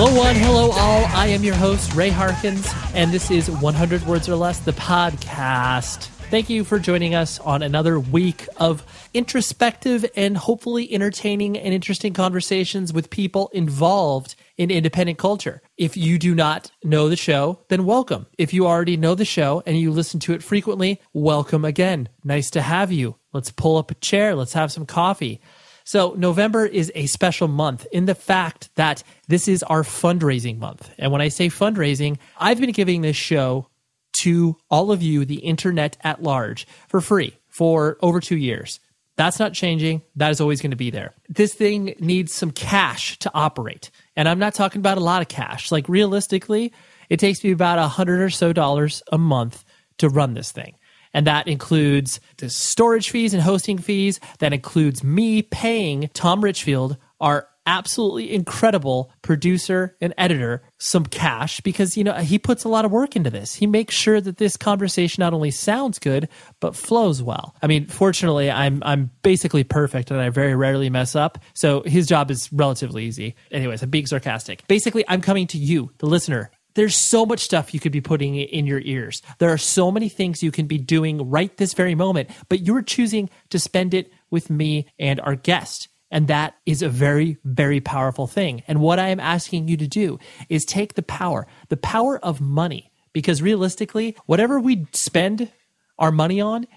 Hello, 0.00 0.16
one. 0.16 0.36
Hello, 0.36 0.70
all. 0.70 1.04
I 1.06 1.26
am 1.26 1.42
your 1.42 1.56
host, 1.56 1.92
Ray 1.92 2.10
Harkins, 2.10 2.72
and 2.94 3.10
this 3.10 3.32
is 3.32 3.50
100 3.50 4.06
Words 4.06 4.28
or 4.28 4.36
Less, 4.36 4.60
the 4.60 4.70
podcast. 4.70 6.06
Thank 6.30 6.48
you 6.48 6.62
for 6.62 6.78
joining 6.78 7.16
us 7.16 7.40
on 7.40 7.64
another 7.64 7.98
week 7.98 8.46
of 8.58 8.84
introspective 9.12 10.06
and 10.14 10.36
hopefully 10.36 10.94
entertaining 10.94 11.58
and 11.58 11.74
interesting 11.74 12.12
conversations 12.12 12.92
with 12.92 13.10
people 13.10 13.50
involved 13.52 14.36
in 14.56 14.70
independent 14.70 15.18
culture. 15.18 15.62
If 15.76 15.96
you 15.96 16.16
do 16.16 16.32
not 16.32 16.70
know 16.84 17.08
the 17.08 17.16
show, 17.16 17.64
then 17.68 17.84
welcome. 17.84 18.26
If 18.38 18.54
you 18.54 18.68
already 18.68 18.96
know 18.96 19.16
the 19.16 19.24
show 19.24 19.64
and 19.66 19.76
you 19.76 19.90
listen 19.90 20.20
to 20.20 20.32
it 20.32 20.44
frequently, 20.44 21.00
welcome 21.12 21.64
again. 21.64 22.08
Nice 22.22 22.50
to 22.50 22.62
have 22.62 22.92
you. 22.92 23.16
Let's 23.32 23.50
pull 23.50 23.76
up 23.76 23.90
a 23.90 23.94
chair. 23.94 24.36
Let's 24.36 24.52
have 24.52 24.70
some 24.70 24.86
coffee. 24.86 25.40
So, 25.88 26.12
November 26.18 26.66
is 26.66 26.92
a 26.94 27.06
special 27.06 27.48
month 27.48 27.86
in 27.90 28.04
the 28.04 28.14
fact 28.14 28.68
that 28.74 29.02
this 29.28 29.48
is 29.48 29.62
our 29.62 29.82
fundraising 29.82 30.58
month. 30.58 30.90
And 30.98 31.10
when 31.10 31.22
I 31.22 31.28
say 31.28 31.48
fundraising, 31.48 32.18
I've 32.36 32.60
been 32.60 32.72
giving 32.72 33.00
this 33.00 33.16
show 33.16 33.68
to 34.16 34.58
all 34.70 34.92
of 34.92 35.00
you, 35.02 35.24
the 35.24 35.36
internet 35.36 35.96
at 36.04 36.22
large, 36.22 36.66
for 36.88 37.00
free 37.00 37.38
for 37.48 37.96
over 38.02 38.20
two 38.20 38.36
years. 38.36 38.80
That's 39.16 39.38
not 39.38 39.54
changing. 39.54 40.02
That 40.14 40.30
is 40.30 40.42
always 40.42 40.60
going 40.60 40.72
to 40.72 40.76
be 40.76 40.90
there. 40.90 41.14
This 41.26 41.54
thing 41.54 41.94
needs 42.00 42.34
some 42.34 42.50
cash 42.50 43.18
to 43.20 43.30
operate. 43.32 43.90
And 44.14 44.28
I'm 44.28 44.38
not 44.38 44.52
talking 44.52 44.80
about 44.80 44.98
a 44.98 45.02
lot 45.02 45.22
of 45.22 45.28
cash. 45.28 45.72
Like 45.72 45.88
realistically, 45.88 46.70
it 47.08 47.18
takes 47.18 47.42
me 47.42 47.50
about 47.50 47.78
a 47.78 47.88
hundred 47.88 48.20
or 48.20 48.28
so 48.28 48.52
dollars 48.52 49.02
a 49.10 49.16
month 49.16 49.64
to 49.96 50.10
run 50.10 50.34
this 50.34 50.52
thing. 50.52 50.74
And 51.14 51.26
that 51.26 51.48
includes 51.48 52.20
the 52.38 52.50
storage 52.50 53.10
fees 53.10 53.34
and 53.34 53.42
hosting 53.42 53.78
fees. 53.78 54.20
That 54.38 54.52
includes 54.52 55.02
me 55.02 55.42
paying 55.42 56.10
Tom 56.14 56.42
Richfield, 56.42 56.96
our 57.20 57.48
absolutely 57.68 58.32
incredible 58.32 59.12
producer 59.20 59.94
and 60.00 60.14
editor, 60.16 60.62
some 60.78 61.04
cash 61.04 61.60
because, 61.60 61.98
you 61.98 62.02
know, 62.02 62.14
he 62.14 62.38
puts 62.38 62.64
a 62.64 62.68
lot 62.68 62.86
of 62.86 62.90
work 62.90 63.14
into 63.14 63.28
this. 63.28 63.54
He 63.54 63.66
makes 63.66 63.94
sure 63.94 64.22
that 64.22 64.38
this 64.38 64.56
conversation 64.56 65.20
not 65.20 65.34
only 65.34 65.50
sounds 65.50 65.98
good, 65.98 66.30
but 66.60 66.74
flows 66.74 67.22
well. 67.22 67.54
I 67.62 67.66
mean, 67.66 67.86
fortunately, 67.86 68.50
I'm, 68.50 68.82
I'm 68.86 69.10
basically 69.22 69.64
perfect 69.64 70.10
and 70.10 70.18
I 70.18 70.30
very 70.30 70.56
rarely 70.56 70.88
mess 70.88 71.14
up. 71.14 71.38
So 71.52 71.82
his 71.82 72.06
job 72.06 72.30
is 72.30 72.50
relatively 72.54 73.04
easy. 73.04 73.36
Anyways, 73.50 73.82
I'm 73.82 73.90
being 73.90 74.06
sarcastic. 74.06 74.66
Basically, 74.66 75.04
I'm 75.06 75.20
coming 75.20 75.46
to 75.48 75.58
you, 75.58 75.90
the 75.98 76.06
listener, 76.06 76.50
there's 76.78 76.96
so 76.96 77.26
much 77.26 77.40
stuff 77.40 77.74
you 77.74 77.80
could 77.80 77.90
be 77.90 78.00
putting 78.00 78.36
in 78.36 78.64
your 78.64 78.78
ears. 78.78 79.20
There 79.38 79.52
are 79.52 79.58
so 79.58 79.90
many 79.90 80.08
things 80.08 80.44
you 80.44 80.52
can 80.52 80.68
be 80.68 80.78
doing 80.78 81.28
right 81.28 81.54
this 81.56 81.74
very 81.74 81.96
moment, 81.96 82.30
but 82.48 82.60
you're 82.60 82.82
choosing 82.82 83.30
to 83.50 83.58
spend 83.58 83.94
it 83.94 84.12
with 84.30 84.48
me 84.48 84.86
and 84.96 85.20
our 85.20 85.34
guest. 85.34 85.88
And 86.12 86.28
that 86.28 86.54
is 86.66 86.80
a 86.80 86.88
very, 86.88 87.36
very 87.42 87.80
powerful 87.80 88.28
thing. 88.28 88.62
And 88.68 88.80
what 88.80 89.00
I 89.00 89.08
am 89.08 89.18
asking 89.18 89.66
you 89.66 89.76
to 89.76 89.88
do 89.88 90.20
is 90.48 90.64
take 90.64 90.94
the 90.94 91.02
power, 91.02 91.48
the 91.68 91.76
power 91.76 92.16
of 92.24 92.40
money, 92.40 92.92
because 93.12 93.42
realistically, 93.42 94.16
whatever 94.26 94.60
we 94.60 94.86
spend 94.92 95.50
our 95.98 96.12
money 96.12 96.40
on 96.40 96.68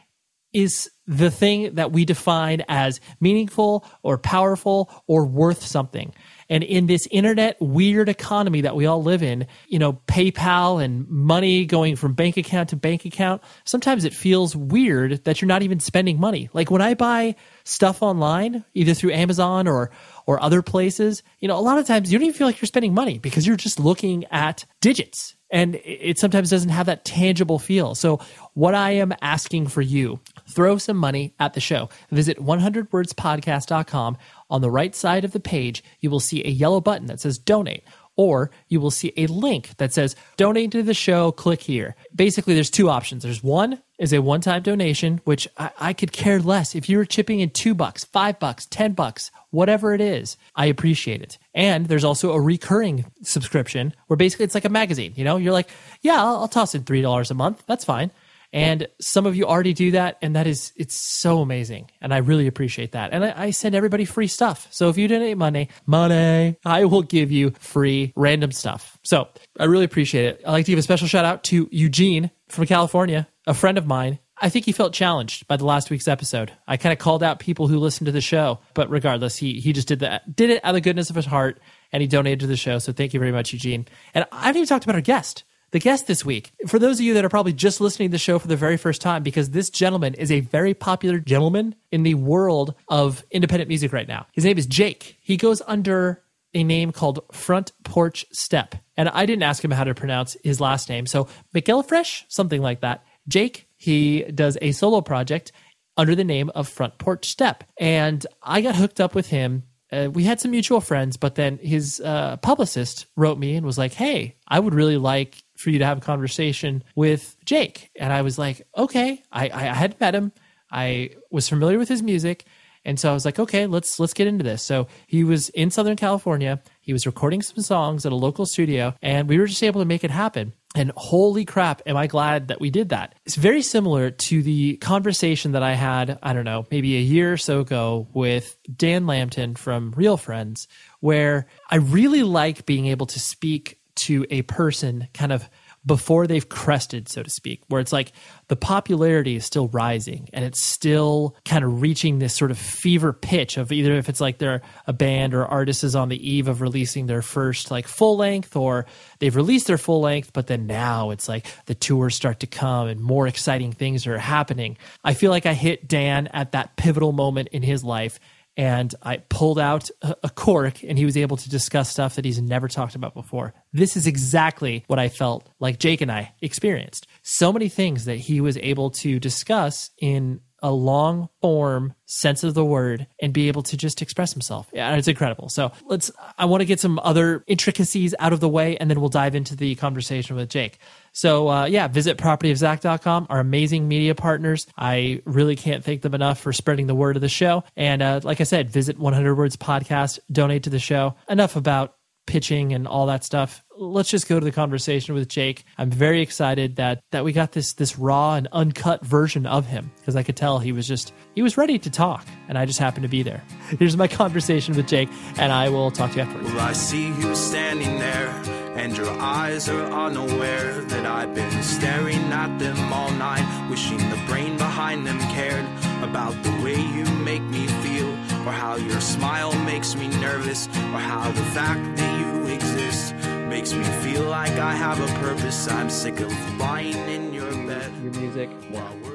is 0.51 0.90
the 1.06 1.29
thing 1.29 1.75
that 1.75 1.91
we 1.91 2.06
define 2.06 2.63
as 2.67 3.00
meaningful 3.19 3.85
or 4.01 4.17
powerful 4.17 4.90
or 5.06 5.25
worth 5.25 5.63
something. 5.63 6.11
And 6.51 6.66
in 6.66 6.85
this 6.85 7.07
internet 7.12 7.56
weird 7.62 8.09
economy 8.09 8.59
that 8.62 8.75
we 8.75 8.85
all 8.85 9.01
live 9.01 9.23
in, 9.23 9.47
you 9.69 9.79
know, 9.79 9.94
PayPal 9.94 10.84
and 10.84 11.07
money 11.07 11.63
going 11.66 11.95
from 11.95 12.13
bank 12.13 12.35
account 12.35 12.69
to 12.69 12.75
bank 12.75 13.06
account, 13.06 13.41
sometimes 13.63 14.03
it 14.03 14.14
feels 14.14 14.53
weird 14.53 15.23
that 15.23 15.41
you're 15.41 15.47
not 15.47 15.64
even 15.64 15.79
spending 15.79 16.20
money. 16.20 16.49
Like 16.52 16.70
when 16.70 16.81
I 16.81 16.93
buy 16.93 17.37
stuff 17.64 18.03
online, 18.03 18.66
either 18.73 18.93
through 18.93 19.14
Amazon 19.14 19.66
or 19.66 19.91
or 20.28 20.43
other 20.43 20.61
places, 20.61 21.23
you 21.40 21.47
know, 21.47 21.58
a 21.58 21.61
lot 21.61 21.79
of 21.79 21.87
times 21.87 22.11
you 22.11 22.20
don't 22.20 22.26
even 22.26 22.37
feel 22.37 22.47
like 22.47 22.59
you're 22.59 22.67
spending 22.67 22.93
money 22.93 23.17
because 23.17 23.47
you're 23.47 23.55
just 23.55 23.79
looking 23.79 24.26
at 24.26 24.66
digits 24.81 25.35
and 25.52 25.79
it 25.84 26.17
sometimes 26.17 26.49
doesn't 26.49 26.70
have 26.70 26.85
that 26.85 27.03
tangible 27.03 27.59
feel. 27.59 27.93
So, 27.93 28.20
what 28.53 28.73
I 28.73 28.91
am 28.91 29.14
asking 29.22 29.67
for 29.67 29.81
you, 29.81 30.20
throw 30.49 30.78
some 30.78 30.97
money 30.97 31.34
at 31.40 31.53
the 31.53 31.59
show. 31.59 31.90
Visit 32.09 32.37
100wordspodcast.com. 32.37 34.17
On 34.52 34.62
the 34.62 34.70
right 34.70 34.94
side 34.94 35.24
of 35.24 35.32
the 35.32 35.40
page, 35.40 35.84
you 36.02 36.12
will 36.12 36.20
see 36.20 36.44
a 36.44 36.50
yellow 36.50 36.82
button 36.82 37.08
that 37.08 37.22
says 37.22 37.40
donate. 37.40 37.84
Or 38.18 38.52
you 38.68 38.82
will 38.82 38.92
see 38.92 39.14
a 39.16 39.26
link 39.28 39.78
that 39.78 39.94
says 39.94 40.18
donate 40.36 40.72
to 40.72 40.84
the 40.84 40.94
show, 40.94 41.32
click 41.32 41.62
here. 41.62 41.96
Basically, 42.14 42.53
there's 42.53 42.70
two 42.70 42.90
options. 42.90 43.24
There's 43.24 43.42
one, 43.42 43.82
is 43.98 44.12
a 44.12 44.22
one 44.22 44.42
time 44.42 44.62
donation, 44.62 45.22
which 45.24 45.48
I, 45.58 45.72
I 45.80 45.94
could 45.94 46.12
care 46.12 46.42
less. 46.42 46.76
If 46.76 46.90
you're 46.90 47.06
chipping 47.06 47.40
in 47.40 47.52
two 47.52 47.74
bucks, 47.74 48.03
five 48.03 48.38
bucks, 48.38 48.66
10 48.66 48.92
bucks, 48.92 49.32
whatever 49.52 49.94
it 49.94 50.02
is, 50.02 50.36
I 50.56 50.66
appreciate 50.66 51.22
it. 51.22 51.38
And 51.53 51.88
there's 51.88 52.03
also 52.03 52.34
a 52.34 52.42
recurring 52.42 53.06
subscription 53.24 53.94
where 54.08 54.18
basically 54.18 54.44
it's 54.44 54.56
like 54.56 54.66
a 54.66 54.70
magazine. 54.70 55.14
You 55.16 55.24
know, 55.24 55.38
you're 55.38 55.53
like, 55.53 55.70
yeah, 56.02 56.22
I'll, 56.22 56.42
I'll 56.42 56.48
toss 56.50 56.76
in 56.76 56.84
$3 56.84 57.32
a 57.32 57.34
month. 57.34 57.64
That's 57.66 57.86
fine. 57.86 58.12
And 58.53 58.88
some 59.00 59.26
of 59.26 59.36
you 59.36 59.46
already 59.46 59.74
do 59.74 59.92
that, 59.92 60.18
and 60.22 60.36
that 60.36 60.46
is 60.46 60.74
it's 60.76 60.96
so 60.96 61.40
amazing, 61.40 61.90
and 62.02 62.14
I 62.14 62.18
really 62.18 62.48
appreciate 62.48 62.92
that. 62.92 63.14
And 63.14 63.24
I, 63.24 63.34
I, 63.44 63.52
send 63.52 63.76
everybody 63.76 64.03
free 64.03 64.28
stuff. 64.28 64.68
So 64.72 64.90
if 64.90 64.98
you 64.98 65.08
donate 65.08 65.38
money, 65.38 65.70
money, 65.86 66.58
I 66.66 66.86
will 66.86 67.02
give 67.02 67.32
you 67.32 67.52
free 67.59 68.12
random 68.16 68.52
stuff. 68.52 68.98
So 69.03 69.30
I 69.58 69.66
really 69.66 69.86
appreciate 69.86 70.26
it. 70.26 70.42
I'd 70.46 70.52
like 70.52 70.66
to 70.66 70.72
give 70.74 70.80
a 70.80 70.84
special 70.84 71.08
shout 71.08 71.24
out 71.24 71.46
to 71.46 71.70
Eugene 71.72 72.30
from 72.50 72.66
California, 72.66 73.28
a 73.48 73.53
friend 73.53 73.78
of 73.78 73.88
mine. 73.88 74.20
I 74.44 74.50
think 74.50 74.66
he 74.66 74.72
felt 74.72 74.92
challenged 74.92 75.48
by 75.48 75.56
the 75.56 75.66
last 75.66 75.90
week's 75.90 76.08
episode. 76.08 76.52
I 76.68 76.76
kind 76.76 76.92
of 76.92 77.00
called 77.00 77.24
out 77.24 77.40
people 77.40 77.68
who 77.68 77.78
listened 77.78 78.08
to 78.08 78.12
the 78.12 78.22
show, 78.22 78.59
but 78.74 78.90
regardless, 78.90 79.38
he 79.38 79.62
he 79.62 79.72
just 79.72 79.88
did 79.88 80.00
that, 80.00 80.36
did 80.36 80.50
it 80.50 80.66
out 80.66 80.72
of 80.72 80.76
the 80.76 80.82
goodness 80.82 81.09
of 81.09 81.16
his 81.16 81.26
heart, 81.26 81.62
and 81.94 82.02
he 82.02 82.08
donated 82.08 82.42
to 82.42 82.48
the 82.48 82.58
show. 82.58 82.80
So 82.80 82.92
thank 82.92 83.14
you 83.14 83.20
very 83.20 83.32
much, 83.32 83.53
Eugene. 83.53 83.88
And 84.14 84.26
I 84.32 84.48
haven't 84.48 84.58
even 84.58 84.68
talked 84.68 84.84
about 84.84 84.96
our 84.96 85.02
guest 85.02 85.46
the 85.72 85.79
guest 85.79 86.08
this 86.08 86.23
week. 86.23 86.52
For 86.68 86.79
those 86.79 87.00
of 87.00 87.06
you 87.06 87.14
that 87.16 87.26
are 87.26 87.29
probably 87.29 87.53
just 87.53 87.82
listening 87.82 88.09
to 88.09 88.12
the 88.14 88.20
show 88.20 88.40
for 88.40 88.47
the 88.47 88.56
very 88.56 88.78
first 88.78 89.02
time, 89.02 89.23
because 89.23 89.50
this 89.50 89.70
gentleman 89.70 90.14
is 90.14 90.32
a 90.32 90.41
very 90.41 90.73
popular 90.73 91.20
gentleman 91.20 91.76
in 91.91 92.03
the 92.03 92.16
world 92.16 92.76
of 92.88 93.23
independent 93.32 93.70
music 93.70 93.94
right 93.94 94.08
now. 94.08 94.28
His 94.34 94.46
name 94.46 94.58
is 94.58 94.66
Jake. 94.66 95.18
He 95.22 95.38
goes 95.38 95.62
under 95.68 96.22
a 96.53 96.64
name 96.64 96.91
called 96.91 97.22
Front 97.32 97.72
Porch 97.84 98.26
Step. 98.32 98.76
And 98.97 99.08
I 99.09 99.26
didn't 99.26 99.44
ask 99.44 99.64
him 99.64 99.72
how 99.72 99.85
to 99.85 99.96
pronounce 99.96 100.35
his 100.44 100.59
last 100.59 100.90
name. 100.90 101.06
So 101.06 101.28
McElfresh, 101.56 102.26
something 102.28 102.62
like 102.62 102.82
that. 102.82 103.03
Jake, 103.28 103.67
he 103.78 104.24
does 104.24 104.58
a 104.62 104.74
solo 104.74 105.02
project 105.02 105.53
under 105.96 106.16
the 106.16 106.24
name 106.24 106.52
of 106.53 106.67
Front 106.67 106.97
Porch 106.97 107.29
Step. 107.29 107.64
And 107.79 108.26
I 108.44 108.62
got 108.62 108.76
hooked 108.76 109.00
up 109.00 109.16
with 109.16 109.28
him 109.28 109.64
uh, 109.91 110.09
we 110.12 110.24
had 110.24 110.40
some 110.40 110.52
mutual 110.52 110.79
friends, 110.79 111.17
but 111.17 111.35
then 111.35 111.58
his 111.58 112.00
uh, 112.00 112.38
publicist 112.38 113.08
wrote 113.17 113.38
me 113.38 113.56
and 113.56 113.66
was 113.66 113.78
like, 113.78 113.94
"Hey, 113.94 114.38
I 114.47 114.59
would 114.59 114.74
really 114.74 114.97
like 114.97 115.44
for 115.61 115.69
you 115.69 115.79
to 115.79 115.85
have 115.85 115.99
a 115.99 116.02
conversation 116.02 116.84
with 116.96 117.37
Jake." 117.46 117.91
And 117.96 118.11
I 118.11 118.22
was 118.22 118.37
like, 118.37 118.67
"Okay." 118.78 119.23
I, 119.31 119.49
I 119.49 119.63
had 119.63 119.99
met 119.99 120.16
him. 120.16 120.31
I 120.72 121.11
was 121.29 121.49
familiar 121.49 121.78
with 121.78 121.90
his 121.90 122.02
music, 122.02 122.46
and 122.84 122.99
so 122.99 123.11
I 123.11 123.13
was 123.13 123.25
like, 123.25 123.40
"Okay, 123.40 123.67
let's 123.67 123.99
let's 123.99 124.13
get 124.13 124.28
into 124.28 124.43
this." 124.43 124.63
So 124.63 124.87
he 125.08 125.23
was 125.23 125.49
in 125.49 125.69
Southern 125.69 125.97
California. 125.97 126.61
He 126.81 126.93
was 126.93 127.05
recording 127.05 127.41
some 127.41 127.63
songs 127.63 128.05
at 128.05 128.11
a 128.11 128.16
local 128.16 128.46
studio, 128.46 128.96
and 129.02 129.29
we 129.29 129.37
were 129.37 129.47
just 129.47 129.63
able 129.63 129.81
to 129.81 129.85
make 129.85 130.03
it 130.03 130.11
happen. 130.11 130.53
And 130.73 130.91
holy 130.96 131.43
crap, 131.43 131.81
am 131.85 131.97
I 131.97 132.07
glad 132.07 132.47
that 132.47 132.61
we 132.61 132.69
did 132.69 132.90
that. 132.90 133.16
It's 133.25 133.35
very 133.35 133.61
similar 133.61 134.09
to 134.09 134.41
the 134.41 134.78
conversation 134.78 135.52
that 135.52 135.64
I 135.64 135.73
had, 135.73 136.17
I 136.23 136.31
don't 136.31 136.46
know, 136.46 136.66
maybe 136.72 136.96
a 136.96 137.02
year 137.02 137.34
or 137.34 137.37
so 137.37 137.59
ago 137.59 138.07
with 138.14 138.55
Dan 138.73 139.05
Lambton 139.05 139.55
from 139.55 139.93
Real 139.97 140.16
Friends, 140.16 140.69
where 141.02 141.47
I 141.69 141.75
really 141.75 142.23
like 142.23 142.66
being 142.66 142.87
able 142.87 143.05
to 143.07 143.19
speak 143.19 143.80
to 144.06 144.26
a 144.30 144.42
person 144.44 145.08
kind 145.14 145.32
of 145.32 145.48
before 145.86 146.28
they've 146.28 146.48
crested, 146.48 147.09
so 147.09 147.24
to 147.24 147.30
speak, 147.30 147.62
where 147.68 147.82
it's 147.82 147.92
like 147.92 148.12
the 148.50 148.56
popularity 148.56 149.36
is 149.36 149.46
still 149.46 149.68
rising 149.70 150.30
and 150.32 150.46
it's 150.46 150.62
still 150.62 151.36
kind 151.44 151.66
of 151.66 151.82
reaching 151.82 152.20
this 152.20 152.36
sort 152.36 152.52
of 152.52 152.58
fever 152.58 153.14
pitch 153.14 153.58
of 153.58 153.72
either 153.72 153.94
if 153.94 154.08
it's 154.08 154.22
like 154.22 154.38
they're 154.38 154.62
a 154.86 154.94
band 154.94 155.34
or 155.34 155.44
artist 155.46 155.84
is 155.84 155.96
on 155.96 156.09
the 156.09 156.30
eve 156.30 156.48
of 156.48 156.62
releasing 156.62 157.08
their 157.08 157.24
first 157.24 157.72
like 157.72 157.88
full 157.88 158.16
length 158.18 158.56
or 158.56 158.86
they've 159.18 159.36
released 159.36 159.66
their 159.66 159.78
full 159.78 160.02
length, 160.02 160.34
but 160.34 160.46
then 160.46 160.68
now 160.68 161.09
it's 161.09 161.28
like 161.28 161.48
the 161.66 161.76
tours 161.76 162.16
start 162.16 162.40
to 162.42 162.48
come 162.48 162.88
and 162.88 163.02
more 163.02 163.28
exciting 163.28 163.72
things 163.72 164.06
are 164.06 164.20
happening. 164.20 164.78
I 165.03 165.16
feel 165.16 165.32
like 165.32 165.48
I 165.48 165.53
hit 165.53 165.88
Dan 165.88 166.28
at 166.28 166.52
that 166.52 166.76
pivotal 166.76 167.12
moment 167.12 167.50
in 167.52 167.64
his 167.64 167.84
life 167.84 168.20
and 168.58 168.94
I 169.02 169.18
pulled 169.18 169.59
out 169.59 169.90
a, 170.02 170.30
cork 170.30 170.84
and 170.84 170.98
he 170.98 171.06
was 171.06 171.16
able 171.16 171.38
to 171.38 171.50
discuss 171.50 171.90
stuff 171.90 172.16
that 172.16 172.26
he's 172.26 172.42
never 172.42 172.68
talked 172.68 172.96
about 172.96 173.14
before. 173.14 173.53
This 173.72 173.96
is 173.96 174.08
exactly 174.08 174.84
what 174.88 175.00
I 175.00 175.09
felt 175.09 175.50
like 175.59 175.80
Jake 175.80 176.02
and 176.02 176.12
I 176.12 176.34
experienced. 176.42 177.08
So 177.22 177.53
many 177.53 177.70
things 177.70 178.06
that 178.06 178.18
he 178.18 178.42
was 178.42 178.58
able 178.58 178.92
to 178.92 179.20
discuss 179.20 179.92
in 179.98 180.42
a 180.62 180.72
long 180.72 181.28
form 181.42 181.94
sense 182.06 182.44
of 182.44 182.53
the 182.53 182.64
word 182.64 183.08
and 183.20 183.34
be 183.34 183.48
able 183.48 183.64
to 183.64 183.78
just 183.78 184.02
express 184.02 184.34
himself. 184.34 184.70
Yeah, 184.74 184.96
it's 184.96 185.08
incredible. 185.08 185.50
So 185.50 185.72
let's, 185.86 186.12
I 186.38 186.46
want 186.46 186.62
to 186.62 186.66
get 186.66 186.80
some 186.80 187.00
other 187.00 187.44
intricacies 187.48 188.14
out 188.20 188.32
of 188.34 188.42
the 188.42 188.50
way 188.50 188.78
and 188.78 188.90
then 188.90 189.00
we'll 189.00 189.09
dive 189.09 189.34
into 189.34 189.56
the 189.56 189.76
conversation 189.76 190.36
with 190.36 190.50
Jake. 190.50 190.78
So 191.11 191.49
uh, 191.49 191.66
yeah, 191.66 191.87
visit 191.87 192.17
propertyofzack.com, 192.17 193.28
our 193.29 193.40
amazing 193.40 193.87
media 193.87 194.16
partners. 194.16 194.67
I 194.78 195.22
really 195.25 195.55
can't 195.55 195.84
thank 195.84 196.02
them 196.02 196.13
enough 196.13 196.40
for 196.40 196.53
spreading 196.53 196.87
the 196.87 196.96
word 196.96 197.16
of 197.16 197.22
the 197.22 197.29
show. 197.29 197.63
And 197.75 198.02
uh, 198.02 198.22
like 198.23 198.41
I 198.41 198.46
said, 198.46 198.69
visit 198.69 198.97
100 198.97 199.35
Words 199.35 199.58
Podcast, 199.58 200.19
donate 200.31 200.63
to 200.63 200.69
the 200.69 200.79
show. 200.79 201.16
Enough 201.29 201.55
about 201.55 201.96
pitching 202.28 202.73
and 202.73 202.87
all 202.87 203.08
that 203.08 203.23
stuff. 203.23 203.63
Let's 203.78 204.09
just 204.09 204.29
go 204.29 204.40
to 204.40 204.43
the 204.43 204.52
conversation 204.52 205.16
with 205.16 205.28
Jake. 205.28 205.66
I'm 205.78 205.90
very 205.90 206.22
excited 206.22 206.75
that 206.75 207.02
that 207.11 207.23
we 207.23 207.34
got 207.34 207.52
this 207.52 207.73
this 207.73 207.97
raw 207.97 208.35
and 208.35 208.47
uncut 208.52 209.03
version 209.05 209.46
of 209.46 209.66
him 209.66 209.91
because 209.97 210.16
I 210.16 210.23
could 210.23 210.37
tell 210.37 210.59
he 210.59 210.72
was 210.72 210.87
just 210.87 211.14
he 211.35 211.41
was 211.41 211.57
ready 211.57 211.79
to 211.79 211.90
talk 211.90 212.25
and 212.47 212.57
I 212.57 212.66
just 212.66 212.79
happened 212.79 213.03
to 213.03 213.09
be 213.09 213.23
there. 213.23 213.43
Here's 213.79 213.97
my 213.97 214.07
conversation 214.07 214.75
with 214.75 214.87
Jake 214.87 215.09
and 215.37 215.52
I 215.52 215.69
will 215.69 215.91
talk 215.91 216.11
to 216.11 216.17
you 216.17 216.22
afterwards. 216.23 216.53
Well, 216.53 216.59
I 216.59 216.73
see 216.73 217.07
you 217.07 217.35
standing 217.35 217.97
there 217.97 218.51
and 218.81 218.97
your 218.97 219.11
eyes 219.19 219.69
are 219.69 219.85
unaware 219.91 220.81
that 220.81 221.05
I've 221.05 221.33
been 221.35 221.63
staring 221.63 222.33
at 222.33 222.57
them 222.57 222.91
all 222.91 223.11
night 223.11 223.45
wishing 223.69 223.97
the 224.09 224.22
brain 224.28 224.57
behind 224.57 225.05
them 225.05 225.19
cared 225.35 225.66
about 226.03 226.33
the 226.43 226.51
way 226.63 226.75
you 226.75 227.05
make 227.23 227.43
me 227.43 227.67
feel 227.83 228.11
or 228.47 228.51
how 228.51 228.75
your 228.75 228.99
smile 228.99 229.53
makes 229.66 229.95
me 229.95 230.07
nervous, 230.19 230.67
or 230.67 230.99
how 230.99 231.31
the 231.31 231.43
fact 231.53 231.97
that 231.97 232.19
you 232.19 232.53
exist 232.53 233.13
makes 233.49 233.72
me 233.73 233.83
feel 234.01 234.23
like 234.23 234.53
I 234.53 234.73
have 234.73 234.99
a 234.99 235.19
purpose. 235.19 235.67
I'm 235.67 235.89
sick 235.89 236.19
of 236.19 236.59
lying 236.59 236.97
in 237.07 237.33
your 237.33 237.51
bed. 237.67 237.91
Your 238.01 238.13
music. 238.13 238.49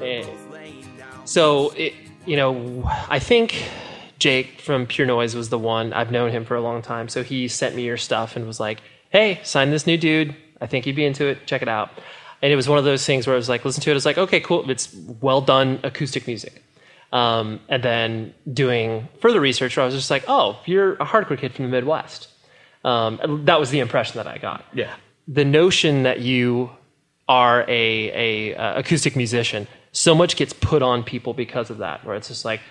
Eh. 0.01 0.23
And 0.23 0.29
so, 1.25 1.71
it, 1.71 1.93
you 2.25 2.37
know, 2.37 2.83
I 3.09 3.19
think 3.19 3.69
Jake 4.17 4.61
from 4.61 4.85
Pure 4.85 5.07
Noise 5.07 5.35
was 5.35 5.49
the 5.49 5.59
one. 5.59 5.91
I've 5.91 6.11
known 6.11 6.31
him 6.31 6.45
for 6.45 6.55
a 6.55 6.61
long 6.61 6.81
time. 6.81 7.09
So 7.09 7.21
he 7.21 7.49
sent 7.49 7.75
me 7.75 7.83
your 7.83 7.97
stuff 7.97 8.37
and 8.37 8.47
was 8.47 8.61
like, 8.61 8.79
hey, 9.09 9.39
sign 9.43 9.71
this 9.71 9.87
new 9.87 9.97
dude. 9.97 10.35
I 10.59 10.67
think 10.67 10.85
you'd 10.85 10.95
be 10.95 11.05
into 11.05 11.25
it. 11.25 11.45
Check 11.45 11.61
it 11.61 11.67
out. 11.67 11.91
And 12.41 12.51
it 12.51 12.55
was 12.55 12.69
one 12.69 12.77
of 12.77 12.85
those 12.85 13.05
things 13.05 13.25
where 13.25 13.35
I 13.35 13.37
was 13.37 13.49
like, 13.49 13.65
listen 13.65 13.81
to 13.83 13.89
it. 13.89 13.93
I 13.93 13.95
was 13.95 14.05
like, 14.05 14.17
okay, 14.17 14.39
cool. 14.39 14.69
It's 14.69 14.93
well 15.21 15.41
done 15.41 15.79
acoustic 15.83 16.27
music. 16.27 16.63
Um, 17.11 17.61
and 17.69 17.81
then 17.81 18.33
doing 18.51 19.07
further 19.21 19.39
research, 19.39 19.77
where 19.77 19.83
I 19.83 19.85
was 19.85 19.95
just 19.95 20.11
like, 20.11 20.25
oh, 20.27 20.59
you're 20.65 20.93
a 20.93 21.05
hardcore 21.05 21.37
kid 21.37 21.53
from 21.53 21.65
the 21.65 21.71
Midwest. 21.71 22.27
Um, 22.83 23.43
that 23.45 23.59
was 23.59 23.69
the 23.69 23.79
impression 23.79 24.17
that 24.17 24.27
I 24.27 24.37
got. 24.37 24.65
Yeah. 24.73 24.93
The 25.27 25.45
notion 25.45 26.03
that 26.03 26.19
you 26.19 26.69
are 27.27 27.61
a, 27.67 28.51
a 28.51 28.55
uh, 28.55 28.79
acoustic 28.79 29.15
musician, 29.15 29.67
so 29.91 30.13
much 30.13 30.35
gets 30.35 30.53
put 30.53 30.81
on 30.81 31.03
people 31.03 31.33
because 31.33 31.69
of 31.69 31.79
that, 31.79 32.05
where 32.05 32.15
it's 32.15 32.27
just 32.27 32.45
like, 32.45 32.61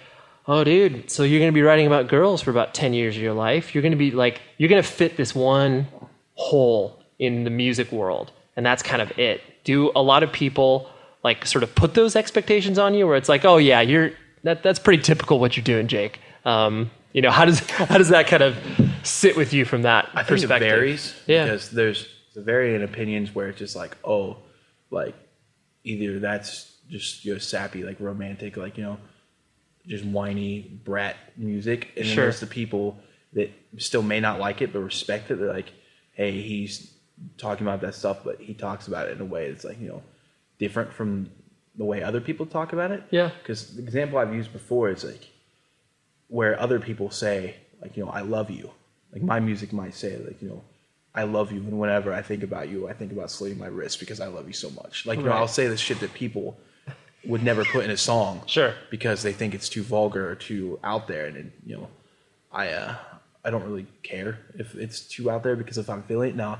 oh, 0.47 0.65
dude, 0.65 1.11
so 1.11 1.23
you're 1.23 1.41
going 1.41 1.51
to 1.51 1.55
be 1.55 1.63
writing 1.63 1.87
about 1.87 2.09
girls 2.09 2.41
for 2.41 2.51
about 2.51 2.73
10 2.73 2.95
years 2.95 3.17
of 3.17 3.23
your 3.23 3.35
life. 3.35 3.75
You're 3.75 3.83
going 3.83 3.93
to 3.93 3.99
be 3.99 4.13
like, 4.13 4.41
you're 4.59 4.69
going 4.69 4.83
to 4.83 4.89
fit 4.89 5.17
this 5.17 5.35
one 5.35 5.87
hole 6.37 7.03
in 7.19 7.45
the 7.45 7.51
music 7.51 7.91
world, 7.93 8.31
and 8.57 8.65
that's 8.65 8.83
kind 8.83 9.03
of 9.03 9.19
it. 9.19 9.43
Do 9.65 9.91
a 9.97 10.03
lot 10.03 10.23
of 10.23 10.33
people 10.33 10.89
like 11.25 11.45
sort 11.45 11.65
of 11.65 11.75
put 11.75 11.95
those 11.95 12.15
expectations 12.15 12.79
on 12.79 12.95
you 12.95 13.07
where 13.07 13.17
it's 13.17 13.29
like, 13.29 13.45
oh, 13.45 13.57
yeah, 13.57 13.81
you're 13.81 14.13
that 14.45 14.63
that's 14.63 14.79
pretty 14.79 15.03
typical 15.03 15.41
what 15.41 15.57
you're 15.57 15.65
doing, 15.65 15.89
Jake. 15.89 16.21
Um, 16.45 16.91
you 17.13 17.21
know, 17.21 17.31
how 17.31 17.45
does 17.45 17.59
how 17.71 17.99
does 17.99 18.11
that 18.11 18.29
kind 18.29 18.43
of 18.43 18.57
sit 19.03 19.37
with 19.37 19.53
you 19.53 19.65
from 19.65 19.83
that 19.83 20.09
I 20.15 20.23
perspective? 20.23 20.49
think 20.49 20.63
it 20.63 20.77
varies. 20.77 21.15
Yeah. 21.27 21.45
Because 21.45 21.71
there's 21.71 22.09
the 22.35 22.43
varying 22.43 22.83
opinions 22.83 23.35
where 23.35 23.49
it's 23.49 23.59
just 23.59 23.75
like, 23.75 23.97
oh, 24.05 24.37
like 24.91 25.15
either 25.83 26.21
that's 26.21 26.73
just 26.89 27.25
you 27.25 27.33
know 27.33 27.39
sappy, 27.39 27.83
like 27.83 27.99
romantic, 27.99 28.57
like 28.57 28.77
you 28.79 28.85
know, 28.85 28.99
just 29.87 30.05
whiny 30.05 30.61
brat 30.85 31.17
music, 31.37 31.89
and 31.97 32.07
then 32.07 32.17
there's 32.17 32.41
the 32.41 32.47
people 32.47 32.99
that 33.33 33.51
still 33.79 34.03
may 34.03 34.21
not 34.21 34.39
like 34.39 34.63
it 34.63 34.73
but 34.73 34.81
respect 34.81 35.31
it. 35.31 35.37
They're 35.37 35.53
like, 35.53 35.73
hey, 36.17 36.41
he's 36.41 36.93
talking 37.39 37.67
about 37.67 37.81
that 37.83 37.95
stuff, 37.95 38.25
but 38.25 38.41
he 38.41 38.55
talks 38.55 38.89
about 38.89 39.09
it 39.09 39.13
in 39.13 39.21
a 39.21 39.25
way 39.25 39.51
that's 39.51 39.65
like 39.65 39.81
you 39.81 39.89
know 39.89 40.03
different 40.59 40.93
from 40.93 41.31
the 41.77 41.85
way 41.85 42.03
other 42.03 42.21
people 42.21 42.47
talk 42.47 42.73
about 42.73 42.91
it. 42.91 43.05
Yeah. 43.11 43.31
Because 43.39 43.77
the 43.77 43.83
example 43.83 44.19
I've 44.19 44.35
used 44.35 44.53
before 44.53 44.89
is 44.91 45.05
like 45.05 45.29
where 46.29 46.59
other 46.59 46.81
people 46.81 47.11
say 47.11 47.57
like 47.81 47.97
you 47.97 48.05
know 48.05 48.11
I 48.11 48.23
love 48.23 48.51
you. 48.51 48.71
Like 49.13 49.23
my 49.23 49.41
music 49.41 49.73
might 49.73 49.95
say 49.95 50.17
like 50.17 50.43
you 50.43 50.49
know 50.49 50.65
I 51.15 51.23
love 51.25 51.53
you, 51.53 51.61
and 51.61 51.79
whenever 51.79 52.13
I 52.13 52.23
think 52.23 52.43
about 52.43 52.69
you, 52.69 52.89
I 52.89 52.93
think 52.93 53.13
about 53.13 53.31
slitting 53.31 53.59
my 53.59 53.69
wrist 53.69 54.01
because 54.01 54.21
I 54.21 54.27
love 54.27 54.47
you 54.47 54.53
so 54.53 54.71
much. 54.71 55.07
Like 55.07 55.19
you 55.19 55.25
know 55.25 55.33
I'll 55.33 55.49
say 55.49 55.69
this 55.69 55.81
shit 55.81 56.01
that 56.01 56.13
people 56.15 56.59
would 57.25 57.43
never 57.43 57.65
put 57.65 57.85
in 57.85 57.91
a 57.91 57.97
song. 57.97 58.43
Sure. 58.47 58.75
Because 58.91 59.23
they 59.23 59.33
think 59.33 59.55
it's 59.55 59.69
too 59.69 59.83
vulgar 59.83 60.31
or 60.31 60.35
too 60.35 60.79
out 60.83 61.09
there, 61.09 61.27
and 61.27 61.37
it, 61.37 61.53
you 61.65 61.77
know 61.77 61.89
I 62.53 62.69
uh 62.71 62.95
I 63.47 63.51
don't 63.51 63.65
really 63.65 63.87
care 64.03 64.41
if 64.59 64.75
it's 64.75 65.01
too 65.01 65.31
out 65.31 65.45
there 65.45 65.55
because 65.55 65.79
if 65.79 65.89
I'm 65.89 66.03
feeling 66.03 66.31
it 66.31 66.37
now. 66.37 66.59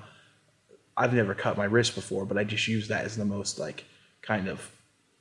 I've 0.97 1.13
never 1.13 1.35
cut 1.35 1.59
my 1.59 1.67
wrist 1.67 1.95
before, 1.95 2.25
but 2.25 2.39
I 2.39 2.45
just 2.45 2.67
use 2.69 2.89
that 2.89 3.05
as 3.05 3.17
the 3.17 3.25
most 3.27 3.59
like 3.59 3.85
kind 4.23 4.49
of 4.49 4.71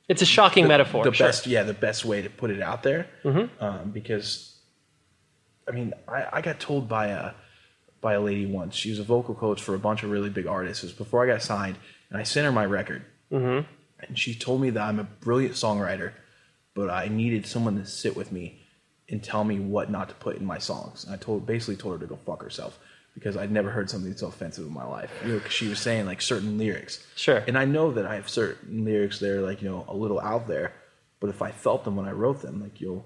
It's 0.08 0.22
a 0.22 0.26
shocking 0.26 0.64
the, 0.64 0.68
metaphor. 0.68 1.04
The 1.04 1.12
sure. 1.12 1.26
best, 1.26 1.46
yeah, 1.46 1.64
the 1.64 1.74
best 1.74 2.04
way 2.04 2.22
to 2.22 2.30
put 2.30 2.50
it 2.50 2.62
out 2.62 2.82
there. 2.82 3.08
Um, 3.60 3.90
because, 3.90 4.56
I 5.68 5.72
mean, 5.72 5.92
I, 6.08 6.26
I 6.34 6.40
got 6.40 6.60
told 6.60 6.88
by 6.88 7.08
a 7.08 7.32
by 8.00 8.14
a 8.14 8.20
lady 8.20 8.46
once. 8.46 8.74
She 8.74 8.90
was 8.90 8.98
a 8.98 9.02
vocal 9.02 9.34
coach 9.34 9.60
for 9.60 9.74
a 9.74 9.78
bunch 9.78 10.02
of 10.02 10.10
really 10.10 10.30
big 10.30 10.46
artists. 10.46 10.82
It 10.82 10.86
was 10.86 10.94
before 10.94 11.24
I 11.24 11.26
got 11.26 11.42
signed, 11.42 11.76
and 12.08 12.18
I 12.18 12.22
sent 12.22 12.46
her 12.46 12.52
my 12.52 12.64
record. 12.64 13.04
Mm-hmm. 13.30 13.66
And 14.00 14.18
she 14.18 14.34
told 14.34 14.60
me 14.60 14.70
that 14.70 14.82
I'm 14.82 15.00
a 15.00 15.04
brilliant 15.04 15.56
songwriter, 15.56 16.12
but 16.74 16.88
I 16.88 17.08
needed 17.08 17.46
someone 17.46 17.76
to 17.78 17.86
sit 17.86 18.16
with 18.16 18.30
me 18.30 18.62
and 19.08 19.22
tell 19.22 19.44
me 19.44 19.60
what 19.60 19.90
not 19.90 20.08
to 20.08 20.14
put 20.16 20.36
in 20.36 20.44
my 20.44 20.58
songs. 20.58 21.04
And 21.04 21.14
I 21.14 21.16
told 21.16 21.46
basically 21.46 21.76
told 21.76 21.94
her 21.94 22.00
to 22.00 22.06
go 22.06 22.18
fuck 22.26 22.42
herself 22.42 22.78
because 23.14 23.36
I'd 23.36 23.50
never 23.50 23.70
heard 23.70 23.88
something 23.88 24.14
so 24.16 24.26
offensive 24.26 24.66
in 24.66 24.72
my 24.72 24.84
life. 24.84 25.10
You 25.24 25.34
know, 25.34 25.40
'cause 25.40 25.52
she 25.52 25.68
was 25.68 25.78
saying 25.78 26.06
like 26.06 26.20
certain 26.20 26.58
lyrics. 26.58 27.04
Sure. 27.14 27.42
And 27.46 27.56
I 27.56 27.64
know 27.64 27.92
that 27.92 28.04
I 28.04 28.16
have 28.16 28.28
certain 28.28 28.84
lyrics 28.84 29.18
that 29.20 29.30
are 29.30 29.42
like 29.42 29.62
you 29.62 29.68
know 29.68 29.84
a 29.88 29.94
little 29.94 30.20
out 30.20 30.46
there, 30.48 30.72
but 31.20 31.30
if 31.30 31.40
I 31.42 31.50
felt 31.50 31.84
them 31.84 31.96
when 31.96 32.06
I 32.06 32.12
wrote 32.12 32.42
them, 32.42 32.60
like 32.60 32.80
you 32.80 32.88
know, 32.88 33.04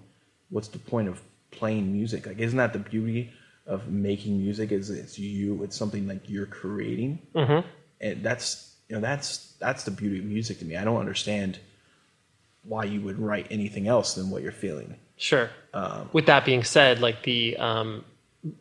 what's 0.49 0.69
the 0.69 0.79
point 0.79 1.09
of 1.09 1.21
playing 1.51 1.93
music? 1.93 2.27
Like, 2.27 2.39
isn't 2.39 2.57
that 2.59 2.73
the 2.73 2.79
beauty 2.79 3.33
of 3.67 3.89
making 3.89 4.39
music? 4.39 4.73
Is 4.73 4.91
it's 4.91 5.19
you? 5.19 5.63
It's 5.63 5.77
something 5.77 6.09
like 6.09 6.29
you're 6.29 6.47
creating, 6.47 7.21
mm-hmm. 7.35 7.67
and 8.01 8.23
that's 8.23 8.77
you 8.89 8.97
know 8.97 9.01
that's 9.01 9.55
that's 9.61 9.85
the 9.85 9.91
beauty 9.93 10.19
of 10.19 10.25
music 10.25 10.59
to 10.59 10.65
me. 10.65 10.77
I 10.77 10.85
don't 10.85 10.99
understand 10.99 11.59
why 12.65 12.85
you 12.85 13.01
would 13.01 13.19
write 13.19 13.47
anything 13.51 13.87
else 13.87 14.15
than 14.15 14.31
what 14.31 14.43
you're 14.43 14.53
feeling. 14.53 14.97
Sure. 15.21 15.51
Um, 15.75 16.09
With 16.15 16.27
that 16.27 16.47
being 16.47 16.65
said, 16.65 17.01
like 17.01 17.23
the 17.23 17.57
um, 17.59 18.05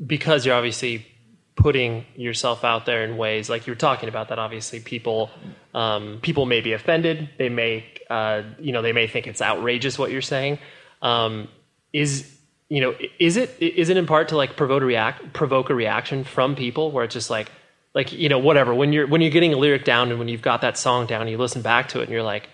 because 0.06 0.46
you're 0.46 0.56
obviously 0.56 1.08
putting 1.56 2.06
yourself 2.16 2.64
out 2.64 2.86
there 2.86 3.04
in 3.04 3.18
ways 3.18 3.50
like 3.50 3.66
you 3.68 3.72
were 3.72 3.78
talking 3.78 4.08
about 4.08 4.30
that 4.30 4.40
obviously 4.40 4.80
people 4.80 5.30
um, 5.74 6.20
people 6.22 6.46
may 6.46 6.60
be 6.60 6.74
offended. 6.74 7.30
They 7.38 7.48
may 7.48 7.86
uh, 8.10 8.44
you 8.60 8.74
know 8.74 8.82
they 8.82 8.92
may 8.92 9.08
think 9.08 9.26
it's 9.26 9.42
outrageous 9.42 9.98
what 9.98 10.12
you're 10.12 10.22
saying. 10.22 10.60
Um, 11.02 11.48
is 11.94 12.30
you 12.68 12.82
know 12.82 12.94
is 13.20 13.38
it 13.38 13.56
is 13.62 13.88
it 13.88 13.96
in 13.96 14.06
part 14.06 14.28
to 14.30 14.36
like 14.36 14.58
provoke 14.58 14.84
a 14.84 14.86
react 14.86 15.32
provoke 15.32 15.70
a 15.70 15.76
reaction 15.76 16.26
from 16.26 16.58
people 16.58 16.92
where 16.92 17.06
it's 17.06 17.14
just 17.14 17.30
like 17.30 17.50
like 17.96 18.12
you 18.12 18.28
know 18.28 18.38
whatever 18.38 18.76
when 18.76 18.92
you're 18.92 19.08
when 19.08 19.22
you're 19.22 19.32
getting 19.32 19.54
a 19.54 19.58
lyric 19.58 19.86
down 19.86 20.10
and 20.10 20.20
when 20.20 20.28
you've 20.28 20.42
got 20.42 20.60
that 20.62 20.78
song 20.78 21.08
down 21.08 21.28
you 21.30 21.38
listen 21.38 21.62
back 21.62 21.88
to 21.88 22.00
it 22.00 22.04
and 22.04 22.12
you're 22.12 22.22
like 22.22 22.48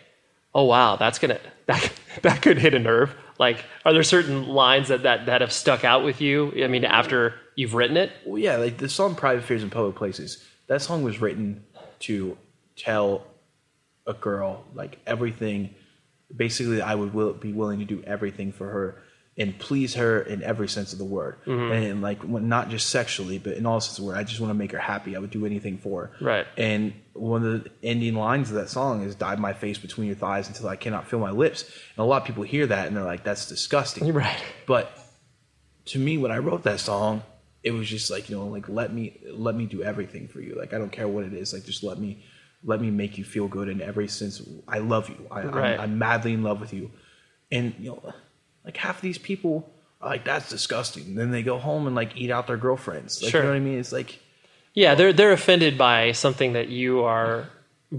oh 0.54 0.64
wow 0.64 0.96
that's 0.96 1.20
gonna 1.20 1.40
that 1.66 1.92
that 2.22 2.42
could 2.42 2.58
hit 2.58 2.74
a 2.74 2.80
nerve 2.80 3.14
like 3.38 3.66
are 3.86 3.94
there 3.94 4.04
certain 4.04 4.48
lines 4.48 4.88
that 4.88 5.04
that, 5.04 5.26
that 5.26 5.42
have 5.42 5.52
stuck 5.52 5.84
out 5.84 6.04
with 6.04 6.22
you 6.22 6.52
i 6.64 6.68
mean 6.68 6.86
after 6.86 7.34
you've 7.56 7.74
written 7.74 7.98
it 7.98 8.12
Well, 8.26 8.38
yeah, 8.38 8.58
like 8.58 8.78
the 8.78 8.90
song 8.90 9.16
"Private 9.16 9.44
Fears 9.44 9.64
in 9.64 9.70
Public 9.70 9.96
Places." 9.96 10.46
That 10.68 10.82
song 10.82 11.04
was 11.04 11.22
written 11.22 11.64
to 12.02 12.38
tell 12.76 13.26
a 14.08 14.14
girl 14.14 14.66
like 14.74 15.00
everything. 15.08 15.74
Basically, 16.36 16.82
I 16.82 16.96
would 16.96 17.14
will, 17.14 17.34
be 17.34 17.54
willing 17.54 17.80
to 17.80 17.86
do 17.86 18.04
everything 18.06 18.52
for 18.52 18.70
her 18.70 19.04
and 19.38 19.58
please 19.60 19.96
her 19.96 20.22
in 20.22 20.42
every 20.44 20.68
sense 20.68 20.94
of 20.94 21.00
the 21.00 21.06
word, 21.06 21.38
mm-hmm. 21.46 21.72
and 21.72 22.02
like 22.02 22.22
when, 22.24 22.48
not 22.48 22.70
just 22.70 22.90
sexually, 22.90 23.38
but 23.38 23.54
in 23.54 23.66
all 23.66 23.82
sense 23.82 23.98
of 23.98 24.04
the 24.04 24.10
word. 24.10 24.18
I 24.18 24.24
just 24.24 24.40
want 24.40 24.52
to 24.52 24.56
make 24.56 24.72
her 24.72 24.80
happy. 24.80 25.16
I 25.16 25.20
would 25.20 25.32
do 25.32 25.46
anything 25.46 25.78
for 25.78 26.06
her. 26.06 26.26
Right. 26.26 26.48
And 26.58 26.94
one 27.14 27.46
of 27.46 27.64
the 27.64 27.72
ending 27.84 28.16
lines 28.16 28.50
of 28.50 28.56
that 28.56 28.70
song 28.70 29.04
is 29.04 29.16
"Dive 29.16 29.40
my 29.40 29.54
face 29.54 29.78
between 29.78 30.08
your 30.08 30.16
thighs 30.16 30.48
until 30.48 30.70
I 30.70 30.78
cannot 30.78 31.08
feel 31.08 31.20
my 31.20 31.32
lips." 31.32 31.64
And 31.64 32.00
a 32.00 32.04
lot 32.04 32.22
of 32.22 32.28
people 32.28 32.44
hear 32.44 32.66
that 32.68 32.88
and 32.88 32.96
they're 32.96 33.04
like, 33.04 33.24
"That's 33.24 33.48
disgusting." 33.48 34.14
right 34.14 34.44
But 34.66 34.98
to 35.86 36.00
me, 36.00 36.18
when 36.18 36.32
I 36.32 36.38
wrote 36.38 36.64
that 36.64 36.80
song, 36.80 37.22
it 37.62 37.72
was 37.72 37.90
just 37.90 38.10
like 38.10 38.30
you 38.30 38.38
know, 38.38 38.48
like 38.48 38.70
let 38.70 38.94
me 38.94 39.20
let 39.32 39.56
me 39.56 39.66
do 39.66 39.84
everything 39.84 40.30
for 40.30 40.40
you. 40.40 40.56
Like 40.58 40.74
I 40.74 40.78
don't 40.78 40.92
care 40.92 41.10
what 41.10 41.26
it 41.26 41.34
is. 41.34 41.52
Like 41.52 41.66
just 41.66 41.84
let 41.84 42.00
me 42.00 42.24
let 42.64 42.80
me 42.80 42.90
make 42.90 43.18
you 43.18 43.26
feel 43.26 43.50
good 43.50 43.68
in 43.68 43.82
every 43.82 44.08
sense. 44.08 44.42
I 44.68 44.80
love 44.80 45.10
you. 45.10 45.28
I, 45.30 45.44
Right. 45.44 45.74
I'm, 45.74 45.82
I'm 45.82 45.98
madly 46.00 46.34
in 46.34 46.44
love 46.44 46.62
with 46.62 46.74
you. 46.74 46.92
And 47.52 47.76
you 47.80 47.92
know, 47.92 48.14
like 48.66 48.78
half 48.78 48.98
of 48.98 49.02
these 49.02 49.18
people 49.18 49.70
are 50.02 50.10
like 50.10 50.26
that's 50.26 50.50
disgusting. 50.50 51.16
then 51.16 51.32
they 51.32 51.44
go 51.44 51.58
home 51.58 51.88
and 51.88 51.96
like 51.96 52.16
eat 52.18 52.32
out 52.32 52.48
their 52.48 52.58
girlfriends. 52.58 53.22
Like 53.22 53.32
Sure. 53.32 53.42
you 53.42 53.46
know 53.48 53.54
what 53.54 53.58
I 53.58 53.60
mean? 53.62 53.80
It's 53.80 53.92
like 53.92 54.20
yeah 54.74 54.96
they're 54.96 55.14
they're 55.14 55.32
offended 55.32 55.78
by 55.78 56.12
something 56.12 56.54
that 56.54 56.68
you 56.70 57.04
are 57.04 57.48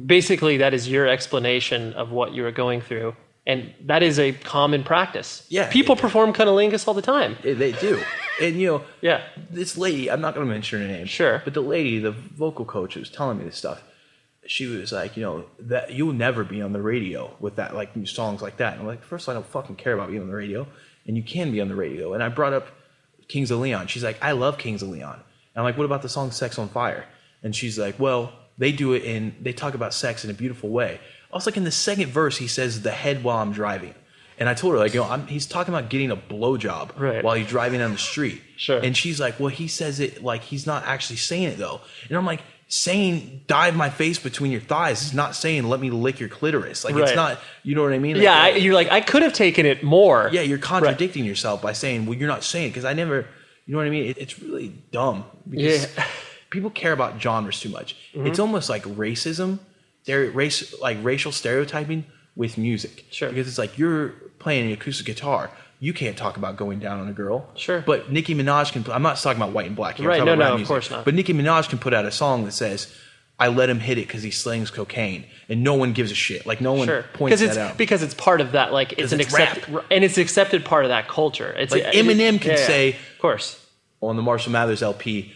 basically 0.05 0.59
that 0.59 0.75
is 0.75 0.89
your 0.89 1.07
explanation 1.07 1.93
of 1.95 2.11
what 2.11 2.33
you 2.33 2.45
are 2.45 2.53
going 2.53 2.81
through 2.81 3.15
and 3.47 3.73
that 3.85 4.03
is 4.03 4.19
a 4.19 4.33
common 4.33 4.83
practice 4.83 5.47
Yeah. 5.49 5.71
people 5.71 5.97
perform 5.97 6.33
cunnilingus 6.33 6.87
all 6.89 6.95
the 6.95 7.03
time 7.03 7.37
they 7.43 7.73
do. 7.73 8.03
And 8.43 8.61
you 8.61 8.67
know, 8.67 8.85
yeah 9.01 9.23
this 9.51 9.79
lady, 9.79 10.11
I'm 10.11 10.21
not 10.21 10.35
going 10.35 10.47
to 10.47 10.53
mention 10.53 10.81
her 10.83 10.87
name. 10.87 11.07
Sure. 11.07 11.41
But 11.45 11.55
the 11.55 11.63
lady, 11.63 11.99
the 11.99 12.11
vocal 12.11 12.65
coach 12.67 12.95
who 12.95 13.01
was 13.01 13.09
telling 13.09 13.39
me 13.39 13.45
this 13.45 13.57
stuff, 13.57 13.83
she 14.51 14.67
was 14.67 14.93
like, 14.93 15.17
you 15.17 15.23
know, 15.23 15.45
that 15.61 15.93
you'll 15.93 16.13
never 16.13 16.45
be 16.45 16.63
on 16.63 16.73
the 16.73 16.81
radio 16.83 17.35
with 17.41 17.57
that, 17.57 17.75
like 17.75 17.97
new 17.97 18.07
songs 18.07 18.43
like 18.43 18.59
that. 18.59 18.73
And 18.75 18.83
I'm 18.83 18.87
like, 18.87 19.03
first, 19.03 19.25
of 19.25 19.29
all, 19.29 19.35
I 19.35 19.43
don't 19.43 19.51
fucking 19.51 19.77
care 19.77 19.95
about 19.95 20.09
being 20.09 20.23
on 20.23 20.29
the 20.29 20.35
radio. 20.35 20.67
And 21.07 21.17
you 21.17 21.23
can 21.23 21.53
be 21.53 21.61
on 21.61 21.69
the 21.69 21.75
radio. 21.77 22.15
And 22.15 22.23
I 22.23 22.29
brought 22.29 22.53
up 22.53 22.69
Kings 23.29 23.51
of 23.51 23.61
Leon. 23.61 23.87
She's 23.89 24.05
like, 24.05 24.19
I 24.23 24.33
love 24.33 24.59
Kings 24.59 24.83
of 24.83 24.89
Leon. 24.89 25.15
And 25.15 25.23
I'm 25.57 25.65
like, 25.65 25.77
what 25.79 25.85
about 25.85 26.03
the 26.03 26.09
song 26.09 26.31
Sex 26.31 26.59
on 26.59 26.69
Fire? 26.69 27.07
And 27.43 27.55
she's 27.55 27.79
like, 27.79 27.99
well, 27.99 28.33
they 28.59 28.73
do 28.73 28.93
it 28.95 29.05
in, 29.05 29.35
they 29.41 29.53
talk 29.53 29.75
about 29.75 29.93
sex 29.95 30.25
in 30.25 30.31
a 30.31 30.35
beautiful 30.35 30.71
way. 30.71 30.99
I 31.33 31.37
was 31.37 31.45
like, 31.47 31.57
in 31.57 31.65
the 31.65 31.71
second 31.71 32.09
verse, 32.11 32.39
he 32.39 32.47
says 32.47 32.83
the 32.83 32.91
head 32.91 33.23
while 33.23 33.39
I'm 33.39 33.53
driving. 33.53 33.95
And 34.39 34.49
I 34.49 34.55
told 34.55 34.75
her, 34.75 34.79
like, 34.79 34.93
you 34.95 35.01
know, 35.01 35.07
I'm, 35.09 35.27
he's 35.27 35.47
talking 35.47 35.73
about 35.75 35.89
getting 35.91 36.11
a 36.11 36.17
blowjob 36.17 36.99
Right. 36.99 37.25
while 37.25 37.35
he's 37.37 37.47
driving 37.49 37.81
down 37.81 37.93
the 37.93 37.99
street. 37.99 38.43
Sure. 38.57 38.79
And 38.79 38.97
she's 38.97 39.19
like, 39.19 39.39
well, 39.41 39.49
he 39.49 39.67
says 39.69 39.99
it 40.01 40.23
like 40.23 40.43
he's 40.43 40.67
not 40.67 40.85
actually 40.87 41.17
saying 41.17 41.45
it 41.49 41.59
though. 41.59 41.81
And 42.09 42.17
I'm 42.19 42.27
like, 42.27 42.43
saying 42.69 43.43
dive 43.47 43.77
my 43.77 43.89
face 43.91 44.19
between 44.19 44.51
your 44.51 44.61
thighs 44.61 45.03
is 45.03 45.15
not 45.15 45.37
saying 45.37 45.65
let 45.65 45.79
me 45.81 45.91
lick 45.91 46.19
your 46.19 46.29
clitoris. 46.29 46.85
Like 46.85 46.95
Right. 46.95 47.05
it's 47.05 47.15
not, 47.17 47.39
you 47.63 47.75
know 47.75 47.83
what 47.83 47.93
I 47.93 47.99
mean? 47.99 48.17
Like, 48.17 48.25
yeah 48.25 48.35
I, 48.43 48.51
like, 48.53 48.63
you're 48.63 48.75
like 48.75 48.91
i 48.91 49.01
could 49.01 49.23
have 49.23 49.33
taken 49.33 49.67
it 49.67 49.83
more 49.85 50.29
yeah, 50.33 50.41
you're 50.41 50.59
contradicting 50.59 51.25
yourself 51.25 51.63
by 51.63 51.73
saying, 51.73 52.07
well, 52.07 52.19
you're 52.19 52.29
not 52.29 52.43
saying 52.43 52.71
because 52.71 52.85
I 52.85 52.93
never, 52.93 53.27
you 53.67 53.73
know 53.73 53.79
what 53.79 53.87
I 53.87 53.91
mean? 53.91 54.07
It, 54.07 54.19
it's 54.19 54.41
really 54.41 54.69
dumb 54.91 55.25
because 55.49 55.83
Yeah. 55.83 55.87
Mm-hmm. 56.03 56.11
people 56.51 56.71
care 56.71 56.93
about 56.93 57.21
genres 57.21 57.61
too 57.61 57.69
much. 57.69 57.97
It's 58.15 58.39
almost 58.39 58.69
like 58.71 58.83
racism, 58.85 59.59
they're 60.05 60.31
race, 60.31 60.75
like 60.81 60.97
racial 61.03 61.33
stereotyping 61.33 62.05
with 62.35 62.57
music. 62.59 63.05
Sure. 63.11 63.29
Because 63.29 63.47
it's 63.49 63.59
like 63.59 63.77
you're 63.79 64.11
playing 64.39 64.67
an 64.67 64.73
acoustic 64.73 65.07
guitar. 65.07 65.51
You 65.79 65.93
can't 65.93 66.17
talk 66.17 66.37
about 66.39 66.57
going 66.57 66.79
down 66.79 67.01
on 67.01 67.09
a 67.09 67.13
girl. 67.13 67.47
Sure. 67.55 67.83
But 67.87 68.11
Nicki 68.11 68.35
Minaj 68.35 68.73
can. 68.73 68.85
I'm 68.91 69.03
not 69.03 69.19
talking 69.19 69.41
about 69.43 69.53
white 69.53 69.67
and 69.67 69.77
black. 69.77 69.97
here. 69.97 70.05
I'm 70.07 70.09
Right, 70.09 70.17
talking 70.19 70.27
no, 70.27 70.33
about 70.35 70.45
no, 70.49 70.53
of 70.55 70.59
music. 70.61 70.69
course 70.69 70.91
not. 70.91 71.05
But 71.05 71.15
Nicki 71.15 71.35
Minaj 71.35 71.69
can 71.69 71.79
put 71.79 71.93
out 71.93 72.07
a 72.07 72.11
song 72.11 72.45
that 72.47 72.53
says, 72.53 72.95
"I 73.39 73.49
let 73.49 73.69
him 73.69 73.81
hit 73.81 73.99
it 73.99 74.07
because 74.07 74.23
he 74.23 74.31
slings 74.31 74.71
cocaine," 74.71 75.27
and 75.51 75.63
no 75.63 75.75
one 75.75 75.93
gives 75.93 76.11
a 76.11 76.15
shit. 76.15 76.47
Like 76.47 76.63
no 76.63 76.73
one 76.73 76.87
Sure, 76.89 77.03
points 77.13 77.41
that 77.43 77.59
out. 77.59 77.77
because 77.77 78.03
it's 78.03 78.15
part 78.15 78.41
of 78.41 78.53
that. 78.53 78.73
Like 78.73 78.95
it's 78.99 79.13
an 79.13 79.21
it's 79.21 79.29
accepted 79.35 79.79
and 79.91 80.03
it's 80.03 80.17
an 80.17 80.23
accepted 80.23 80.65
part 80.65 80.85
of 80.87 80.89
that 80.89 81.09
culture. 81.09 81.55
It's 81.59 81.73
Like, 81.73 81.83
Eminem 81.85 82.41
can 82.41 82.57
say- 82.57 82.91
of 82.93 83.19
course, 83.21 83.63
on 84.01 84.17
the 84.17 84.23
Marshall 84.23 84.53
Mathers 84.53 84.83
LP, 84.83 85.33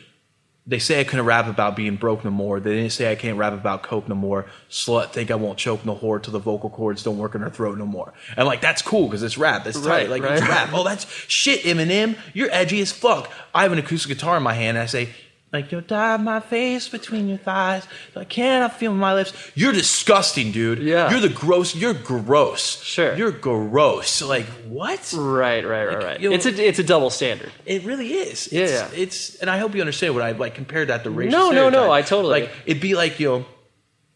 they 0.67 0.79
say 0.79 1.00
I 1.00 1.05
couldn't 1.05 1.25
rap 1.25 1.47
about 1.49 1.75
being 1.75 1.97
broke 1.97 2.25
no 2.25 2.31
more. 2.31 2.61
They 2.61 2.75
didn't 2.76 2.93
say 2.93 3.11
I 3.11 3.14
can't 3.17 3.38
rap 3.38 3.52
about 3.52 3.83
coke 3.83 4.09
no 4.09 4.14
more. 4.14 4.47
Slut 4.71 5.11
think 5.11 5.31
I 5.31 5.35
won't 5.35 5.59
choke 5.59 5.85
no 5.85 5.97
whore 5.97 6.23
till 6.23 6.33
the 6.33 6.38
vocal 6.38 6.71
cords 6.71 7.02
don't 7.02 7.19
work 7.19 7.35
in 7.35 7.40
her 7.40 7.50
throat 7.50 7.79
no 7.79 7.87
more. 7.87 8.12
And 8.37 8.47
like 8.47 8.61
that's 8.61 8.83
cool 8.83 9.07
because 9.07 9.23
it's 9.23 9.38
rap. 9.38 9.64
That's 9.64 9.81
tight. 9.81 9.88
Right, 9.88 10.11
Like 10.11 10.23
right. 10.23 10.38
it's 10.38 10.43
rap. 10.47 10.71
Oh, 10.73 10.85
that's 10.85 11.07
shit, 11.29 11.62
Eminem. 11.62 12.17
You're 12.35 12.50
edgy 12.52 12.81
as 12.81 12.93
fuck. 12.93 13.31
I 13.55 13.62
have 13.62 13.73
an 13.73 13.79
acoustic 13.79 14.17
guitar 14.17 14.37
in 14.37 14.43
my 14.43 14.55
hand. 14.55 14.76
And 14.76 14.83
I 14.83 14.87
say. 14.87 15.09
Like 15.52 15.73
you'll 15.73 15.80
dive 15.80 16.23
my 16.23 16.38
face 16.38 16.88
between 16.88 17.28
your 17.28 17.38
thighs. 17.38 17.85
I 18.14 18.23
cannot 18.23 18.75
feel 18.78 18.95
my 18.95 19.14
lips. 19.14 19.33
You're 19.57 19.73
disgusting, 19.73 20.52
dude. 20.52 20.78
Yeah. 20.78 21.11
You're 21.11 21.19
the 21.21 21.28
gross. 21.28 21.75
You're 21.75 21.92
gross. 21.95 22.80
Sure. 22.85 23.16
You're 23.16 23.33
gross. 23.33 24.23
Like 24.23 24.47
what? 24.69 25.12
right, 25.16 25.66
right, 25.66 25.87
right, 25.87 26.04
right. 26.04 26.21
you'll- 26.21 26.35
It's 26.35 26.47
a 26.47 26.54
it's 26.69 26.78
a 26.78 26.85
double 26.85 27.11
standard. 27.11 27.50
It 27.66 27.85
really 27.85 28.12
is. 28.12 28.52
Yeah, 28.52 28.61
it's, 28.62 28.73
yeah. 28.73 28.88
It's 29.02 29.35
and 29.40 29.50
I 29.50 29.59
hope 29.59 29.75
you 29.75 29.80
understand 29.80 30.14
what 30.14 30.23
I 30.23 30.30
like 30.33 30.54
compared 30.54 30.87
that 30.88 31.02
to 31.02 31.11
racial. 31.11 31.33
No, 31.37 31.50
no, 31.50 31.69
no. 31.69 31.90
I 31.90 32.02
totally- 32.02 32.42
like. 32.42 32.50
It'd 32.66 32.80
be 32.80 32.95
like 32.95 33.19
you 33.19 33.28
know, 33.28 33.45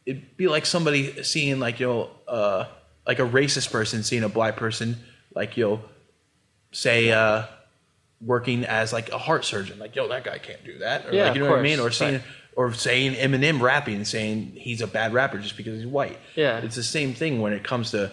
it'd 0.07 0.37
be 0.37 0.47
like 0.47 0.67
somebody 0.67 1.25
seeing 1.25 1.59
like 1.59 1.81
you 1.81 1.87
know, 1.89 2.11
uh, 2.29 2.67
like 3.09 3.19
a 3.19 3.23
racist 3.29 3.73
person 3.73 4.05
seeing 4.05 4.23
a 4.23 4.29
black 4.29 4.55
person 4.55 4.99
like 5.35 5.57
you 5.57 5.65
know, 5.65 5.81
say 6.71 7.11
uh, 7.11 7.47
working 8.25 8.65
as 8.65 8.93
like 8.93 9.11
a 9.11 9.19
heart 9.19 9.45
surgeon. 9.45 9.79
Like 9.79 9.95
yo, 9.97 10.09
that 10.09 10.25
guy 10.25 10.39
can't 10.39 10.65
do 10.65 10.79
that. 10.79 11.07
Or 11.07 11.13
Yeah, 11.13 11.27
like, 11.27 11.35
you 11.35 11.41
know 11.41 11.47
of 11.47 11.51
what 11.53 11.61
I 11.61 11.63
mean? 11.63 11.81
Or 11.81 11.91
seeing. 11.91 12.15
Right. 12.15 12.23
Or 12.57 12.73
saying 12.73 13.15
Eminem 13.15 13.61
rapping 13.61 13.97
and 13.97 14.07
saying 14.07 14.53
he's 14.57 14.81
a 14.81 14.87
bad 14.87 15.13
rapper 15.13 15.39
just 15.39 15.57
because 15.57 15.77
he's 15.79 15.87
white. 15.89 16.17
Yeah. 16.37 16.59
it's 16.59 16.77
the 16.77 16.85
same 16.85 17.13
thing 17.13 17.41
when 17.41 17.53
it 17.53 17.65
comes 17.65 17.91
to 17.91 18.13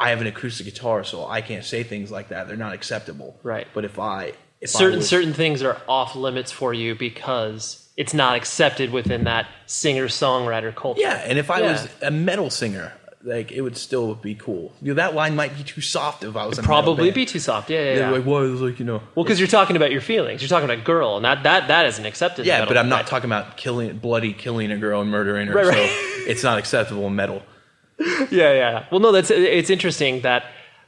I 0.00 0.08
have 0.10 0.20
an 0.22 0.26
acoustic 0.26 0.64
guitar, 0.66 1.04
so 1.04 1.26
I 1.26 1.42
can't 1.42 1.64
say 1.64 1.82
things 1.82 2.10
like 2.10 2.28
that. 2.30 2.48
They're 2.48 2.56
not 2.56 2.72
acceptable. 2.72 3.38
Right. 3.42 3.66
But 3.74 3.84
if 3.84 3.98
I 3.98 4.32
if 4.62 4.74
I 4.74 4.78
certain 4.78 4.98
was- 5.00 5.08
certain 5.08 5.34
things 5.34 5.62
are 5.62 5.76
off 5.86 6.16
limits 6.16 6.50
for 6.50 6.72
you 6.72 6.94
because 6.94 7.86
it's 7.96 8.14
not 8.14 8.34
accepted 8.36 8.90
within 8.90 9.24
that 9.24 9.46
singer 9.66 10.06
songwriter 10.08 10.74
culture. 10.74 11.02
Yeah, 11.02 11.16
and 11.26 11.38
if 11.38 11.50
I 11.50 11.60
Yeah. 11.60 11.72
was 11.72 11.88
a 12.00 12.10
metal 12.10 12.48
singer, 12.48 12.94
like 13.24 13.52
it 13.52 13.60
would 13.60 13.76
still 13.76 14.14
be 14.14 14.34
cool. 14.34 14.72
You 14.82 14.88
know, 14.88 14.94
that 14.94 15.14
line 15.14 15.36
might 15.36 15.56
be 15.56 15.62
too 15.62 15.80
soft 15.80 16.24
if 16.24 16.36
I 16.36 16.46
was 16.46 16.58
in 16.58 16.64
a 16.64 16.66
probably 16.66 16.92
metal 16.94 17.04
band. 17.06 17.14
be 17.14 17.26
too 17.26 17.38
soft. 17.38 17.70
Yeah, 17.70 17.80
yeah. 17.80 17.94
Yeah, 17.98 18.10
like 18.10 18.24
what 18.24 18.44
is 18.44 18.60
like 18.60 18.78
you 18.78 18.84
know. 18.84 19.00
well, 19.14 19.24
because 19.24 19.38
you're 19.38 19.48
talking 19.48 19.76
about 19.76 19.92
your 19.92 20.00
feelings. 20.00 20.42
You're 20.42 20.48
talking 20.48 20.64
about 20.64 20.78
a 20.78 20.82
girl, 20.82 21.16
and 21.16 21.24
that 21.24 21.42
that 21.44 21.68
that 21.68 21.86
isn't 21.86 22.04
accepted. 22.04 22.42
in 22.42 22.48
Yeah, 22.48 22.58
metal. 22.60 22.74
but 22.74 22.78
I'm 22.78 22.88
not 22.88 23.06
talking 23.06 23.28
about 23.28 23.56
killing, 23.56 23.98
bloody 23.98 24.32
killing 24.32 24.70
a 24.70 24.76
girl 24.76 25.00
and 25.00 25.10
murdering 25.10 25.46
her. 25.48 25.54
Right, 25.54 25.72
so 25.72 26.30
it's 26.30 26.42
not 26.42 26.58
acceptable 26.58 27.06
in 27.06 27.14
metal. 27.14 27.42
yeah, 27.98 28.52
yeah. 28.52 28.86
Well, 28.90 29.00
no, 29.00 29.12
that's 29.12 29.30
it's 29.30 29.70
interesting 29.70 30.22
that. 30.22 30.44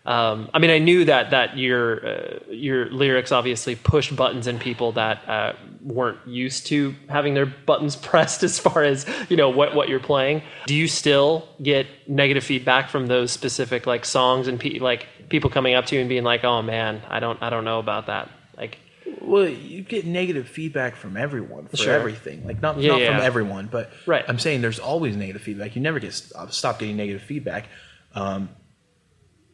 Um, 0.06 0.50
I 0.52 0.58
mean, 0.58 0.70
I 0.70 0.78
knew 0.78 1.06
that 1.06 1.30
that 1.30 1.56
your 1.56 2.06
uh, 2.06 2.38
your 2.50 2.90
lyrics 2.90 3.32
obviously 3.32 3.74
pushed 3.74 4.14
buttons 4.14 4.46
in 4.46 4.58
people 4.58 4.92
that 4.92 5.26
uh, 5.26 5.52
weren't 5.82 6.18
used 6.26 6.66
to 6.66 6.94
having 7.08 7.32
their 7.32 7.46
buttons 7.46 7.96
pressed 8.10 8.42
as 8.42 8.58
far 8.58 8.82
as 8.82 9.06
you 9.30 9.36
know 9.38 9.48
what 9.48 9.74
what 9.74 9.88
you're 9.88 10.00
playing. 10.00 10.42
Do 10.66 10.74
you 10.74 10.88
still 10.88 11.48
get 11.62 11.86
negative 12.06 12.44
feedback 12.44 12.90
from 12.90 13.06
those 13.06 13.32
specific 13.32 13.86
like 13.86 14.04
songs 14.04 14.46
and 14.46 14.60
pe- 14.60 14.78
like 14.78 15.06
people 15.30 15.48
coming 15.48 15.74
up 15.74 15.86
to 15.86 15.94
you 15.94 16.00
and 16.02 16.08
being 16.10 16.24
like, 16.24 16.44
"Oh 16.44 16.60
man, 16.60 17.00
I 17.08 17.18
don't 17.20 17.42
I 17.42 17.48
don't 17.48 17.64
know 17.64 17.78
about 17.78 18.06
that." 18.08 18.28
Like, 18.58 18.76
Well, 19.22 19.48
you 19.48 19.80
get 19.82 20.04
negative 20.04 20.46
feedback 20.48 20.96
from 20.96 21.16
everyone 21.16 21.66
for 21.66 21.78
Sure. 21.78 21.94
everything. 21.94 22.46
Like 22.46 22.60
not 22.60 22.78
Yeah, 22.78 22.90
not 22.90 23.00
yeah. 23.00 23.16
from 23.16 23.24
everyone, 23.24 23.68
but 23.72 23.90
Right. 24.04 24.24
I'm 24.28 24.38
saying 24.38 24.60
there's 24.60 24.78
always 24.78 25.16
negative 25.16 25.40
feedback. 25.40 25.74
You 25.76 25.80
never 25.80 25.98
get 25.98 26.12
st- 26.12 26.52
stop 26.52 26.78
getting 26.78 26.98
negative 26.98 27.22
feedback. 27.22 27.68
Um, 28.14 28.50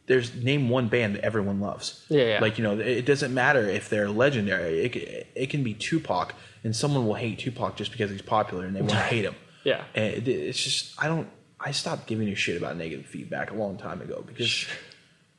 there's 0.07 0.33
name 0.35 0.69
one 0.69 0.87
band 0.87 1.15
that 1.15 1.23
everyone 1.23 1.59
loves. 1.61 2.05
Yeah, 2.09 2.23
yeah. 2.23 2.39
Like 2.41 2.57
you 2.57 2.63
know, 2.63 2.77
it, 2.79 3.05
doesn't 3.05 3.33
matter 3.33 3.67
if 3.69 3.89
they're 3.89 4.09
legendary. 4.09 4.83
It 4.85 5.27
it 5.35 5.49
can 5.49 5.63
be 5.63 5.73
Tupac, 5.73 6.33
and 6.63 6.75
someone 6.75 7.05
will 7.05 7.13
hate 7.15 7.39
Tupac 7.39 7.75
just 7.75 7.91
because 7.91 8.11
he's 8.11 8.21
popular, 8.21 8.65
and 8.65 8.75
they 8.75 8.81
want 8.81 8.91
to 8.91 8.97
hate 9.15 9.25
him. 9.25 9.35
Yeah. 9.63 9.83
and 9.93 10.05
it, 10.15 10.27
it's 10.27 10.61
just 10.63 11.01
I 11.01 11.07
don't. 11.07 11.27
I 11.59 11.71
stopped 11.71 12.07
giving 12.07 12.27
a 12.29 12.35
shit 12.35 12.57
about 12.57 12.75
negative 12.77 13.05
feedback 13.05 13.51
a 13.51 13.53
long 13.53 13.77
time 13.77 14.01
ago 14.01 14.23
because 14.25 14.65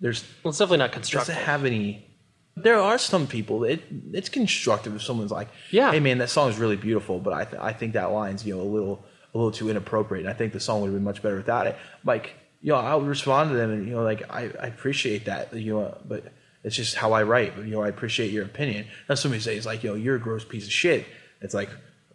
there's 0.00 0.24
well, 0.42 0.50
it's 0.50 0.58
definitely 0.58 0.78
not 0.78 0.92
constructive. 0.92 1.34
doesn't 1.34 1.46
have 1.46 1.64
any. 1.64 2.06
There 2.54 2.78
are 2.78 2.98
some 2.98 3.26
people. 3.26 3.64
It 3.64 3.82
it's 4.12 4.28
constructive 4.28 4.94
if 4.94 5.02
someone's 5.02 5.32
like, 5.32 5.48
Yeah. 5.70 5.90
hey 5.90 6.00
man, 6.00 6.18
that 6.18 6.28
song 6.30 6.50
is 6.50 6.58
really 6.58 6.76
beautiful, 6.76 7.18
but 7.18 7.32
I 7.32 7.44
th- 7.44 7.60
I 7.62 7.72
think 7.72 7.94
that 7.94 8.12
line's 8.12 8.46
you 8.46 8.54
know 8.56 8.62
a 8.62 8.64
little 8.70 9.04
a 9.34 9.38
little 9.38 9.50
too 9.50 9.70
inappropriate. 9.70 10.26
And 10.26 10.32
I 10.32 10.36
think 10.36 10.52
the 10.52 10.60
song 10.60 10.82
would 10.82 10.88
have 10.88 10.94
been 10.94 11.02
much 11.04 11.22
better 11.22 11.36
without 11.36 11.66
it. 11.66 11.76
Like 12.04 12.34
you 12.62 12.72
know, 12.72 12.78
I'll 12.78 13.00
respond 13.00 13.50
to 13.50 13.56
them 13.56 13.70
and 13.70 13.86
you 13.86 13.94
know 13.94 14.02
like 14.02 14.22
I, 14.30 14.50
I 14.60 14.66
appreciate 14.66 15.26
that 15.26 15.52
you 15.52 15.74
know, 15.74 15.98
but 16.06 16.24
it's 16.64 16.76
just 16.76 16.94
how 16.94 17.12
I 17.12 17.24
write. 17.24 17.56
But, 17.56 17.64
you 17.64 17.72
know, 17.72 17.82
I 17.82 17.88
appreciate 17.88 18.30
your 18.30 18.44
opinion. 18.44 18.86
Now 19.08 19.16
somebody 19.16 19.42
says 19.42 19.66
like, 19.66 19.82
you 19.82 19.90
know, 19.90 19.96
you're 19.96 20.16
a 20.16 20.20
gross 20.20 20.44
piece 20.44 20.64
of 20.66 20.72
shit. 20.72 21.06
It's 21.40 21.54
like 21.54 21.70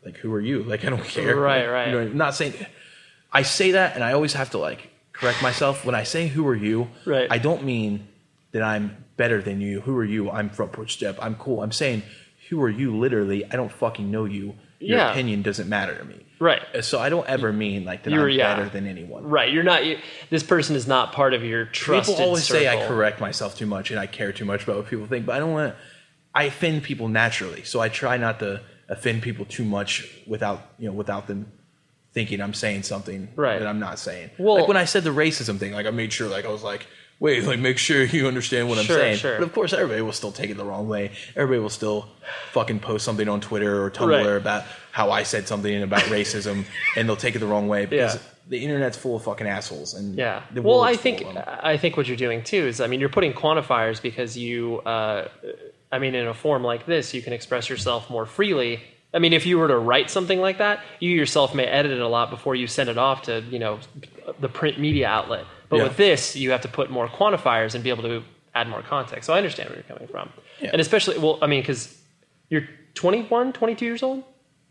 like 0.05 0.17
who 0.17 0.33
are 0.33 0.41
you? 0.41 0.63
Like 0.63 0.85
I 0.85 0.89
don't 0.89 1.03
care. 1.03 1.35
Right, 1.35 1.67
right. 1.67 1.87
You 1.87 1.93
know, 1.93 1.99
I'm 2.01 2.17
not 2.17 2.33
saying. 2.33 2.53
I 3.31 3.41
say 3.41 3.71
that, 3.71 3.95
and 3.95 4.03
I 4.03 4.13
always 4.13 4.33
have 4.33 4.51
to 4.51 4.57
like 4.57 4.89
correct 5.11 5.43
myself 5.43 5.85
when 5.85 5.95
I 5.95 6.03
say 6.03 6.27
"Who 6.27 6.47
are 6.47 6.55
you?" 6.55 6.87
Right. 7.05 7.27
I 7.29 7.37
don't 7.37 7.63
mean 7.63 8.07
that 8.53 8.63
I'm 8.63 9.05
better 9.17 9.41
than 9.41 9.59
you. 9.59 9.81
Who 9.81 9.95
are 9.97 10.05
you? 10.05 10.31
I'm 10.31 10.49
front 10.49 10.71
porch 10.71 10.93
step. 10.93 11.17
I'm 11.21 11.35
cool. 11.35 11.61
I'm 11.61 11.73
saying, 11.73 12.03
"Who 12.49 12.61
are 12.61 12.69
you?" 12.69 12.95
Literally, 12.97 13.43
I 13.45 13.57
don't 13.57 13.71
fucking 13.71 14.09
know 14.09 14.23
you. 14.23 14.55
Your 14.79 14.99
Yeah. 14.99 15.11
opinion 15.11 15.41
doesn't 15.41 15.67
matter 15.67 15.95
to 15.97 16.03
me. 16.05 16.23
Right. 16.39 16.61
Uh, 16.75 16.81
so 16.83 16.99
I 16.99 17.09
don't 17.09 17.27
ever 17.27 17.51
mean 17.51 17.83
like 17.83 18.03
that 18.03 18.11
You're- 18.11 18.31
I'm 18.31 18.37
yeah. 18.37 18.55
better 18.55 18.69
than 18.69 18.85
anyone. 18.87 19.23
Right. 19.23 19.51
You're 19.51 19.63
not. 19.63 19.85
You, 19.85 19.97
this 20.29 20.43
person 20.43 20.75
is 20.75 20.87
not 20.87 21.11
part 21.13 21.33
of 21.33 21.43
your 21.43 21.65
trusted. 21.65 22.15
People 22.15 22.27
always 22.27 22.45
say 22.45 22.67
I 22.67 22.85
correct 22.87 23.19
myself 23.19 23.57
too 23.57 23.65
much 23.65 23.89
and 23.89 23.99
I 23.99 24.05
care 24.05 24.31
too 24.31 24.45
much 24.45 24.63
about 24.63 24.75
what 24.77 24.87
people 24.87 25.07
think, 25.07 25.25
but 25.25 25.35
I 25.35 25.39
don't 25.39 25.51
want 25.53 25.73
to. 25.73 25.79
I 26.35 26.43
offend 26.43 26.83
people 26.83 27.07
naturally, 27.07 27.63
so 27.63 27.79
I 27.79 27.89
try 27.89 28.17
not 28.17 28.37
to 28.39 28.61
offend 28.87 29.23
people 29.23 29.45
too 29.45 29.65
much 29.65 30.07
without 30.27 30.61
you 30.77 30.87
know 30.87 30.93
without 30.93 31.25
them 31.27 31.51
thinking 32.13 32.39
I'm 32.39 32.53
saying 32.53 32.83
something 32.83 33.29
Right. 33.35 33.57
that 33.59 33.67
I'm 33.67 33.79
not 33.79 33.97
saying. 33.99 34.29
Well- 34.37 34.59
like 34.59 34.67
when 34.67 34.77
I 34.77 34.85
said 34.85 35.03
the 35.03 35.09
racism 35.09 35.57
thing, 35.57 35.73
like 35.73 35.87
I 35.87 35.91
made 35.91 36.13
sure, 36.13 36.27
like 36.29 36.45
I 36.45 36.49
was 36.51 36.63
like, 36.63 36.85
wait, 37.19 37.43
like 37.45 37.59
make 37.59 37.77
sure 37.77 38.03
you 38.03 38.27
understand 38.27 38.69
what 38.69 38.77
I'm 38.77 38.85
Sure, 38.85 38.97
saying. 38.97 39.17
sure. 39.17 39.37
But 39.37 39.43
of 39.43 39.53
course, 39.53 39.73
everybody 39.73 40.01
will 40.01 40.11
still 40.11 40.31
take 40.31 40.49
it 40.49 40.57
the 40.57 40.65
wrong 40.65 40.87
way. 40.87 41.11
Everybody 41.35 41.59
will 41.59 41.69
still 41.69 42.07
fucking 42.51 42.79
post 42.79 43.03
something 43.05 43.27
on 43.27 43.41
Twitter 43.41 43.83
or 43.83 43.89
Tumblr 43.91 44.09
Right. 44.25 44.35
about 44.37 44.63
how 44.91 45.11
I 45.11 45.23
said 45.23 45.47
something 45.47 45.81
about 45.83 46.01
racism, 46.03 46.65
and 46.95 47.07
they'll 47.07 47.15
take 47.15 47.35
it 47.35 47.39
the 47.39 47.47
wrong 47.47 47.67
way 47.67 47.85
because 47.85 48.15
Yeah. 48.15 48.21
the 48.49 48.59
internet's 48.63 48.97
full 48.97 49.15
of 49.15 49.23
fucking 49.23 49.47
assholes. 49.47 49.93
And 49.93 50.15
Yeah. 50.17 50.41
the 50.53 50.61
Well, 50.61 50.77
world's 50.79 50.91
I 50.91 50.93
full 50.93 51.01
think 51.03 51.21
of 51.21 51.33
them. 51.33 51.43
I 51.61 51.77
think 51.77 51.97
what 51.97 52.07
you're 52.07 52.17
doing 52.17 52.43
too 52.43 52.67
is, 52.67 52.79
I 52.81 52.87
mean, 52.87 52.99
you're 52.99 53.09
putting 53.09 53.33
quantifiers 53.33 54.01
because 54.01 54.37
you, 54.37 54.79
uh, 54.85 55.27
I 55.91 55.99
mean, 55.99 56.15
in 56.15 56.27
a 56.27 56.33
form 56.33 56.63
like 56.63 56.85
this, 56.85 57.13
you 57.13 57.21
can 57.21 57.33
express 57.33 57.69
yourself 57.69 58.09
more 58.09 58.25
freely. 58.25 58.81
I 59.13 59.19
mean, 59.19 59.31
if 59.33 59.45
you 59.45 59.57
were 59.57 59.69
to 59.69 59.77
write 59.77 60.09
something 60.11 60.39
like 60.41 60.57
that, 60.57 60.81
you 60.99 61.11
yourself 61.11 61.55
may 61.55 61.63
edit 61.65 61.93
it 61.93 62.01
a 62.01 62.07
lot 62.07 62.29
before 62.29 62.55
you 62.55 62.67
send 62.67 62.89
it 62.89 62.97
off 62.97 63.23
to, 63.23 63.41
you 63.49 63.57
know, 63.57 63.79
the 64.39 64.49
print 64.49 64.77
media 64.79 65.07
outlet. 65.07 65.45
But 65.69 65.77
Yeah. 65.77 65.83
with 65.83 65.97
this, 65.97 66.35
you 66.35 66.51
have 66.51 66.61
to 66.61 66.67
put 66.67 66.89
more 66.89 67.07
quantifiers 67.07 67.75
and 67.75 67.83
be 67.83 67.89
able 67.89 68.03
to 68.03 68.23
add 68.55 68.67
more 68.69 68.81
context. 68.81 69.27
So 69.27 69.33
I 69.33 69.37
understand 69.37 69.69
where 69.69 69.77
you're 69.77 69.83
coming 69.83 70.07
from. 70.07 70.29
Yeah. 70.61 70.69
And 70.71 70.81
especially, 70.81 71.17
well, 71.17 71.37
I 71.41 71.47
mean, 71.47 71.61
because 71.61 71.95
you're 72.49 72.67
21, 72.95 73.53
22 73.53 73.85
years 73.85 74.01
old? 74.03 74.23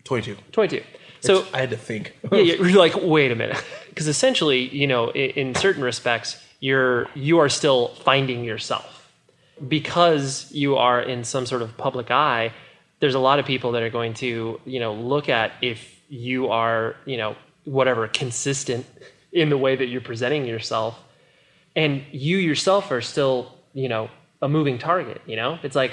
22. 0.04 0.36
22. 0.52 0.82
So 1.20 1.44
I 1.52 1.58
had 1.58 1.70
to 1.70 1.76
think. 1.76 2.16
yeah, 2.32 2.38
yeah, 2.40 2.54
you're 2.54 2.78
like, 2.78 2.94
wait 3.00 3.30
a 3.32 3.34
minute, 3.34 3.62
because 3.88 4.08
essentially, 4.08 4.68
you 4.68 4.86
know, 4.86 5.10
in, 5.10 5.30
in 5.48 5.54
certain 5.54 5.82
respects, 5.82 6.42
you're 6.60 7.08
you 7.14 7.38
are 7.38 7.48
still 7.48 7.88
finding 7.88 8.42
yourself 8.44 9.10
because 9.68 10.50
you 10.52 10.76
are 10.76 11.00
in 11.00 11.24
some 11.24 11.46
sort 11.46 11.62
of 11.62 11.76
public 11.76 12.10
eye. 12.10 12.52
There's 13.00 13.14
a 13.14 13.18
lot 13.18 13.38
of 13.38 13.44
people 13.46 13.72
that 13.72 13.82
are 13.82 13.90
going 13.90 14.14
to, 14.14 14.60
you 14.64 14.80
know, 14.80 14.94
look 14.94 15.28
at 15.28 15.52
if 15.60 15.94
you 16.08 16.48
are, 16.48 16.96
you 17.04 17.16
know, 17.16 17.36
whatever 17.64 18.08
consistent 18.08 18.86
in 19.36 19.50
the 19.50 19.58
way 19.58 19.76
that 19.76 19.86
you're 19.86 20.00
presenting 20.12 20.46
yourself, 20.46 20.98
and 21.82 22.02
you 22.10 22.38
yourself 22.38 22.90
are 22.90 23.02
still, 23.02 23.52
you 23.74 23.88
know, 23.88 24.08
a 24.40 24.48
moving 24.48 24.78
target. 24.78 25.20
You 25.26 25.36
know, 25.36 25.58
it's 25.62 25.76
like 25.76 25.92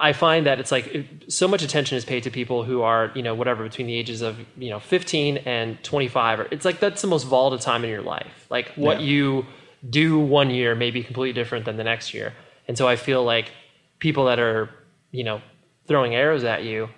I 0.00 0.12
find 0.12 0.46
that 0.46 0.58
it's 0.60 0.72
like 0.72 0.86
so 1.28 1.46
much 1.48 1.62
attention 1.62 1.98
is 1.98 2.04
paid 2.04 2.22
to 2.22 2.30
people 2.30 2.64
who 2.64 2.82
are, 2.82 3.10
you 3.14 3.22
know, 3.22 3.34
whatever 3.34 3.62
between 3.64 3.86
the 3.86 3.94
ages 3.94 4.22
of, 4.22 4.38
you 4.56 4.70
know, 4.70 4.80
15 4.80 5.38
and 5.38 5.82
25. 5.82 6.40
Or 6.40 6.48
it's 6.50 6.64
like 6.64 6.78
that's 6.80 7.02
the 7.02 7.08
most 7.08 7.24
volatile 7.24 7.58
time 7.58 7.84
in 7.84 7.90
your 7.90 8.02
life. 8.02 8.46
Like 8.48 8.72
what 8.76 9.00
Yeah. 9.00 9.06
you 9.06 9.46
do 9.88 10.18
one 10.18 10.50
year 10.50 10.74
may 10.74 10.90
be 10.90 11.02
completely 11.02 11.34
different 11.40 11.64
than 11.64 11.76
the 11.76 11.84
next 11.84 12.14
year. 12.14 12.32
And 12.68 12.78
so 12.78 12.88
I 12.88 12.96
feel 12.96 13.22
like 13.24 13.50
people 13.98 14.24
that 14.26 14.38
are, 14.38 14.70
you 15.10 15.24
know, 15.24 15.40
throwing 15.88 16.14
arrows 16.14 16.44
at 16.44 16.62
you, 16.64 16.88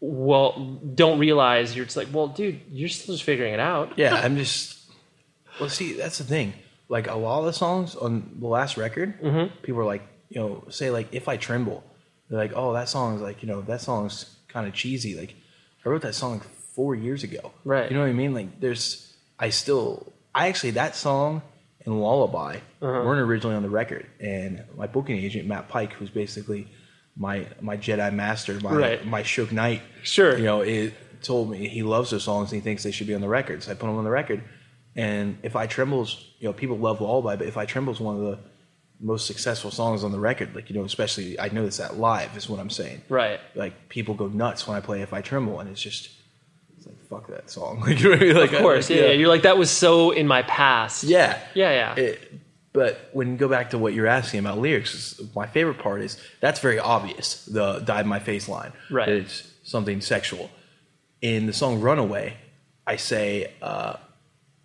well, 0.00 0.78
don't 0.94 1.18
realize 1.18 1.76
you're 1.76 1.84
just 1.84 1.96
like, 1.96 2.08
well, 2.12 2.28
dude, 2.28 2.60
you're 2.70 2.88
still 2.88 3.14
just 3.14 3.24
figuring 3.24 3.52
it 3.54 3.60
out. 3.60 3.98
Yeah, 3.98 4.14
I'm 4.14 4.36
just. 4.36 4.78
Well, 5.58 5.68
see, 5.68 5.92
that's 5.92 6.18
the 6.18 6.24
thing. 6.24 6.54
Like 6.88 7.06
a 7.06 7.14
lot 7.14 7.40
of 7.40 7.44
the 7.46 7.52
songs 7.52 7.94
on 7.94 8.36
the 8.40 8.46
last 8.46 8.76
record, 8.76 9.20
Mm-hmm. 9.20 9.54
people 9.62 9.80
are 9.80 9.84
like, 9.84 10.02
you 10.28 10.40
know, 10.40 10.64
say 10.70 10.90
like 10.90 11.08
"If 11.12 11.28
I 11.28 11.36
Tremble," 11.36 11.84
they're 12.28 12.38
like, 12.38 12.52
"Oh, 12.54 12.72
that 12.72 12.88
song's 12.88 13.20
like, 13.20 13.42
you 13.42 13.48
know, 13.48 13.60
that 13.62 13.80
song's 13.80 14.36
kind 14.48 14.66
of 14.66 14.74
cheesy." 14.74 15.18
Like, 15.18 15.34
I 15.84 15.88
wrote 15.88 16.02
that 16.02 16.14
song 16.14 16.40
four 16.74 16.94
years 16.94 17.22
ago. 17.22 17.52
Right. 17.64 17.90
You 17.90 17.96
know 17.96 18.02
what 18.02 18.10
I 18.10 18.14
mean? 18.14 18.32
Like, 18.34 18.58
there's, 18.60 19.12
I 19.38 19.50
still, 19.50 20.12
I 20.34 20.48
actually 20.48 20.72
that 20.72 20.94
song 20.96 21.42
and 21.84 22.00
Lullaby 22.00 22.56
Uh-huh. 22.56 22.86
weren't 23.04 23.20
originally 23.20 23.56
on 23.56 23.62
the 23.62 23.70
record, 23.70 24.06
and 24.18 24.64
my 24.76 24.86
booking 24.86 25.16
agent 25.18 25.46
Matt 25.46 25.68
Pike, 25.68 25.92
who's 25.94 26.10
basically 26.10 26.68
my 27.20 27.46
my 27.60 27.76
Jedi 27.76 28.10
master, 28.12 28.58
my 28.60 28.72
Right. 28.72 29.06
my 29.06 29.22
Suge 29.22 29.52
Knight, 29.52 29.82
Sure. 30.02 30.36
you 30.38 30.44
know, 30.44 30.62
it 30.62 30.94
told 31.22 31.50
me 31.50 31.68
he 31.68 31.82
loves 31.82 32.10
those 32.10 32.24
songs 32.24 32.50
and 32.50 32.60
he 32.60 32.64
thinks 32.64 32.82
they 32.82 32.90
should 32.90 33.06
be 33.06 33.14
on 33.14 33.20
the 33.20 33.28
record. 33.28 33.62
So 33.62 33.70
I 33.70 33.74
put 33.74 33.86
them 33.86 33.96
on 33.96 34.04
the 34.04 34.10
record. 34.22 34.42
And 34.96 35.36
if 35.42 35.54
I 35.54 35.66
trembles, 35.66 36.08
you 36.40 36.48
know, 36.48 36.52
people 36.54 36.78
love 36.78 37.00
Lullaby, 37.00 37.36
but 37.36 37.46
if 37.46 37.56
I 37.56 37.64
trembles, 37.66 38.00
one 38.00 38.16
of 38.16 38.22
the 38.22 38.38
most 39.02 39.26
successful 39.26 39.70
songs 39.70 40.02
on 40.02 40.12
the 40.12 40.18
record, 40.18 40.54
like 40.54 40.68
you 40.70 40.76
know, 40.76 40.84
especially 40.84 41.38
I 41.38 41.48
notice 41.50 41.76
that 41.76 41.98
live 41.98 42.36
is 42.36 42.48
what 42.48 42.58
I'm 42.58 42.70
saying. 42.70 43.02
Right. 43.08 43.38
Like 43.54 43.88
people 43.90 44.14
go 44.14 44.26
nuts 44.28 44.66
when 44.66 44.76
I 44.76 44.80
play 44.80 45.02
"If 45.02 45.12
I 45.12 45.20
Tremble," 45.20 45.60
and 45.60 45.68
it's 45.70 45.80
just 45.80 46.10
it's 46.76 46.86
like 46.86 46.98
fuck 47.08 47.26
that 47.28 47.50
song. 47.50 47.80
Like, 47.86 48.00
you 48.00 48.10
know 48.10 48.26
what 48.26 48.36
I? 48.36 48.40
Like, 48.40 48.52
Of 48.52 48.60
course. 48.62 48.88
Yeah. 48.90 49.02
yeah. 49.06 49.10
You're 49.12 49.28
like, 49.28 49.42
that 49.42 49.58
was 49.58 49.70
so 49.70 50.10
in 50.10 50.26
my 50.26 50.42
past. 50.42 51.04
yeah. 51.04 51.38
Yeah. 51.54 51.70
Yeah. 51.96 52.02
It, 52.04 52.39
but 52.72 53.10
when 53.12 53.32
you 53.32 53.36
go 53.36 53.48
back 53.48 53.70
to 53.70 53.78
what 53.78 53.94
you're 53.94 54.06
asking 54.06 54.40
about 54.40 54.58
lyrics, 54.58 55.20
my 55.34 55.46
favorite 55.46 55.78
part 55.78 56.02
is 56.02 56.20
that's 56.40 56.60
very 56.60 56.78
obvious. 56.78 57.44
The 57.46 57.80
"dive 57.80 58.06
my 58.06 58.20
face" 58.20 58.48
line, 58.48 58.72
right? 58.90 59.08
It's 59.08 59.50
something 59.64 60.00
sexual. 60.00 60.50
In 61.20 61.46
the 61.46 61.52
song 61.52 61.80
"Runaway," 61.80 62.36
I 62.86 62.96
say, 62.96 63.52
uh, 63.60 63.96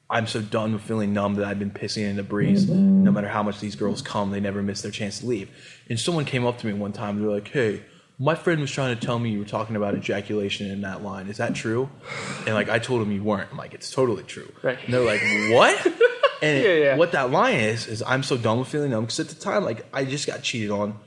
"I'm 0.10 0.28
so 0.28 0.42
done 0.42 0.74
with 0.74 0.84
feeling 0.84 1.14
numb 1.14 1.36
that 1.36 1.46
I've 1.46 1.58
been 1.58 1.72
pissing 1.72 2.08
in 2.08 2.16
the 2.16 2.24
breeze. 2.24 2.70
No 2.70 3.12
matter 3.12 3.28
how 3.28 3.42
much 3.42 3.60
these 3.60 3.76
girls 3.76 4.04
come, 4.04 4.30
they 4.30 4.40
never 4.40 4.62
miss 4.62 4.82
their 4.82 4.92
chance 4.92 5.20
to 5.20 5.26
leave." 5.26 5.50
And 5.90 6.00
someone 6.00 6.26
came 6.26 6.46
up 6.46 6.60
to 6.60 6.68
me 6.68 6.74
one 6.74 6.94
time. 6.94 7.20
They're 7.20 7.32
like, 7.32 7.50
"Hey." 7.50 7.82
My 8.18 8.34
friend 8.34 8.62
was 8.62 8.72
trying 8.72 8.98
to 8.98 9.06
tell 9.06 9.20
me 9.20 9.32
you 9.32 9.40
were 9.40 9.44
talking 9.44 9.76
about 9.76 9.94
ejaculation 9.94 10.72
in 10.72 10.80
that 10.84 11.04
line. 11.04 11.28
Is 11.28 11.36
that 11.36 11.54
true? 11.54 11.90
And 12.46 12.56
like 12.56 12.70
I 12.70 12.80
told 12.80 13.02
him 13.02 13.12
you 13.12 13.22
weren't. 13.22 13.52
I'm 13.52 13.58
like, 13.58 13.74
it's 13.74 13.92
totally 13.92 14.24
true. 14.24 14.50
Right. 14.64 14.80
And 14.86 14.94
they're 14.94 15.02
like, 15.02 15.20
what? 15.52 15.86
And 16.42 16.64
Yeah, 16.64 16.74
yeah. 16.74 16.96
what 16.98 17.12
that 17.14 17.32
line 17.32 17.56
is 17.60 17.88
is 17.88 18.04
I'm 18.06 18.24
so 18.24 18.38
done 18.38 18.60
with 18.60 18.68
feeling 18.68 18.92
numb 18.92 19.06
because 19.06 19.20
at 19.20 19.30
the 19.30 19.36
time 19.36 19.64
like 19.64 19.86
I 19.94 20.06
just 20.06 20.28
got 20.28 20.42
cheated 20.44 20.72
on. 20.72 21.00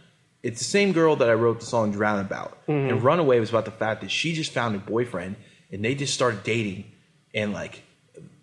It's 0.43 0.59
the 0.61 0.65
same 0.65 0.93
girl 0.93 1.17
that 1.17 1.29
I 1.29 1.35
wrote 1.35 1.59
the 1.61 1.67
song 1.67 1.91
"Drown" 1.93 2.21
about, 2.21 2.65
Mm-hmm. 2.69 2.91
and 2.91 3.03
"Runaway" 3.03 3.41
was 3.41 3.49
about 3.51 3.65
the 3.65 3.73
fact 3.73 4.03
that 4.03 4.11
she 4.11 4.33
just 4.35 4.53
found 4.53 4.77
a 4.77 4.79
boyfriend 4.79 5.35
and 5.73 5.85
they 5.85 5.95
just 5.97 6.15
started 6.15 6.43
dating, 6.45 6.85
and 7.35 7.53
like 7.53 7.83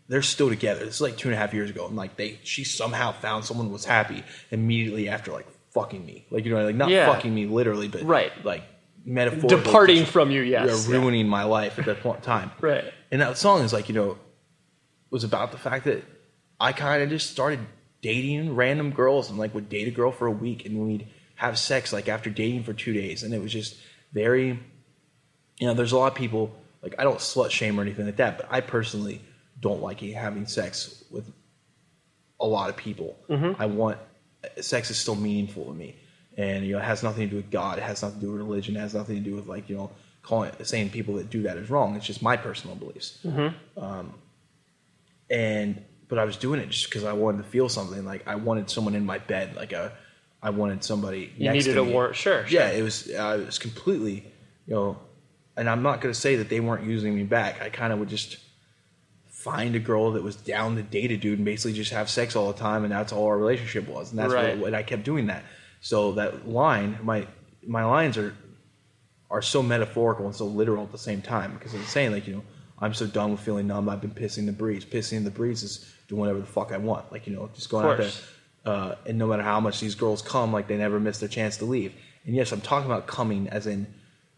they're 0.10 0.22
still 0.22 0.50
together. 0.50 0.86
This 0.86 0.96
is 0.96 1.02
like 1.02 1.18
two 1.18 1.30
and 1.30 1.36
a 1.36 1.38
half 1.38 1.54
years 1.54 1.70
ago, 1.70 1.88
and 1.88 1.96
like 1.96 2.18
they 2.18 2.40
she 2.44 2.64
somehow 2.66 3.14
found 3.14 3.46
someone 3.46 3.68
who 3.68 3.74
was 3.74 3.86
happy 3.86 4.24
immediately 4.52 5.08
after 5.10 5.32
like 5.32 5.48
fucking 5.72 6.06
me, 6.06 6.26
like 6.32 6.44
you 6.46 6.54
know 6.54 6.64
like 6.66 6.76
not 6.76 6.90
Yeah. 6.90 7.08
fucking 7.12 7.34
me 7.34 7.46
literally, 7.46 7.88
but 7.88 8.04
Right. 8.04 8.32
like 8.46 8.64
metaphorically 9.06 9.58
Departing 9.64 9.98
just, 10.00 10.12
from 10.12 10.32
you, 10.32 10.42
yes. 10.42 10.88
ruining 10.88 11.28
my 11.28 11.44
life 11.44 11.80
at 11.80 11.86
that 11.86 12.02
point 12.02 12.18
in 12.18 12.24
time, 12.24 12.52
Right. 12.60 12.84
And 13.12 13.22
that 13.22 13.38
song 13.38 13.62
is 13.64 13.72
like 13.72 13.88
you 13.88 13.96
know 13.96 14.18
was 15.12 15.24
about 15.24 15.52
the 15.54 15.58
fact 15.58 15.86
that 15.86 16.04
I 16.60 16.72
kind 16.74 17.04
of 17.04 17.10
just 17.10 17.30
started 17.30 17.60
dating 18.02 18.56
random 18.56 18.92
girls 18.92 19.30
and 19.30 19.40
like 19.40 19.54
would 19.54 19.70
date 19.70 19.88
a 19.88 19.92
girl 19.92 20.12
for 20.12 20.28
a 20.28 20.32
week 20.32 20.66
and 20.66 20.86
we'd 20.86 21.08
have 21.36 21.58
sex 21.58 21.92
like 21.92 22.08
after 22.08 22.30
dating 22.30 22.64
for 22.64 22.74
two 22.74 22.94
days. 22.94 23.24
And 23.24 23.34
it 23.34 23.42
was 23.42 23.52
just 23.52 23.76
very 24.14 24.60
you 25.60 25.68
know 25.68 25.74
there's 25.74 25.92
a 25.92 25.98
lot 25.98 26.12
of 26.12 26.16
people 26.16 26.56
like 26.82 26.96
i 27.00 27.04
don't 27.04 27.20
slut 27.20 27.50
shame 27.50 27.80
or 27.80 27.82
anything 27.82 28.06
like 28.06 28.18
that 28.18 28.38
but 28.38 28.48
i 28.50 28.62
personally 28.62 29.22
don't 29.60 29.82
like 29.82 30.00
having 30.00 30.46
sex 30.46 31.04
with 31.12 31.32
a 32.40 32.46
lot 32.46 32.70
of 32.70 32.76
people. 32.76 33.18
Mm-hmm. 33.30 33.62
I 33.62 33.66
want 33.66 33.98
uh, 34.44 34.62
sex 34.62 34.92
is 34.92 34.98
still 34.98 35.16
meaningful 35.16 35.66
to 35.66 35.74
me. 35.74 35.96
And 36.38 36.66
you 36.66 36.74
know 36.74 36.80
it 36.80 36.84
has 36.84 37.02
nothing 37.02 37.28
to 37.28 37.30
do 37.30 37.36
with 37.38 37.50
god 37.50 37.78
it 37.78 37.84
has 37.84 38.04
nothing 38.04 38.20
to 38.20 38.26
do 38.26 38.32
with 38.34 38.42
religion 38.42 38.76
it 38.76 38.80
has 38.80 38.94
nothing 38.94 39.16
to 39.16 39.22
do 39.22 39.36
with 39.36 39.48
like 39.48 39.70
you 39.70 39.78
know 39.78 39.92
calling 40.22 40.52
saying 40.64 40.90
people 40.90 41.16
that 41.16 41.30
do 41.30 41.44
that 41.44 41.58
is 41.58 41.70
wrong. 41.70 41.96
It's 41.96 42.06
just 42.06 42.22
my 42.22 42.36
personal 42.36 42.76
beliefs. 42.76 43.20
Mm-hmm. 43.24 43.84
Um, 43.84 44.14
and 45.30 45.84
but 46.08 46.20
I 46.20 46.26
was 46.26 46.38
doing 46.38 46.60
it 46.60 46.70
just 46.70 46.86
because 46.86 47.04
I 47.04 47.14
wanted 47.14 47.40
to 47.40 47.44
feel 47.50 47.70
something. 47.70 48.06
Like 48.06 48.28
I 48.28 48.36
wanted 48.36 48.70
someone 48.70 48.96
in 48.96 49.06
my 49.06 49.18
bed. 49.18 49.56
Like 49.56 49.72
a, 49.74 49.92
I 50.42 50.50
wanted 50.52 50.84
somebody. 50.84 51.32
You 51.38 51.52
needed 51.52 51.78
a 51.78 51.84
war. 51.84 52.14
Sure, 52.14 52.46
sure. 52.46 52.60
Yeah, 52.60 52.70
it 52.70 52.82
was. 52.84 53.10
Uh, 53.10 53.40
it 53.42 53.46
was 53.46 53.60
completely, 53.60 54.26
you 54.68 54.74
know, 54.76 54.98
and 55.58 55.70
I'm 55.70 55.82
not 55.84 56.02
going 56.02 56.14
to 56.14 56.20
say 56.20 56.36
that 56.38 56.50
they 56.50 56.60
weren't 56.60 56.86
using 56.86 57.16
me 57.16 57.24
back. 57.24 57.62
I 57.62 57.70
kind 57.70 57.92
of 57.94 58.00
would 58.00 58.10
just 58.10 58.38
find 59.28 59.76
a 59.76 59.80
girl 59.80 60.12
that 60.14 60.24
was 60.24 60.36
down 60.36 60.76
to 60.76 60.82
date 60.84 61.12
a 61.12 61.18
dude 61.18 61.38
and 61.38 61.46
basically 61.46 61.74
just 61.74 61.92
have 61.92 62.10
sex 62.10 62.36
all 62.36 62.52
the 62.52 62.58
time, 62.60 62.84
and 62.84 62.92
that's 62.92 63.14
all 63.14 63.26
our 63.28 63.38
relationship 63.38 63.88
was. 63.88 64.10
And 64.12 64.20
that's 64.20 64.34
Right. 64.34 64.56
what, 64.58 64.72
what 64.72 64.74
I 64.74 64.84
kept 64.84 65.04
doing 65.04 65.28
that. 65.28 65.44
So 65.82 66.14
that 66.14 66.48
line, 66.48 66.98
my 67.04 67.28
my 67.68 67.84
lines 67.86 68.18
are 68.18 68.36
are 69.32 69.42
so 69.42 69.64
metaphorical 69.64 70.26
and 70.28 70.36
so 70.36 70.46
literal 70.46 70.84
at 70.84 70.92
the 70.92 70.98
same 70.98 71.22
time 71.22 71.54
because 71.56 71.74
I'm 71.74 71.84
saying 71.84 72.12
like 72.12 72.28
you 72.28 72.36
know 72.36 72.44
I'm 72.80 72.94
so 72.94 73.08
done 73.08 73.32
with 73.32 73.40
feeling 73.40 73.68
numb. 73.68 73.88
I've 73.90 74.02
been 74.02 74.12
pissing 74.12 74.46
the 74.46 74.52
breeze. 74.52 74.86
Pissing 74.86 75.24
the 75.24 75.32
breeze 75.32 75.64
is 75.64 75.92
doing 76.08 76.20
whatever 76.22 76.40
the 76.40 76.46
fuck 76.46 76.72
I 76.72 76.78
want. 76.78 77.12
Like 77.12 77.28
you 77.28 77.36
know 77.36 77.50
just 77.54 77.70
going 77.70 77.86
out 77.86 77.98
there. 77.98 78.12
Uh, 78.66 78.96
and 79.06 79.18
no 79.20 79.28
matter 79.28 79.44
how 79.44 79.60
much 79.60 79.80
these 79.80 79.94
girls 79.96 80.22
come, 80.24 80.52
like 80.52 80.68
they 80.68 80.78
never 80.78 81.00
miss 81.00 81.20
their 81.20 81.30
chance 81.30 81.58
to 81.58 81.66
leave. 81.66 81.94
And 82.26 82.36
yes, 82.36 82.52
I'm 82.52 82.62
talking 82.62 82.90
about 82.90 83.06
coming 83.06 83.48
as 83.50 83.68
in 83.68 83.86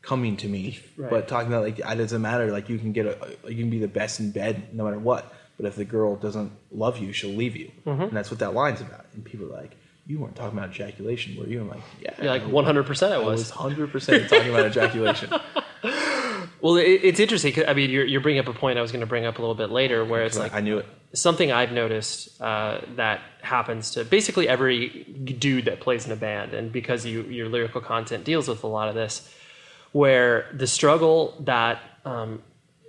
coming 0.01 0.35
to 0.37 0.47
me, 0.47 0.79
Right. 0.97 1.09
but 1.09 1.27
talking 1.29 1.47
about 1.47 1.63
like 1.63 1.79
it 1.79 1.95
doesn't 1.97 2.21
matter. 2.21 2.51
Like 2.51 2.67
you 2.69 2.77
can 2.77 2.91
get 2.91 3.05
a, 3.05 3.37
you 3.49 3.55
can 3.63 3.69
be 3.69 3.79
the 3.79 3.87
best 3.87 4.19
in 4.19 4.31
bed 4.31 4.73
no 4.73 4.83
matter 4.83 4.99
what. 4.99 5.33
But 5.57 5.65
if 5.65 5.75
the 5.75 5.85
girl 5.85 6.15
doesn't 6.17 6.51
love 6.71 6.97
you, 6.99 7.13
she'll 7.13 7.31
leave 7.35 7.55
you, 7.55 7.71
Mm-hmm. 7.85 8.01
and 8.03 8.11
that's 8.11 8.29
what 8.29 8.39
that 8.41 8.53
line's 8.53 8.81
about. 8.81 9.05
And 9.13 9.23
people 9.25 9.47
are 9.47 9.57
like, 9.61 9.75
"You 10.07 10.19
weren't 10.19 10.35
talking 10.35 10.57
about 10.57 10.71
ejaculation, 10.71 11.35
were 11.37 11.47
you?" 11.47 11.61
I'm 11.61 11.69
like, 11.69 11.81
"Yeah, 12.01 12.11
You're 12.21 12.31
like 12.31 12.43
100% 12.43 13.11
I 13.11 13.15
I 13.15 13.17
was. 13.19 13.39
was 13.41 13.49
100 13.55 13.91
percent 13.91 14.29
talking 14.29 14.49
about 14.49 14.65
ejaculation." 14.67 15.29
Well, 16.59 16.77
it, 16.77 16.85
it's 17.03 17.19
interesting. 17.19 17.53
'cause, 17.53 17.65
I 17.67 17.73
mean, 17.75 17.91
you're, 17.91 18.03
you're 18.05 18.21
bringing 18.21 18.39
up 18.39 18.47
a 18.47 18.53
point 18.53 18.79
I 18.79 18.81
was 18.81 18.91
going 18.91 19.01
to 19.01 19.05
bring 19.07 19.25
up 19.27 19.37
a 19.37 19.41
little 19.41 19.53
bit 19.53 19.69
later, 19.69 20.03
where 20.03 20.23
it's 20.23 20.39
like 20.39 20.55
I 20.55 20.59
knew 20.61 20.79
it. 20.79 20.87
something 21.13 21.51
I've 21.51 21.71
noticed 21.71 22.41
uh, 22.41 22.81
that 22.95 23.21
happens 23.41 23.91
to 23.91 24.03
basically 24.03 24.47
every 24.49 25.03
dude 25.37 25.65
that 25.65 25.81
plays 25.81 26.07
in 26.07 26.11
a 26.11 26.15
band, 26.15 26.55
and 26.55 26.71
because 26.71 27.05
you, 27.05 27.21
your 27.23 27.47
lyrical 27.47 27.79
content 27.79 28.23
deals 28.23 28.47
with 28.47 28.63
a 28.63 28.67
lot 28.67 28.89
of 28.89 28.95
this, 28.95 29.31
where 29.91 30.49
the 30.51 30.65
struggle 30.65 31.35
that, 31.41 31.79
um, 32.05 32.41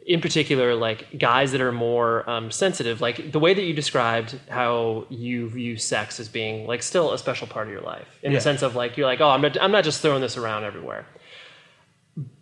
in 0.09 0.21
particular, 0.23 0.75
like 0.75 1.18
guys 1.18 1.53
that 1.53 1.61
are 1.61 1.71
more 1.71 2.29
um, 2.29 2.51
sensitive, 2.51 3.01
like 3.01 3.31
the 3.31 3.38
way 3.38 3.53
that 3.55 3.62
you 3.62 3.75
described 3.75 4.40
how 4.49 5.05
you 5.11 5.49
view 5.51 5.77
sex 5.77 6.18
as 6.18 6.29
being 6.29 6.66
like 6.66 6.83
still 6.83 7.12
a 7.12 7.18
special 7.18 7.47
part 7.47 7.66
of 7.68 7.73
your 7.73 7.83
life, 7.83 8.09
in 8.23 8.33
Yeah. 8.33 8.38
the 8.38 8.42
sense 8.42 8.62
of 8.62 8.75
like 8.75 8.97
you're 8.97 9.07
like, 9.07 9.21
oh, 9.21 9.29
I'm 9.29 9.42
not, 9.42 9.61
I'm 9.62 9.71
not 9.71 9.85
just 9.85 10.01
throwing 10.01 10.23
this 10.23 10.37
around 10.38 10.64
everywhere. 10.64 11.05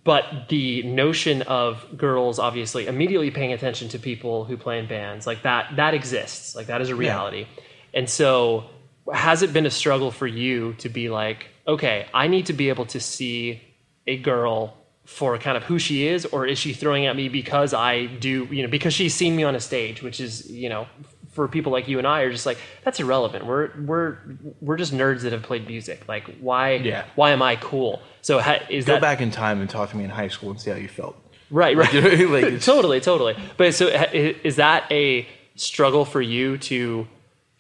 But 0.05 0.49
the 0.49 0.85
notion 0.85 1.43
of 1.43 1.85
girls 1.97 2.39
obviously 2.39 2.87
immediately 2.87 3.31
paying 3.33 3.53
attention 3.53 3.89
to 3.91 3.99
people 3.99 4.45
who 4.45 4.57
play 4.57 4.79
in 4.79 4.87
bands 4.87 5.27
like 5.27 5.43
that 5.43 5.75
that 5.77 5.93
exists. 5.93 6.55
Like 6.55 6.69
that 6.69 6.81
is 6.81 6.89
a 6.89 6.95
reality. 6.95 7.47
And 7.93 8.09
so 8.09 8.71
has 9.13 9.43
it 9.43 9.53
been 9.53 9.67
a 9.67 9.71
struggle 9.71 10.11
for 10.11 10.27
you 10.27 10.73
to 10.75 10.89
be 10.89 11.09
like 11.09 11.47
okay 11.69 12.07
i 12.13 12.27
need 12.27 12.47
to 12.47 12.53
be 12.53 12.69
able 12.71 12.85
to 12.85 12.99
see 12.99 13.63
a 14.09 14.17
girl 14.17 14.77
for 15.07 15.39
kind 15.39 15.57
of 15.57 15.63
who 15.63 15.79
she 15.79 16.07
is 16.07 16.27
or 16.27 16.47
is 16.47 16.59
she 16.59 16.73
throwing 16.75 17.07
at 17.07 17.17
me 17.17 17.29
because 17.29 17.73
i 17.73 18.07
do 18.07 18.45
you 18.51 18.63
know 18.63 18.69
because 18.69 18.93
she's 18.93 19.15
seen 19.15 19.35
me 19.37 19.45
on 19.45 19.55
a 19.55 19.61
stage 19.61 20.03
which 20.03 20.21
is 20.21 20.51
you 20.51 20.69
know 20.69 20.87
for 21.31 21.47
people 21.49 21.71
like 21.71 21.87
you 21.87 21.99
and 21.99 22.07
i 22.07 22.21
are 22.23 22.31
just 22.31 22.45
like 22.47 22.59
that's 22.85 22.99
irrelevant 22.99 23.47
we're 23.47 23.71
we're 23.83 24.19
we're 24.61 24.77
just 24.77 24.93
nerds 24.93 25.21
that 25.21 25.33
have 25.33 25.43
played 25.43 25.67
music 25.69 26.03
like 26.09 26.25
why 26.41 26.73
Yeah. 26.75 27.05
why 27.15 27.31
am 27.31 27.41
i 27.41 27.57
cool 27.57 28.03
so 28.21 28.41
ha, 28.41 28.59
is 28.69 28.85
Go 28.85 28.95
that 28.95 29.01
back 29.01 29.21
in 29.21 29.31
time 29.31 29.61
and 29.61 29.71
talk 29.71 29.91
to 29.91 29.97
me 29.97 30.03
in 30.03 30.11
high 30.11 30.27
school 30.27 30.51
and 30.51 30.61
see 30.61 30.71
how 30.71 30.77
you 30.77 30.89
felt. 30.89 31.17
Right, 31.49 31.77
right. 31.77 31.93
Like, 32.29 32.61
totally, 32.73 33.01
totally. 33.01 33.37
But 33.57 33.73
so 33.73 33.97
ha- 33.97 34.11
is 34.13 34.57
that 34.57 34.91
a 34.91 35.29
struggle 35.55 36.05
for 36.05 36.21
you 36.21 36.59
to 36.59 37.07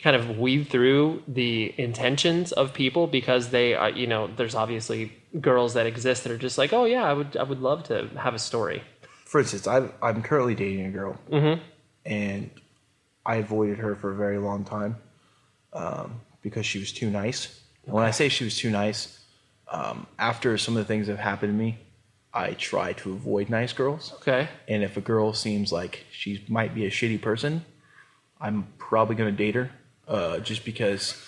kind 0.06 0.14
of 0.14 0.38
weed 0.38 0.68
through 0.68 1.20
the 1.26 1.74
intentions 1.76 2.52
of 2.52 2.72
people 2.72 3.08
because 3.08 3.48
they 3.48 3.74
are, 3.74 3.90
you 3.90 4.06
know, 4.06 4.28
there's 4.36 4.54
obviously 4.54 5.12
girls 5.40 5.74
that 5.74 5.84
exist 5.84 6.22
that 6.22 6.30
are 6.30 6.38
just 6.38 6.56
like, 6.56 6.72
oh 6.72 6.84
yeah, 6.84 7.02
I 7.02 7.12
would, 7.12 7.36
I 7.36 7.42
would 7.42 7.60
love 7.60 7.82
to 7.88 8.06
have 8.16 8.32
a 8.32 8.38
story. 8.38 8.84
for 9.24 9.40
instance, 9.40 9.66
I, 9.66 9.88
I'm 10.00 10.22
currently 10.22 10.54
dating 10.54 10.86
a 10.86 10.90
girl, 10.90 11.18
and 12.04 12.50
I 13.26 13.36
avoided 13.36 13.78
her 13.78 13.96
for 13.96 14.12
a 14.12 14.14
very 14.14 14.38
long 14.38 14.62
time 14.62 14.94
um, 15.72 16.20
because 16.40 16.64
she 16.64 16.78
was 16.78 16.92
too 16.92 17.10
nice. 17.10 17.60
And 17.84 17.92
when 17.92 18.04
I 18.04 18.12
say 18.12 18.28
she 18.28 18.44
was 18.44 18.56
too 18.56 18.70
nice, 18.70 19.20
um, 19.72 20.06
after 20.20 20.56
some 20.56 20.76
of 20.76 20.84
the 20.84 20.86
things 20.86 21.08
that 21.08 21.16
have 21.16 21.24
happened 21.32 21.52
to 21.52 21.58
me, 21.58 21.78
I 22.32 22.52
try 22.52 22.92
to 22.92 23.10
avoid 23.10 23.50
nice 23.50 23.72
girls. 23.72 24.12
Okay. 24.20 24.46
And 24.68 24.84
if 24.84 24.96
a 24.96 25.00
girl 25.00 25.32
seems 25.32 25.72
like 25.72 26.06
she 26.12 26.44
might 26.48 26.76
be 26.76 26.86
a 26.86 26.90
shitty 26.90 27.20
person, 27.20 27.64
I'm 28.40 28.68
probably 28.78 29.16
going 29.16 29.36
to 29.36 29.36
date 29.36 29.56
her 29.56 29.72
uh, 30.08 30.38
just 30.38 30.64
because 30.64 31.20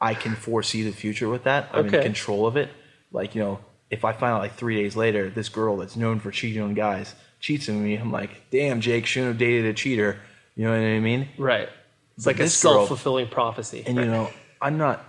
I 0.00 0.14
can 0.14 0.34
foresee 0.34 0.82
the 0.82 0.92
future 0.92 1.28
with 1.28 1.44
that. 1.44 1.68
I'm 1.72 1.86
Okay. 1.86 1.98
in 1.98 2.02
control 2.02 2.46
of 2.46 2.56
it. 2.56 2.70
Like, 3.12 3.34
you 3.34 3.42
know, 3.42 3.58
if 3.90 4.04
I 4.04 4.12
find 4.12 4.32
out 4.34 4.40
like 4.40 4.54
three 4.54 4.76
days 4.82 4.96
later, 4.96 5.28
this 5.30 5.48
girl 5.48 5.76
that's 5.76 5.96
known 5.96 6.18
for 6.20 6.30
cheating 6.30 6.62
on 6.62 6.74
guys 6.74 7.14
cheats 7.40 7.68
on 7.68 7.82
me, 7.82 7.96
I'm 7.96 8.12
like, 8.12 8.30
damn, 8.52 8.80
Jake, 8.80 9.04
shouldn't 9.04 9.30
have 9.32 9.38
dated 9.38 9.64
a 9.66 9.74
cheater. 9.74 10.20
You 10.54 10.64
know 10.64 10.70
what 10.70 10.76
I 10.86 11.00
mean? 11.00 11.28
Right. 11.36 11.68
It's 12.16 12.24
But 12.24 12.36
like 12.36 12.40
a 12.46 12.48
self 12.48 12.86
fulfilling 12.88 13.26
prophecy. 13.28 13.82
And 13.84 13.96
you 13.96 14.04
know, 14.06 14.30
I'm 14.60 14.78
not. 14.78 15.04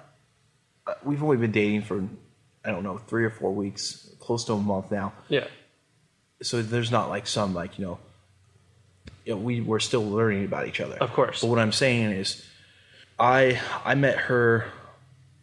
uh, 0.87 0.95
We've 1.03 1.21
only 1.21 1.37
been 1.37 1.51
dating 1.51 1.83
for, 1.83 2.03
I 2.65 2.71
don't 2.71 2.81
know, 2.83 2.97
three 2.97 3.23
or 3.23 3.29
four 3.29 3.53
weeks, 3.53 4.09
close 4.19 4.45
to 4.45 4.53
a 4.53 4.57
month 4.57 4.89
now. 4.91 5.13
yeah. 5.29 5.45
so 6.41 6.61
there's 6.63 6.89
not 6.91 7.09
like 7.09 7.27
some 7.27 7.53
like 7.53 7.77
you 7.77 7.85
know, 7.85 7.99
you 9.25 9.33
know 9.33 9.39
we 9.39 9.61
we're 9.61 9.79
still 9.79 10.03
learning 10.03 10.45
about 10.45 10.67
each 10.67 10.79
other. 10.79 10.95
Of 10.95 11.13
course. 11.13 11.41
But 11.41 11.47
what 11.47 11.59
I'm 11.59 11.71
saying 11.71 12.11
is, 12.11 12.45
I 13.19 13.59
I 13.85 13.95
met 13.95 14.17
her 14.17 14.65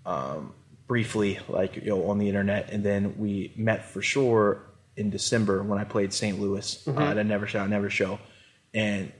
um, 0.04 0.54
briefly, 0.86 1.38
like 1.48 1.76
you 1.76 1.82
know, 1.82 2.10
on 2.10 2.18
the 2.18 2.28
internet, 2.28 2.70
and 2.70 2.84
then 2.84 3.16
we 3.18 3.52
met 3.56 3.84
for 3.84 4.02
sure 4.02 4.62
in 4.96 5.10
December 5.10 5.62
when 5.62 5.78
I 5.78 5.84
played 5.84 6.12
St. 6.12 6.38
Louis 6.40 6.86
uh, 6.88 7.00
at 7.00 7.18
a 7.18 7.24
Never 7.24 7.46
Shout 7.46 7.68
Never 7.70 7.90
show, 7.90 8.18
and 8.74 9.12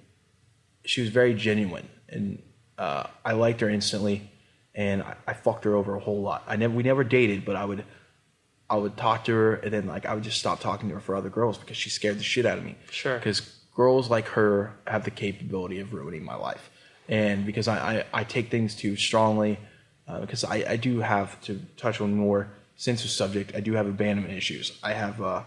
she 0.85 1.01
was 1.01 1.11
very 1.11 1.35
genuine, 1.35 1.89
and 2.09 2.43
uh, 2.77 3.05
I 3.25 3.33
liked 3.33 3.61
her 3.61 3.71
instantly, 3.71 4.31
and 4.75 5.03
I, 5.03 5.17
I 5.27 5.33
fucked 5.33 5.65
her 5.65 5.75
over 5.75 5.95
a 5.95 6.01
whole 6.01 6.21
lot. 6.21 6.45
I 6.47 6.57
never 6.57 6.75
we 6.75 6.83
never 6.83 7.05
dated, 7.05 7.45
but 7.45 7.57
I 7.57 7.65
would 7.65 7.85
I 8.69 8.77
would 8.77 8.97
talk 8.97 9.25
to 9.25 9.33
her, 9.33 9.55
and 9.55 9.73
then 9.73 9.87
like 9.87 10.07
I 10.07 10.15
would 10.15 10.25
just 10.25 10.39
stop 10.39 10.61
talking 10.61 10.89
to 10.89 10.97
her 10.97 11.01
for 11.01 11.15
other 11.15 11.31
girls 11.31 11.59
because 11.59 11.77
she 11.77 11.91
scared 11.91 12.19
the 12.19 12.23
shit 12.23 12.47
out 12.47 12.59
of 12.59 12.65
me. 12.65 12.77
Sure. 12.91 13.17
Because 13.17 13.60
girls 13.75 14.11
like 14.11 14.29
her 14.29 14.73
have 14.87 15.05
the 15.05 15.11
capability 15.11 15.81
of 15.81 15.93
ruining 15.95 16.25
my 16.25 16.35
life, 16.35 16.71
and 17.09 17.47
because 17.47 17.69
I 17.69 17.77
I, 18.01 18.05
I 18.21 18.25
take 18.25 18.51
things 18.51 18.75
too 18.75 18.97
strongly, 18.97 19.59
uh, 20.09 20.21
because 20.21 20.45
I 20.45 20.65
I 20.69 20.77
do 20.77 21.01
have 21.01 21.41
to 21.43 21.61
touch 21.77 22.01
on 22.01 22.15
more 22.15 22.49
sensitive 22.77 23.11
subject. 23.13 23.55
I 23.55 23.61
do 23.61 23.73
have 23.75 23.87
abandonment 23.87 24.35
issues. 24.37 24.79
I 24.83 24.93
have 24.93 25.21
uh, 25.23 25.43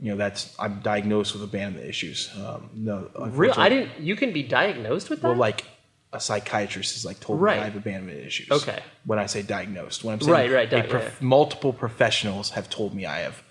you 0.00 0.10
know 0.10 0.16
that's 0.16 0.54
I'm 0.58 0.80
diagnosed 0.80 1.32
with 1.34 1.42
abandonment 1.42 1.88
issues. 1.88 2.30
Um, 2.36 2.70
no, 2.74 2.96
Real, 2.96 3.24
unfortunately- 3.24 3.62
I 3.64 3.68
didn't, 3.68 4.00
you 4.00 4.16
can 4.16 4.32
be 4.32 4.42
diagnosed 4.42 5.10
with 5.10 5.20
that? 5.22 5.28
well, 5.28 5.36
like 5.36 5.64
a 6.12 6.18
psychiatrist 6.20 6.94
has 6.94 7.04
like 7.04 7.20
told 7.20 7.38
Right. 7.40 7.56
me 7.56 7.62
I 7.62 7.64
have 7.66 7.76
abandonment 7.76 8.20
issues. 8.26 8.50
Okay. 8.50 8.80
When 9.04 9.18
I 9.18 9.26
say 9.26 9.42
diagnosed, 9.42 10.04
when 10.04 10.14
I'm 10.14 10.20
saying 10.22 10.32
Right, 10.32 10.50
right, 10.50 10.70
di- 10.70 10.82
prof- 10.82 11.18
yeah. 11.20 11.26
multiple 11.26 11.72
professionals 11.74 12.50
have 12.50 12.70
told 12.70 12.94
me 12.94 13.04
I 13.04 13.18
have. 13.18 13.42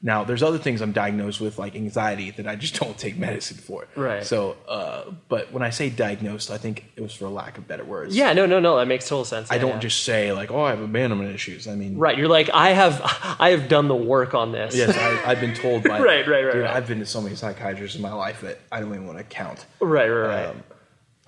Now, 0.00 0.22
there's 0.22 0.44
other 0.44 0.58
things 0.58 0.80
I'm 0.80 0.92
diagnosed 0.92 1.40
with, 1.40 1.58
like 1.58 1.74
anxiety, 1.74 2.30
that 2.30 2.46
I 2.46 2.54
just 2.54 2.74
don't 2.80 2.96
take 2.96 3.16
medicine 3.18 3.56
for. 3.56 3.88
Right. 3.96 4.24
So, 4.24 4.56
uh, 4.68 5.10
but 5.28 5.52
when 5.52 5.64
I 5.64 5.70
say 5.70 5.90
diagnosed, 5.90 6.52
I 6.52 6.56
think 6.58 6.84
it 6.94 7.00
was 7.00 7.12
for 7.14 7.28
lack 7.28 7.58
of 7.58 7.66
better 7.66 7.84
words. 7.84 8.16
yeah, 8.16 8.32
no, 8.32 8.46
no, 8.46 8.60
no. 8.60 8.76
That 8.76 8.86
makes 8.86 9.08
total 9.08 9.24
sense. 9.24 9.50
I 9.50 9.56
Yeah, 9.56 9.62
don't 9.62 9.70
yeah. 9.72 9.78
just 9.80 10.04
say 10.04 10.32
like, 10.32 10.52
oh, 10.52 10.62
I 10.62 10.70
have 10.70 10.80
abandonment 10.80 11.34
issues. 11.34 11.66
I 11.66 11.74
mean, 11.74 11.98
Right. 11.98 12.16
You're 12.16 12.28
like, 12.28 12.48
I 12.54 12.70
have, 12.70 13.00
I 13.40 13.50
have 13.50 13.68
done 13.68 13.88
the 13.88 13.96
work 13.96 14.34
on 14.34 14.52
this. 14.52 14.76
Yes, 14.76 14.96
I, 14.96 15.30
I've 15.32 15.40
been 15.40 15.54
told 15.54 15.82
by 15.82 15.98
Right, 16.00 16.26
right, 16.28 16.44
right, 16.44 16.52
Dude, 16.52 16.62
right. 16.62 16.76
I've 16.76 16.86
been 16.86 17.00
to 17.00 17.06
so 17.06 17.20
many 17.20 17.34
psychiatrists 17.34 17.96
in 17.96 18.02
my 18.02 18.12
life 18.12 18.40
that 18.42 18.60
I 18.70 18.78
don't 18.78 18.90
even 18.94 19.06
want 19.06 19.18
to 19.18 19.24
count. 19.24 19.66
Right, 19.80 20.08
right, 20.08 20.46
right. 20.46 20.54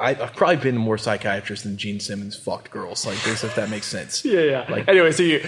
I, 0.00 0.10
I've 0.10 0.34
probably 0.34 0.56
been 0.56 0.76
more 0.76 0.96
psychiatrist 0.98 1.64
than 1.64 1.76
Gene 1.76 2.00
Simmons 2.00 2.34
fucked 2.36 2.70
girls 2.70 3.04
like 3.06 3.22
this, 3.22 3.44
if 3.44 3.54
that 3.56 3.68
makes 3.70 3.86
sense. 3.86 4.24
Yeah, 4.30 4.40
yeah. 4.40 4.66
Like- 4.68 4.88
anyway, 4.88 5.12
so 5.12 5.22
you 5.22 5.38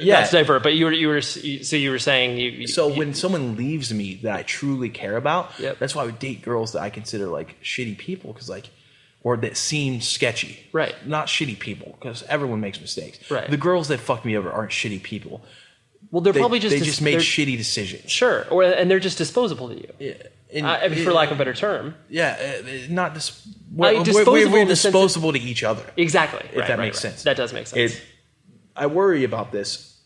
Yeah. 0.00 0.20
that's 0.20 0.30
divert, 0.32 0.62
but 0.62 0.74
you 0.74 0.84
were 0.84 0.92
you 0.92 1.08
were 1.08 1.20
so 1.22 1.40
you 1.76 1.90
were 1.90 1.98
saying 1.98 2.36
you, 2.38 2.50
you 2.50 2.66
So 2.66 2.88
you- 2.88 2.98
when 2.98 3.14
someone 3.14 3.56
leaves 3.56 3.92
me 3.94 4.16
that 4.22 4.36
I 4.36 4.42
truly 4.42 4.90
care 4.90 5.16
about, 5.16 5.50
Yep. 5.58 5.78
that's 5.78 5.94
why 5.94 6.02
I 6.02 6.06
would 6.06 6.18
date 6.18 6.42
girls 6.42 6.72
that 6.72 6.82
I 6.82 6.90
consider 6.90 7.26
like 7.26 7.56
shitty 7.62 7.96
people 7.98 8.32
because 8.32 8.48
like, 8.50 8.68
or 9.22 9.38
that 9.38 9.56
seem 9.56 10.02
sketchy. 10.02 10.58
Right. 10.72 10.94
Not 11.06 11.28
shitty 11.28 11.58
people 11.58 11.96
because 11.98 12.22
everyone 12.24 12.60
makes 12.60 12.78
mistakes. 12.80 13.18
Right. 13.30 13.50
The 13.50 13.56
girls 13.56 13.88
that 13.88 13.98
fucked 14.00 14.26
me 14.26 14.36
over 14.36 14.52
aren't 14.52 14.70
shitty 14.72 15.02
people. 15.02 15.42
well 16.10 16.20
they're 16.20 16.34
They, 16.34 16.40
probably 16.40 16.58
just 16.58 16.72
they 16.74 16.78
dis- 16.80 16.88
just 16.88 17.00
made 17.02 17.18
shitty 17.20 17.56
decisions. 17.56 18.10
sure, 18.10 18.46
or 18.50 18.62
and 18.64 18.90
they're 18.90 19.00
just 19.00 19.16
disposable 19.18 19.68
to 19.70 19.76
you. 19.76 19.92
Yeah. 19.98 20.14
And- 20.54 20.66
I 20.66 20.88
for 20.88 21.12
lack 21.12 21.30
of 21.30 21.36
a 21.36 21.38
better 21.38 21.54
term. 21.54 21.96
Yeah, 22.08 22.36
uh, 22.38 22.68
not 22.88 23.14
dis- 23.14 23.46
we're, 23.72 23.98
we're, 23.98 24.04
disposable 24.04 24.52
we're, 24.52 24.60
we're 24.60 24.64
disposable 24.66 25.32
to 25.32 25.38
each 25.38 25.64
other. 25.64 25.84
Exactly. 25.96 26.48
If 26.52 26.58
right, 26.58 26.68
that 26.68 26.78
right, 26.78 26.84
makes 26.84 27.04
right. 27.04 27.10
sense. 27.10 27.24
That 27.24 27.36
does 27.36 27.52
make 27.52 27.66
sense. 27.66 27.94
It, 27.94 28.02
I 28.76 28.86
worry 28.86 29.24
about 29.24 29.50
this. 29.50 30.00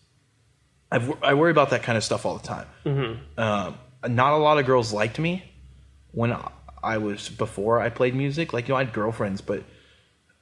I've, 0.90 1.22
I 1.22 1.34
worry 1.34 1.50
about 1.50 1.70
that 1.70 1.82
kind 1.82 1.98
of 1.98 2.04
stuff 2.04 2.24
all 2.24 2.38
the 2.38 2.46
time. 2.46 2.66
Mm-hmm. 2.86 3.40
Um, 3.40 3.78
not 4.08 4.32
a 4.32 4.36
lot 4.36 4.58
of 4.58 4.64
girls 4.64 4.92
liked 4.92 5.18
me 5.18 5.44
when 6.12 6.34
I 6.82 6.98
was 6.98 7.28
before 7.28 7.80
I 7.80 7.90
played 7.90 8.14
music. 8.14 8.52
Like 8.52 8.68
you 8.68 8.72
know, 8.72 8.78
I 8.78 8.84
had 8.84 8.94
girlfriends, 8.94 9.40
but 9.40 9.64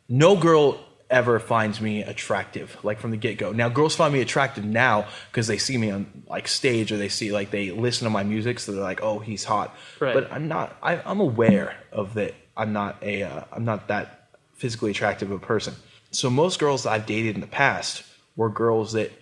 no 0.09 0.37
girl 0.37 0.79
ever 1.09 1.39
finds 1.39 1.81
me 1.81 2.03
attractive 2.03 2.77
like 2.83 2.99
from 2.99 3.13
the 3.13 3.17
get-go 3.17 3.53
now 3.53 3.69
girls 3.69 3.95
find 3.95 4.13
me 4.13 4.21
attractive 4.21 4.65
now 4.65 5.07
because 5.31 5.47
they 5.47 5.57
see 5.59 5.79
me 5.79 5.91
on 5.91 6.25
like 6.29 6.49
stage 6.49 6.91
or 6.91 6.97
they 6.97 7.09
see 7.09 7.31
like 7.31 7.51
they 7.53 7.71
listen 7.71 8.05
to 8.05 8.11
my 8.11 8.25
music 8.25 8.59
so 8.59 8.73
they're 8.73 8.83
like 8.83 9.01
oh 9.03 9.21
he's 9.21 9.45
hot 9.45 9.73
Right. 10.01 10.13
but 10.15 10.33
i'm 10.33 10.49
not 10.49 10.77
I, 10.83 11.01
i'm 11.05 11.21
aware 11.21 11.77
of 11.93 12.15
that 12.15 12.35
i'm 12.57 12.73
not 12.73 12.97
a 13.03 13.23
uh, 13.23 13.45
i'm 13.53 13.65
not 13.65 13.87
that 13.89 14.31
physically 14.55 14.91
attractive 14.91 15.31
of 15.31 15.41
a 15.41 15.47
person 15.47 15.75
so 16.11 16.29
most 16.29 16.59
girls 16.59 16.83
that 16.83 16.91
i've 16.91 17.07
dated 17.07 17.37
in 17.37 17.41
the 17.41 17.47
past 17.47 18.03
were 18.35 18.49
girls 18.51 18.93
that 18.95 19.13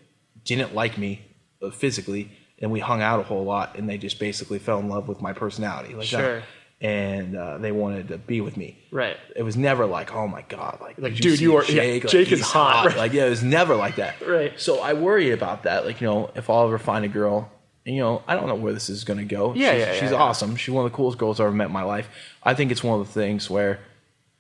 didn't 0.45 0.75
like 0.75 0.97
me 0.97 1.21
uh, 1.61 1.69
physically 1.71 2.31
and 2.61 2.71
we 2.71 2.81
hung 2.81 3.03
out 3.03 3.21
a 3.21 3.25
whole 3.25 3.45
lot 3.45 3.77
and 3.77 3.89
they 3.91 3.99
just 3.99 4.19
basically 4.19 4.59
fell 4.59 4.79
in 4.79 4.89
love 4.89 5.07
with 5.07 5.21
my 5.21 5.35
personality 5.35 5.93
like 5.95 6.09
that. 6.09 6.45
And 6.85 7.35
uh, 7.35 7.57
they 7.59 7.73
wanted 7.73 8.09
to 8.09 8.19
be 8.19 8.43
with 8.43 8.59
me 8.59 8.77
Right. 8.91 9.17
it 9.35 9.43
was 9.43 9.57
never 9.57 9.87
like, 9.87 10.13
oh 10.15 10.29
my 10.29 10.43
god, 10.43 10.79
like, 10.83 10.99
Like, 10.99 11.15
did 11.15 11.23
dude, 11.23 11.41
you 11.41 11.57
are- 11.57 11.65
yeah, 11.65 11.83
Jake, 11.83 12.05
Like, 12.05 12.11
Jake 12.13 12.33
is 12.33 12.41
he's 12.41 12.47
hot, 12.51 12.87
right. 12.87 12.97
Like, 13.05 13.13
yeah, 13.15 13.25
it 13.27 13.31
was 13.31 13.43
never 13.43 13.75
like 13.75 13.97
that. 13.97 14.17
Right. 14.27 14.53
So 14.61 14.81
I 14.81 14.93
worry 14.93 15.31
about 15.31 15.63
that. 15.63 15.87
Like, 15.87 16.03
you 16.03 16.07
know, 16.07 16.31
if 16.35 16.51
I'll 16.51 16.67
ever 16.67 16.79
find 16.79 17.05
a 17.07 17.09
girl, 17.09 17.51
and, 17.87 17.95
you 17.97 18.03
know, 18.03 18.23
I 18.29 18.35
don't 18.37 18.49
know 18.49 18.55
where 18.55 18.75
this 18.75 18.91
is 18.91 19.05
going 19.05 19.19
to 19.19 19.25
go. 19.25 19.55
Yeah, 19.55 19.73
she's, 19.73 19.81
yeah, 19.81 19.87
yeah, 19.95 20.01
she's 20.01 20.11
yeah. 20.11 20.17
awesome. 20.19 20.57
She's 20.57 20.75
one 20.75 20.85
of 20.85 20.93
the 20.93 20.97
coolest 20.97 21.17
girls 21.19 21.41
I've 21.41 21.47
ever 21.47 21.55
met 21.57 21.69
in 21.69 21.73
my 21.73 21.85
life. 21.85 22.09
I 22.43 22.53
think 22.55 22.71
it's 22.71 22.85
one 22.85 23.01
of 23.01 23.07
the 23.07 23.13
things 23.13 23.49
where 23.49 23.81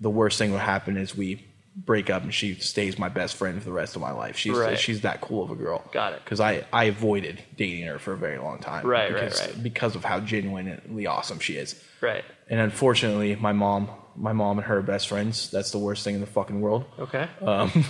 the 0.00 0.11
worst 0.11 0.37
thing 0.38 0.52
would 0.52 0.61
happen 0.61 0.96
is 0.98 1.16
we 1.16 1.44
break 1.76 2.08
up 2.08 2.22
and 2.22 2.32
she 2.32 2.54
stays 2.54 2.98
my 2.98 3.08
best 3.08 3.34
friend 3.37 3.58
for 3.58 3.64
the 3.64 3.72
rest 3.72 3.96
of 3.96 4.02
my 4.02 4.12
life. 4.12 4.37
She's 4.37 4.56
Right. 4.56 4.78
she's 4.78 5.00
that 5.00 5.20
cool 5.20 5.42
of 5.42 5.50
a 5.50 5.56
girl. 5.56 5.84
Got 5.92 6.12
it. 6.12 6.20
Because 6.24 6.40
I 6.40 6.64
I 6.72 6.84
avoided 6.84 7.42
dating 7.56 7.87
her 7.87 7.98
for 7.98 8.12
a 8.12 8.16
very 8.16 8.38
long 8.38 8.58
time. 8.60 8.87
Right, 8.87 9.12
right, 9.12 9.24
because, 9.24 9.40
right. 9.40 9.62
Because 9.62 9.96
of 9.96 10.04
how 10.04 10.20
genuinely 10.20 11.06
awesome 11.06 11.38
she 11.40 11.54
is. 11.56 11.74
right. 12.00 12.24
And 12.48 12.60
unfortunately, 12.60 13.34
my 13.37 13.52
mom, 13.52 13.88
my 14.16 14.32
mom 14.34 14.58
and 14.58 14.66
her 14.66 14.78
are 14.78 14.82
best 14.82 15.08
friends. 15.08 15.50
That's 15.50 15.70
the 15.70 15.78
worst 15.78 16.04
thing 16.04 16.14
in 16.14 16.20
the 16.20 16.26
fucking 16.26 16.60
world. 16.60 16.84
Okay. 16.98 17.26
Um, 17.40 17.70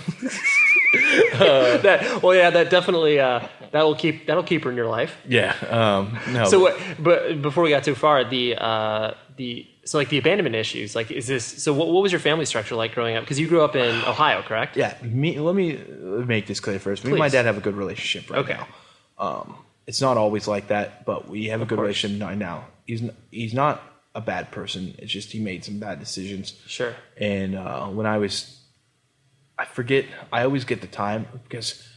that 1.39 2.19
well, 2.23 2.35
yeah, 2.35 2.49
that 2.49 2.69
definitely 2.69 3.19
uh, 3.19 3.47
that'll 3.71 3.95
keep 3.95 4.27
that'll 4.27 4.43
keep 4.43 4.63
her 4.63 4.69
in 4.71 4.75
your 4.77 4.87
life. 4.87 5.15
Yeah. 5.27 5.53
Um, 5.69 6.17
no. 6.31 6.45
So, 6.45 6.59
what, 6.59 6.79
but 6.99 7.41
before 7.41 7.63
we 7.63 7.69
got 7.69 7.83
too 7.83 7.95
far, 7.95 8.23
the 8.23 8.55
uh, 8.55 9.13
the 9.37 9.67
so 9.85 9.97
like 9.97 10.09
the 10.09 10.17
abandonment 10.17 10.55
issues, 10.55 10.95
like 10.95 11.11
is 11.11 11.27
this? 11.27 11.45
So, 11.45 11.73
what, 11.73 11.87
what 11.89 12.01
was 12.01 12.11
your 12.11 12.19
family 12.19 12.45
structure 12.45 12.75
like 12.75 12.93
growing 12.93 13.15
up? 13.15 13.23
Because 13.23 13.39
you 13.39 13.47
grew 13.47 13.61
up 13.61 13.75
in 13.75 13.95
Ohio, 14.07 14.41
correct? 14.41 14.75
Yeah. 14.75 14.95
Me. 15.03 15.39
Let 15.39 15.55
me 15.55 15.79
make 16.25 16.47
this 16.47 16.59
clear 16.59 16.79
first. 16.79 17.03
Me 17.05 17.11
and 17.11 17.19
my 17.19 17.25
Please. 17.27 17.33
dad 17.33 17.45
have 17.45 17.57
a 17.57 17.61
good 17.61 17.75
relationship 17.75 18.29
right 18.29 18.39
Okay. 18.39 18.53
now. 18.53 18.67
Um, 19.17 19.55
it's 19.87 20.01
not 20.01 20.17
always 20.17 20.47
like 20.47 20.67
that, 20.69 21.05
but 21.05 21.29
we 21.29 21.45
have 21.47 21.61
a 21.61 21.65
good 21.65 21.75
course. 21.77 21.85
relationship 21.85 22.21
right 22.27 22.37
now. 22.37 22.65
He's 22.85 23.01
n- 23.03 23.15
he's 23.31 23.53
not 23.53 23.81
a 24.15 24.21
bad 24.21 24.49
person. 24.51 24.95
It's 24.97 25.11
just 25.11 25.31
he 25.31 25.39
made 25.39 25.63
some 25.63 25.77
bad 25.79 25.99
decisions. 25.99 26.59
Sure. 26.67 26.95
And 27.17 27.55
uh, 27.55 27.87
when 27.87 28.05
I 28.07 28.17
was, 28.17 28.59
I 29.59 29.65
forget. 29.65 30.05
I 30.33 30.43
always 30.43 30.65
get 30.65 30.81
the 30.81 30.87
time 30.87 31.27
because 31.43 31.87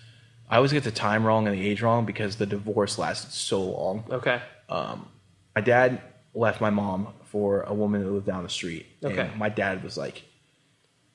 I 0.50 0.56
always 0.56 0.72
get 0.72 0.84
the 0.84 0.90
time 0.90 1.24
wrong 1.24 1.46
and 1.48 1.56
the 1.56 1.66
age 1.66 1.80
wrong 1.82 2.04
because 2.04 2.36
the 2.36 2.46
divorce 2.46 2.98
lasted 2.98 3.32
so 3.32 3.62
long. 3.62 4.04
Okay. 4.10 4.40
um, 4.68 5.08
my 5.54 5.60
dad 5.62 6.00
left 6.38 6.60
my 6.60 6.70
mom 6.70 7.08
for 7.24 7.62
a 7.62 7.74
woman 7.74 8.02
that 8.04 8.10
lived 8.10 8.26
down 8.26 8.42
the 8.44 8.48
street. 8.48 8.86
Okay. 9.04 9.22
And 9.22 9.36
my 9.36 9.48
dad 9.48 9.82
was 9.82 9.96
like 9.98 10.22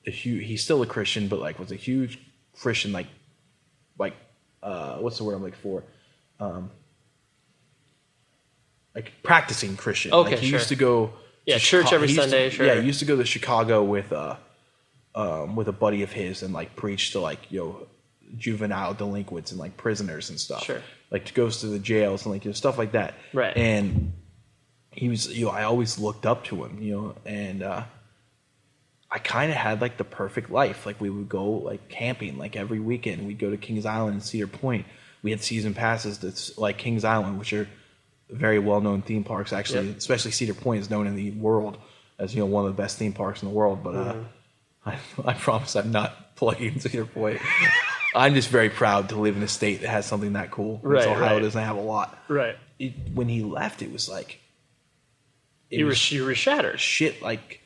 a 0.06 0.10
huge 0.10 0.44
he's 0.46 0.62
still 0.62 0.82
a 0.82 0.86
Christian, 0.86 1.28
but 1.28 1.38
like 1.40 1.58
was 1.58 1.72
a 1.72 1.76
huge 1.76 2.18
Christian 2.60 2.92
like 2.92 3.06
like 3.98 4.14
uh 4.62 4.98
what's 4.98 5.16
the 5.18 5.24
word 5.24 5.34
I'm 5.34 5.42
looking 5.42 5.58
for? 5.62 5.82
Um 6.38 6.70
like 8.94 9.12
practicing 9.22 9.76
Christian. 9.76 10.12
Okay, 10.12 10.30
like 10.32 10.38
he 10.40 10.48
sure. 10.50 10.58
used 10.58 10.68
to 10.68 10.76
go 10.76 11.12
Yeah, 11.46 11.54
to 11.56 11.60
church 11.60 11.92
every 11.92 12.08
he 12.08 12.14
used 12.14 12.24
to- 12.24 12.30
Sunday, 12.30 12.50
sure. 12.50 12.66
Yeah, 12.66 12.80
he 12.80 12.86
used 12.86 13.00
to 13.00 13.06
go 13.06 13.16
to 13.16 13.24
Chicago 13.24 13.82
with 13.82 14.12
uh 14.12 14.36
um 15.14 15.56
with 15.56 15.68
a 15.68 15.72
buddy 15.72 16.02
of 16.02 16.12
his 16.12 16.42
and 16.42 16.52
like 16.52 16.76
preach 16.76 17.12
to 17.12 17.20
like, 17.20 17.50
you 17.50 17.60
know, 17.60 17.86
juvenile 18.36 18.94
delinquents 18.94 19.52
and 19.52 19.60
like 19.60 19.76
prisoners 19.76 20.28
and 20.30 20.38
stuff. 20.38 20.64
Sure. 20.64 20.82
Like 21.10 21.32
goes 21.34 21.60
to 21.60 21.66
the 21.68 21.78
jails 21.78 22.24
and 22.26 22.32
like 22.34 22.44
you 22.44 22.50
know, 22.50 22.54
stuff 22.54 22.76
like 22.78 22.92
that. 22.92 23.14
Right. 23.32 23.56
And 23.56 24.12
he 24.96 25.08
was 25.08 25.36
you 25.36 25.44
know 25.46 25.50
i 25.50 25.62
always 25.64 25.98
looked 25.98 26.24
up 26.26 26.44
to 26.44 26.64
him 26.64 26.80
you 26.80 26.92
know 26.94 27.14
and 27.26 27.62
uh 27.62 27.82
i 29.10 29.18
kind 29.18 29.50
of 29.50 29.56
had 29.56 29.80
like 29.80 29.96
the 29.96 30.04
perfect 30.04 30.50
life. 30.50 30.86
Like 30.86 31.00
we 31.00 31.08
would 31.10 31.28
go 31.28 31.44
like 31.50 31.88
camping 31.88 32.36
like 32.36 32.56
every 32.56 32.80
weekend. 32.80 33.26
We'd 33.26 33.38
go 33.38 33.50
to 33.50 33.56
kings 33.56 33.86
island 33.86 34.14
and 34.14 34.22
cedar 34.22 34.48
point. 34.48 34.86
We 35.22 35.30
had 35.30 35.40
season 35.40 35.72
passes 35.72 36.18
to 36.18 36.60
like 36.60 36.78
kings 36.78 37.04
island 37.04 37.38
which 37.38 37.52
are 37.52 37.68
very 38.30 38.58
well-known 38.58 39.02
theme 39.02 39.22
parks 39.22 39.52
actually 39.52 39.88
Yep. 39.88 39.98
especially 39.98 40.32
cedar 40.32 40.54
point 40.54 40.80
is 40.80 40.90
known 40.90 41.06
in 41.06 41.14
the 41.14 41.30
world 41.32 41.78
as 42.18 42.34
you 42.34 42.40
know 42.40 42.46
one 42.46 42.64
of 42.66 42.74
the 42.74 42.82
best 42.82 42.98
theme 42.98 43.12
parks 43.12 43.42
in 43.42 43.48
the 43.48 43.54
world 43.54 43.84
but 43.84 43.94
uh 43.94 44.16
I, 44.86 44.98
I 45.24 45.34
promise 45.34 45.76
i'm 45.76 45.92
not 45.92 46.34
plugging 46.36 46.80
cedar 46.80 47.04
point. 47.06 47.40
I'm 48.16 48.34
just 48.34 48.48
very 48.48 48.70
proud 48.70 49.08
to 49.10 49.16
live 49.16 49.36
in 49.36 49.42
a 49.42 49.48
state 49.48 49.80
that 49.82 49.88
has 49.90 50.06
something 50.06 50.32
that 50.34 50.50
cool. 50.50 50.80
Right, 50.82 51.06
ohio 51.06 51.34
right. 51.34 51.42
doesn't 51.42 51.62
have 51.62 51.76
a 51.76 51.80
lot. 51.80 52.16
Right. 52.28 52.56
it, 52.78 52.92
when 53.12 53.28
he 53.28 53.42
left, 53.42 53.82
it 53.82 53.92
was 53.92 54.08
like 54.08 54.40
it 55.74 55.78
You 55.78 55.84
were 55.86 55.90
was 55.90 56.12
you 56.12 56.24
were 56.24 56.34
shattered. 56.34 56.80
shit. 56.80 57.20
Like 57.22 57.60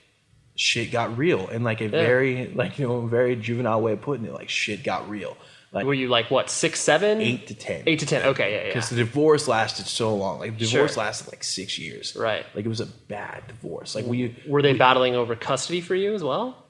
shit 0.56 0.90
got 0.90 1.16
real, 1.16 1.46
and 1.48 1.62
like 1.64 1.80
a 1.80 1.88
very 1.88 2.48
like 2.54 2.78
you 2.78 2.86
know 2.88 3.00
very 3.06 3.36
juvenile 3.36 3.80
way 3.80 3.92
of 3.92 4.00
putting 4.00 4.26
it. 4.26 4.32
Like 4.32 4.48
shit 4.48 4.82
got 4.82 5.08
real. 5.08 5.36
Like 5.70 5.84
Were 5.84 5.92
you 5.92 6.08
like 6.08 6.30
what 6.30 6.48
six, 6.48 6.80
seven, 6.80 7.20
eight 7.20 7.46
to 7.48 7.54
ten 7.54 7.82
eight 7.86 7.98
to 7.98 8.06
ten. 8.06 8.24
Okay. 8.28 8.52
Yeah. 8.54 8.60
Yeah. 8.62 8.66
Because 8.68 8.88
the 8.88 8.96
divorce 8.96 9.46
lasted 9.46 9.86
so 9.86 10.16
long. 10.16 10.38
Like 10.38 10.58
the 10.58 10.64
divorce 10.64 10.94
Sure. 10.94 11.02
lasted 11.04 11.28
like 11.30 11.44
six 11.44 11.78
years. 11.78 12.16
Right. 12.16 12.46
Like 12.54 12.64
it 12.64 12.68
was 12.68 12.80
a 12.80 12.86
bad 12.86 13.46
divorce. 13.48 13.94
Like 13.94 14.06
we, 14.06 14.34
Were 14.48 14.62
they 14.62 14.72
battling 14.72 15.14
over 15.14 15.36
custody 15.36 15.82
for 15.82 15.94
you 15.94 16.14
as 16.14 16.24
well? 16.24 16.64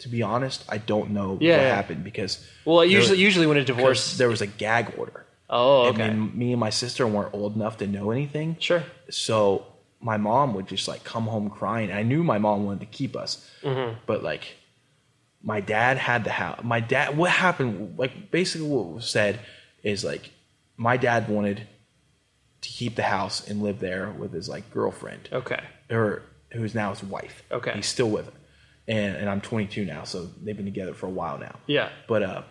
to 0.00 0.08
be 0.08 0.20
honest, 0.22 0.64
I 0.68 0.78
don't 0.78 1.10
know 1.12 1.38
Yeah, 1.40 1.56
what 1.56 1.62
yeah. 1.62 1.74
happened 1.74 2.04
because 2.04 2.46
Well, 2.64 2.84
usually 2.84 3.18
usually 3.18 3.46
when 3.46 3.56
a 3.56 3.64
divorce. 3.64 4.18
there 4.18 4.28
was 4.28 4.42
a 4.42 4.46
gag 4.48 4.92
order. 4.98 5.24
Oh, 5.48 5.88
And 5.88 6.00
okay. 6.00 6.12
me 6.12 6.52
and 6.52 6.60
my 6.60 6.70
sister 6.70 7.06
weren't 7.06 7.32
old 7.34 7.54
enough 7.56 7.78
to 7.78 7.86
know 7.86 8.10
anything. 8.10 8.56
Sure. 8.58 8.82
So 9.10 9.64
my 10.02 10.16
mom 10.16 10.52
would 10.54 10.66
just 10.66 10.88
like 10.88 11.04
come 11.04 11.24
home 11.24 11.48
crying. 11.48 11.92
I 11.92 12.02
knew 12.02 12.22
my 12.24 12.38
mom 12.38 12.64
wanted 12.66 12.80
to 12.80 12.86
keep 12.86 13.16
us, 13.16 13.48
Mm-hmm. 13.62 13.98
but 14.06 14.22
like 14.22 14.56
my 15.42 15.60
dad 15.60 15.96
had 15.96 16.24
the 16.24 16.30
house. 16.32 16.60
My 16.62 16.80
dad, 16.80 17.16
what 17.16 17.30
happened? 17.30 17.98
Like 17.98 18.30
basically, 18.30 18.68
what 18.68 18.86
was 18.94 19.08
said 19.10 19.40
is 19.82 20.04
like 20.04 20.30
my 20.76 20.96
dad 20.96 21.28
wanted 21.28 21.66
to 22.62 22.68
keep 22.68 22.94
the 22.96 23.02
house 23.02 23.46
and 23.48 23.62
live 23.62 23.80
there 23.80 24.10
with 24.10 24.32
his 24.32 24.48
like 24.48 24.70
girlfriend, 24.70 25.28
Okay. 25.32 25.60
or 25.90 26.22
who's 26.52 26.74
now 26.74 26.90
his 26.90 27.02
wife. 27.02 27.42
Okay. 27.50 27.72
he's 27.74 27.86
still 27.86 28.08
with 28.10 28.26
her, 28.26 28.32
and 28.88 29.16
and 29.16 29.28
I'm 29.28 29.40
22 29.40 29.84
now, 29.84 30.04
so 30.04 30.28
they've 30.42 30.56
been 30.56 30.64
together 30.66 30.94
for 30.94 31.06
a 31.06 31.10
while 31.10 31.38
now. 31.38 31.56
Yeah. 31.66 31.88
but 32.08 32.22
uh, 32.22 32.42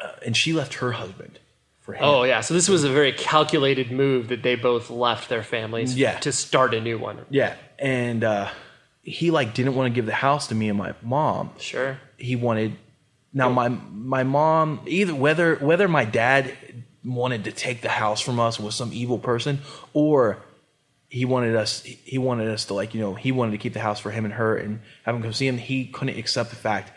uh 0.00 0.12
and 0.26 0.36
she 0.36 0.52
left 0.52 0.74
her 0.74 0.92
husband 0.92 1.38
for 1.84 1.92
him. 1.92 2.02
Oh 2.02 2.24
yeah. 2.24 2.40
So 2.40 2.54
this 2.54 2.68
was 2.68 2.82
a 2.82 2.90
very 2.90 3.12
calculated 3.12 3.92
move 3.92 4.28
that 4.28 4.42
they 4.42 4.56
both 4.56 4.90
left 4.90 5.28
their 5.28 5.42
families 5.42 5.96
Yeah. 5.96 6.18
to 6.20 6.32
start 6.32 6.74
a 6.74 6.80
new 6.80 6.98
one. 6.98 7.18
Yeah, 7.30 7.54
and 7.78 8.24
uh, 8.24 8.48
he 9.02 9.30
like 9.30 9.54
didn't 9.54 9.74
want 9.76 9.92
to 9.92 9.94
give 9.94 10.06
the 10.06 10.12
house 10.14 10.48
to 10.48 10.54
me 10.54 10.68
and 10.68 10.78
my 10.78 10.94
mom. 11.02 11.50
Sure. 11.58 11.98
He 12.16 12.36
wanted 12.36 12.76
now 13.32 13.48
my 13.50 13.68
my 13.68 14.22
mom 14.24 14.80
either 14.86 15.14
whether 15.14 15.56
whether 15.56 15.86
my 15.86 16.04
dad 16.04 16.56
wanted 17.04 17.44
to 17.44 17.52
take 17.52 17.82
the 17.82 17.90
house 17.90 18.20
from 18.22 18.40
us 18.40 18.58
was 18.58 18.74
some 18.74 18.90
evil 18.94 19.18
person 19.18 19.58
or 19.92 20.38
he 21.10 21.26
wanted 21.26 21.54
us 21.54 21.82
he 21.82 22.16
wanted 22.16 22.48
us 22.48 22.64
to 22.64 22.72
like 22.74 22.94
you 22.94 23.00
know 23.00 23.14
he 23.14 23.30
wanted 23.30 23.52
to 23.52 23.58
keep 23.58 23.74
the 23.74 23.80
house 23.80 24.00
for 24.00 24.10
him 24.10 24.24
and 24.24 24.32
her 24.34 24.56
and 24.56 24.80
have 25.02 25.14
him 25.14 25.22
come 25.22 25.32
see 25.34 25.46
him. 25.46 25.58
He 25.58 25.84
couldn't 25.86 26.18
accept 26.18 26.48
the 26.50 26.56
fact 26.56 26.92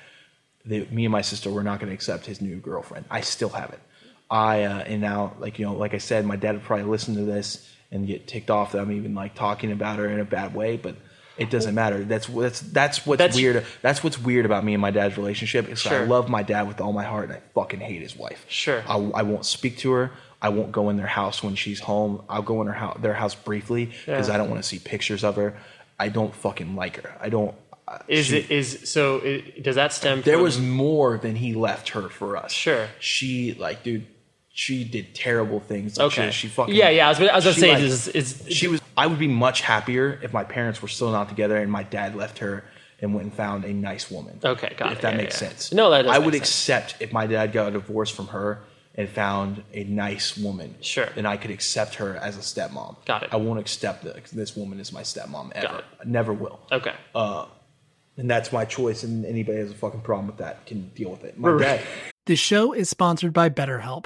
that 0.65 0.91
me 0.93 1.03
and 1.05 1.11
my 1.11 1.21
sister 1.21 1.49
were 1.51 1.63
not 1.63 1.79
going 1.79 1.89
to 1.89 1.93
accept 1.93 2.25
his 2.25 2.39
new 2.41 2.55
girlfriend. 2.57 3.05
I 3.11 3.21
still 3.21 3.49
have 3.49 3.71
it. 3.71 3.79
I 4.29 4.63
uh, 4.63 4.79
and 4.79 5.01
now 5.01 5.33
like 5.39 5.59
you 5.59 5.65
know 5.65 5.73
like 5.73 5.93
I 5.93 5.99
said, 5.99 6.25
my 6.25 6.35
dad 6.35 6.53
would 6.55 6.63
probably 6.63 6.85
listen 6.85 7.15
to 7.15 7.21
this 7.23 7.67
and 7.91 8.05
get 8.05 8.27
ticked 8.27 8.49
off 8.51 8.73
that 8.73 8.79
I'm 8.81 8.91
even 8.91 9.15
like 9.15 9.35
talking 9.35 9.71
about 9.71 9.97
her 9.99 10.09
in 10.09 10.19
a 10.19 10.25
bad 10.25 10.53
way, 10.53 10.77
but 10.77 10.95
It 11.37 11.49
doesn't 11.51 11.75
matter. 11.75 12.03
That's 12.03 12.25
that's 12.27 12.59
that's 12.61 13.05
what's 13.05 13.19
That's- 13.19 13.35
weird. 13.35 13.63
That's 13.83 14.03
what's 14.03 14.19
weird 14.19 14.45
about 14.45 14.63
me 14.65 14.73
and 14.73 14.81
my 14.81 14.89
dad's 14.91 15.17
relationship. 15.17 15.69
Is 15.69 15.85
I 15.85 16.03
love 16.03 16.29
my 16.29 16.41
dad 16.43 16.67
with 16.67 16.81
all 16.81 16.91
my 16.93 17.03
heart, 17.03 17.25
and 17.29 17.33
I 17.37 17.41
fucking 17.53 17.79
hate 17.79 18.01
his 18.01 18.15
wife. 18.17 18.43
Sure. 18.49 18.83
I, 18.87 18.95
I 18.95 19.21
won't 19.21 19.45
speak 19.45 19.77
to 19.79 19.91
her. 19.91 20.11
I 20.41 20.49
won't 20.49 20.71
go 20.71 20.89
in 20.89 20.97
their 20.97 21.05
house 21.21 21.41
when 21.43 21.55
she's 21.55 21.79
home. 21.79 22.21
I'll 22.27 22.41
go 22.41 22.59
in 22.61 22.67
her 22.67 22.73
house, 22.73 22.97
their 23.01 23.13
house 23.13 23.35
briefly 23.35 23.85
because 24.05 24.27
Yeah. 24.27 24.33
I 24.33 24.37
don't 24.37 24.49
want 24.49 24.61
to 24.63 24.67
see 24.67 24.79
pictures 24.79 25.23
of 25.23 25.35
her. 25.35 25.55
I 25.99 26.09
don't 26.09 26.33
fucking 26.33 26.75
like 26.75 27.01
her. 27.03 27.15
I 27.21 27.29
don't. 27.29 27.53
uh, 27.87 27.99
Is 28.07 28.25
she- 28.25 28.37
it 28.39 28.51
is 28.51 28.89
so? 28.89 29.21
i 29.23 29.43
does 29.61 29.75
that 29.75 29.93
stem? 29.93 30.21
There 30.23 30.35
from, 30.37 30.43
was 30.43 30.59
more 30.59 31.17
than 31.19 31.35
he 31.35 31.53
left 31.53 31.89
her 31.89 32.09
for 32.09 32.35
us. 32.35 32.51
Sure. 32.51 32.87
She 32.99 33.53
like, 33.53 33.83
dude. 33.83 34.05
She 34.59 34.83
did 34.83 35.13
terrible 35.13 35.59
things. 35.59 35.97
Like, 35.99 36.07
Okay. 36.07 36.31
She, 36.31 36.47
she 36.47 36.47
fucking. 36.47 36.73
Yeah, 36.73 36.89
yeah, 36.89 37.05
I 37.05 37.09
was- 37.09 37.19
I 37.19 37.35
was 37.35 37.43
gonna 37.43 37.55
say, 37.55 37.73
like, 37.73 37.83
is- 37.83 38.07
is- 38.07 38.43
she 38.49 38.67
was. 38.67 38.81
I 38.97 39.05
would 39.05 39.19
be 39.19 39.27
much 39.27 39.61
happier 39.61 40.19
if 40.23 40.33
my 40.33 40.43
parents 40.43 40.81
were 40.81 40.87
still 40.87 41.11
not 41.11 41.29
together 41.29 41.57
and 41.57 41.71
my 41.71 41.83
dad 41.83 42.15
left 42.15 42.39
her 42.39 42.63
and 42.99 43.13
went 43.13 43.25
and 43.27 43.33
found 43.35 43.65
a 43.65 43.71
nice 43.71 44.09
woman. 44.09 44.39
Okay, 44.43 44.73
got 44.75 44.87
it. 44.87 44.91
if 44.93 44.97
it. 44.97 45.01
that 45.03 45.11
Yeah, 45.13 45.17
makes 45.17 45.39
yeah. 45.39 45.49
sense. 45.49 45.71
No, 45.71 45.91
that 45.91 46.01
does 46.01 46.11
I 46.11 46.17
make 46.17 46.25
would 46.25 46.33
sense. 46.33 46.49
accept 46.49 46.95
if 46.99 47.13
my 47.13 47.27
dad 47.27 47.51
got 47.53 47.67
a 47.67 47.71
divorce 47.71 48.09
from 48.09 48.27
her 48.29 48.61
and 48.95 49.07
found 49.07 49.61
a 49.75 49.83
nice 49.83 50.35
woman. 50.35 50.73
Sure. 50.81 51.07
Then 51.13 51.27
I 51.27 51.37
could 51.37 51.51
accept 51.51 51.93
her 51.95 52.15
as 52.15 52.35
a 52.35 52.39
stepmom. 52.41 52.95
Got 53.05 53.21
it. 53.21 53.29
I 53.31 53.35
won't 53.35 53.59
accept 53.59 54.05
that 54.05 54.25
this 54.33 54.55
woman 54.55 54.79
as 54.79 54.91
my 54.91 55.03
stepmom 55.03 55.51
ever. 55.53 55.67
Got 55.67 55.79
it. 55.81 55.85
I 56.01 56.05
never 56.05 56.33
will. 56.33 56.59
Okay. 56.71 56.93
Uh, 57.13 57.45
And 58.17 58.27
that's 58.27 58.51
my 58.51 58.65
choice. 58.65 59.03
And 59.03 59.23
anybody 59.23 59.59
has 59.59 59.69
a 59.69 59.75
fucking 59.75 60.01
problem 60.01 60.25
with 60.25 60.37
that 60.37 60.65
can 60.65 60.89
deal 60.95 61.11
with 61.11 61.23
it. 61.23 61.37
My 61.37 61.55
dad. 61.59 61.81
This 62.25 62.39
show 62.39 62.73
is 62.73 62.89
sponsored 62.89 63.31
by 63.33 63.49
BetterHelp. 63.51 64.05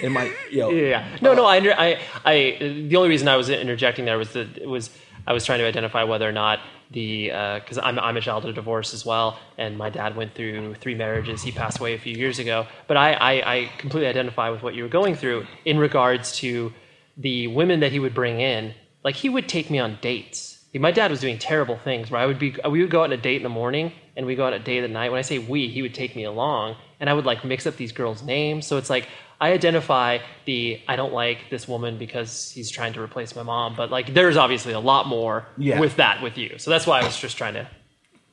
And 0.00 0.14
my 0.14 0.32
yo, 0.50 0.70
Yeah. 0.70 1.06
No, 1.20 1.34
no. 1.34 1.44
I, 1.44 1.56
I, 1.56 2.00
I. 2.24 2.58
The 2.88 2.96
only 2.96 3.08
reason 3.08 3.28
I 3.28 3.36
was 3.36 3.48
interjecting 3.50 4.04
there 4.04 4.18
was 4.18 4.32
that 4.32 4.56
it 4.58 4.68
was 4.68 4.90
I 5.26 5.32
was 5.32 5.44
trying 5.44 5.58
to 5.58 5.66
identify 5.66 6.04
whether 6.04 6.28
or 6.28 6.32
not 6.32 6.60
the 6.90 7.30
uh, 7.32 7.58
because 7.60 7.78
I'm 7.78 7.98
I'm 7.98 8.16
a 8.16 8.20
child 8.20 8.46
of 8.46 8.54
divorce 8.54 8.94
as 8.94 9.04
well, 9.04 9.38
and 9.58 9.76
my 9.76 9.90
dad 9.90 10.16
went 10.16 10.34
through 10.34 10.74
three 10.76 10.94
marriages. 10.94 11.42
He 11.42 11.52
passed 11.52 11.80
away 11.80 11.94
a 11.94 11.98
few 11.98 12.16
years 12.16 12.38
ago, 12.38 12.66
but 12.86 12.96
I, 12.96 13.12
I, 13.12 13.54
I 13.54 13.70
completely 13.78 14.08
identify 14.08 14.48
with 14.50 14.62
what 14.62 14.74
you 14.74 14.84
were 14.84 14.88
going 14.88 15.14
through 15.14 15.46
in 15.64 15.78
regards 15.78 16.36
to 16.38 16.72
the 17.16 17.48
women 17.48 17.80
that 17.80 17.92
he 17.92 17.98
would 17.98 18.14
bring 18.14 18.40
in. 18.40 18.72
Like 19.04 19.16
he 19.16 19.28
would 19.28 19.48
take 19.48 19.70
me 19.70 19.78
on 19.78 19.98
dates. 20.00 20.64
My 20.74 20.92
dad 20.92 21.10
was 21.10 21.20
doing 21.20 21.38
terrible 21.38 21.76
things 21.76 22.10
where 22.10 22.20
I 22.20 22.26
would 22.26 22.38
be 22.38 22.60
uh, 22.62 22.70
we 22.70 22.80
would 22.80 22.90
go 22.90 23.00
out 23.00 23.04
on 23.04 23.12
a 23.12 23.16
date 23.16 23.36
in 23.36 23.42
the 23.42 23.48
morning 23.48 23.92
and 24.16 24.26
we 24.26 24.34
go 24.34 24.46
out 24.46 24.52
on 24.52 24.60
a 24.60 24.64
date 24.64 24.84
at 24.84 24.90
night. 24.90 25.10
When 25.10 25.18
I 25.18 25.22
say 25.22 25.38
we, 25.38 25.68
he 25.68 25.82
would 25.82 25.94
take 25.94 26.14
me 26.14 26.24
along 26.24 26.76
and 27.00 27.10
I 27.10 27.14
would 27.14 27.26
like 27.26 27.44
mix 27.44 27.66
up 27.66 27.76
these 27.76 27.92
girls' 27.92 28.22
names. 28.22 28.66
So 28.66 28.76
it's 28.76 28.90
like 28.90 29.08
I 29.40 29.52
identify 29.52 30.18
the 30.46 30.80
I 30.88 30.96
don't 30.96 31.12
like 31.12 31.48
this 31.50 31.68
woman 31.68 31.96
because 31.98 32.50
he's 32.50 32.70
trying 32.70 32.92
to 32.94 33.02
replace 33.02 33.36
my 33.36 33.42
mom, 33.44 33.76
but 33.76 33.90
like 33.90 34.12
there's 34.14 34.36
obviously 34.36 34.72
a 34.72 34.80
lot 34.80 35.06
more 35.06 35.46
Yeah. 35.56 35.78
with 35.78 35.96
that 35.96 36.22
with 36.22 36.36
you. 36.36 36.58
So 36.58 36.70
that's 36.70 36.86
why 36.86 37.00
I 37.00 37.04
was 37.04 37.18
just 37.18 37.36
trying 37.38 37.54
to 37.54 37.68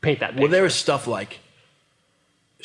paint 0.01 0.19
that 0.21 0.29
picture. 0.31 0.41
Well, 0.41 0.51
there 0.51 0.63
was 0.63 0.73
stuff 0.75 1.05
like 1.07 1.39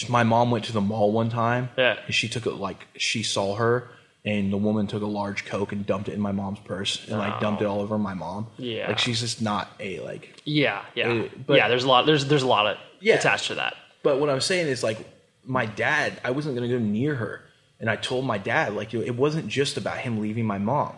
my 0.09 0.23
mom 0.23 0.51
went 0.51 0.65
to 0.67 0.73
the 0.73 0.81
mall 0.81 1.13
one 1.13 1.29
time. 1.29 1.69
Yeah. 1.77 1.97
And 2.07 2.15
she 2.15 2.29
took 2.29 2.47
it 2.47 2.55
like 2.55 2.87
she 2.97 3.23
saw 3.23 3.57
her, 3.57 3.89
and 4.25 4.51
the 4.53 4.57
woman 4.57 4.87
took 4.87 5.03
a 5.03 5.07
large 5.07 5.45
coke 5.45 5.73
and 5.73 5.85
dumped 5.85 6.09
it 6.09 6.13
in 6.15 6.21
my 6.21 6.33
mom's 6.33 6.61
purse 6.61 7.07
and 7.09 7.19
like 7.19 7.41
dumped 7.41 7.61
it 7.63 7.67
all 7.67 7.81
over 7.81 7.99
my 7.99 8.15
mom. 8.15 8.47
Yeah. 8.57 8.89
Like 8.89 8.99
she's 8.99 9.21
just 9.21 9.43
not 9.43 9.69
a 9.81 10.01
like. 10.01 10.41
Yeah, 10.45 10.83
yeah, 10.95 11.09
Uh, 11.09 11.29
but- 11.47 11.57
yeah. 11.59 11.69
There's 11.69 11.85
a 11.85 11.89
lot. 11.89 12.07
There's 12.07 12.25
there's 12.27 12.43
a 12.43 12.47
lot 12.47 12.67
of 12.67 12.79
Yeah. 13.01 13.17
attached 13.17 13.49
to 13.49 13.57
that. 13.57 13.75
But 14.03 14.19
what 14.19 14.31
I'm 14.31 14.41
saying 14.41 14.69
is 14.69 14.83
like 14.83 14.99
my 15.45 15.67
dad. 15.67 16.19
I 16.25 16.31
wasn't 16.31 16.55
gonna 16.55 16.69
go 16.69 16.79
near 16.79 17.15
her, 17.17 17.43
and 17.81 17.91
I 17.91 17.97
told 17.97 18.25
my 18.25 18.39
dad 18.39 18.75
like 18.75 18.95
it 18.95 19.17
wasn't 19.17 19.49
just 19.49 19.77
about 19.77 19.99
him 19.99 20.21
leaving 20.21 20.47
my 20.47 20.59
mom, 20.59 20.95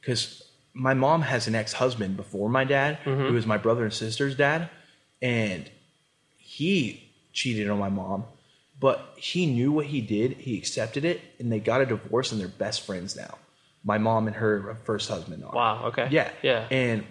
because 0.00 0.42
my 0.72 0.94
mom 0.94 1.22
has 1.22 1.48
an 1.48 1.54
ex-husband 1.54 2.16
before 2.16 2.48
my 2.48 2.64
dad, 2.64 2.98
mm-hmm. 3.04 3.26
who 3.26 3.32
was 3.32 3.46
my 3.46 3.56
brother 3.56 3.82
and 3.84 3.92
sister's 3.92 4.36
dad, 4.36 4.68
and 5.22 5.68
he 6.36 7.02
cheated 7.32 7.68
on 7.70 7.78
my 7.78 7.88
mom. 7.88 8.24
But 8.78 9.14
he 9.16 9.46
knew 9.46 9.72
what 9.72 9.86
he 9.86 10.02
did. 10.02 10.32
He 10.32 10.58
accepted 10.58 11.06
it, 11.06 11.22
and 11.38 11.50
they 11.50 11.60
got 11.60 11.80
a 11.80 11.86
divorce, 11.86 12.30
and 12.30 12.38
they're 12.38 12.46
best 12.46 12.82
friends 12.82 13.16
now. 13.16 13.38
My 13.82 13.96
mom 13.96 14.26
and 14.26 14.36
her 14.36 14.76
first 14.84 15.08
husband 15.08 15.42
are. 15.44 15.54
Wow. 15.54 15.84
Okay. 15.86 16.08
Yeah. 16.10 16.28
Yeah. 16.42 16.66
And 16.70 17.06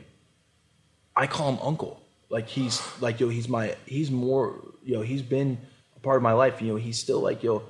I 1.16 1.26
call 1.26 1.50
him 1.50 1.60
uncle. 1.64 2.04
Like 2.30 2.48
he's 2.48 2.82
like 3.02 3.20
yo, 3.20 3.30
he's 3.30 3.48
my 3.48 3.76
he's 3.86 4.12
more 4.12 4.60
yo, 4.84 5.02
he's 5.02 5.22
been 5.22 5.58
a 5.96 6.00
part 6.02 6.18
of 6.18 6.24
my 6.24 6.34
life. 6.34 6.62
You 6.62 6.68
know, 6.70 6.76
he's 6.76 7.00
still 7.00 7.20
like 7.20 7.44
yo, 7.44 7.64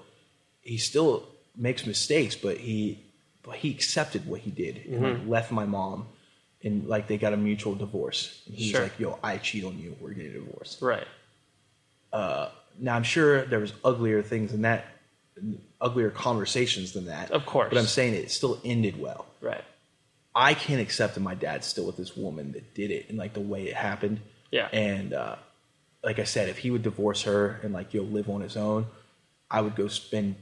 he's 0.61 0.83
still 0.83 1.23
makes 1.57 1.85
mistakes, 1.85 2.35
but 2.35 2.57
he 2.57 2.99
but 3.43 3.55
he 3.57 3.69
accepted 3.71 4.25
what 4.27 4.39
he 4.41 4.49
did 4.51 4.77
and 4.87 5.03
like 5.03 5.13
Mm-hmm. 5.17 5.29
left 5.29 5.51
my 5.51 5.65
mom 5.65 6.07
and 6.63 6.87
like 6.87 7.07
they 7.07 7.17
got 7.17 7.31
a 7.33 7.37
mutual 7.37 7.75
divorce. 7.75 8.41
And 8.47 8.55
he's 8.55 8.71
Sure. 8.71 8.81
like, 8.83 8.99
yo, 8.99 9.19
I 9.23 9.37
cheat 9.37 9.63
on 9.63 9.77
you, 9.77 9.95
we're 9.99 10.13
getting 10.13 10.33
divorced. 10.33 10.81
Right. 10.81 11.07
Now 12.13 12.95
I'm 12.95 13.03
sure 13.03 13.45
there 13.45 13.59
was 13.59 13.73
uglier 13.83 14.21
things 14.21 14.51
than 14.51 14.63
that 14.63 14.85
uglier 15.81 16.09
conversations 16.09 16.93
than 16.93 17.05
that. 17.05 17.31
Of 17.31 17.45
course. 17.45 17.69
But 17.69 17.77
I'm 17.79 17.85
saying 17.85 18.13
it 18.15 18.31
still 18.31 18.59
ended 18.65 18.99
well. 18.99 19.25
Right. 19.41 19.63
I 20.33 20.53
can't 20.53 20.81
accept 20.81 21.13
that 21.15 21.21
my 21.21 21.35
dad's 21.35 21.65
still 21.67 21.85
with 21.85 21.97
this 21.97 22.15
woman 22.17 22.51
that 22.53 22.73
did 22.73 22.91
it 22.91 23.07
and 23.09 23.17
like 23.17 23.33
the 23.33 23.39
way 23.41 23.67
it 23.67 23.75
happened. 23.75 24.19
Yeah. 24.51 24.67
And 24.73 25.13
uh, 25.13 25.35
like 26.03 26.19
I 26.19 26.23
said, 26.25 26.49
if 26.49 26.57
he 26.57 26.71
would 26.71 26.83
divorce 26.83 27.23
her 27.23 27.59
and 27.63 27.73
like 27.73 27.93
know, 27.93 28.01
live 28.01 28.29
on 28.29 28.41
his 28.41 28.57
own, 28.57 28.87
I 29.49 29.61
would 29.61 29.75
go 29.75 29.87
spend 29.87 30.35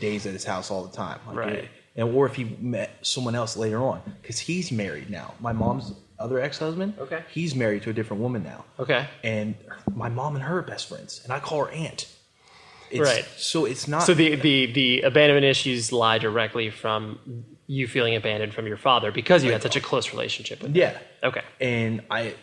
days 0.00 0.26
at 0.26 0.32
his 0.32 0.44
house 0.44 0.70
all 0.70 0.84
the 0.84 0.96
time. 0.96 1.18
Like, 1.26 1.36
Right. 1.36 1.68
And 1.96 2.14
or 2.14 2.26
if 2.26 2.34
he 2.36 2.44
met 2.60 2.98
someone 3.02 3.34
else 3.34 3.56
later 3.56 3.78
on, 3.82 4.00
because 4.22 4.38
he's 4.38 4.70
married 4.70 5.10
now. 5.10 5.34
My 5.40 5.52
mom's 5.52 5.92
other 6.20 6.38
ex-husband. 6.38 6.94
Okay. 6.98 7.24
He's 7.32 7.54
married 7.54 7.82
to 7.82 7.90
a 7.90 7.92
different 7.92 8.22
woman 8.22 8.42
now. 8.44 8.64
Okay. 8.78 9.06
And 9.24 9.54
my 9.94 10.08
mom 10.08 10.36
and 10.36 10.44
her 10.44 10.58
are 10.58 10.62
best 10.62 10.88
friends, 10.88 11.20
and 11.24 11.32
I 11.32 11.40
call 11.40 11.64
her 11.64 11.70
aunt. 11.72 12.06
It's, 12.90 13.00
Right. 13.00 13.24
So 13.36 13.64
it's 13.64 13.88
not. 13.88 14.02
So 14.02 14.14
the, 14.14 14.34
the 14.36 14.66
the 14.72 15.00
abandonment 15.02 15.46
issues 15.46 15.92
lie 15.92 16.18
directly 16.18 16.70
from 16.70 17.18
you 17.66 17.86
feeling 17.86 18.16
abandoned 18.16 18.52
from 18.52 18.66
your 18.66 18.76
father 18.76 19.12
because 19.12 19.44
you 19.44 19.52
had 19.52 19.62
such 19.62 19.76
a 19.76 19.80
close 19.80 20.12
relationship 20.12 20.60
with 20.60 20.70
him. 20.72 20.76
yeah. 20.76 20.98
Okay. 21.22 21.42
and 21.60 22.02
I, 22.10 22.34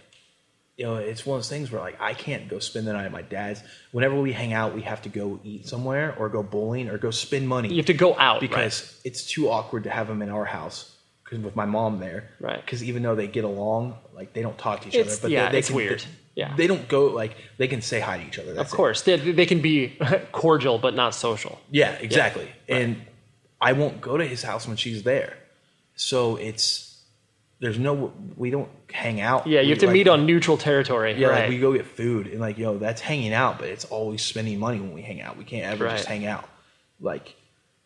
you 0.78 0.86
know, 0.86 0.96
it's 0.96 1.26
one 1.26 1.38
of 1.38 1.40
those 1.44 1.50
things 1.50 1.72
where 1.72 1.82
like 1.82 2.00
I 2.00 2.14
can't 2.14 2.48
go 2.48 2.60
spend 2.60 2.86
the 2.88 2.94
night 2.94 3.06
at 3.06 3.12
my 3.12 3.24
dad's. 3.24 3.62
Whenever 3.92 4.16
we 4.22 4.32
hang 4.32 4.54
out, 4.54 4.76
we 4.76 4.84
have 4.84 5.02
to 5.02 5.10
go 5.10 5.40
eat 5.44 5.68
somewhere 5.68 6.16
or 6.18 6.30
go 6.30 6.44
bowling 6.44 6.88
or 6.90 6.98
go 7.00 7.10
spend 7.12 7.48
money. 7.48 7.70
You 7.70 7.78
have 7.78 7.88
to 7.88 7.94
go 7.94 8.16
out 8.18 8.40
because 8.42 9.00
it's 9.04 9.26
too 9.26 9.50
awkward 9.50 9.84
to 9.86 9.90
have 9.90 10.08
them 10.08 10.22
in 10.22 10.30
our 10.30 10.46
house 10.46 10.96
because 11.24 11.40
with 11.40 11.56
my 11.56 11.66
mom 11.66 12.00
there. 12.00 12.30
Right. 12.40 12.64
Because 12.64 12.84
even 12.84 13.02
though 13.02 13.16
they 13.16 13.28
get 13.28 13.44
along, 13.44 13.96
like 14.14 14.34
they 14.34 14.44
don't 14.44 14.58
talk 14.58 14.82
to 14.82 14.88
each 14.90 14.96
It's- 14.96 15.14
other. 15.18 15.22
But 15.24 15.32
yeah, 15.32 15.46
they, 15.48 15.52
they 15.54 15.58
it's 15.60 15.68
can, 15.70 15.76
weird. 15.78 16.00
They, 16.02 16.06
Yeah. 16.36 16.56
They 16.56 16.68
don't 16.68 16.88
go 16.88 17.08
like 17.08 17.36
they 17.58 17.68
can 17.68 17.82
say 17.82 18.00
hi 18.00 18.20
to 18.20 18.28
each 18.28 18.38
other. 18.38 18.52
Of 18.52 18.58
That's 18.58 18.72
it. 18.72 18.76
course, 18.76 19.02
they, 19.02 19.18
they 19.18 19.48
can 19.48 19.62
be 19.62 19.98
cordial 20.32 20.78
but 20.78 20.94
not 20.94 21.16
social. 21.16 21.60
Yeah, 21.72 21.94
exactly. 21.94 22.48
And 22.70 23.02
I 23.60 23.74
won't 23.74 24.00
go 24.00 24.16
to 24.18 24.26
his 24.28 24.44
house 24.44 24.68
when 24.68 24.78
she's 24.78 25.02
there. 25.02 25.34
So 25.96 26.36
it's 26.36 26.87
there's 27.60 27.80
no 27.80 28.14
we 28.36 28.50
don't 28.52 28.70
hang 28.92 29.20
out. 29.22 29.48
Yeah, 29.48 29.62
you 29.62 29.68
We, 29.68 29.70
have 29.72 29.80
to 29.80 29.86
like- 29.88 29.94
meet 29.94 30.08
on 30.08 30.26
neutral 30.26 30.58
territory. 30.58 31.14
Yeah, 31.18 31.28
right. 31.28 31.40
like 31.42 31.50
we 31.50 31.60
go 31.60 31.74
get 31.74 31.86
food 31.86 32.28
and 32.28 32.40
like 32.40 32.58
yo, 32.58 32.78
that's 32.78 33.02
hanging 33.02 33.34
out, 33.34 33.60
but 33.60 33.68
it's 33.70 33.86
always 33.86 34.22
spending 34.22 34.60
money 34.60 34.80
when 34.80 34.94
we 34.94 35.02
hang 35.02 35.22
out. 35.22 35.38
We 35.38 35.44
can't 35.44 35.66
ever 35.66 35.86
Right. 35.86 35.98
just 35.98 36.08
hang 36.08 36.26
out. 36.26 36.48
Like 37.00 37.36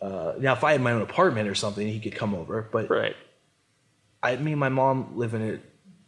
uh, 0.01 0.33
now, 0.39 0.53
if 0.53 0.63
I 0.63 0.71
had 0.71 0.81
my 0.81 0.91
own 0.93 1.01
apartment 1.03 1.47
or 1.47 1.53
something, 1.55 1.87
he 1.87 1.99
could 1.99 2.15
come 2.15 2.33
over. 2.33 2.67
But 2.71 2.89
right. 2.89 3.15
I 4.23 4.35
mean, 4.35 4.57
my 4.57 4.69
mom 4.69 5.15
live 5.17 5.33
in 5.33 5.61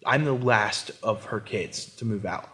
I'm 0.05 0.26
the 0.26 0.34
last 0.34 0.91
of 1.01 1.26
her 1.26 1.39
kids 1.39 1.86
to 1.97 2.05
move 2.05 2.26
out, 2.26 2.49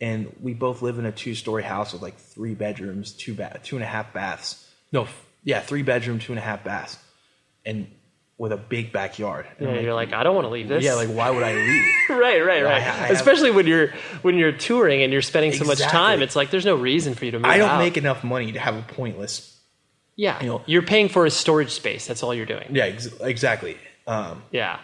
and 0.00 0.34
we 0.42 0.52
both 0.52 0.82
live 0.82 0.98
in 0.98 1.06
a 1.06 1.12
two 1.12 1.34
story 1.34 1.62
house 1.62 1.92
with 1.92 2.02
like 2.02 2.18
three 2.18 2.54
bedrooms, 2.54 3.12
two 3.12 3.34
bath, 3.34 3.60
two 3.62 3.76
and 3.76 3.82
a 3.82 3.88
half 3.88 4.12
baths. 4.12 4.68
No, 4.92 5.02
f- 5.04 5.26
yeah, 5.44 5.60
three 5.60 5.82
bedroom, 5.82 6.18
two 6.18 6.32
and 6.32 6.38
a 6.38 6.42
half 6.42 6.62
baths, 6.64 6.98
and 7.64 7.86
with 8.40 8.52
a 8.52 8.56
big 8.56 8.90
backyard. 8.90 9.46
And 9.58 9.68
Yeah, 9.68 9.74
I'm 9.76 9.84
you're 9.84 9.92
like, 9.94 10.14
I 10.14 10.22
don't 10.22 10.34
want 10.34 10.46
to 10.46 10.50
leave 10.50 10.66
this. 10.66 10.82
yeah, 10.82 10.94
like 10.94 11.10
why 11.10 11.28
would 11.30 11.42
I 11.42 11.52
leave? 11.52 11.84
right, 12.08 12.40
right, 12.40 12.62
right. 12.64 12.64
I- 12.64 12.76
I 12.76 12.80
have- 12.80 13.10
Especially 13.10 13.50
when 13.50 13.66
you're 13.66 13.92
when 14.22 14.36
you're 14.38 14.50
touring 14.52 15.02
and 15.02 15.12
you're 15.12 15.20
spending 15.20 15.52
so 15.52 15.64
much 15.64 15.78
time, 15.80 16.22
it's 16.22 16.34
like 16.34 16.50
there's 16.50 16.64
no 16.64 16.74
reason 16.74 17.14
for 17.14 17.26
you 17.26 17.32
to 17.32 17.38
move 17.38 17.44
I 17.50 17.58
don't 17.58 17.68
out. 17.68 17.78
make 17.78 17.98
enough 17.98 18.24
money 18.24 18.52
to 18.52 18.58
have 18.58 18.74
a 18.76 18.82
pointless. 18.82 19.56
Yeah, 20.16 20.40
you 20.42 20.48
know- 20.48 20.62
you're 20.66 20.82
paying 20.82 21.08
for 21.10 21.26
a 21.26 21.30
storage 21.30 21.70
space. 21.70 22.06
That's 22.06 22.22
all 22.22 22.34
you're 22.34 22.46
doing. 22.46 22.68
Yeah, 22.70 22.84
ex- 22.86 23.12
exactly. 23.20 23.76
Um, 24.06 24.42
Yeah, 24.50 24.78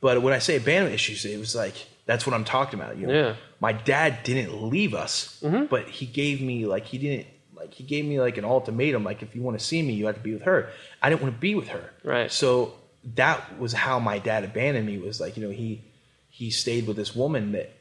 But 0.00 0.22
when 0.22 0.32
I 0.32 0.38
say 0.38 0.56
abandonment 0.56 0.94
issues, 0.94 1.24
it 1.26 1.38
was 1.38 1.54
like 1.54 1.74
that's 2.06 2.26
what 2.26 2.34
I'm 2.34 2.44
talking 2.44 2.80
about. 2.80 2.96
You 2.96 3.06
know, 3.08 3.12
Yeah. 3.14 3.34
my 3.60 3.72
dad 3.72 4.22
didn't 4.24 4.62
leave 4.70 4.94
us, 4.94 5.38
but 5.70 5.86
he 5.88 6.06
gave 6.06 6.40
me 6.40 6.64
like 6.66 6.86
he 6.86 6.96
didn't 6.98 7.26
like 7.54 7.74
he 7.74 7.84
gave 7.84 8.04
me 8.06 8.18
like 8.20 8.38
an 8.38 8.44
ultimatum. 8.46 9.04
Like 9.04 9.22
if 9.22 9.36
you 9.36 9.42
want 9.42 9.58
to 9.58 9.64
see 9.64 9.82
me, 9.82 9.92
you 9.92 10.06
have 10.06 10.16
to 10.16 10.20
be 10.22 10.32
with 10.32 10.42
her. 10.42 10.70
I 11.02 11.10
didn't 11.10 11.20
want 11.22 11.34
to 11.34 11.40
be 11.40 11.54
with 11.54 11.68
her. 11.68 11.90
Right. 12.02 12.32
So 12.32 12.72
that 13.14 13.58
was 13.58 13.72
how 13.72 13.98
my 13.98 14.18
dad 14.18 14.44
abandoned 14.44 14.86
me. 14.86 14.98
Was 14.98 15.20
like 15.20 15.36
you 15.36 15.44
know 15.44 15.50
he 15.50 15.82
he 16.30 16.50
stayed 16.50 16.86
with 16.86 16.96
this 16.96 17.14
woman 17.14 17.52
that 17.52 17.72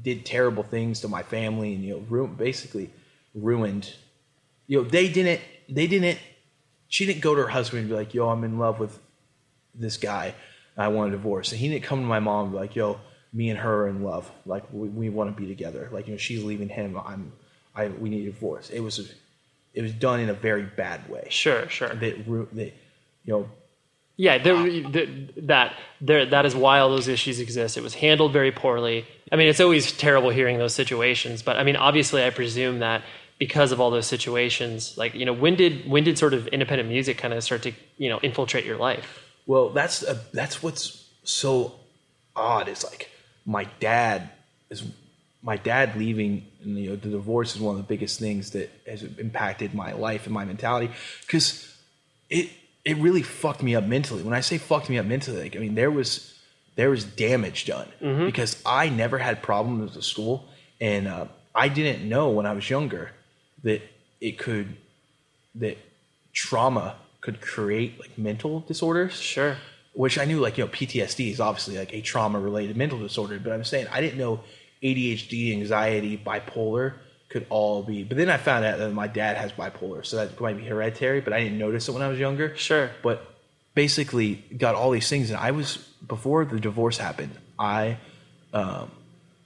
did 0.00 0.26
terrible 0.26 0.62
things 0.62 1.00
to 1.00 1.08
my 1.08 1.22
family 1.22 1.74
and 1.74 1.84
you 1.84 1.94
know 1.94 2.04
ru- 2.08 2.28
basically 2.28 2.90
ruined. 3.34 3.94
You 4.66 4.82
know 4.82 4.88
they 4.88 5.08
didn't 5.08 5.40
they 5.68 5.86
didn't. 5.86 6.18
She 6.88 7.04
didn't 7.04 7.22
go 7.22 7.34
to 7.34 7.42
her 7.42 7.48
husband 7.48 7.80
and 7.80 7.88
be 7.88 7.96
like, 7.96 8.14
"Yo, 8.14 8.28
I'm 8.28 8.44
in 8.44 8.58
love 8.58 8.78
with 8.78 8.98
this 9.74 9.96
guy. 9.96 10.34
I 10.76 10.88
want 10.88 11.08
a 11.08 11.16
divorce. 11.16 11.52
And 11.52 11.60
he 11.60 11.68
didn't 11.68 11.84
come 11.84 12.00
to 12.00 12.06
my 12.06 12.20
mom 12.20 12.46
and 12.46 12.52
be 12.52 12.58
like, 12.58 12.76
yo, 12.76 13.00
me 13.32 13.50
and 13.50 13.58
her 13.58 13.84
are 13.84 13.88
in 13.88 14.02
love. 14.02 14.30
Like 14.44 14.64
we, 14.72 14.88
we 14.88 15.08
want 15.08 15.34
to 15.34 15.40
be 15.40 15.48
together. 15.48 15.88
Like, 15.92 16.06
you 16.06 16.14
know, 16.14 16.18
she's 16.18 16.44
leaving 16.44 16.68
him. 16.68 16.98
I'm, 16.98 17.32
I, 17.74 17.88
we 17.88 18.08
need 18.08 18.28
a 18.28 18.32
divorce. 18.32 18.70
It 18.70 18.80
was, 18.80 19.12
it 19.74 19.82
was 19.82 19.92
done 19.92 20.20
in 20.20 20.28
a 20.28 20.34
very 20.34 20.64
bad 20.64 21.08
way. 21.08 21.28
sure, 21.30 21.68
sure. 21.68 21.94
That, 21.94 22.26
ru- 22.26 22.48
that 22.52 22.74
you 23.24 23.32
know, 23.32 23.48
Yeah, 24.16 24.38
there, 24.38 24.62
th- 24.64 25.08
that 25.36 25.74
there, 26.00 26.24
that 26.26 26.46
is 26.46 26.54
why 26.54 26.78
all 26.78 26.88
those 26.88 27.08
issues 27.08 27.38
exist. 27.38 27.76
It 27.76 27.82
was 27.82 27.94
handled 27.94 28.32
very 28.32 28.50
poorly. 28.50 29.06
I 29.30 29.36
mean, 29.36 29.48
it's 29.48 29.60
always 29.60 29.92
terrible 29.92 30.30
hearing 30.30 30.56
those 30.58 30.74
situations, 30.74 31.42
but 31.42 31.58
I 31.58 31.64
mean, 31.64 31.76
obviously, 31.76 32.24
I 32.24 32.30
presume 32.30 32.78
that 32.78 33.02
because 33.38 33.72
of 33.72 33.80
all 33.80 33.90
those 33.90 34.06
situations, 34.06 34.96
like 34.96 35.14
you 35.14 35.26
know, 35.26 35.32
when 35.32 35.54
did 35.54 35.88
when 35.88 36.04
did 36.04 36.18
sort 36.18 36.32
of 36.32 36.46
independent 36.48 36.88
music 36.88 37.18
kind 37.18 37.34
of 37.34 37.42
start 37.44 37.62
to 37.62 37.72
you 37.98 38.08
know 38.08 38.18
infiltrate 38.20 38.64
your 38.64 38.78
life? 38.78 39.22
Well, 39.46 39.68
that's 39.70 40.02
a, 40.02 40.18
that's 40.32 40.62
what's 40.62 41.04
so 41.24 41.74
odd. 42.34 42.68
Is 42.68 42.84
like 42.84 43.10
my 43.44 43.64
dad 43.80 44.30
is 44.70 44.82
my 45.42 45.56
dad 45.56 45.96
leaving, 45.96 46.46
and 46.62 46.78
you 46.78 46.90
know, 46.90 46.96
the 46.96 47.10
divorce 47.10 47.54
is 47.54 47.60
one 47.60 47.76
of 47.76 47.78
the 47.78 47.86
biggest 47.86 48.18
things 48.18 48.52
that 48.52 48.70
has 48.86 49.02
impacted 49.02 49.74
my 49.74 49.92
life 49.92 50.24
and 50.24 50.32
my 50.32 50.44
mentality 50.44 50.90
because 51.20 51.76
it 52.30 52.50
it 52.86 52.96
really 52.98 53.22
fucked 53.22 53.64
me 53.64 53.74
up 53.74 53.84
mentally. 53.84 54.22
When 54.22 54.32
I 54.32 54.40
say 54.40 54.58
fucked 54.58 54.88
me 54.88 54.96
up 54.96 55.04
mentally, 55.04 55.42
like 55.42 55.56
I 55.56 55.58
mean 55.58 55.74
there 55.74 55.90
was 55.90 56.32
there 56.76 56.88
was 56.88 57.04
damage 57.04 57.66
done 57.66 57.88
because 58.26 58.62
I 58.64 58.88
never 58.88 59.18
had 59.18 59.42
problems 59.42 59.96
at 59.96 60.04
school, 60.04 60.48
and 60.80 61.08
uh, 61.08 61.26
I 61.54 61.68
didn't 61.68 62.08
know 62.08 62.30
when 62.30 62.46
I 62.46 62.52
was 62.52 62.70
younger 62.70 63.10
that 63.64 63.82
it 64.20 64.38
could 64.38 64.76
that 65.56 65.76
trauma 66.32 66.94
could 67.20 67.40
create 67.40 67.98
like 67.98 68.16
mental 68.16 68.60
disorders. 68.60 69.14
Sure. 69.14 69.56
Which 69.94 70.18
I 70.18 70.26
knew, 70.26 70.38
like 70.38 70.56
you 70.56 70.64
know, 70.64 70.70
PTSD 70.70 71.32
is 71.32 71.40
obviously 71.40 71.78
like 71.78 71.92
a 71.92 72.02
trauma-related 72.02 72.76
mental 72.76 72.98
disorder. 72.98 73.40
But 73.42 73.52
I'm 73.52 73.64
saying 73.64 73.88
I 73.90 74.00
didn't 74.00 74.18
know 74.18 74.40
ADHD, 74.82 75.52
anxiety, 75.52 76.16
bipolar 76.24 76.94
could 77.28 77.46
all 77.50 77.82
be. 77.82 78.04
But 78.04 78.16
then 78.16 78.30
I 78.30 78.36
found 78.36 78.64
out 78.64 78.78
that 78.78 78.90
my 78.92 79.08
dad 79.08 79.36
has 79.36 79.52
bipolar, 79.52 80.04
so 80.06 80.16
that 80.16 80.40
might 80.40 80.56
be 80.56 80.64
hereditary. 80.64 81.20
But 81.20 81.32
I 81.32 81.42
didn't 81.42 81.58
notice 81.58 81.88
it 81.88 81.92
when 81.92 82.02
I 82.02 82.08
was 82.08 82.18
younger. 82.18 82.56
Sure. 82.56 82.90
But 83.02 83.26
basically, 83.74 84.36
got 84.56 84.74
all 84.74 84.90
these 84.90 85.08
things, 85.08 85.30
and 85.30 85.38
I 85.38 85.50
was 85.50 85.76
before 86.06 86.44
the 86.44 86.60
divorce 86.60 86.98
happened. 86.98 87.32
I, 87.58 87.98
um, 88.52 88.90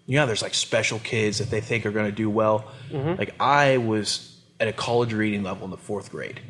you 0.06 0.16
know, 0.16 0.26
there's 0.26 0.42
like 0.42 0.54
special 0.54 0.98
kids 0.98 1.38
that 1.38 1.50
they 1.50 1.60
think 1.60 1.86
are 1.86 1.90
going 1.90 2.06
to 2.06 2.12
do 2.12 2.28
well. 2.28 2.70
Mm-hmm. 2.90 3.18
Like 3.18 3.34
I 3.40 3.78
was 3.78 4.38
at 4.58 4.68
a 4.68 4.72
college 4.72 5.12
reading 5.14 5.42
level 5.42 5.64
in 5.64 5.70
the 5.70 5.76
fourth 5.78 6.10
grade. 6.10 6.40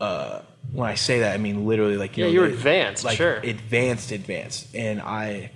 Uh, 0.00 0.42
when 0.70 0.88
I 0.88 0.94
say 0.94 1.20
that, 1.20 1.34
I 1.34 1.38
mean 1.38 1.66
literally 1.66 1.96
like 1.96 2.16
you 2.16 2.24
Yeah, 2.24 2.28
know, 2.28 2.34
you 2.34 2.40
were 2.42 2.48
the- 2.48 2.54
advanced, 2.54 3.04
like 3.04 3.16
sure. 3.16 3.36
advanced, 3.38 4.12
advanced, 4.12 4.74
and 4.76 5.00
I, 5.00 5.50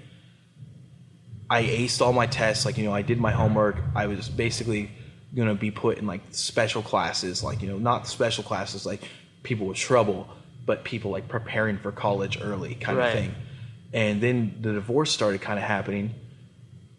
I 1.50 1.62
aced 1.64 2.00
all 2.00 2.12
my 2.12 2.26
tests. 2.26 2.64
Like 2.64 2.78
you 2.78 2.84
know, 2.84 2.92
I 2.92 3.02
did 3.02 3.20
my 3.20 3.30
homework. 3.30 3.76
I 3.94 4.06
was 4.06 4.28
basically 4.28 4.90
gonna 5.34 5.54
be 5.54 5.70
put 5.70 5.98
in 5.98 6.06
like 6.06 6.20
special 6.30 6.82
classes, 6.82 7.42
like 7.42 7.62
you 7.62 7.68
know, 7.68 7.78
not 7.78 8.06
special 8.06 8.44
classes 8.44 8.84
like 8.86 9.00
people 9.42 9.66
with 9.66 9.76
trouble, 9.76 10.28
but 10.66 10.84
people 10.84 11.10
like 11.10 11.28
preparing 11.28 11.78
for 11.78 11.90
college 11.92 12.38
early 12.40 12.74
kind 12.74 12.98
Right. 12.98 13.08
of 13.08 13.14
thing. 13.14 13.34
And 13.92 14.20
then 14.20 14.56
the 14.60 14.72
divorce 14.72 15.10
started 15.10 15.40
kind 15.40 15.58
of 15.58 15.64
happening, 15.64 16.14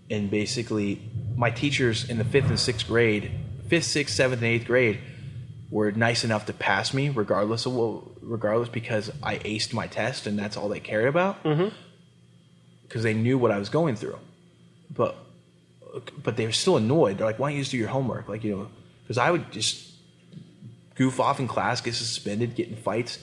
and 0.10 0.30
basically 0.30 1.00
my 1.36 1.50
teachers 1.50 2.10
in 2.10 2.18
the 2.18 2.24
fifth 2.26 2.50
and 2.50 2.60
sixth 2.60 2.88
grade, 2.88 3.32
fifth, 3.68 3.86
sixth, 3.86 4.16
seventh, 4.16 4.42
and 4.42 4.52
eighth 4.52 4.66
grade, 4.68 5.00
were 5.72 5.92
nice 5.92 6.24
enough 6.24 6.46
to 6.46 6.54
pass 6.54 6.94
me 6.94 7.10
regardless 7.10 7.66
of 7.66 7.74
what, 7.74 8.04
regardless 8.22 8.70
because 8.70 9.10
I 9.24 9.38
aced 9.40 9.74
my 9.74 9.88
test 9.88 10.28
and 10.28 10.38
that's 10.38 10.56
all 10.56 10.70
they 10.70 10.80
cared 10.80 11.08
about. 11.08 11.44
Mm-hmm. 11.44 11.70
Because 12.84 13.02
they 13.02 13.16
knew 13.16 13.40
what 13.40 13.50
I 13.50 13.58
was 13.58 13.70
going 13.70 13.96
through, 13.96 14.20
but 14.92 15.16
but 16.24 16.38
they 16.38 16.46
were 16.46 16.52
still 16.52 16.78
annoyed. 16.78 17.18
They're 17.18 17.28
like, 17.28 17.40
"Why 17.40 17.50
don't 17.50 17.58
you 17.58 17.62
just 17.62 17.72
do 17.72 17.78
your 17.78 17.90
homework?" 17.90 18.28
Like 18.30 18.44
you 18.44 18.56
know, 18.56 18.68
because 19.04 19.18
I 19.18 19.30
would 19.32 19.52
just 19.52 19.92
goof 20.96 21.20
off 21.20 21.40
in 21.40 21.48
class, 21.48 21.82
get 21.82 21.96
suspended, 21.96 22.56
get 22.56 22.68
in 22.70 22.76
fights. 22.76 23.20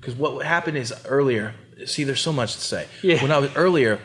Because 0.00 0.14
what 0.14 0.34
would 0.34 0.46
happen 0.46 0.76
is 0.76 0.92
earlier. 1.06 1.54
See, 1.86 2.04
there's 2.04 2.20
so 2.20 2.32
much 2.32 2.54
to 2.54 2.60
say. 2.60 2.86
Yeah. 3.02 3.20
When 3.22 3.32
I 3.32 3.38
was 3.38 3.50
earlier, 3.56 3.98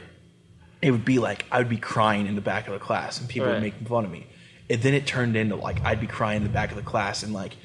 it 0.82 0.92
would 0.92 1.06
be 1.06 1.20
like 1.20 1.46
I 1.52 1.58
would 1.60 1.70
be 1.70 1.78
crying 1.78 2.26
in 2.28 2.36
the 2.36 2.42
back 2.42 2.68
of 2.68 2.74
the 2.74 2.80
class, 2.80 3.20
and 3.20 3.28
people 3.30 3.48
Right. 3.48 3.56
would 3.56 3.64
make 3.64 3.76
fun 3.88 4.06
of 4.06 4.12
me. 4.12 4.28
And 4.70 4.82
then 4.82 4.94
it 4.94 5.06
turned 5.08 5.36
into 5.36 5.56
like 5.56 5.84
I'd 5.84 6.00
be 6.00 6.08
crying 6.08 6.38
in 6.38 6.44
the 6.44 6.50
back 6.50 6.70
of 6.72 6.78
the 6.78 6.84
class, 6.84 7.24
and 7.24 7.34
like 7.34 7.56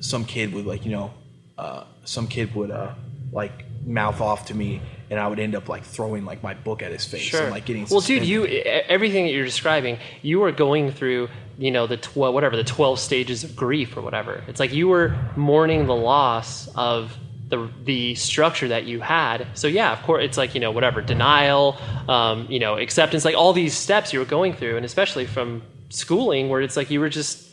some 0.00 0.24
kid 0.24 0.52
would 0.52 0.66
like 0.66 0.84
you 0.84 0.90
know, 0.92 1.14
uh, 1.58 1.84
some 2.04 2.26
kid 2.28 2.54
would 2.54 2.70
uh, 2.70 2.94
like 3.32 3.52
mouth 3.84 4.20
off 4.20 4.46
to 4.46 4.54
me, 4.54 4.80
and 5.10 5.20
I 5.20 5.28
would 5.28 5.38
end 5.38 5.54
up 5.54 5.68
like 5.68 5.84
throwing 5.84 6.24
like 6.24 6.42
my 6.42 6.54
book 6.54 6.82
at 6.82 6.92
his 6.92 7.04
face 7.04 7.22
Sure. 7.22 7.42
and 7.42 7.50
like 7.50 7.64
getting. 7.64 7.86
well, 7.90 8.00
dude, 8.00 8.24
you 8.24 8.44
everything 8.46 9.26
that 9.26 9.32
you're 9.32 9.44
describing, 9.44 9.98
you 10.22 10.40
were 10.40 10.52
going 10.52 10.90
through, 10.92 11.28
you 11.58 11.70
know, 11.70 11.86
the 11.86 11.96
twelve 11.96 12.34
whatever 12.34 12.56
the 12.56 12.64
twelve 12.64 12.98
stages 12.98 13.44
of 13.44 13.54
grief 13.56 13.96
or 13.96 14.00
whatever. 14.02 14.42
It's 14.48 14.60
like 14.60 14.72
you 14.72 14.88
were 14.88 15.16
mourning 15.36 15.86
the 15.86 15.94
loss 15.96 16.68
of 16.74 17.16
the 17.48 17.70
the 17.84 18.14
structure 18.16 18.68
that 18.68 18.84
you 18.86 19.00
had. 19.00 19.46
So 19.54 19.68
yeah, 19.68 19.92
of 19.92 20.02
course, 20.02 20.24
it's 20.24 20.36
like 20.36 20.54
you 20.54 20.60
know 20.60 20.72
whatever 20.72 21.00
denial, 21.00 21.76
um, 22.08 22.46
you 22.50 22.58
know, 22.58 22.76
acceptance, 22.76 23.24
like 23.24 23.36
all 23.36 23.52
these 23.52 23.76
steps 23.76 24.12
you 24.12 24.18
were 24.18 24.24
going 24.24 24.52
through, 24.54 24.76
and 24.76 24.84
especially 24.84 25.26
from 25.26 25.62
schooling, 25.90 26.48
where 26.48 26.60
it's 26.60 26.76
like 26.76 26.90
you 26.90 26.98
were 26.98 27.08
just 27.08 27.48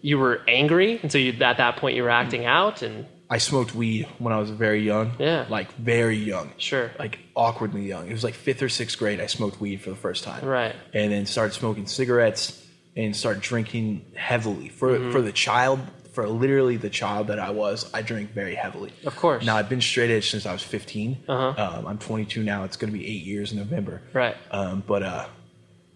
you 0.00 0.18
were 0.18 0.40
angry, 0.48 0.98
and 1.02 1.12
so 1.12 1.18
you, 1.18 1.32
at 1.42 1.58
that 1.58 1.76
point 1.76 1.94
you 1.96 2.02
were 2.02 2.08
acting 2.08 2.46
out, 2.46 2.80
and 2.80 3.04
I 3.32 3.38
smoked 3.38 3.74
weed 3.76 4.08
when 4.18 4.32
I 4.32 4.38
was 4.38 4.50
very 4.50 4.82
young. 4.82 5.12
Yeah. 5.20 5.46
Like 5.48 5.72
very 5.76 6.16
young. 6.16 6.52
Sure. 6.58 6.90
Like 6.98 7.20
awkwardly 7.36 7.86
young. 7.86 8.08
It 8.08 8.12
was 8.12 8.24
like 8.24 8.34
fifth 8.34 8.60
or 8.62 8.68
sixth 8.68 8.98
grade 8.98 9.20
I 9.20 9.26
smoked 9.26 9.60
weed 9.60 9.80
for 9.82 9.90
the 9.90 9.96
first 9.96 10.24
time. 10.24 10.44
Right. 10.44 10.74
And 10.92 11.12
then 11.12 11.26
started 11.26 11.52
smoking 11.54 11.86
cigarettes 11.86 12.66
and 12.96 13.14
started 13.14 13.40
drinking 13.42 14.04
heavily. 14.16 14.68
For 14.68 14.88
Mm-hmm. 14.90 15.12
for 15.12 15.22
the 15.22 15.30
child 15.32 15.78
for 16.12 16.26
literally 16.28 16.76
the 16.76 16.90
child 16.90 17.28
that 17.28 17.38
I 17.38 17.50
was, 17.50 17.88
I 17.94 18.02
drank 18.02 18.32
very 18.32 18.56
heavily. 18.56 18.92
Of 19.04 19.14
course. 19.14 19.44
Now 19.46 19.56
I've 19.56 19.68
been 19.68 19.80
straight 19.80 20.10
edge 20.10 20.28
since 20.28 20.44
I 20.44 20.52
was 20.52 20.62
15. 20.64 21.18
Uh-huh. 21.28 21.76
Um, 21.78 21.86
I'm 21.86 21.98
22 21.98 22.42
now. 22.42 22.64
It's 22.64 22.76
going 22.76 22.92
to 22.92 22.98
be 22.98 23.06
eight 23.06 23.22
years 23.22 23.52
in 23.52 23.58
November. 23.58 24.02
Right. 24.12 24.36
Um, 24.50 24.82
but 24.84 25.04
uh, 25.04 25.26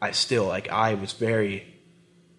I 0.00 0.12
still 0.12 0.46
like 0.46 0.68
I 0.70 0.94
was 0.94 1.12
very. 1.14 1.66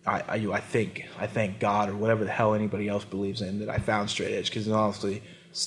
I, 0.05 0.21
I 0.27 0.35
I 0.53 0.59
think 0.59 1.05
I 1.19 1.27
thank 1.27 1.59
God 1.59 1.89
or 1.89 1.95
whatever 1.95 2.23
the 2.23 2.31
hell 2.31 2.53
anybody 2.53 2.87
else 2.87 3.05
believes 3.05 3.41
in 3.41 3.59
that 3.59 3.69
I 3.69 3.77
found 3.79 4.09
straight 4.09 4.33
edge 4.33 4.49
because 4.49 4.67
it 4.67 4.73
honestly 4.73 5.23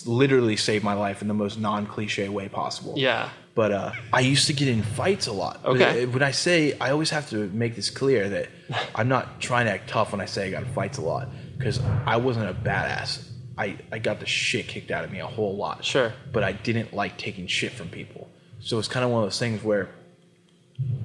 literally 0.07 0.57
saved 0.57 0.84
my 0.84 0.95
life 0.95 1.22
in 1.22 1.28
the 1.28 1.34
most 1.34 1.59
non 1.59 1.86
cliche 1.86 2.28
way 2.28 2.49
possible. 2.49 2.95
yeah, 2.97 3.30
But 3.55 3.72
uh, 3.72 3.93
I 4.12 4.20
used 4.20 4.47
to 4.49 4.53
get 4.53 4.68
in 4.68 4.82
fights 4.82 5.26
a 5.26 5.32
lot. 5.32 5.64
Okay. 5.64 6.05
When 6.07 6.22
I 6.22 6.30
say, 6.30 6.76
I 6.78 6.91
always 6.91 7.11
have 7.11 7.30
to 7.30 7.49
make 7.49 7.74
this 7.74 7.89
clear 7.91 8.28
that 8.28 8.49
I'm 8.95 9.09
not 9.09 9.41
trying 9.41 9.64
to 9.66 9.72
act 9.72 9.89
tough 9.89 10.12
when 10.12 10.20
I 10.20 10.26
say 10.26 10.49
I 10.49 10.51
got 10.51 10.62
in 10.64 10.72
fights 10.74 10.99
a 10.99 11.03
lot 11.03 11.28
because 11.57 11.80
I 12.07 12.16
wasn't 12.18 12.51
a 12.51 12.55
badass. 12.55 13.24
I, 13.57 13.76
I 13.91 13.99
got 13.99 14.20
the 14.20 14.26
shit 14.26 14.68
kicked 14.68 14.91
out 14.91 15.05
of 15.05 15.11
me 15.11 15.20
a 15.20 15.26
whole 15.26 15.57
lot. 15.57 15.84
Sure. 15.84 16.12
But 16.32 16.45
I 16.45 16.53
didn't 16.53 16.93
like 16.93 17.16
taking 17.16 17.47
shit 17.49 17.72
from 17.72 17.89
people. 17.89 18.28
So 18.61 18.78
it's 18.78 18.89
kind 18.89 19.05
of 19.05 19.11
one 19.11 19.22
of 19.22 19.26
those 19.26 19.39
things 19.39 19.64
where 19.64 19.89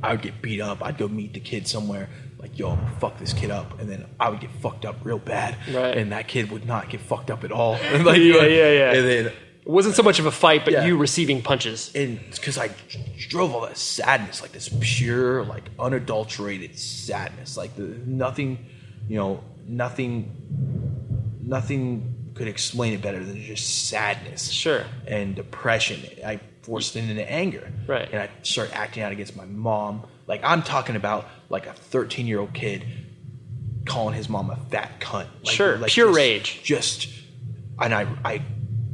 I 0.04 0.12
would 0.12 0.22
get 0.22 0.42
beat 0.42 0.62
up. 0.62 0.84
I'd 0.84 0.98
go 0.98 1.08
meet 1.08 1.34
the 1.34 1.40
kid 1.40 1.68
somewhere, 1.68 2.10
like, 2.44 2.60
yo, 2.60 2.70
I'm 2.72 2.78
gonna 2.78 2.96
fuck 3.00 3.18
this 3.18 3.34
kid 3.34 3.50
up. 3.50 3.80
And 3.80 3.90
then 3.90 4.06
I 4.20 4.30
would 4.30 4.40
get 4.40 4.52
fucked 4.62 4.86
up 4.86 4.98
real 5.04 5.18
bad. 5.18 5.56
Right. 5.74 5.98
And 5.98 6.12
that 6.12 6.28
kid 6.28 6.52
would 6.52 6.66
not 6.68 6.90
get 6.90 7.02
fucked 7.02 7.32
up 7.32 7.44
at 7.44 7.52
all. 7.52 7.74
And 7.76 8.06
like, 8.12 8.20
Yeah, 8.20 8.44
yeah, 8.44 8.72
yeah. 8.72 8.94
And 8.94 9.08
then 9.08 9.26
it 9.28 9.34
wasn't 9.70 9.96
so 9.96 10.04
much 10.04 10.20
of 10.20 10.26
a 10.26 10.32
fight, 10.32 10.66
but 10.66 10.74
Yeah. 10.74 10.86
you 10.86 10.98
receiving 10.98 11.42
punches. 11.42 11.90
and 11.96 12.20
because 12.32 12.58
I 12.58 12.70
drove 13.30 13.56
all 13.56 13.62
that 13.62 13.78
sadness, 13.78 14.42
like 14.42 14.52
this 14.52 14.70
pure, 14.82 15.44
like 15.46 15.64
unadulterated 15.80 16.78
sadness, 16.78 17.56
like 17.58 17.76
the 17.78 17.84
nothing, 18.06 18.60
you 19.08 19.16
know, 19.16 19.42
nothing, 19.66 20.30
nothing 21.42 22.14
could 22.36 22.48
explain 22.48 22.94
it 22.94 23.02
better 23.02 23.24
than 23.24 23.42
just 23.42 23.88
sadness, 23.90 24.50
Sure. 24.50 24.84
and 25.08 25.36
depression. 25.36 26.02
I 26.26 26.40
forced 26.64 26.96
it 26.96 27.10
into 27.10 27.30
anger, 27.30 27.72
Right. 27.88 28.10
And 28.12 28.22
I 28.22 28.30
started 28.42 28.74
acting 28.76 29.04
out 29.04 29.12
against 29.12 29.36
my 29.36 29.46
mom. 29.46 30.04
Like 30.28 30.42
I'm 30.44 30.62
talking 30.64 30.96
about 30.96 31.28
like 31.50 31.66
a 31.68 31.74
13 31.74 32.28
year 32.28 32.40
old 32.40 32.54
kid 32.54 32.86
calling 33.86 34.16
his 34.16 34.30
mom 34.30 34.50
a 34.50 34.56
fat 34.72 35.00
cunt. 35.00 35.28
Like, 35.44 35.56
Sure, 35.56 35.78
like 35.78 35.92
pure 35.92 36.08
just- 36.08 36.16
rage. 36.18 36.64
Just, 36.64 37.08
and 37.80 37.94
I, 37.94 38.08
I, 38.24 38.42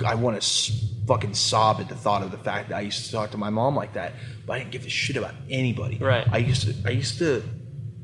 I 0.06 0.16
want 0.16 0.42
to 0.42 0.74
fucking 1.08 1.34
sob 1.34 1.80
at 1.80 1.90
the 1.90 1.96
thought 1.96 2.22
of 2.24 2.32
the 2.32 2.38
fact 2.38 2.70
that 2.70 2.76
I 2.78 2.82
used 2.82 3.06
to 3.06 3.12
talk 3.12 3.32
to 3.32 3.38
my 3.38 3.50
mom 3.50 3.76
like 3.76 3.94
that, 3.94 4.14
but 4.46 4.54
I 4.54 4.60
didn't 4.60 4.72
give 4.72 4.86
a 4.86 4.90
shit 4.90 5.18
about 5.18 5.34
anybody. 5.50 5.98
Right. 5.98 6.28
I 6.32 6.38
used 6.38 6.64
to, 6.68 6.74
I 6.88 6.92
used 6.92 7.18
to 7.20 7.44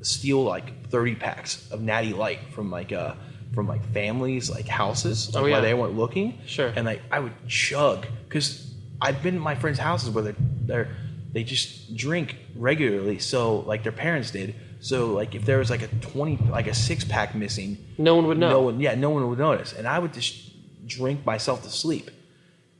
steal 0.01 0.43
like 0.43 0.89
30 0.89 1.15
packs 1.15 1.69
of 1.71 1.81
Natty 1.81 2.13
Light 2.13 2.39
from 2.53 2.69
like 2.69 2.91
uh 2.91 3.15
from 3.55 3.67
like 3.67 3.83
families 3.93 4.49
like 4.51 4.67
houses 4.67 5.33
like 5.33 5.39
Oh, 5.39 5.41
while 5.43 5.49
yeah. 5.51 5.61
they 5.61 5.73
weren't 5.73 5.95
looking. 5.97 6.39
Sure. 6.45 6.67
And 6.75 6.85
like 6.85 7.01
I 7.09 7.19
would 7.19 7.33
chug 7.47 8.05
because 8.27 8.71
I've 9.01 9.23
been 9.23 9.35
in 9.35 9.41
my 9.41 9.55
friends' 9.55 9.79
houses 9.79 10.09
where 10.11 10.23
they're, 10.25 10.35
they're 10.65 10.87
they 11.35 11.43
just 11.43 11.95
drink 11.97 12.37
regularly. 12.55 13.19
So 13.19 13.59
like 13.71 13.83
their 13.83 13.91
parents 13.91 14.31
did. 14.31 14.55
So 14.79 15.07
like 15.19 15.35
if 15.35 15.43
there 15.45 15.57
was 15.59 15.69
like 15.69 15.81
a 15.83 15.87
20 15.87 16.37
like 16.49 16.67
a 16.67 16.73
six 16.73 17.03
pack 17.03 17.35
missing, 17.35 17.77
No 17.97 18.15
one 18.15 18.25
would 18.27 18.37
know. 18.37 18.49
no 18.49 18.61
one 18.61 18.79
yeah 18.79 18.95
no 18.95 19.09
one 19.09 19.27
would 19.29 19.37
notice, 19.39 19.73
and 19.73 19.85
I 19.85 19.99
would 19.99 20.13
just 20.13 20.87
drink 20.87 21.25
myself 21.25 21.61
to 21.63 21.69
sleep. 21.69 22.09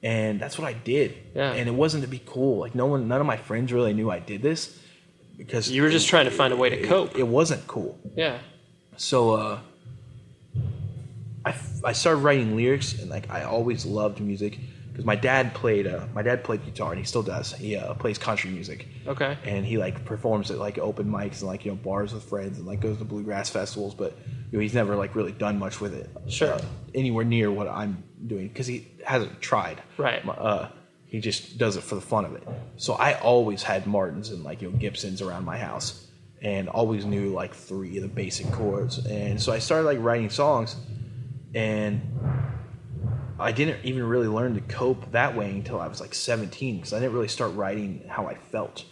And 0.01 0.39
that's 0.39 0.57
what 0.59 0.67
I 0.67 0.73
did. 0.73 1.09
Yeah. 1.35 1.51
And 1.51 1.67
it 1.67 1.73
wasn't 1.73 2.03
to 2.03 2.09
be 2.09 2.21
cool. 2.25 2.59
Like 2.59 2.75
no 2.75 2.85
one, 2.85 3.07
none 3.07 3.19
of 3.21 3.27
my 3.27 3.37
friends 3.37 3.73
really 3.73 3.93
knew 3.93 4.09
I 4.09 4.19
did 4.19 4.41
this 4.41 4.79
because 5.37 5.69
You 5.69 5.81
were 5.81 5.89
just 5.89 6.07
trying 6.07 6.25
to 6.25 6.31
find 6.31 6.53
a 6.53 6.55
way 6.55 6.69
to 6.69 6.79
it- 6.79 6.87
cope. 6.87 7.17
It, 7.17 7.27
wasn't 7.27 7.65
cool. 7.67 7.97
Yeah. 8.15 8.37
So 8.97 9.17
uh, 9.33 9.59
I 11.45 11.53
I 11.83 11.93
started 11.93 12.19
writing 12.21 12.55
lyrics, 12.55 12.93
and 12.99 13.09
like 13.09 13.29
I 13.29 13.43
always 13.43 13.85
loved 13.85 14.19
music 14.21 14.59
because 14.95 15.05
my 15.05 15.17
dad 15.17 15.53
played 15.53 15.87
uh, 15.87 16.05
my 16.13 16.21
dad 16.21 16.45
played 16.45 16.63
guitar, 16.63 16.91
and 16.91 16.99
he 16.99 17.03
still 17.03 17.21
does. 17.21 17.51
He 17.51 17.75
uh, 17.75 17.95
plays 17.95 18.17
country 18.17 18.49
music. 18.49 18.87
Okay. 19.05 19.37
And 19.43 19.65
he 19.65 19.77
like 19.77 20.05
performs 20.05 20.51
at 20.51 20.57
like 20.57 20.77
open 20.77 21.11
mics 21.11 21.41
and 21.41 21.49
like 21.49 21.65
you 21.65 21.71
know 21.71 21.75
bars 21.75 22.13
with 22.13 22.23
friends, 22.23 22.57
and 22.57 22.65
like 22.65 22.79
goes 22.79 22.97
to 22.99 23.03
bluegrass 23.03 23.49
festivals. 23.49 23.93
But 23.93 24.17
you 24.51 24.57
know 24.57 24.59
he's 24.59 24.73
never 24.73 24.95
like 24.95 25.13
really 25.13 25.33
done 25.33 25.59
much 25.59 25.81
with 25.81 25.93
it. 25.93 26.09
Sure. 26.29 26.53
uh, 26.53 26.61
anywhere 26.93 27.25
near 27.25 27.51
what 27.51 27.67
I'm 27.67 28.05
doing 28.25 28.47
because 28.47 28.67
he 28.67 28.87
hasn't 29.03 29.41
tried. 29.41 29.81
Right. 29.97 30.25
Uh, 30.25 30.69
he 31.07 31.19
just 31.19 31.57
does 31.57 31.75
it 31.75 31.83
for 31.83 31.95
the 31.95 32.01
fun 32.01 32.23
of 32.23 32.33
it. 32.35 32.47
So 32.77 32.93
I 32.93 33.19
always 33.19 33.63
had 33.63 33.87
Martins 33.87 34.29
and 34.29 34.45
like 34.45 34.61
you 34.61 34.71
know 34.71 34.77
Gibsons 34.77 35.21
around 35.21 35.43
my 35.43 35.57
house, 35.57 36.07
and 36.41 36.69
always 36.69 37.03
knew 37.03 37.33
like 37.33 37.53
three 37.53 37.97
of 37.97 38.03
the 38.03 38.07
basic 38.07 38.49
chords. 38.53 39.05
And 39.05 39.41
so 39.41 39.51
I 39.51 39.59
started 39.59 39.87
like 39.87 39.99
writing 39.99 40.29
songs, 40.29 40.77
and 41.53 42.01
I 43.39 43.51
didn't 43.51 43.83
even 43.85 44.03
really 44.03 44.27
learn 44.27 44.53
to 44.55 44.61
cope 44.61 45.11
that 45.11 45.35
way 45.35 45.51
until 45.51 45.79
I 45.79 45.87
was 45.87 45.99
like 45.99 46.13
17 46.13 46.77
because 46.77 46.93
I 46.93 46.99
didn't 46.99 47.13
really 47.13 47.27
start 47.27 47.53
writing 47.55 48.03
how 48.07 48.27
I 48.27 48.35
felt 48.35 48.85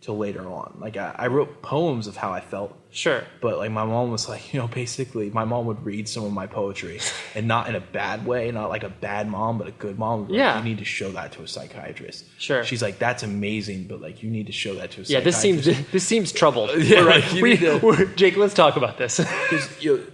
till 0.00 0.16
later 0.16 0.46
on. 0.48 0.76
Like 0.80 0.96
I, 0.96 1.12
I 1.18 1.26
wrote 1.26 1.60
poems 1.60 2.06
of 2.06 2.16
how 2.16 2.32
I 2.32 2.40
felt, 2.40 2.72
Sure. 2.90 3.24
but 3.40 3.58
like 3.58 3.72
my 3.72 3.84
mom 3.84 4.12
was 4.12 4.28
like, 4.28 4.52
you 4.54 4.60
know, 4.60 4.68
basically 4.68 5.28
my 5.30 5.44
mom 5.44 5.66
would 5.66 5.84
read 5.84 6.08
some 6.08 6.22
of 6.24 6.32
my 6.32 6.46
poetry 6.46 7.00
and 7.34 7.48
not 7.48 7.68
in 7.68 7.74
a 7.74 7.80
bad 7.80 8.24
way, 8.24 8.48
not 8.52 8.68
like 8.70 8.84
a 8.84 8.88
bad 8.88 9.28
mom, 9.28 9.58
but 9.58 9.66
a 9.66 9.72
good 9.72 9.98
mom. 9.98 10.28
Like, 10.28 10.38
Yeah. 10.38 10.58
you 10.58 10.64
need 10.64 10.78
to 10.78 10.84
show 10.84 11.10
that 11.12 11.32
to 11.32 11.42
a 11.42 11.48
psychiatrist. 11.48 12.26
Sure. 12.38 12.62
She's 12.62 12.80
like, 12.80 13.00
that's 13.00 13.24
amazing, 13.24 13.88
but 13.88 14.00
like 14.00 14.22
you 14.22 14.30
need 14.30 14.46
to 14.46 14.52
show 14.52 14.74
that 14.76 14.92
to 14.92 15.00
a 15.00 15.04
Yeah, 15.04 15.18
this 15.20 15.36
seems 15.36 15.64
this 15.90 16.06
seems 16.06 16.30
troubled. 16.30 16.70
Yeah, 16.78 17.00
We're 17.00 17.10
like, 17.10 17.32
we, 17.42 17.56
to- 17.56 18.12
Jake, 18.14 18.36
let's 18.36 18.54
talk 18.54 18.76
about 18.76 18.98
this. 18.98 19.16
because 19.18 19.82
you 19.82 19.96
know, 19.96 20.04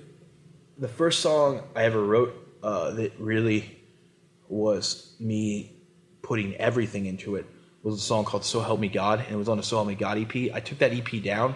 the 0.79 0.89
first 0.89 1.21
song 1.21 1.63
I 1.77 1.83
ever 1.85 2.03
wrote 2.03 2.35
uh, 2.65 2.91
that 2.93 3.13
really 3.21 3.79
was 4.49 5.15
me 5.21 5.77
putting 6.23 6.55
everything 6.57 7.07
into 7.07 7.37
it 7.37 7.47
was 7.85 7.97
a 7.97 8.01
song 8.01 8.25
called 8.25 8.45
"So 8.45 8.61
Help 8.61 8.81
Me 8.81 8.89
God," 8.89 9.21
and 9.21 9.35
it 9.35 9.37
was 9.37 9.49
on 9.49 9.59
the 9.59 9.63
"So 9.63 9.77
Help 9.77 9.89
Me 9.89 9.95
God" 9.95 10.19
EP. 10.19 10.51
I 10.53 10.61
took 10.61 10.79
that 10.79 10.93
EP 10.93 11.23
down, 11.23 11.55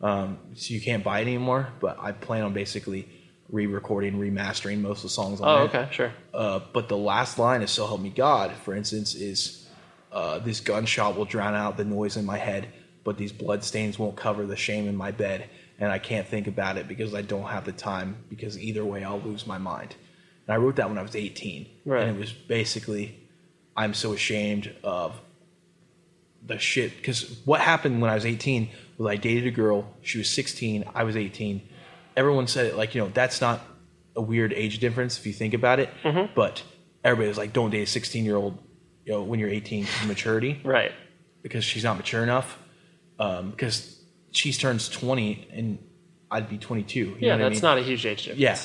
um, 0.00 0.38
so 0.54 0.72
you 0.72 0.80
can't 0.80 1.02
buy 1.02 1.18
it 1.18 1.22
anymore. 1.22 1.68
But 1.80 1.98
I 2.00 2.12
plan 2.12 2.44
on 2.44 2.52
basically 2.54 3.08
re-recording, 3.50 4.14
remastering 4.14 4.80
most 4.80 4.98
of 4.98 5.02
the 5.02 5.08
songs 5.10 5.40
on 5.40 5.48
oh, 5.48 5.66
there. 5.66 5.82
okay, 5.82 5.92
sure. 5.92 6.12
Uh, 6.32 6.60
but 6.72 6.88
the 6.88 6.96
last 6.96 7.38
line 7.38 7.62
of 7.62 7.68
"So 7.68 7.86
Help 7.86 8.00
Me 8.00 8.10
God," 8.10 8.52
for 8.52 8.74
instance, 8.74 9.14
is 9.16 9.68
uh, 10.12 10.38
"This 10.38 10.60
gunshot 10.60 11.16
will 11.16 11.24
drown 11.24 11.54
out 11.54 11.76
the 11.76 11.84
noise 11.84 12.16
in 12.16 12.24
my 12.24 12.38
head, 12.38 12.68
but 13.02 13.18
these 13.18 13.32
bloodstains 13.32 13.98
won't 13.98 14.16
cover 14.16 14.46
the 14.46 14.56
shame 14.56 14.88
in 14.88 14.96
my 14.96 15.10
bed. 15.10 15.50
and 15.80 15.90
I 15.90 15.98
can't 15.98 16.24
think 16.28 16.46
about 16.46 16.76
it 16.76 16.86
because 16.86 17.14
I 17.14 17.22
don't 17.22 17.48
have 17.48 17.64
the 17.64 17.72
time 17.72 18.16
because 18.28 18.56
either 18.56 18.84
way 18.84 19.02
I'll 19.02 19.18
lose 19.18 19.44
my 19.44 19.58
mind. 19.58 19.96
And 20.46 20.54
I 20.54 20.56
wrote 20.58 20.76
that 20.76 20.88
when 20.88 20.98
I 20.98 21.02
was 21.02 21.16
18. 21.16 21.66
Right. 21.84 22.02
And 22.06 22.16
it 22.16 22.20
was 22.20 22.32
basically, 22.32 23.18
I'm 23.76 23.94
so 23.94 24.12
ashamed 24.12 24.74
of 24.82 25.18
the 26.44 26.58
shit. 26.58 26.96
Because 26.96 27.40
what 27.44 27.60
happened 27.60 28.00
when 28.02 28.10
I 28.10 28.14
was 28.14 28.26
18 28.26 28.68
was 28.98 29.10
I 29.10 29.16
dated 29.16 29.46
a 29.46 29.50
girl. 29.50 29.92
She 30.02 30.18
was 30.18 30.28
16. 30.30 30.84
I 30.94 31.04
was 31.04 31.16
18. 31.16 31.62
Everyone 32.16 32.46
said 32.46 32.66
it 32.66 32.76
like, 32.76 32.94
you 32.94 33.00
know, 33.02 33.08
that's 33.12 33.40
not 33.40 33.60
a 34.16 34.20
weird 34.22 34.52
age 34.52 34.78
difference 34.78 35.18
if 35.18 35.26
you 35.26 35.32
think 35.32 35.54
about 35.54 35.80
it. 35.80 35.88
Mm-hmm. 36.02 36.32
But 36.34 36.62
everybody 37.02 37.28
was 37.28 37.38
like, 37.38 37.52
don't 37.52 37.70
date 37.70 37.82
a 37.82 37.86
16 37.86 38.24
year 38.24 38.36
old, 38.36 38.58
you 39.04 39.12
know, 39.12 39.22
when 39.22 39.40
you're 39.40 39.48
18 39.48 39.84
because 39.84 40.06
maturity 40.06 40.60
Right. 40.64 40.92
because 41.42 41.64
she's 41.64 41.84
not 41.84 41.96
mature 41.96 42.22
enough. 42.22 42.58
Um, 43.18 43.50
because 43.50 44.00
she 44.32 44.52
turns 44.52 44.88
20 44.88 45.48
and 45.52 45.78
I'd 46.30 46.48
be 46.48 46.58
22. 46.58 46.98
You 46.98 47.16
Yeah, 47.18 47.32
what 47.32 47.40
I 47.40 47.48
that's 47.48 47.54
mean? 47.56 47.62
not 47.62 47.78
a 47.78 47.82
huge 47.82 48.04
age 48.06 48.24
difference. 48.24 48.40
Yeah, 48.40 48.58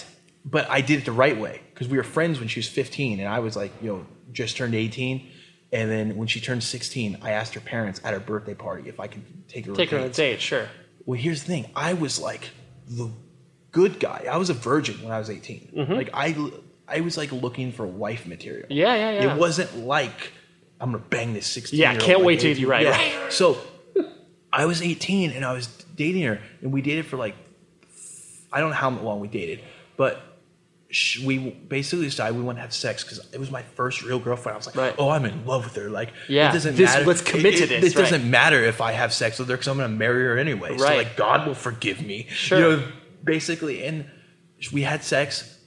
but 0.46 0.70
I 0.70 0.82
did 0.82 1.00
it 1.00 1.06
the 1.06 1.12
right 1.12 1.38
way 1.40 1.62
because 1.80 1.90
we 1.90 1.96
were 1.98 2.04
friends 2.04 2.40
when 2.40 2.50
she 2.50 2.60
was 2.60 2.68
15, 2.68 3.22
and 3.22 3.30
I 3.30 3.40
was 3.40 3.56
like, 3.56 3.72
you 3.82 3.88
know, 3.88 4.06
just 4.34 4.58
turned 4.58 4.76
18. 4.76 5.26
And 5.72 5.90
then 5.90 6.18
when 6.18 6.28
she 6.28 6.42
turned 6.42 6.62
16, 6.62 7.20
I 7.22 7.32
asked 7.32 7.54
her 7.54 7.62
parents 7.62 8.02
at 8.04 8.14
her 8.14 8.20
birthday 8.20 8.54
party 8.54 8.90
if 8.90 9.00
I 9.00 9.08
could 9.08 9.24
take 9.48 9.66
her. 9.66 9.74
Take 9.74 9.92
her 9.92 9.98
on 10.00 10.04
a 10.04 10.10
date, 10.10 10.42
sure. 10.42 10.68
Well, 11.06 11.18
here's 11.18 11.42
the 11.44 11.48
thing: 11.48 11.72
I 11.78 11.94
was 11.94 12.20
like 12.20 12.50
the 12.90 13.10
good 13.72 13.98
guy. 14.00 14.26
I 14.30 14.36
was 14.36 14.50
a 14.50 14.54
virgin 14.54 15.02
when 15.02 15.14
I 15.14 15.20
was 15.20 15.30
18. 15.30 15.72
Like 15.96 16.10
I, 16.14 16.36
I 16.86 17.00
was 17.00 17.16
like 17.18 17.32
looking 17.32 17.72
for 17.72 17.86
wife 17.88 18.26
material. 18.28 18.64
Mm-hmm. 18.64 18.74
Yeah, 18.74 18.96
yeah, 18.96 19.12
yeah. 19.22 19.34
It 19.36 19.40
wasn't 19.40 19.78
like 19.78 20.34
I'm 20.82 20.92
gonna 20.92 21.04
bang 21.10 21.34
this 21.34 21.48
16. 21.48 21.80
Yeah, 21.80 21.96
can't 21.98 22.24
wait 22.26 22.42
till 22.42 22.50
18. 22.52 22.62
you- 22.62 22.70
right, 22.70 22.84
Yeah. 22.84 22.92
right. 22.92 23.32
So 23.32 23.58
I 24.52 24.66
was 24.66 24.82
18 24.82 25.32
and 25.32 25.46
I 25.46 25.54
was 25.54 25.68
dating 25.96 26.24
her, 26.24 26.42
and 26.62 26.74
we 26.74 26.82
dated 26.82 27.06
for 27.06 27.16
like 27.18 27.36
I 28.52 28.60
don't 28.60 28.72
know 28.72 28.76
how 28.76 28.90
long 28.90 29.20
we 29.20 29.28
dated, 29.28 29.62
but 29.98 30.20
sh- 30.90 31.20
we 31.20 31.38
basically 31.52 32.06
decided 32.06 32.36
we 32.36 32.42
want 32.44 32.58
to 32.58 32.62
have 32.62 32.74
sex 32.74 33.04
because 33.04 33.20
it 33.34 33.40
was 33.40 33.52
my 33.52 33.62
first 33.62 34.02
real 34.04 34.20
girlfriend. 34.20 34.56
I 34.56 34.58
was 34.58 34.66
like, 34.68 34.76
Right. 34.76 34.96
oh, 34.98 35.10
I'm 35.10 35.26
in 35.26 35.46
love 35.46 35.64
with 35.66 35.76
her. 35.76 35.90
Like, 35.90 36.14
Yeah, 36.28 36.50
it 36.50 36.54
doesn't 36.54 36.76
this- 36.76 36.90
matter. 36.94 37.06
let's 37.06 37.22
commit 37.22 37.58
to 37.58 37.64
it, 37.64 37.72
it- 37.72 37.82
this, 37.82 37.94
It 37.94 37.98
right. 37.98 38.04
doesn't 38.10 38.30
matter 38.30 38.64
if 38.64 38.82
I 38.82 38.92
have 38.94 39.14
sex 39.14 39.38
with 39.40 39.48
her 39.50 39.56
because 39.56 39.68
I'm 39.68 39.78
going 39.78 39.90
to 39.92 39.96
marry 39.98 40.24
her 40.26 40.38
anyway. 40.38 40.78
So 40.78 40.84
Right. 40.84 40.98
like, 40.98 41.16
God 41.16 41.46
will 41.48 41.54
forgive 41.56 42.02
me. 42.02 42.28
Sure. 42.32 42.58
You 42.58 42.64
know, 42.78 42.84
basically, 43.24 43.84
and 43.86 44.06
we 44.74 44.82
had 44.82 45.04
sex, 45.04 45.58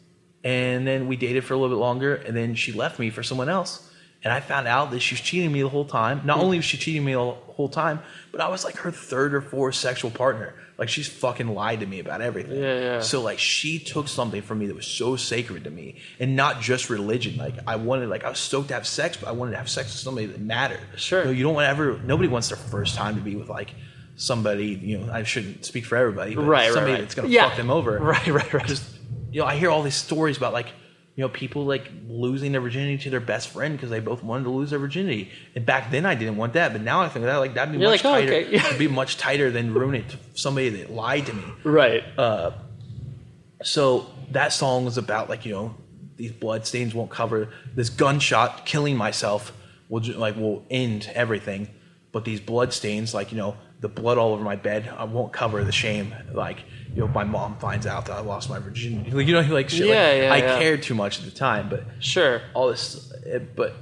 and 0.44 0.86
then 0.86 1.06
we 1.06 1.16
dated 1.16 1.44
for 1.44 1.54
a 1.54 1.56
little 1.56 1.76
bit 1.76 1.80
longer, 1.80 2.14
and 2.16 2.36
then 2.36 2.54
she 2.54 2.72
left 2.72 2.98
me 2.98 3.10
for 3.10 3.22
someone 3.22 3.48
else. 3.48 3.88
And 4.24 4.32
I 4.32 4.40
found 4.40 4.68
out 4.68 4.90
that 4.92 5.00
she 5.00 5.14
was 5.14 5.20
cheating 5.20 5.50
me 5.50 5.62
the 5.62 5.68
whole 5.68 5.84
time. 5.84 6.22
Not 6.24 6.38
Hmm. 6.38 6.44
only 6.44 6.56
was 6.58 6.64
she 6.64 6.76
cheating 6.78 7.04
me 7.04 7.14
the 7.14 7.18
whole 7.32 7.68
time, 7.68 8.00
but 8.30 8.40
I 8.40 8.48
was 8.48 8.64
like 8.64 8.76
her 8.78 8.90
third 8.92 9.34
or 9.34 9.40
fourth 9.40 9.74
sexual 9.74 10.10
partner. 10.12 10.54
Like 10.78 10.88
she's 10.88 11.08
fucking 11.08 11.48
lied 11.48 11.80
to 11.80 11.86
me 11.86 11.98
about 12.00 12.20
everything. 12.22 12.58
Yeah, 12.62 12.78
yeah. 12.80 13.00
So 13.00 13.20
like 13.20 13.38
she 13.38 13.78
took 13.78 14.08
something 14.08 14.40
from 14.42 14.58
me 14.60 14.66
that 14.66 14.76
was 14.76 14.86
so 14.86 15.16
sacred 15.16 15.64
to 15.64 15.70
me, 15.70 15.96
and 16.20 16.34
not 16.36 16.60
just 16.60 16.88
religion. 16.90 17.36
Like 17.36 17.54
I 17.66 17.76
wanted, 17.76 18.08
like 18.08 18.24
I 18.24 18.28
was 18.30 18.38
stoked 18.38 18.68
to 18.68 18.74
have 18.74 18.86
sex, 18.86 19.16
but 19.16 19.28
I 19.28 19.32
wanted 19.32 19.52
to 19.52 19.58
have 19.58 19.68
sex 19.68 19.88
with 19.88 20.00
somebody 20.00 20.26
that 20.26 20.40
mattered. 20.40 20.80
Sure. 20.96 21.30
You, 21.30 21.42
don't 21.42 21.54
want 21.54 21.68
ever. 21.68 21.98
Nobody 22.04 22.28
wants 22.28 22.48
their 22.48 22.56
first 22.56 22.94
time 22.96 23.16
to 23.16 23.20
be 23.20 23.36
with 23.36 23.48
like 23.48 23.74
somebody. 24.16 24.66
You 24.68 24.98
know, 24.98 25.12
I 25.12 25.22
shouldn't 25.24 25.64
speak 25.64 25.84
for 25.84 25.96
everybody, 25.96 26.34
but 26.34 26.42
Right, 26.42 26.66
right, 26.66 26.72
somebody 26.72 26.92
right. 26.94 27.00
that's 27.02 27.14
gonna 27.14 27.28
Yeah. 27.28 27.48
fuck 27.48 27.56
them 27.56 27.70
over. 27.70 27.98
Right, 28.00 28.26
right, 28.28 28.52
right. 28.52 28.66
Just 28.66 28.84
you 29.30 29.40
know, 29.40 29.46
I 29.46 29.56
hear 29.56 29.70
all 29.70 29.82
these 29.82 29.94
stories 29.94 30.36
about 30.36 30.52
like 30.52 30.66
you 31.14 31.22
know 31.22 31.28
people 31.28 31.64
like 31.64 31.90
losing 32.08 32.52
their 32.52 32.60
virginity 32.60 32.96
to 33.04 33.10
their 33.10 33.20
best 33.20 33.48
friend 33.48 33.76
because 33.76 33.90
they 33.90 34.00
both 34.00 34.22
wanted 34.22 34.44
to 34.44 34.50
lose 34.50 34.70
their 34.70 34.78
virginity. 34.78 35.30
And 35.54 35.66
back 35.66 35.90
then 35.90 36.06
I 36.06 36.14
didn't 36.14 36.36
want 36.36 36.54
that, 36.54 36.72
but 36.72 36.80
now 36.80 37.02
I 37.02 37.08
think 37.08 37.24
that 37.24 37.36
like 37.36 37.54
that'd 37.54 37.72
be 37.72 37.78
You're 37.78 37.90
much 37.90 38.04
like, 38.04 38.14
oh, 38.14 38.26
tighter. 38.26 38.46
okay. 38.46 38.54
It'd 38.54 38.78
be 38.78 38.88
much 38.88 39.18
tighter 39.18 39.50
than 39.50 39.74
ruining 39.74 40.02
it 40.02 40.08
to 40.10 40.18
somebody 40.34 40.70
that 40.70 40.90
lied 40.90 41.26
to 41.26 41.34
me. 41.34 41.44
Right. 41.64 42.04
Uh, 42.16 42.52
so 43.62 44.06
that 44.30 44.52
song 44.52 44.84
was 44.84 44.96
about 44.98 45.28
like 45.28 45.44
you 45.44 45.52
know 45.52 45.74
these 46.16 46.32
blood 46.32 46.66
stains 46.66 46.94
won't 46.94 47.10
cover 47.10 47.48
this 47.74 47.88
gunshot 47.90 48.64
killing 48.64 48.96
myself 48.96 49.52
will 49.88 50.02
like 50.16 50.36
will 50.36 50.64
end 50.70 51.10
everything, 51.14 51.68
but 52.10 52.24
these 52.24 52.40
blood 52.40 52.72
stains 52.72 53.12
like 53.12 53.30
you 53.32 53.38
know 53.38 53.56
the 53.82 53.88
blood 53.88 54.16
all 54.16 54.32
over 54.32 54.42
my 54.42 54.56
bed 54.56 54.88
I 54.96 55.04
won't 55.04 55.32
cover 55.32 55.62
the 55.64 55.72
shame 55.72 56.14
like 56.32 56.58
you 56.94 57.00
know 57.02 57.08
my 57.08 57.24
mom 57.24 57.56
finds 57.58 57.86
out 57.86 58.06
that 58.06 58.14
I 58.14 58.20
lost 58.20 58.48
my 58.48 58.58
virginity 58.58 59.10
like, 59.10 59.26
you 59.26 59.34
know 59.34 59.40
like 59.52 59.68
shit 59.70 59.86
Yeah, 59.86 59.94
like, 59.94 60.22
yeah, 60.22 60.32
I 60.32 60.36
yeah. 60.38 60.58
cared 60.58 60.82
too 60.82 60.94
much 60.94 61.18
at 61.18 61.24
the 61.26 61.30
time 61.30 61.68
but 61.68 61.84
Sure. 62.00 62.40
all 62.54 62.68
this 62.68 63.12
eh, 63.26 63.38
but 63.54 63.74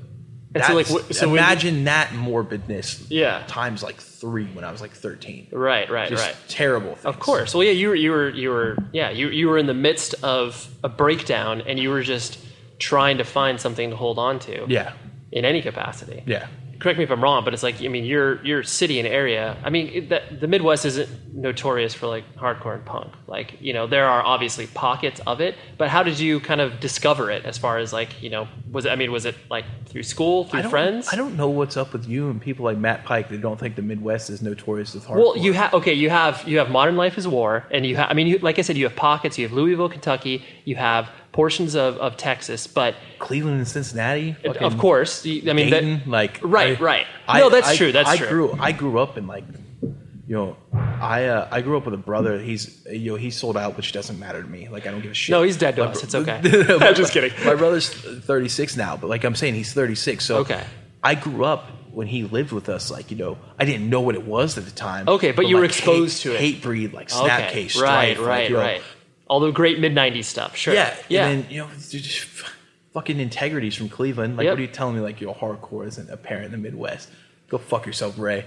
And 0.55 0.65
so, 0.65 0.75
like, 0.75 0.87
wh- 0.89 1.13
so 1.13 1.31
imagine 1.31 1.85
that 1.85 2.09
morbidness 2.09 3.07
Yeah. 3.09 3.45
times 3.47 3.83
like 3.83 4.01
three 4.01 4.47
when 4.47 4.65
I 4.65 4.73
was 4.73 4.81
like 4.81 4.93
13 4.93 5.49
Right, 5.53 5.89
right, 5.91 6.09
Just 6.09 6.25
right. 6.27 6.37
terrible 6.49 6.95
things. 6.95 7.05
Of 7.07 7.21
course. 7.21 7.55
Well, 7.55 7.63
yeah, 7.65 7.71
you 7.73 7.89
were, 7.89 7.95
you 7.95 8.11
were, 8.11 8.29
you 8.31 8.51
were, 8.51 8.77
yeah, 8.93 9.11
you, 9.11 9.29
you 9.29 9.49
were 9.49 9.59
in 9.59 9.67
the 9.67 9.75
midst 9.89 10.15
of 10.25 10.69
a 10.83 10.89
breakdown, 10.89 11.63
and 11.67 11.79
you 11.79 11.91
were 11.91 12.03
just 12.03 12.39
trying 12.79 13.19
to 13.19 13.25
find 13.25 13.61
something 13.61 13.91
to 13.91 13.97
hold 13.97 14.19
on 14.19 14.39
to. 14.41 14.65
yeah 14.69 14.93
In 15.33 15.45
any 15.45 15.63
capacity. 15.63 16.23
yeah 16.27 16.47
Correct 16.81 16.99
me 16.99 17.05
if 17.05 17.11
I'm 17.11 17.23
wrong, 17.23 17.45
but 17.45 17.53
it's 17.53 17.63
like 17.63 17.83
I 17.83 17.89
mean, 17.89 18.05
your 18.05 18.43
your 18.45 18.63
city 18.63 18.99
and 18.99 19.07
area. 19.07 19.57
I 19.63 19.69
mean, 19.69 19.89
it, 19.89 20.09
the, 20.09 20.23
the 20.41 20.49
Midwest 20.49 20.87
isn't 20.87 21.35
notorious 21.35 21.93
for 21.93 22.07
like 22.07 22.25
hardcore 22.37 22.75
and 22.75 22.85
punk. 22.85 23.13
Like 23.27 23.61
you 23.61 23.75
know, 23.75 23.87
there 23.87 24.07
are 24.07 24.23
obviously 24.23 24.67
pockets 24.67 25.21
of 25.27 25.43
it, 25.43 25.57
but 25.77 25.91
how 25.91 26.03
did 26.03 26.19
you 26.19 26.41
kind 26.41 26.61
of 26.61 26.81
discover 26.81 27.31
it? 27.31 27.45
As 27.45 27.59
far 27.59 27.77
as 27.77 27.93
like 27.93 28.23
you 28.23 28.31
know, 28.31 28.49
was 28.73 28.87
it? 28.87 28.91
I 28.91 28.97
mean, 28.97 29.13
was 29.13 29.27
it 29.27 29.37
like 29.51 29.67
through 29.87 30.05
school, 30.05 30.45
through 30.45 30.61
I 30.61 30.69
friends? 30.69 31.09
I 31.13 31.17
don't 31.17 31.37
know 31.37 31.51
what's 31.51 31.77
up 31.77 31.93
with 31.93 32.09
you 32.09 32.31
and 32.31 32.41
people 32.41 32.65
like 32.65 32.79
Matt 32.79 33.05
Pike 33.05 33.29
that 33.29 33.43
don't 33.43 33.61
think 33.61 33.77
the 33.77 33.83
Midwest 33.83 34.31
is 34.31 34.41
notorious 34.41 34.95
with 34.95 35.05
hardcore. 35.05 35.17
Well, 35.17 35.37
you 35.37 35.53
have 35.53 35.75
okay. 35.75 35.93
You 35.93 36.09
have 36.09 36.49
you 36.49 36.59
have 36.59 36.71
Modern 36.71 36.97
Life 36.97 37.19
is 37.19 37.29
War, 37.29 37.67
and 37.71 37.85
you 37.85 37.97
have. 37.97 38.11
I 38.11 38.15
mean, 38.15 38.27
you, 38.27 38.39
like 38.39 38.59
I 38.59 38.63
said, 38.63 38.79
you 38.79 38.85
have 38.85 38.97
pockets. 38.97 39.37
You 39.37 39.47
have 39.47 39.53
Louisville, 39.53 39.91
Kentucky. 39.91 40.45
You 40.65 40.77
have 40.77 41.11
portions 41.33 41.75
of, 41.77 41.97
of 41.99 42.17
Texas, 42.17 42.67
but 42.67 42.95
Cleveland 43.19 43.59
and 43.59 43.69
Cincinnati. 43.69 44.37
of 44.45 44.79
course, 44.79 45.25
I 45.27 45.53
mean, 45.53 45.71
that- 45.71 46.09
like 46.09 46.41
right, 46.43 46.79
I- 46.79 46.83
right. 46.83 47.07
I- 47.29 47.41
no, 47.41 47.51
that's 47.51 47.69
I- 47.69 47.77
true. 47.77 47.93
That's 47.93 48.09
I 48.09 48.17
true. 48.17 48.29
grew 48.29 48.57
I 48.59 48.73
grew 48.73 48.99
up 48.99 49.17
in 49.17 49.27
like, 49.27 49.45
you 49.83 50.35
know, 50.37 50.57
I 50.73 51.27
uh, 51.27 51.49
I 51.51 51.61
grew 51.63 51.77
up 51.77 51.85
with 51.85 51.95
a 51.95 51.99
brother. 51.99 52.39
He's 52.41 52.85
you 52.91 53.13
know 53.13 53.17
he 53.17 53.31
sold 53.31 53.57
out, 53.57 53.77
which 53.77 53.93
doesn't 53.93 54.19
matter 54.19 54.43
to 54.43 54.49
me. 54.49 54.69
Like 54.69 54.87
I 54.87 54.91
don't 54.91 55.01
give 55.03 55.11
a 55.13 55.15
shit. 55.15 55.33
No, 55.33 55.43
he's 55.43 55.57
dead 55.57 55.77
to 55.77 55.85
My 55.85 55.91
us. 55.91 56.01
bro- 56.01 56.05
It's 56.05 56.15
okay. 56.29 56.75
I'm 56.87 56.95
just 56.95 57.13
kidding. 57.15 57.33
My 57.45 57.55
brother's 57.55 57.89
36 57.89 58.77
now, 58.77 58.97
but 58.97 59.09
like 59.09 59.25
I'm 59.25 59.35
saying, 59.35 59.55
he's 59.55 59.73
36. 59.73 60.25
So 60.25 60.39
Okay. 60.39 60.63
I 61.03 61.15
grew 61.15 61.45
up 61.45 61.67
when 61.93 62.07
he 62.07 62.23
lived 62.25 62.53
with 62.53 62.69
us. 62.69 62.91
Like 62.91 63.11
you 63.11 63.17
know, 63.17 63.39
I 63.59 63.65
didn't 63.65 63.89
know 63.89 64.01
what 64.03 64.15
it 64.15 64.25
was 64.25 64.59
at 64.59 64.65
the 64.65 64.71
time. 64.71 65.09
Okay, 65.09 65.33
but 65.33 65.47
you 65.49 65.57
were 65.57 65.65
exposed 65.65 66.23
hate, 66.23 66.31
to 66.31 66.37
it. 66.37 66.63
Hatebreed 66.63 66.93
like 66.93 67.09
Snapcase, 67.09 67.49
okay, 67.49 67.69
strife, 67.69 68.19
right, 68.19 68.19
like, 68.19 68.27
right, 68.27 68.51
you 68.51 68.57
know, 68.57 68.61
right. 68.63 68.83
All 69.31 69.39
the 69.41 69.53
great 69.53 69.79
mid 69.79 69.95
'90s 69.95 70.25
stuff. 70.25 70.57
Sure. 70.57 70.75
yeah, 70.75 70.95
yeah. 71.09 71.29
And 71.29 71.45
then 71.45 71.51
you 71.53 71.59
know, 71.63 71.69
fucking 72.93 73.19
Integrity's 73.21 73.77
from 73.77 73.89
Cleveland. 73.89 74.37
Like, 74.37 74.45
Yep. 74.45 74.53
what 74.53 74.59
are 74.59 74.63
you 74.63 74.69
telling 74.69 74.95
me? 74.97 75.01
Like, 75.01 75.21
your 75.21 75.35
hardcore 75.35 75.87
isn't 75.87 76.11
apparent 76.11 76.47
in 76.47 76.51
the 76.53 76.59
Midwest. 76.59 77.09
Go 77.49 77.59
fuck 77.59 77.85
yourself, 77.87 78.17
Ray. 78.17 78.45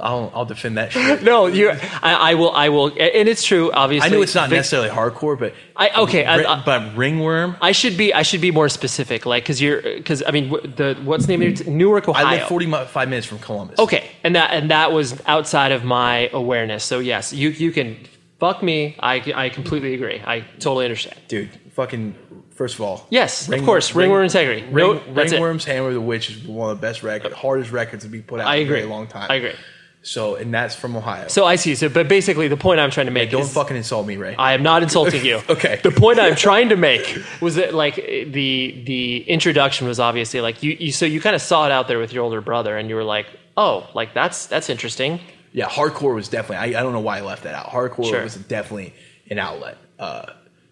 I'll 0.00 0.32
I'll 0.34 0.46
defend 0.46 0.78
that 0.78 0.90
shit. 0.96 1.22
no, 1.22 1.46
you. 1.46 1.70
I, 1.70 2.30
I 2.30 2.34
will. 2.34 2.50
I 2.52 2.70
will. 2.70 2.86
And 2.88 3.28
it's 3.28 3.44
true. 3.44 3.70
Obviously, 3.70 4.08
I 4.08 4.10
know 4.12 4.22
it's 4.22 4.34
not 4.34 4.48
Vic- 4.48 4.56
necessarily 4.58 4.88
hardcore, 4.88 5.38
but 5.38 5.52
I- 5.76 5.90
okay, 6.04 6.24
I- 6.24 6.36
ri- 6.36 6.46
I- 6.46 6.62
but 6.64 6.96
ringworm. 6.96 7.56
I 7.60 7.72
should 7.72 7.98
be. 7.98 8.14
I 8.14 8.22
should 8.22 8.40
be 8.40 8.50
more 8.50 8.70
specific, 8.70 9.26
like 9.26 9.42
because 9.44 9.60
you're 9.60 9.82
because 9.82 10.22
I 10.26 10.30
mean 10.30 10.48
the 10.50 10.96
what's 11.04 11.26
the 11.26 11.36
name 11.36 11.52
of? 11.52 11.66
Newark, 11.66 12.08
Ohio. 12.08 12.24
I 12.26 12.36
live 12.36 12.48
forty 12.48 12.70
five 12.70 13.10
minutes 13.10 13.26
from 13.26 13.40
Columbus. 13.40 13.78
Okay, 13.78 14.08
and 14.24 14.36
that 14.36 14.50
and 14.52 14.70
that 14.70 14.90
was 14.92 15.20
outside 15.26 15.72
of 15.72 15.84
my 15.84 16.30
awareness. 16.32 16.82
So 16.82 16.98
yes, 16.98 17.34
you 17.34 17.50
you 17.50 17.72
can 17.72 17.98
fuck 18.38 18.62
me. 18.62 18.96
I 19.00 19.22
I 19.34 19.48
completely 19.48 19.94
agree. 19.94 20.22
I 20.24 20.40
totally 20.58 20.84
understand. 20.84 21.18
dude. 21.28 21.50
Fucking 21.72 22.14
first 22.54 22.76
of 22.76 22.80
all, 22.80 23.06
Yes, 23.10 23.50
of 23.50 23.62
course, 23.64 23.94
Ringworm 23.94 24.24
Integrity. 24.24 24.62
No, 24.62 24.92
Ring, 24.94 25.02
it. 25.06 25.30
Ringworm's 25.32 25.64
Hammer 25.66 25.88
of 25.88 25.94
the 25.94 26.00
Witch 26.00 26.30
is 26.30 26.42
one 26.44 26.70
of 26.70 26.80
the 26.80 26.86
best 26.86 27.02
records, 27.02 27.34
hardest 27.34 27.70
records 27.70 28.04
to 28.04 28.08
be 28.10 28.22
put 28.22 28.40
out 28.40 28.46
I 28.46 28.56
in 28.56 28.62
agree. 28.62 28.78
a 28.78 28.80
very 28.80 28.90
long 28.90 29.06
time. 29.08 29.26
I 29.30 29.34
agree. 29.34 29.52
So, 30.00 30.36
and 30.36 30.54
that's 30.54 30.74
from 30.76 30.96
Ohio. 30.96 31.26
So 31.28 31.44
I 31.44 31.56
see. 31.56 31.74
So, 31.74 31.88
but 31.88 32.08
basically, 32.08 32.46
the 32.48 32.56
point 32.56 32.78
I'm 32.78 32.92
trying 32.92 33.06
to 33.06 33.12
make 33.12 33.30
don't 33.30 33.42
is 33.42 33.52
fucking 33.52 33.76
insult 33.76 34.06
me, 34.06 34.16
Ray. 34.16 34.36
I 34.36 34.54
am 34.54 34.62
not 34.62 34.82
insulting 34.84 35.24
you. 35.24 35.40
Okay. 35.50 35.80
The 35.82 35.90
point 35.90 36.18
I'm 36.20 36.36
trying 36.48 36.68
to 36.68 36.76
make 36.76 37.18
was 37.40 37.56
that 37.56 37.74
like 37.74 37.96
the 37.96 38.82
the 38.86 39.28
introduction 39.28 39.86
was 39.88 39.98
obviously 40.00 40.40
like 40.40 40.62
you, 40.62 40.76
you 40.78 40.92
so 40.92 41.06
you 41.06 41.20
kind 41.20 41.34
of 41.34 41.42
saw 41.42 41.66
it 41.66 41.72
out 41.72 41.88
there 41.88 41.98
with 41.98 42.12
your 42.12 42.22
older 42.22 42.40
brother 42.40 42.78
and 42.78 42.88
you 42.88 42.94
were 42.94 43.04
like, 43.04 43.26
"Oh, 43.56 43.88
like 43.94 44.14
that's 44.14 44.46
that's 44.46 44.70
interesting." 44.70 45.18
Yeah, 45.56 45.68
hardcore 45.68 46.14
was 46.14 46.28
definitely. 46.28 46.74
I, 46.74 46.80
I 46.80 46.82
don't 46.82 46.92
know 46.92 47.00
why 47.00 47.18
I 47.18 47.22
left 47.22 47.42
that 47.44 47.54
out. 47.54 47.66
Hardcore 47.70 48.10
Sure. 48.10 48.22
was 48.22 48.34
definitely 48.36 48.92
an 49.30 49.38
outlet 49.38 49.78
uh, 49.98 50.26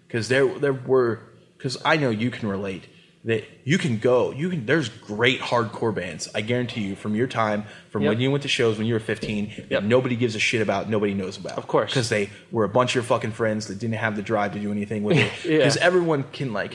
because 0.06 0.28
there 0.28 0.46
there 0.58 0.72
were 0.74 1.20
because 1.56 1.76
I 1.84 1.96
know 1.96 2.10
you 2.10 2.30
can 2.30 2.48
relate 2.48 2.86
that 3.24 3.42
you 3.64 3.78
can 3.78 3.96
go 3.98 4.30
you 4.32 4.50
can 4.50 4.66
there's 4.66 4.90
great 4.90 5.40
hardcore 5.40 5.94
bands 5.94 6.28
I 6.34 6.42
guarantee 6.42 6.82
you 6.82 6.94
from 6.94 7.14
your 7.14 7.26
time 7.26 7.64
from 7.88 8.02
Yep. 8.02 8.10
when 8.10 8.20
you 8.20 8.30
went 8.30 8.42
to 8.42 8.48
shows 8.48 8.76
when 8.76 8.86
you 8.86 8.92
were 8.92 9.00
15 9.00 9.46
that 9.56 9.70
Yep. 9.70 9.82
nobody 9.84 10.14
gives 10.14 10.34
a 10.36 10.38
shit 10.38 10.60
about 10.60 10.90
nobody 10.90 11.14
knows 11.14 11.38
about 11.38 11.56
Of 11.56 11.66
course. 11.66 11.90
because 11.90 12.10
they 12.10 12.28
were 12.52 12.64
a 12.64 12.68
bunch 12.68 12.90
of 12.90 12.96
your 12.96 13.04
fucking 13.04 13.30
friends 13.32 13.68
that 13.68 13.78
didn't 13.78 13.96
have 13.96 14.14
the 14.14 14.22
drive 14.22 14.52
to 14.52 14.58
do 14.60 14.70
anything 14.70 15.02
with 15.04 15.16
it 15.16 15.32
Yeah. 15.46 15.56
because 15.56 15.78
everyone 15.78 16.24
can 16.34 16.52
like 16.52 16.74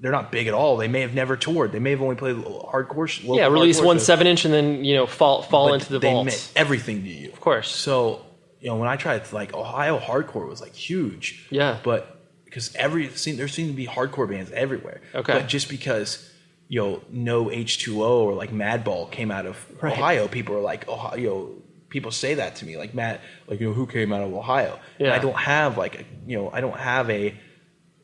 they're 0.00 0.12
not 0.12 0.30
big 0.32 0.46
at 0.46 0.54
all 0.54 0.76
they 0.76 0.88
may 0.88 1.00
have 1.00 1.14
never 1.14 1.36
toured 1.36 1.72
they 1.72 1.78
may 1.78 1.90
have 1.90 2.02
only 2.02 2.16
played 2.16 2.36
hardcore 2.36 3.08
Yeah, 3.36 3.46
release 3.46 3.80
hardcore 3.80 3.84
one 3.86 3.96
shows 3.98 4.06
seven 4.06 4.26
inch 4.26 4.44
and 4.44 4.52
then 4.52 4.84
you 4.84 4.94
know 4.96 5.06
fall 5.06 5.42
fall 5.42 5.68
but 5.68 5.74
into 5.74 5.92
the 5.92 5.98
they 5.98 6.10
vault. 6.10 6.26
meant 6.26 6.52
everything 6.56 7.02
to 7.04 7.08
you. 7.08 7.30
Of 7.32 7.40
course. 7.40 7.68
So, 7.70 8.24
you 8.60 8.68
know 8.68 8.76
when 8.76 8.88
I 8.88 8.96
tried 8.96 9.24
to, 9.24 9.34
like 9.34 9.54
Ohio 9.54 9.98
hardcore 9.98 10.48
was 10.48 10.60
like 10.60 10.74
huge. 10.74 11.46
Yeah. 11.50 11.78
But 11.82 12.20
because 12.44 12.74
every 12.76 13.06
there 13.08 13.48
seem 13.48 13.68
to 13.68 13.72
be 13.72 13.86
hardcore 13.86 14.28
bands 14.28 14.50
everywhere. 14.52 15.00
Okay. 15.14 15.32
But 15.34 15.48
just 15.48 15.68
because 15.68 16.30
you 16.68 16.80
know 16.80 17.02
no 17.10 17.50
H 17.50 17.78
two 17.78 18.02
O 18.04 18.24
or 18.24 18.34
like 18.34 18.50
Madball 18.52 19.10
came 19.10 19.30
out 19.30 19.46
of 19.46 19.56
Right. 19.82 19.92
Ohio, 19.92 20.28
people 20.28 20.56
are 20.56 20.60
like 20.60 20.88
Ohio. 20.88 21.16
You 21.16 21.26
know, 21.28 21.50
people 21.88 22.10
say 22.10 22.34
that 22.34 22.56
to 22.56 22.66
me 22.66 22.76
like 22.76 22.94
Matt, 22.94 23.20
like 23.46 23.60
you 23.60 23.68
know 23.68 23.72
who 23.74 23.86
came 23.86 24.12
out 24.12 24.22
of 24.22 24.32
Ohio. 24.34 24.78
And 24.98 25.08
Yeah. 25.08 25.14
I 25.14 25.18
don't 25.18 25.36
have 25.36 25.76
like 25.78 26.00
a, 26.00 26.04
you 26.26 26.36
know 26.38 26.50
I 26.52 26.60
don't 26.60 26.78
have 26.78 27.08
a 27.10 27.34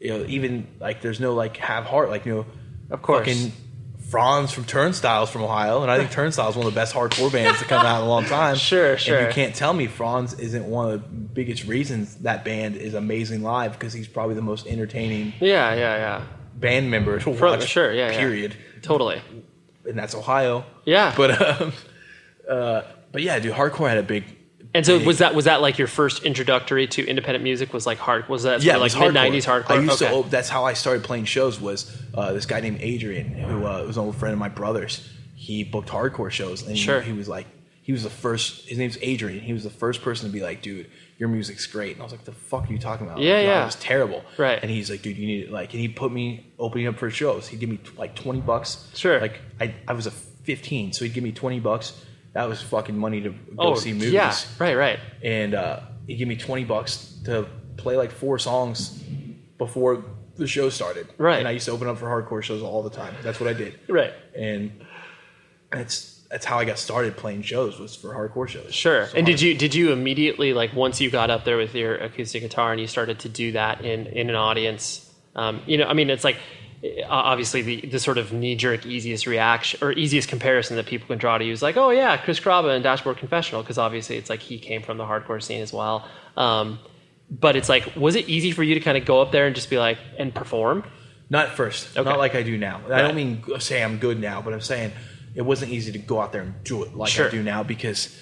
you 0.01 0.09
know 0.11 0.25
even 0.27 0.67
like 0.81 1.01
there's 1.03 1.21
no 1.21 1.35
like 1.35 1.57
have 1.59 1.85
heart 1.85 2.09
like 2.11 2.25
you 2.27 2.35
know 2.35 2.47
Of 2.91 3.03
course. 3.03 3.27
fucking 3.29 3.53
Franz 4.11 4.51
from 4.51 4.65
Turnstiles 4.65 5.31
from 5.31 5.43
Ohio, 5.45 5.83
and 5.83 5.91
I 5.91 5.97
think 5.99 6.11
Turnstiles 6.19 6.55
is 6.55 6.57
one 6.57 6.67
of 6.67 6.75
the 6.75 6.81
best 6.81 6.93
hardcore 6.93 7.33
bands 7.33 7.61
to 7.61 7.65
come 7.65 7.87
out 7.87 8.01
in 8.01 8.07
a 8.07 8.09
long 8.09 8.25
time. 8.25 8.57
Sure, 8.57 8.99
sure. 9.05 9.19
And 9.19 9.27
you 9.29 9.33
can't 9.33 9.55
tell 9.55 9.73
me 9.73 9.87
Franz 9.87 10.35
isn't 10.35 10.65
one 10.67 10.91
of 10.91 11.01
the 11.01 11.07
biggest 11.09 11.65
reasons 11.65 12.17
that 12.17 12.45
band 12.45 12.75
is 12.77 12.95
amazing 12.95 13.43
live 13.45 13.73
because 13.75 13.93
he's 13.93 14.09
probably 14.09 14.35
the 14.35 14.43
most 14.43 14.67
entertaining 14.67 15.33
Yeah, 15.39 15.75
yeah, 15.75 15.97
yeah. 15.97 16.25
band 16.57 16.91
member 16.91 17.21
to 17.21 17.35
Fro- 17.35 17.53
watch. 17.53 17.69
sure, 17.69 17.93
yeah, 17.93 18.11
yeah. 18.11 18.19
Period. 18.19 18.57
Totally. 18.83 19.23
And 19.89 19.97
that's 19.97 20.15
Ohio. 20.17 20.65
Yeah. 20.85 21.15
But 21.17 21.61
um, 21.61 21.73
uh, 22.49 22.83
but 23.13 23.23
yeah, 23.23 23.39
dude, 23.39 23.53
hardcore 23.55 23.89
had 23.89 23.99
a 23.99 24.03
big. 24.03 24.25
And 24.73 24.87
so 24.87 24.99
was 25.01 25.19
that 25.19 25.35
was 25.35 25.47
that 25.47 25.61
like 25.61 25.79
your 25.79 25.89
first 25.89 26.23
introductory 26.25 26.87
to 26.89 27.05
independent 27.07 27.43
music? 27.43 27.73
Was 27.73 27.87
like 27.87 27.99
hard? 27.99 28.29
Was 28.29 28.45
that 28.45 28.63
yeah, 28.63 28.75
sort 28.75 28.77
of 28.77 28.81
it 28.81 28.85
was 28.85 28.95
like 28.95 29.05
mid 29.07 29.15
nineties 29.15 29.47
hardcore? 29.47 29.71
I 29.71 29.81
used 29.81 30.03
okay. 30.03 30.13
to. 30.13 30.19
op- 30.19 30.31
That's 30.31 30.49
how 30.49 30.65
I 30.65 30.75
started 30.75 31.03
playing 31.03 31.25
shows. 31.25 31.61
Was 31.61 32.01
uh, 32.15 32.33
this 32.33 32.47
guy 32.47 32.61
named 32.61 32.79
Adrian, 32.81 33.27
who 33.33 33.67
uh, 33.67 33.85
was 33.85 33.97
an 33.97 34.05
old 34.05 34.17
friend 34.17 34.33
of 34.33 34.39
my 34.39 34.49
brother's. 34.49 35.09
He 35.35 35.65
booked 35.65 35.89
hardcore 35.89 36.31
shows, 36.31 36.63
and 36.63 36.77
he- 36.77 36.83
Sure. 36.83 37.01
he, 37.01 37.13
was 37.13 37.27
like, 37.29 37.47
he 37.83 37.93
was 37.93 38.03
the 38.05 38.11
first. 38.11 38.69
His 38.69 38.79
name's 38.79 38.97
Adrian. 39.03 39.41
He 39.41 39.53
was 39.53 39.65
the 39.65 39.71
first 39.71 40.03
person 40.03 40.29
to 40.29 40.33
be 40.33 40.41
like, 40.41 40.63
dude, 40.63 40.89
your 41.19 41.29
music's 41.29 41.67
great. 41.67 41.93
And 41.95 42.01
I 42.03 42.05
was 42.05 42.13
like, 42.13 42.25
the 42.25 42.33
fuck 42.33 42.69
are 42.69 42.73
you 42.73 42.79
talking 42.79 43.07
about? 43.07 43.19
Yeah, 43.21 43.35
Like, 43.37 43.45
yeah. 43.47 43.63
It 43.63 43.67
was 43.67 43.75
terrible. 43.77 44.23
Right. 44.39 44.59
And 44.63 44.71
he's 44.71 44.89
like, 44.89 45.03
dude, 45.03 45.17
you 45.17 45.27
need 45.27 45.45
it. 45.47 45.51
Like, 45.51 45.73
and 45.73 45.81
he 45.81 45.89
put 45.89 46.13
me 46.13 46.47
opening 46.61 46.87
up 46.87 46.97
for 46.97 47.11
shows. 47.11 47.49
He'd 47.49 47.59
give 47.59 47.71
me 47.71 47.81
like 47.97 48.15
twenty 48.15 48.41
bucks. 48.41 48.89
Sure. 48.95 49.21
Like 49.21 49.41
I, 49.61 49.75
I 49.89 49.95
was 49.95 50.07
a 50.07 50.11
fifteen, 50.13 50.93
so 50.93 51.05
he'd 51.05 51.15
give 51.15 51.25
me 51.25 51.33
twenty 51.33 51.59
bucks. 51.59 52.01
That 52.33 52.49
was 52.49 52.63
fucking 52.63 52.97
money 52.97 53.21
to 53.23 53.31
go 53.31 53.37
oh, 53.59 53.75
see 53.75 53.93
movies 53.93 54.13
yeah, 54.13 54.35
right, 54.61 54.77
right. 54.77 55.01
and 55.23 55.53
uh, 55.55 55.81
he 56.07 56.15
gave 56.15 56.29
me 56.29 56.37
20 56.37 56.65
bucks 56.65 57.19
to 57.25 57.49
play 57.77 57.97
like 57.97 58.13
four 58.13 58.39
songs 58.39 59.03
before 59.59 60.05
the 60.37 60.47
show 60.47 60.69
started. 60.71 61.09
Right. 61.19 61.39
And 61.39 61.49
I 61.49 61.53
used 61.53 61.67
to 61.67 61.73
open 61.73 61.89
up 61.89 61.99
for 61.99 62.07
hardcore 62.07 62.43
shows 62.43 62.63
all 62.63 62.83
the 62.83 62.91
time. 62.91 63.15
That's 63.23 63.41
what 63.41 63.49
I 63.49 63.53
did. 63.53 63.79
Right. 63.89 64.13
And 64.35 64.85
that's 65.71 66.21
that's 66.31 66.45
how 66.45 66.59
I 66.59 66.65
got 66.65 66.79
started 66.79 67.17
playing 67.17 67.43
shows 67.43 67.79
was 67.79 67.97
for 67.97 68.15
hardcore 68.15 68.49
shows. 68.49 68.73
Sure. 68.73 69.07
So 69.07 69.17
and 69.17 69.27
did 69.27 69.41
you 69.41 69.55
did 69.55 69.75
you 69.75 69.93
immediately 69.93 70.53
like 70.53 70.73
once 70.73 71.01
you 71.01 71.11
got 71.11 71.31
up 71.31 71.45
there 71.45 71.57
with 71.57 71.75
your 71.75 71.97
acoustic 71.97 72.43
guitar 72.43 72.73
and 72.73 72.81
you 72.81 72.87
started 72.87 73.21
to 73.21 73.29
do 73.29 73.53
that 73.53 73.85
in 73.85 74.07
in 74.07 74.31
an 74.31 74.37
audience? 74.37 75.07
Um, 75.35 75.63
you 75.67 75.79
know, 75.79 75.87
I 75.87 75.95
mean, 75.95 76.11
it's 76.11 76.25
like 76.25 76.37
obviously 77.09 77.63
the 77.63 77.81
the 77.83 77.99
sort 77.99 78.17
of 78.19 78.33
knee 78.33 78.57
jerk 78.57 78.87
easiest 78.87 79.27
reaction 79.27 79.79
or 79.83 79.93
easiest 79.93 80.29
comparison 80.29 80.77
that 80.77 80.87
people 80.87 81.07
can 81.07 81.19
draw 81.19 81.37
to 81.37 81.45
you 81.45 81.53
is 81.53 81.63
like, 81.63 81.77
oh 81.77 81.91
yeah, 81.91 82.17
Chris 82.17 82.41
Carrabba 82.41 82.75
and 82.75 82.83
Dashboard 82.83 83.19
Confessional 83.19 83.63
because 83.63 83.79
obviously 83.79 84.17
it's 84.17 84.31
like 84.31 84.41
he 84.41 84.59
came 84.59 84.83
from 84.83 84.97
the 84.97 85.05
hardcore 85.05 85.43
scene 85.43 85.63
as 85.63 85.73
well. 85.73 86.09
Um, 86.37 86.79
but 87.31 87.55
it's 87.55 87.69
like, 87.69 87.95
was 87.97 88.17
it 88.17 88.29
easy 88.29 88.51
for 88.51 88.63
you 88.63 88.75
to 88.75 88.81
kind 88.81 88.97
of 88.97 89.05
go 89.05 89.21
up 89.21 89.31
there 89.31 89.47
and 89.47 89.55
just 89.55 89.71
be 89.71 89.79
like 89.79 89.99
and 90.19 90.35
perform? 90.35 90.85
Not 91.29 91.47
at 91.47 91.57
first. 91.57 91.97
Okay. 91.97 92.09
Not 92.09 92.19
like 92.19 92.35
I 92.35 92.43
do 92.43 92.57
now. 92.59 92.81
I 92.91 93.03
don't 93.03 93.15
mean 93.15 93.45
say 93.61 93.85
I'm 93.85 93.99
good 93.99 94.19
now, 94.19 94.43
but 94.43 94.53
I'm 94.53 94.61
saying 94.61 94.93
it 95.35 95.43
wasn't 95.43 95.71
easy 95.71 95.93
to 95.93 95.99
go 95.99 96.21
out 96.21 96.33
there 96.33 96.43
and 96.43 96.65
do 96.65 96.83
it 96.83 96.95
like 96.95 97.11
Sure. 97.11 97.29
I 97.29 97.31
do 97.31 97.43
now 97.43 97.63
because 97.63 98.19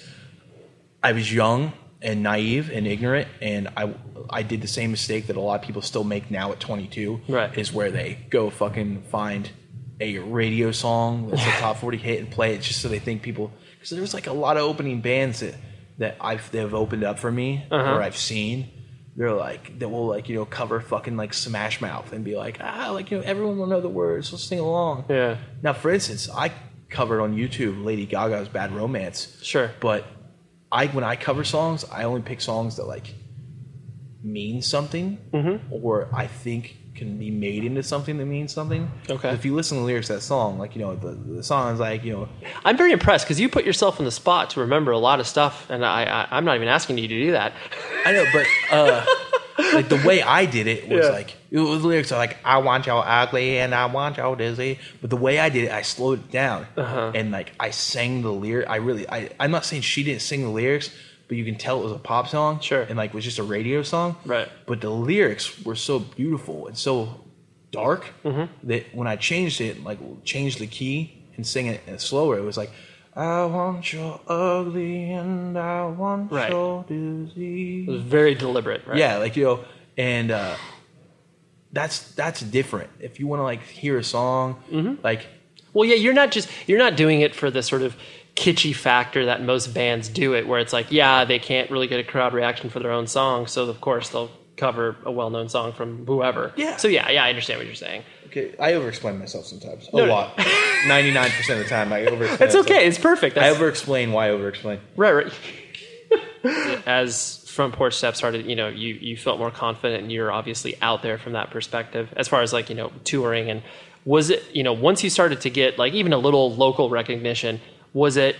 I 1.01 1.13
was 1.13 1.33
young 1.33 1.73
and 2.01 2.23
naive 2.23 2.69
and 2.71 2.87
ignorant, 2.87 3.27
and 3.41 3.67
I 3.75 3.93
I 4.29 4.43
did 4.43 4.61
the 4.61 4.67
same 4.67 4.91
mistake 4.91 5.27
that 5.27 5.35
a 5.35 5.41
lot 5.41 5.59
of 5.59 5.65
people 5.65 5.81
still 5.81 6.03
make 6.03 6.29
now 6.31 6.51
at 6.51 6.59
22. 6.59 7.21
Right. 7.27 7.57
Is 7.57 7.73
where 7.73 7.91
they 7.91 8.17
go 8.29 8.49
fucking 8.49 9.03
find 9.03 9.49
a 10.01 10.19
radio 10.19 10.71
song 10.71 11.29
that's 11.29 11.41
a 11.43 11.51
top 11.59 11.77
40 11.77 11.97
hit 11.97 12.19
and 12.19 12.31
play 12.31 12.53
it 12.55 12.61
just 12.61 12.81
so 12.81 12.87
they 12.87 12.99
think 12.99 13.21
people 13.21 13.51
because 13.73 13.89
there's 13.89 14.13
like 14.13 14.27
a 14.27 14.31
lot 14.33 14.55
of 14.55 14.63
opening 14.63 15.01
bands 15.01 15.41
that 15.41 15.55
that 15.97 16.15
I've 16.21 16.49
they've 16.51 16.73
opened 16.73 17.03
up 17.03 17.19
for 17.19 17.29
me 17.31 17.65
Uh-huh. 17.69 17.95
or 17.95 18.01
I've 18.01 18.15
seen. 18.17 18.69
They're 19.17 19.33
like 19.33 19.79
that 19.79 19.89
will 19.89 20.07
like 20.07 20.29
you 20.29 20.35
know 20.35 20.45
cover 20.45 20.79
fucking 20.79 21.17
like 21.17 21.33
Smash 21.33 21.81
Mouth 21.81 22.13
and 22.13 22.23
be 22.23 22.37
like 22.37 22.59
ah 22.61 22.91
like 22.93 23.11
you 23.11 23.17
know 23.17 23.23
everyone 23.25 23.57
will 23.57 23.67
know 23.67 23.81
the 23.81 23.89
words, 23.89 24.31
let's 24.31 24.45
sing 24.45 24.59
along. 24.59 25.05
Yeah. 25.09 25.35
Now, 25.61 25.73
for 25.73 25.91
instance, 25.91 26.29
I 26.33 26.53
covered 26.89 27.19
on 27.21 27.35
YouTube 27.35 27.83
Lady 27.83 28.05
Gaga's 28.05 28.47
"Bad 28.47 28.71
Romance." 28.71 29.37
Sure. 29.43 29.71
But 29.81 30.05
I, 30.71 30.87
when 30.87 31.03
I 31.03 31.15
cover 31.15 31.43
songs, 31.43 31.85
I 31.91 32.03
only 32.03 32.21
pick 32.21 32.41
songs 32.41 32.75
that 32.77 32.85
like 32.85 33.13
mean 34.23 34.61
something, 34.61 35.17
Mm-hmm. 35.33 35.73
or 35.73 36.09
I 36.13 36.27
think 36.27 36.75
can 36.95 37.17
be 37.17 37.31
made 37.31 37.63
into 37.63 37.81
something 37.81 38.17
that 38.17 38.25
means 38.25 38.51
something. 38.53 38.91
Okay. 39.09 39.29
If 39.29 39.45
you 39.45 39.55
listen 39.55 39.77
to 39.77 39.81
the 39.81 39.85
lyrics 39.85 40.09
of 40.09 40.17
that 40.17 40.21
song, 40.21 40.59
like 40.59 40.75
you 40.75 40.81
know, 40.81 40.95
the 40.95 41.11
the 41.11 41.43
song 41.43 41.73
is 41.73 41.79
like 41.79 42.03
you 42.03 42.11
know, 42.13 42.29
I'm 42.65 42.75
very 42.75 42.91
impressed 42.91 43.25
because 43.25 43.39
you 43.39 43.47
put 43.47 43.63
yourself 43.65 43.99
in 43.99 44.05
the 44.05 44.11
spot 44.11 44.49
to 44.51 44.59
remember 44.59 44.91
a 44.91 44.97
lot 44.97 45.19
of 45.21 45.27
stuff, 45.27 45.69
and 45.69 45.85
I, 45.85 46.03
I 46.03 46.27
I'm 46.37 46.43
not 46.43 46.55
even 46.57 46.67
asking 46.67 46.97
you 46.97 47.07
to 47.07 47.19
do 47.25 47.31
that. 47.31 47.53
I 48.05 48.11
know, 48.11 48.25
but 48.33 48.45
uh, 48.71 49.05
like 49.73 49.89
the 49.89 50.01
way 50.05 50.21
I 50.21 50.45
did 50.45 50.67
it 50.67 50.87
was 50.87 51.05
Yeah. 51.05 51.11
like 51.11 51.35
it 51.51 51.59
was, 51.59 51.81
the 51.81 51.87
lyrics 51.87 52.11
are 52.11 52.17
like 52.17 52.37
I 52.45 52.57
want 52.59 52.85
y'all 52.87 53.03
ugly 53.05 53.57
and 53.59 53.73
I 53.75 53.85
want 53.87 54.17
y'all 54.17 54.35
dizzy, 54.35 54.79
but 55.01 55.09
the 55.09 55.17
way 55.17 55.39
I 55.39 55.49
did 55.49 55.65
it, 55.65 55.71
I 55.71 55.81
slowed 55.81 56.19
it 56.19 56.31
down 56.31 56.67
Uh-huh. 56.77 57.11
and 57.15 57.31
like 57.31 57.51
I 57.59 57.71
sang 57.71 58.21
the 58.21 58.31
lyric. 58.31 58.69
I 58.69 58.77
really, 58.77 59.09
I 59.09 59.29
I'm 59.39 59.51
not 59.51 59.65
saying 59.65 59.81
she 59.83 60.03
didn't 60.03 60.21
sing 60.21 60.43
the 60.43 60.49
lyrics, 60.49 60.89
but 61.27 61.37
you 61.37 61.45
can 61.45 61.55
tell 61.57 61.79
it 61.79 61.83
was 61.83 61.91
a 61.91 61.99
pop 61.99 62.27
song, 62.27 62.59
Sure. 62.59 62.81
and 62.83 62.95
like 62.97 63.09
it 63.11 63.15
was 63.15 63.23
just 63.25 63.39
a 63.39 63.43
radio 63.43 63.83
song, 63.83 64.15
Right. 64.25 64.47
But 64.65 64.81
the 64.81 64.89
lyrics 64.89 65.63
were 65.65 65.75
so 65.75 65.99
beautiful 65.99 66.67
and 66.67 66.77
so 66.77 67.21
dark 67.71 68.05
Mm-hmm. 68.23 68.67
that 68.69 68.95
when 68.95 69.07
I 69.07 69.15
changed 69.15 69.61
it, 69.61 69.83
like 69.83 69.99
changed 70.23 70.59
the 70.59 70.67
key 70.67 71.13
and 71.35 71.45
sing 71.45 71.67
it 71.67 72.01
slower, 72.01 72.37
it 72.37 72.43
was 72.43 72.57
like. 72.57 72.71
I 73.15 73.45
want 73.45 73.91
your 73.91 74.19
ugly 74.27 75.11
and 75.11 75.57
I 75.57 75.85
want 75.87 76.31
Right. 76.31 76.51
you 76.51 76.85
dizzy. 76.87 77.83
It 77.87 77.89
was 77.91 78.01
very 78.01 78.35
deliberate, 78.35 78.85
right? 78.87 78.97
Yeah, 78.97 79.17
like 79.17 79.35
you 79.35 79.43
know, 79.45 79.65
and 79.97 80.31
uh, 80.31 80.55
that's 81.71 82.11
that's 82.13 82.41
different. 82.41 82.89
If 82.99 83.19
you 83.19 83.27
want 83.27 83.39
to 83.39 83.43
like 83.43 83.63
hear 83.63 83.97
a 83.97 84.03
song, 84.03 84.61
Mm-hmm. 84.71 85.03
like 85.03 85.27
Well, 85.73 85.87
yeah, 85.87 85.95
you're 85.95 86.13
not 86.13 86.31
just 86.31 86.49
you're 86.67 86.79
not 86.79 86.95
doing 86.95 87.21
it 87.21 87.35
for 87.35 87.51
the 87.51 87.61
sort 87.63 87.81
of 87.81 87.95
kitschy 88.35 88.73
factor 88.75 89.25
that 89.25 89.43
most 89.43 89.73
bands 89.73 90.07
do 90.07 90.33
it, 90.33 90.47
where 90.47 90.59
it's 90.59 90.71
like, 90.71 90.91
yeah, 90.91 91.25
they 91.25 91.39
can't 91.39 91.69
really 91.69 91.87
get 91.87 91.99
a 91.99 92.03
crowd 92.03 92.33
reaction 92.33 92.69
for 92.69 92.79
their 92.79 92.91
own 92.91 93.05
song, 93.07 93.47
so 93.47 93.65
of 93.65 93.81
course 93.81 94.09
they'll 94.09 94.31
cover 94.59 94.95
a 95.05 95.11
well-known 95.11 95.49
song 95.49 95.73
from 95.73 96.05
whoever. 96.05 96.51
Yeah. 96.55 96.77
So 96.77 96.87
yeah, 96.87 97.09
yeah, 97.09 97.23
I 97.23 97.29
understand 97.29 97.59
what 97.59 97.65
you're 97.65 97.75
saying. 97.75 98.03
okay, 98.27 98.53
I 98.59 98.73
overexplain 98.73 99.17
myself 99.19 99.45
sometimes 99.45 99.87
a 99.91 99.95
No, 99.95 100.05
no. 100.05 100.11
lot. 100.13 100.37
Ninety 100.87 101.11
nine 101.11 101.31
percent 101.31 101.59
of 101.59 101.65
the 101.65 101.69
time, 101.69 101.91
I 101.93 102.01
overexplain. 102.05 102.41
It's 102.41 102.55
okay. 102.55 102.85
It's 102.87 102.97
perfect. 102.99 103.37
I 103.37 103.49
That's, 103.51 103.59
overexplain 103.59 104.11
why 104.11 104.27
I 104.27 104.31
overexplain. 104.31 104.79
right, 104.95 105.13
right. 105.13 105.33
As 106.85 107.45
front 107.49 107.73
porch 107.73 107.93
step 107.95 108.15
started, 108.15 108.45
you 108.45 108.55
know, 108.55 108.67
you 108.69 108.93
you 108.95 109.17
felt 109.17 109.39
more 109.39 109.51
confident, 109.51 110.03
and 110.03 110.11
you're 110.11 110.31
obviously 110.31 110.77
out 110.81 111.01
there 111.03 111.17
from 111.17 111.33
that 111.33 111.51
perspective. 111.51 112.13
As 112.15 112.27
far 112.27 112.41
as 112.41 112.53
like 112.53 112.69
you 112.69 112.75
know, 112.75 112.91
touring 113.03 113.49
and 113.49 113.61
was 114.05 114.29
it 114.29 114.43
you 114.53 114.63
know 114.63 114.71
once 114.73 115.03
you 115.03 115.09
started 115.09 115.41
to 115.41 115.49
get 115.49 115.77
like 115.77 115.93
even 115.93 116.13
a 116.13 116.17
little 116.17 116.53
local 116.55 116.89
recognition, 116.89 117.59
was 117.93 118.15
it? 118.17 118.35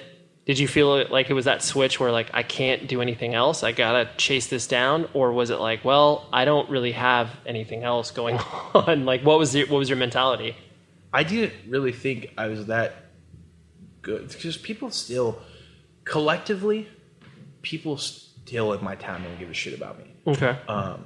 Did 0.49 0.57
you 0.57 0.67
feel 0.67 0.95
it 0.95 1.11
like 1.11 1.29
it 1.29 1.33
was 1.33 1.45
that 1.45 1.61
switch 1.61 1.99
where 1.99 2.11
like 2.11 2.31
I 2.33 2.41
can't 2.41 2.87
do 2.87 3.03
anything 3.03 3.35
else, 3.35 3.61
I 3.61 3.71
gotta 3.71 4.09
chase 4.17 4.47
this 4.47 4.65
down, 4.65 5.07
or 5.13 5.31
was 5.31 5.51
it 5.51 5.59
like, 5.59 5.85
well, 5.85 6.27
I 6.33 6.43
don't 6.43 6.67
really 6.71 6.93
have 6.93 7.29
anything 7.45 7.83
else 7.83 8.09
going 8.09 8.35
on? 8.73 9.05
like, 9.05 9.21
what 9.21 9.37
was 9.37 9.53
your 9.53 9.67
what 9.67 9.77
was 9.77 9.89
your 9.89 9.99
mentality? 9.99 10.55
I 11.13 11.21
didn't 11.21 11.53
really 11.67 11.91
think 11.91 12.33
I 12.35 12.47
was 12.47 12.65
that 12.65 12.95
good 14.01 14.29
because 14.29 14.57
people 14.57 14.89
still, 14.89 15.39
collectively, 16.03 16.87
people 17.61 17.97
still 17.97 18.73
in 18.73 18.83
my 18.83 18.95
town 18.95 19.21
don't 19.21 19.37
give 19.37 19.51
a 19.51 19.53
shit 19.53 19.75
about 19.75 19.99
me. 19.99 20.05
Okay. 20.25 20.57
um, 20.67 21.05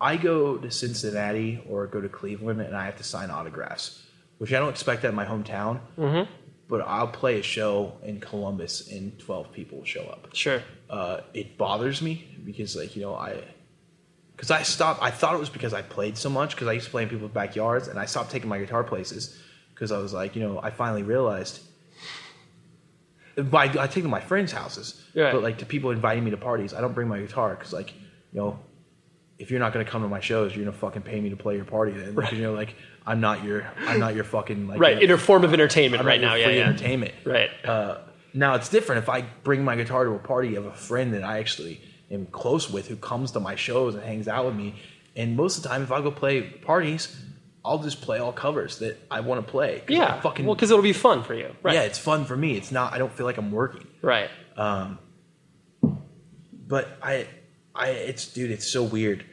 I 0.00 0.16
go 0.16 0.56
to 0.56 0.68
Cincinnati 0.68 1.62
or 1.68 1.86
go 1.86 2.00
to 2.00 2.08
Cleveland 2.08 2.60
and 2.60 2.74
I 2.76 2.86
have 2.86 2.96
to 2.96 3.04
sign 3.04 3.30
autographs, 3.30 4.04
which 4.38 4.52
I 4.52 4.58
don't 4.58 4.70
expect 4.70 5.02
that 5.02 5.10
in 5.10 5.14
my 5.14 5.26
hometown. 5.26 5.78
Mm-hmm. 5.96 6.32
But 6.70 6.82
I'll 6.86 7.08
play 7.08 7.40
a 7.40 7.42
show 7.42 7.98
in 8.04 8.20
Columbus 8.20 8.88
and 8.92 9.18
12 9.18 9.52
people 9.52 9.78
will 9.78 9.84
show 9.84 10.04
up. 10.04 10.28
Sure. 10.34 10.62
Uh, 10.88 11.20
it 11.34 11.58
bothers 11.58 12.00
me 12.00 12.24
because, 12.44 12.76
like, 12.76 12.94
you 12.96 13.02
know, 13.02 13.14
I. 13.14 13.42
Because 14.36 14.52
I 14.52 14.62
stopped, 14.62 15.02
I 15.02 15.10
thought 15.10 15.34
it 15.34 15.40
was 15.40 15.50
because 15.50 15.74
I 15.74 15.82
played 15.82 16.16
so 16.16 16.30
much 16.30 16.54
because 16.54 16.68
I 16.68 16.72
used 16.72 16.86
to 16.86 16.90
play 16.92 17.02
in 17.02 17.08
people's 17.10 17.32
backyards 17.32 17.88
and 17.88 17.98
I 17.98 18.06
stopped 18.06 18.30
taking 18.30 18.48
my 18.48 18.58
guitar 18.58 18.82
places 18.84 19.38
because 19.74 19.92
I 19.92 19.98
was 19.98 20.14
like, 20.14 20.34
you 20.36 20.42
know, 20.42 20.58
I 20.62 20.70
finally 20.70 21.02
realized. 21.02 21.60
By, 23.36 23.64
I 23.64 23.86
take 23.86 23.94
them 23.94 24.02
to 24.04 24.08
my 24.08 24.20
friends' 24.20 24.52
houses, 24.52 25.02
Right. 25.14 25.32
but 25.32 25.42
like 25.42 25.58
to 25.58 25.66
people 25.66 25.90
inviting 25.92 26.24
me 26.24 26.30
to 26.30 26.36
parties, 26.36 26.74
I 26.74 26.80
don't 26.80 26.94
bring 26.94 27.08
my 27.08 27.18
guitar 27.20 27.54
because, 27.54 27.72
like, 27.72 27.92
you 28.32 28.40
know, 28.40 28.58
if 29.38 29.50
you're 29.50 29.60
not 29.60 29.72
going 29.72 29.84
to 29.84 29.90
come 29.90 30.02
to 30.02 30.08
my 30.08 30.20
shows, 30.20 30.54
you're 30.54 30.64
going 30.64 30.74
to 30.74 30.78
fucking 30.78 31.02
pay 31.02 31.20
me 31.20 31.30
to 31.30 31.36
play 31.36 31.56
your 31.56 31.64
party. 31.64 31.92
Then, 31.92 32.14
like, 32.14 32.32
you 32.32 32.42
know, 32.42 32.52
like 32.52 32.74
I'm 33.06 33.20
not 33.20 33.42
your, 33.44 33.66
I'm 33.86 33.98
not 33.98 34.14
your 34.14 34.24
fucking 34.24 34.68
like 34.68 34.78
Right. 34.80 35.02
In 35.02 35.10
a 35.10 35.18
form 35.18 35.44
of 35.44 35.52
entertainment 35.52 36.00
I'm 36.00 36.06
right 36.06 36.20
now. 36.20 36.34
Yeah. 36.34 36.44
free 36.46 36.56
Yeah. 36.58 36.68
entertainment. 36.68 37.14
Right. 37.24 37.50
Uh, 37.64 37.98
now 38.34 38.54
it's 38.54 38.68
different 38.68 39.02
if 39.02 39.08
I 39.08 39.22
bring 39.42 39.64
my 39.64 39.74
guitar 39.76 40.04
to 40.04 40.12
a 40.12 40.18
party 40.18 40.54
of 40.56 40.66
a 40.66 40.72
friend 40.72 41.14
that 41.14 41.24
I 41.24 41.38
actually 41.38 41.80
am 42.10 42.26
close 42.26 42.70
with 42.70 42.88
who 42.88 42.96
comes 42.96 43.32
to 43.32 43.40
my 43.40 43.56
shows 43.56 43.94
and 43.94 44.04
hangs 44.04 44.28
out 44.28 44.44
with 44.46 44.54
me. 44.54 44.74
And 45.16 45.36
most 45.36 45.56
of 45.56 45.62
the 45.64 45.68
time, 45.70 45.82
if 45.82 45.90
I 45.90 46.00
go 46.00 46.10
play 46.10 46.42
parties, 46.42 47.20
I'll 47.64 47.78
just 47.82 48.00
play 48.00 48.18
all 48.18 48.32
covers 48.32 48.78
that 48.78 48.98
I 49.10 49.20
want 49.20 49.44
to 49.44 49.50
play. 49.50 49.82
Yeah. 49.88 50.14
I 50.16 50.20
fucking 50.20 50.46
well, 50.46 50.54
because 50.54 50.70
it'll 50.70 50.82
be 50.82 50.92
fun 50.92 51.24
for 51.24 51.34
you. 51.34 51.54
Right. 51.62 51.74
yeah, 51.74 51.82
it's 51.82 51.98
fun 51.98 52.24
for 52.24 52.36
me. 52.36 52.56
It's 52.56 52.70
not. 52.70 52.92
I 52.92 52.98
don't 52.98 53.12
feel 53.12 53.26
like 53.26 53.36
I'm 53.38 53.50
working. 53.50 53.86
Right. 54.02 54.30
Um, 54.56 54.98
but 56.66 56.88
I, 57.02 57.26
I, 57.74 57.88
it's 57.88 58.32
dude, 58.32 58.50
it's 58.50 58.66
so 58.66 58.82
weird. 58.82 59.24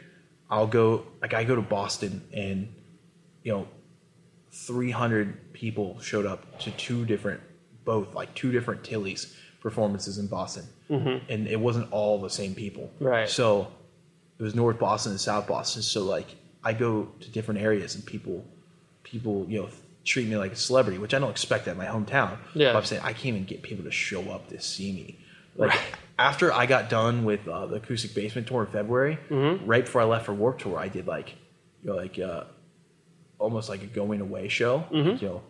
I'll 0.50 0.68
go 0.68 1.06
like 1.22 1.34
I 1.34 1.44
go 1.44 1.56
to 1.56 1.62
Boston 1.62 2.24
and 2.34 2.74
you 3.48 3.54
know, 3.54 3.68
300 4.52 5.54
people 5.54 6.00
showed 6.02 6.26
up 6.26 6.60
to 6.60 6.72
two 6.72 7.06
different, 7.06 7.40
both 7.86 8.14
like 8.14 8.34
two 8.36 8.52
different 8.52 8.84
Tilly's 8.84 9.36
performances 9.62 10.18
in 10.18 10.28
Boston, 10.28 10.66
Mm-hmm. 10.90 11.30
and 11.32 11.48
it 11.48 11.60
wasn't 11.60 11.92
all 11.92 12.22
the 12.22 12.30
same 12.30 12.56
people. 12.56 12.90
Right. 13.02 13.28
So 13.30 13.68
it 14.40 14.44
was 14.44 14.56
North 14.56 14.80
Boston 14.80 15.12
and 15.14 15.20
South 15.20 15.46
Boston. 15.48 15.82
So 15.82 16.04
like 16.04 16.28
I 16.64 16.72
go 16.74 17.10
to 17.20 17.30
different 17.30 17.60
areas 17.62 17.96
and 17.96 18.06
people, 18.06 18.46
people 19.04 19.46
you 19.50 19.62
know 19.62 19.70
treat 20.06 20.28
me 20.30 20.38
like 20.38 20.54
a 20.54 20.56
celebrity, 20.56 20.98
which 20.98 21.14
I 21.14 21.20
don't 21.20 21.30
expect 21.32 21.68
at 21.68 21.76
my 21.76 21.86
hometown. 21.86 22.38
Yeah. 22.54 22.72
But 22.72 22.80
I'm 22.80 22.86
saying 22.86 23.02
I 23.04 23.12
can't 23.14 23.28
even 23.36 23.44
get 23.46 23.62
people 23.64 23.84
to 23.86 23.92
show 23.92 24.22
up 24.32 24.48
to 24.50 24.62
see 24.62 24.92
me. 24.94 25.20
Like 25.58 25.78
after 26.20 26.54
I 26.54 26.66
got 26.68 26.90
done 26.90 27.26
with 27.26 27.46
uh, 27.48 27.66
the 27.66 27.76
Acoustic 27.78 28.14
Basement 28.14 28.48
tour 28.48 28.64
in 28.66 28.72
February, 28.72 29.18
Mm-hmm. 29.30 29.66
right 29.66 29.84
before 29.86 30.02
I 30.02 30.06
left 30.06 30.26
for 30.26 30.34
Warped 30.34 30.62
Tour, 30.62 30.78
I 30.80 30.88
did 30.88 31.06
like, 31.08 31.36
you 31.84 31.90
know, 31.90 31.96
like 31.98 32.18
uh, 32.20 32.44
almost 33.40 33.70
like 33.70 33.84
a 33.84 33.88
going 33.88 34.22
away 34.22 34.48
show. 34.48 34.86
Mm-hmm. 34.92 35.24
You 35.24 35.30
know, 35.32 35.42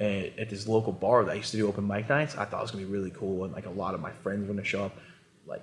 at, 0.00 0.38
at 0.38 0.50
this 0.50 0.66
local 0.66 0.92
bar 0.92 1.24
that 1.24 1.30
I 1.30 1.34
used 1.34 1.52
to 1.52 1.56
do 1.56 1.68
open 1.68 1.86
mic 1.86 2.08
nights. 2.08 2.36
I 2.36 2.44
thought 2.44 2.58
it 2.58 2.62
was 2.62 2.70
gonna 2.72 2.84
be 2.84 2.90
really 2.92 3.10
cool, 3.10 3.44
and 3.44 3.52
like 3.54 3.66
a 3.66 3.70
lot 3.70 3.94
of 3.94 4.00
my 4.00 4.10
friends 4.22 4.46
were 4.46 4.54
gonna 4.54 4.64
show 4.64 4.84
up. 4.84 4.96
Like 5.46 5.62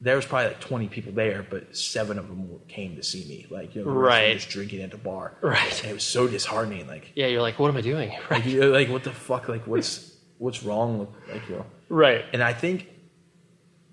there 0.00 0.16
was 0.16 0.24
probably 0.26 0.48
like 0.48 0.60
20 0.60 0.88
people 0.88 1.12
there, 1.12 1.44
but 1.48 1.76
seven 1.76 2.18
of 2.18 2.28
them 2.28 2.60
came 2.68 2.96
to 2.96 3.02
see 3.02 3.24
me. 3.28 3.46
Like 3.50 3.74
you 3.74 3.84
know, 3.84 3.90
the 3.90 3.96
rest 3.98 4.16
of 4.18 4.22
them 4.22 4.28
Right. 4.30 4.38
just 4.38 4.48
drinking 4.50 4.82
at 4.82 4.90
the 4.90 4.98
bar. 4.98 5.36
Right. 5.40 5.80
And 5.82 5.90
it 5.90 5.94
was 5.94 6.04
so 6.04 6.28
disheartening. 6.28 6.86
Like, 6.86 7.12
Yeah, 7.14 7.26
you're 7.26 7.42
like, 7.42 7.58
what 7.58 7.68
am 7.70 7.76
I 7.76 7.80
doing? 7.80 8.10
like, 8.10 8.30
Right. 8.30 8.46
know, 8.46 8.70
like 8.70 8.88
what 8.88 9.04
the 9.04 9.10
fuck? 9.12 9.48
Like 9.48 9.66
what's 9.66 10.14
what's 10.38 10.62
wrong 10.62 10.98
with 10.98 11.08
like 11.32 11.48
you 11.48 11.56
know? 11.56 11.66
Right. 11.88 12.24
And 12.32 12.42
I 12.42 12.52
think 12.52 12.88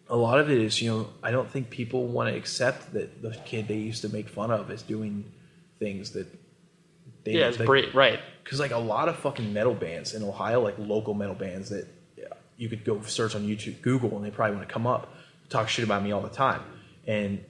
a 0.09 0.15
lot 0.17 0.39
of 0.39 0.51
it 0.51 0.57
is, 0.59 0.81
you 0.81 0.91
know, 0.91 1.09
I 1.23 1.31
don't 1.31 1.49
think 1.49 1.69
people 1.69 2.05
want 2.07 2.29
to 2.29 2.35
accept 2.35 2.93
that 2.93 3.21
the 3.21 3.31
kid 3.45 3.67
they 3.67 3.77
used 3.77 4.01
to 4.01 4.09
make 4.09 4.27
fun 4.29 4.51
of 4.51 4.69
is 4.69 4.81
doing 4.83 5.31
things 5.79 6.11
that 6.11 6.27
they 7.23 7.33
Yeah, 7.33 7.47
it's 7.47 7.57
great. 7.57 7.93
Right. 7.93 8.19
Because 8.43 8.59
like 8.59 8.71
a 8.71 8.77
lot 8.77 9.09
of 9.09 9.17
fucking 9.17 9.53
metal 9.53 9.73
bands 9.73 10.13
in 10.13 10.23
Ohio, 10.23 10.61
like 10.61 10.75
local 10.77 11.13
metal 11.13 11.35
bands 11.35 11.69
that 11.69 11.87
you 12.57 12.69
could 12.69 12.85
go 12.85 13.01
search 13.01 13.35
on 13.35 13.43
YouTube, 13.43 13.81
Google, 13.81 14.15
and 14.15 14.25
they 14.25 14.31
probably 14.31 14.55
want 14.55 14.67
to 14.67 14.73
come 14.73 14.87
up, 14.87 15.13
talk 15.49 15.69
shit 15.69 15.83
about 15.83 16.03
me 16.03 16.11
all 16.11 16.21
the 16.21 16.29
time, 16.29 16.61
and 17.07 17.43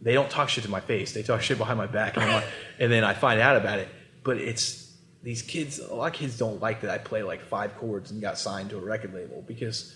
they 0.00 0.14
don't 0.14 0.30
talk 0.30 0.48
shit 0.48 0.64
to 0.64 0.70
my 0.70 0.80
face. 0.80 1.12
They 1.12 1.22
talk 1.22 1.42
shit 1.42 1.58
behind 1.58 1.78
my 1.78 1.86
back, 1.86 2.16
and, 2.16 2.28
like, 2.28 2.44
and 2.78 2.90
then 2.90 3.04
I 3.04 3.14
find 3.14 3.40
out 3.40 3.56
about 3.56 3.78
it. 3.78 3.88
But 4.24 4.38
it's 4.38 4.92
these 5.22 5.42
kids. 5.42 5.78
A 5.78 5.94
lot 5.94 6.12
of 6.12 6.12
kids 6.14 6.36
don't 6.36 6.60
like 6.60 6.80
that 6.80 6.90
I 6.90 6.98
play 6.98 7.22
like 7.22 7.42
five 7.42 7.76
chords 7.76 8.10
and 8.10 8.20
got 8.20 8.38
signed 8.38 8.70
to 8.70 8.78
a 8.78 8.80
record 8.80 9.14
label 9.14 9.44
because 9.46 9.94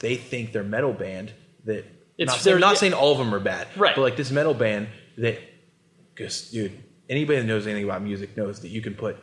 they 0.00 0.16
think 0.16 0.52
they're 0.52 0.62
metal 0.62 0.92
band 0.92 1.32
that. 1.64 1.84
It's 2.18 2.28
not, 2.28 2.40
saying, 2.40 2.52
their- 2.54 2.60
not 2.60 2.78
saying 2.78 2.94
all 2.94 3.12
of 3.12 3.18
them 3.18 3.34
are 3.34 3.40
bad, 3.40 3.66
Right. 3.76 3.94
But 3.94 4.00
like 4.00 4.16
this 4.16 4.30
metal 4.30 4.54
band 4.54 4.88
that, 5.18 5.38
because 6.14 6.50
dude, 6.50 6.72
anybody 7.08 7.38
that 7.40 7.46
knows 7.46 7.66
anything 7.66 7.84
about 7.84 8.02
music 8.02 8.36
knows 8.36 8.60
that 8.60 8.68
you 8.68 8.80
can 8.80 8.94
put 8.94 9.16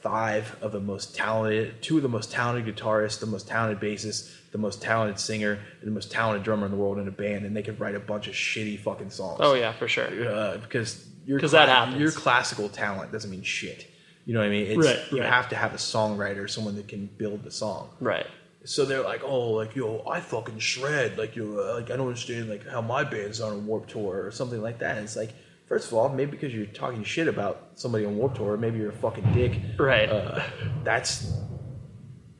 five 0.00 0.56
of 0.60 0.72
the 0.72 0.80
most 0.80 1.14
talented, 1.14 1.80
two 1.82 1.96
of 1.96 2.02
the 2.02 2.08
most 2.08 2.30
talented 2.30 2.76
guitarists, 2.76 3.20
the 3.20 3.26
most 3.26 3.48
talented 3.48 3.80
bassist, 3.80 4.30
the 4.52 4.58
most 4.58 4.82
talented 4.82 5.18
singer, 5.18 5.52
and 5.80 5.88
the 5.88 5.90
most 5.90 6.10
talented 6.12 6.42
drummer 6.44 6.66
in 6.66 6.70
the 6.72 6.76
world 6.76 6.98
in 6.98 7.08
a 7.08 7.10
band, 7.10 7.44
and 7.46 7.56
they 7.56 7.62
could 7.62 7.80
write 7.80 7.94
a 7.94 8.00
bunch 8.00 8.28
of 8.28 8.34
shitty 8.34 8.78
fucking 8.78 9.10
songs. 9.10 9.38
Oh 9.42 9.54
yeah, 9.54 9.72
for 9.72 9.88
sure. 9.88 10.06
Uh, 10.28 10.58
because 10.58 11.06
your 11.26 11.40
'Cause 11.40 11.52
that 11.52 11.68
happens. 11.68 11.98
Your 12.00 12.12
classical 12.12 12.68
talent 12.68 13.12
doesn't 13.12 13.30
mean 13.30 13.42
shit. 13.42 13.86
You 14.26 14.34
know 14.34 14.40
what 14.40 14.46
I 14.46 14.50
mean? 14.50 14.66
It's, 14.66 14.86
Right, 14.86 15.00
You 15.12 15.20
right. 15.20 15.28
have 15.30 15.48
to 15.50 15.56
have 15.56 15.72
a 15.74 15.78
songwriter, 15.78 16.48
someone 16.48 16.76
that 16.76 16.88
can 16.88 17.06
build 17.06 17.42
the 17.44 17.50
song. 17.50 17.90
Right. 18.00 18.26
So 18.66 18.84
they're 18.86 19.02
like, 19.02 19.22
oh, 19.22 19.50
like 19.52 19.74
yo, 19.76 20.02
I 20.08 20.20
fucking 20.20 20.58
shred. 20.58 21.16
Like 21.18 21.34
you, 21.36 21.60
uh, 21.60 21.74
like 21.74 21.90
I 21.90 21.96
don't 21.96 22.08
understand 22.08 22.48
like 22.50 22.66
how 22.66 22.80
my 22.82 23.04
band's 23.04 23.40
on 23.40 23.52
a 23.52 23.58
Warped 23.58 23.90
Tour 23.90 24.24
or 24.26 24.30
something 24.30 24.60
like 24.62 24.78
that. 24.80 24.96
And 24.96 25.04
it's 25.04 25.16
like, 25.16 25.30
first 25.66 25.88
of 25.88 25.94
all, 25.94 26.08
maybe 26.08 26.32
because 26.32 26.54
you're 26.54 26.66
talking 26.66 27.04
shit 27.04 27.28
about 27.28 27.70
somebody 27.74 28.04
on 28.04 28.16
Warped 28.16 28.36
Tour, 28.36 28.56
maybe 28.56 28.78
you're 28.78 28.90
a 28.90 28.96
fucking 28.96 29.32
dick. 29.32 29.60
Right. 29.78 30.08
Uh, 30.08 30.42
that's 30.82 31.32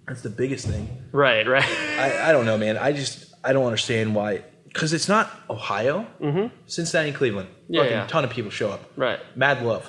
that's 0.07 0.23
the 0.23 0.31
biggest 0.31 0.67
thing. 0.67 0.89
Right. 1.13 1.47
Right. 1.47 1.65
I, 1.99 2.29
I 2.31 2.33
don't 2.33 2.45
know, 2.47 2.59
man. 2.59 2.77
I 2.77 2.93
just 2.93 3.33
I 3.43 3.53
don't 3.53 3.67
understand 3.67 4.15
why. 4.15 4.45
Because 4.65 4.93
it's 4.93 5.09
not 5.09 5.31
Ohio, 5.49 6.05
mm-hmm. 6.21 6.53
Cincinnati, 6.67 7.13
Cleveland. 7.13 7.49
Yeah, 7.69 7.83
fucking 7.83 7.97
yeah. 7.97 8.07
ton 8.09 8.25
of 8.25 8.31
people 8.31 8.51
show 8.51 8.71
up. 8.71 8.91
Right. 8.97 9.21
Mad 9.37 9.65
love. 9.65 9.89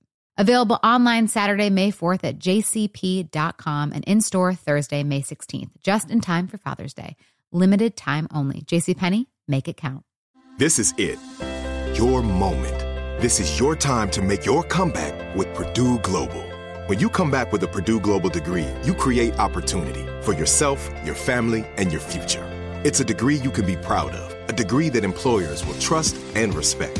Available 0.41 0.79
online 0.83 1.27
Saturday, 1.27 1.69
May 1.69 1.91
4th 1.91 2.23
at 2.23 2.39
jcp.com 2.39 3.91
and 3.93 4.03
in 4.05 4.21
store 4.21 4.55
Thursday, 4.55 5.03
May 5.03 5.21
16th, 5.21 5.69
just 5.83 6.09
in 6.09 6.19
time 6.19 6.47
for 6.47 6.57
Father's 6.57 6.95
Day. 6.95 7.15
Limited 7.51 7.95
time 7.95 8.27
only. 8.33 8.61
JCPenney, 8.61 9.27
make 9.47 9.67
it 9.67 9.77
count. 9.77 10.03
This 10.57 10.79
is 10.79 10.95
it. 10.97 11.19
Your 11.95 12.23
moment. 12.23 12.75
This 13.21 13.39
is 13.39 13.59
your 13.59 13.75
time 13.75 14.09
to 14.09 14.23
make 14.23 14.43
your 14.43 14.63
comeback 14.63 15.13
with 15.35 15.53
Purdue 15.53 15.99
Global. 15.99 16.41
When 16.87 16.97
you 16.97 17.07
come 17.07 17.29
back 17.29 17.51
with 17.51 17.61
a 17.61 17.67
Purdue 17.67 17.99
Global 17.99 18.31
degree, 18.31 18.67
you 18.83 18.95
create 18.95 19.37
opportunity 19.37 20.07
for 20.23 20.33
yourself, 20.33 20.89
your 21.05 21.13
family, 21.13 21.67
and 21.77 21.91
your 21.91 22.01
future. 22.01 22.47
It's 22.83 22.99
a 22.99 23.05
degree 23.05 23.35
you 23.35 23.51
can 23.51 23.67
be 23.67 23.75
proud 23.75 24.15
of, 24.15 24.49
a 24.49 24.53
degree 24.53 24.89
that 24.89 25.03
employers 25.03 25.63
will 25.67 25.77
trust 25.77 26.17
and 26.33 26.51
respect. 26.55 26.99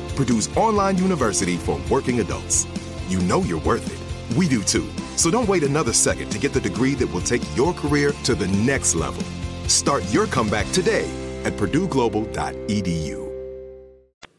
Purdue's 0.21 0.55
online 0.55 0.99
university 0.99 1.57
for 1.57 1.81
working 1.89 2.19
adults. 2.19 2.67
You 3.07 3.19
know 3.21 3.41
you're 3.41 3.61
worth 3.61 3.87
it. 3.91 4.37
We 4.37 4.47
do 4.47 4.61
too. 4.61 4.87
So 5.15 5.31
don't 5.31 5.49
wait 5.49 5.63
another 5.63 5.93
second 5.93 6.29
to 6.29 6.37
get 6.37 6.53
the 6.53 6.61
degree 6.61 6.93
that 6.93 7.07
will 7.07 7.21
take 7.21 7.41
your 7.57 7.73
career 7.73 8.11
to 8.25 8.35
the 8.35 8.47
next 8.49 8.93
level. 8.93 9.23
Start 9.67 10.03
your 10.13 10.27
comeback 10.27 10.71
today 10.73 11.09
at 11.43 11.53
purdueglobal.edu. 11.53 13.31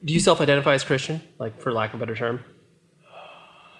Do 0.05 0.15
you 0.15 0.21
self-identify 0.21 0.73
as 0.73 0.85
Christian, 0.85 1.21
like 1.41 1.61
for 1.61 1.73
lack 1.73 1.95
of 1.95 2.01
a 2.01 2.07
better 2.07 2.15
term? 2.15 2.45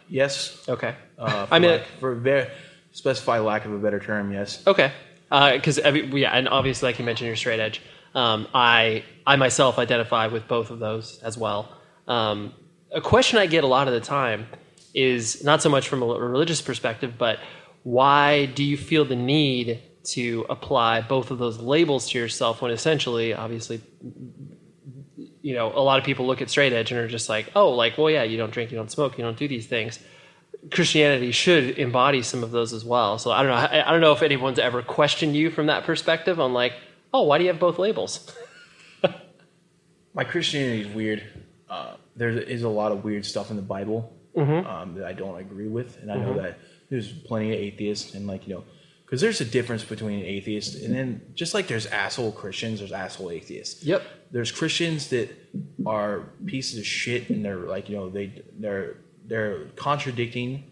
Yes. 0.09 0.69
Okay. 0.69 0.97
Uh, 1.17 1.47
I 1.53 1.61
mean, 1.61 1.71
lack, 1.71 1.87
for 2.01 2.17
very 2.17 2.51
specify 2.91 3.39
lack 3.39 3.65
of 3.65 3.73
a 3.73 3.79
better 3.79 4.01
term, 4.01 4.33
yes. 4.33 4.67
Okay. 4.67 4.91
Because 5.31 5.79
yeah, 5.79 6.37
and 6.37 6.49
obviously, 6.49 6.89
like 6.89 6.99
you 6.99 7.05
mentioned, 7.05 7.29
you're 7.29 7.37
straight 7.37 7.61
edge. 7.61 7.81
Um, 8.13 8.49
I 8.53 9.05
I 9.25 9.37
myself 9.37 9.79
identify 9.79 10.27
with 10.27 10.49
both 10.49 10.71
of 10.71 10.81
those 10.81 11.21
as 11.23 11.39
well. 11.39 11.79
Um, 12.09 12.55
a 12.93 13.01
question 13.01 13.39
I 13.39 13.47
get 13.47 13.65
a 13.65 13.67
lot 13.67 13.89
of 13.89 13.95
the 13.95 14.01
time 14.01 14.47
is 14.95 15.43
not 15.43 15.63
so 15.63 15.69
much 15.69 15.89
from 15.89 16.03
a 16.03 16.07
religious 16.07 16.61
perspective, 16.61 17.15
but 17.17 17.39
why 17.83 18.47
do 18.47 18.63
you 18.63 18.77
feel 18.77 19.05
the 19.05 19.17
need 19.17 19.81
to 20.05 20.45
apply 20.51 21.01
both 21.01 21.31
of 21.31 21.39
those 21.39 21.59
labels 21.59 22.09
to 22.11 22.19
yourself 22.19 22.61
when 22.61 22.71
essentially, 22.71 23.35
obviously, 23.35 23.81
you 25.43 25.55
know, 25.55 25.73
a 25.73 25.81
lot 25.81 25.99
of 25.99 26.05
people 26.05 26.27
look 26.27 26.43
at 26.43 26.51
straight 26.51 26.73
edge 26.73 26.91
and 26.91 27.01
are 27.01 27.09
just 27.09 27.29
like, 27.29 27.51
oh, 27.55 27.71
like, 27.71 27.99
well, 27.99 28.11
yeah, 28.11 28.23
you 28.23 28.37
don't 28.37 28.53
drink, 28.53 28.71
you 28.71 28.77
don't 28.77 28.91
smoke, 28.91 29.17
you 29.17 29.25
don't 29.25 29.39
do 29.39 29.49
these 29.49 29.67
things. 29.67 29.99
Christianity 30.71 31.33
should 31.33 31.79
embody 31.79 32.23
some 32.23 32.45
of 32.45 32.53
those 32.53 32.73
as 32.73 32.85
well. 32.85 33.19
So 33.19 33.33
I 33.33 33.43
don't 33.43 33.51
know. 33.51 33.57
I, 33.57 33.89
I 33.89 33.91
don't 33.91 34.01
know 34.01 34.13
if 34.13 34.23
anyone's 34.23 34.59
ever 34.59 34.83
questioned 34.83 35.35
you 35.35 35.51
from 35.51 35.67
that 35.67 35.85
perspective 35.85 36.39
on 36.39 36.53
like, 36.53 36.75
oh, 37.13 37.23
why 37.23 37.39
do 37.39 37.45
you 37.45 37.51
have 37.51 37.59
both 37.59 37.79
labels? 37.79 38.33
My 40.15 40.25
Christianity 40.25 40.83
is 40.83 40.89
weird. 40.89 41.25
Uh, 41.73 41.97
there 42.17 42.29
is 42.57 42.63
a 42.65 42.69
lot 42.69 42.93
of 42.93 43.03
weird 43.03 43.25
stuff 43.25 43.51
in 43.51 43.57
the 43.57 43.63
Bible 43.77 44.01
Mhm. 44.37 44.67
um, 44.67 44.95
that 44.97 45.05
I 45.07 45.15
don't 45.15 45.39
agree 45.47 45.69
with, 45.69 45.91
and 46.03 46.13
I 46.13 46.17
know 46.17 46.35
that 46.43 46.59
there's 46.91 47.11
plenty 47.11 47.49
of 47.55 47.59
atheists, 47.59 48.15
and 48.15 48.27
like 48.27 48.47
you 48.47 48.55
know, 48.55 48.65
because 49.05 49.21
there's 49.23 49.41
a 49.41 49.45
difference 49.59 49.85
between 49.85 50.21
an 50.21 50.27
atheist 50.27 50.71
and 50.83 50.95
then 50.95 51.21
just 51.35 51.55
like 51.55 51.67
there's 51.69 51.87
asshole 51.87 52.33
Christians, 52.33 52.81
there's 52.81 52.93
asshole 52.93 53.31
atheists. 53.31 53.85
Yep. 53.85 54.03
There's 54.31 54.51
Christians 54.53 55.09
that 55.09 55.29
are 55.87 56.15
pieces 56.47 56.79
of 56.79 56.87
shit, 56.87 57.31
and 57.31 57.43
they're 57.45 57.65
like 57.77 57.89
you 57.89 57.97
know 57.97 58.11
they 58.11 58.27
they're 58.59 58.97
they're 59.31 59.65
contradicting, 59.77 60.65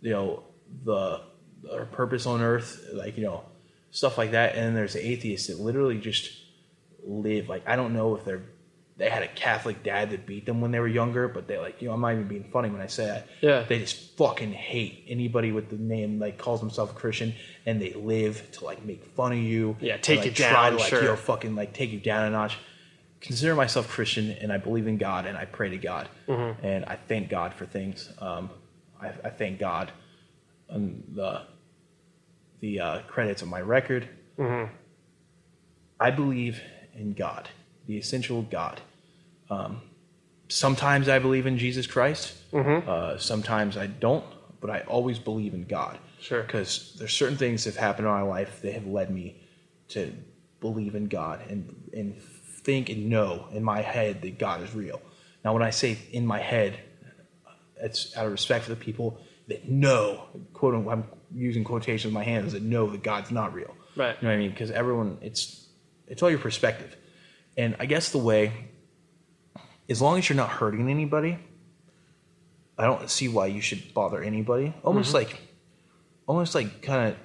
you 0.00 0.10
know 0.10 0.42
the 0.84 1.20
their 1.62 1.84
purpose 1.86 2.26
on 2.26 2.40
earth, 2.40 2.70
like 2.92 3.16
you 3.16 3.24
know 3.24 3.44
stuff 3.92 4.18
like 4.18 4.32
that, 4.32 4.54
and 4.56 4.62
then 4.66 4.74
there's 4.74 4.96
atheists 4.96 5.46
that 5.48 5.60
literally 5.60 5.98
just 5.98 6.30
live 7.04 7.48
like 7.48 7.62
I 7.68 7.76
don't 7.76 7.92
know 7.94 8.16
if 8.16 8.24
they're 8.24 8.42
they 8.98 9.08
had 9.08 9.22
a 9.22 9.28
Catholic 9.28 9.82
dad 9.84 10.10
that 10.10 10.26
beat 10.26 10.44
them 10.44 10.60
when 10.60 10.72
they 10.72 10.80
were 10.80 10.88
younger, 10.88 11.28
but 11.28 11.46
they 11.48 11.56
like 11.56 11.80
you 11.80 11.88
know 11.88 11.94
I'm 11.94 12.00
not 12.00 12.12
even 12.12 12.28
being 12.28 12.44
funny 12.52 12.68
when 12.68 12.80
I 12.80 12.88
say 12.88 13.06
that. 13.06 13.26
Yeah. 13.40 13.62
They 13.62 13.78
just 13.78 14.16
fucking 14.18 14.52
hate 14.52 15.04
anybody 15.08 15.52
with 15.52 15.70
the 15.70 15.76
name 15.76 16.18
like 16.18 16.36
calls 16.36 16.60
themselves 16.60 16.92
Christian, 16.92 17.34
and 17.64 17.80
they 17.80 17.92
live 17.94 18.50
to 18.52 18.64
like 18.64 18.84
make 18.84 19.04
fun 19.14 19.32
of 19.32 19.38
you. 19.38 19.76
Yeah, 19.80 19.96
take 19.98 20.18
like, 20.20 20.26
you 20.26 20.32
try 20.32 20.50
down, 20.50 20.72
to 20.72 20.78
like 20.78 20.88
sure. 20.88 21.00
you 21.02 21.06
know 21.08 21.16
fucking 21.16 21.54
like 21.54 21.72
take 21.72 21.90
you 21.92 22.00
down 22.00 22.26
a 22.26 22.30
notch. 22.30 22.58
Consider 23.20 23.54
myself 23.54 23.88
Christian, 23.88 24.30
and 24.32 24.52
I 24.52 24.58
believe 24.58 24.86
in 24.86 24.96
God, 24.98 25.26
and 25.26 25.36
I 25.36 25.44
pray 25.44 25.70
to 25.70 25.76
God, 25.78 26.08
Mhm. 26.28 26.56
and 26.62 26.84
I 26.84 26.96
thank 27.08 27.28
God 27.28 27.52
for 27.54 27.66
things. 27.66 28.12
Um, 28.20 28.50
I, 29.00 29.08
I 29.24 29.30
thank 29.30 29.58
God 29.58 29.90
on 30.70 31.02
the 31.14 31.42
the 32.60 32.80
uh, 32.80 32.98
credits 33.02 33.42
of 33.42 33.48
my 33.48 33.60
record. 33.60 34.08
Mhm. 34.38 34.68
I 36.00 36.10
believe 36.10 36.60
in 36.94 37.12
God, 37.12 37.48
the 37.86 37.96
essential 37.96 38.42
God. 38.42 38.80
Um, 39.50 39.80
sometimes 40.48 41.08
I 41.08 41.18
believe 41.18 41.46
in 41.46 41.58
Jesus 41.58 41.86
Christ. 41.86 42.34
Mhm. 42.52 42.86
Uh, 42.86 43.18
sometimes 43.18 43.76
I 43.76 43.86
don't, 43.86 44.24
but 44.60 44.70
I 44.70 44.80
always 44.80 45.18
believe 45.18 45.54
in 45.54 45.64
God. 45.64 45.98
Sure. 46.20 46.42
Because 46.42 46.96
there's 46.98 47.12
certain 47.12 47.36
things 47.36 47.64
that 47.64 47.74
have 47.74 47.80
happened 47.82 48.06
in 48.08 48.12
my 48.12 48.22
life 48.22 48.60
that 48.62 48.72
have 48.72 48.86
led 48.86 49.10
me 49.10 49.36
to 49.88 50.12
believe 50.60 50.94
in 50.94 51.06
God 51.06 51.40
and 51.48 51.74
and 51.92 52.20
think 52.20 52.88
and 52.90 53.08
know 53.08 53.46
in 53.52 53.62
my 53.62 53.80
head 53.80 54.20
that 54.22 54.38
God 54.38 54.62
is 54.62 54.74
real. 54.74 55.00
Now, 55.44 55.52
when 55.54 55.62
I 55.62 55.70
say 55.70 55.96
in 56.12 56.26
my 56.26 56.40
head, 56.40 56.78
it's 57.80 58.16
out 58.16 58.26
of 58.26 58.32
respect 58.32 58.64
for 58.64 58.70
the 58.70 58.76
people 58.76 59.20
that 59.46 59.68
know, 59.68 60.24
quote 60.52 60.74
unquote, 60.74 60.92
I'm 60.92 61.04
using 61.34 61.64
quotations 61.64 62.06
with 62.06 62.14
my 62.14 62.24
hands, 62.24 62.52
that 62.52 62.62
know 62.62 62.90
that 62.90 63.02
God's 63.02 63.30
not 63.30 63.54
real. 63.54 63.74
Right. 63.96 64.16
You 64.20 64.26
know 64.28 64.34
what 64.34 64.34
I 64.34 64.38
mean? 64.38 64.50
Because 64.50 64.70
everyone, 64.70 65.18
it's 65.22 65.68
it's 66.06 66.22
all 66.22 66.30
your 66.30 66.38
perspective. 66.40 66.96
And 67.56 67.76
I 67.78 67.86
guess 67.86 68.10
the 68.10 68.18
way, 68.18 68.52
as 69.88 70.02
long 70.02 70.18
as 70.18 70.28
you're 70.28 70.36
not 70.36 70.50
hurting 70.50 70.90
anybody, 70.90 71.38
I 72.76 72.84
don't 72.84 73.08
see 73.10 73.28
why 73.28 73.46
you 73.46 73.60
should 73.60 73.92
bother 73.94 74.22
anybody. 74.22 74.72
Almost 74.84 75.10
Mhm. 75.10 75.14
like, 75.14 75.40
almost 76.26 76.54
like 76.54 76.82
kind 76.82 77.08
of. 77.12 77.16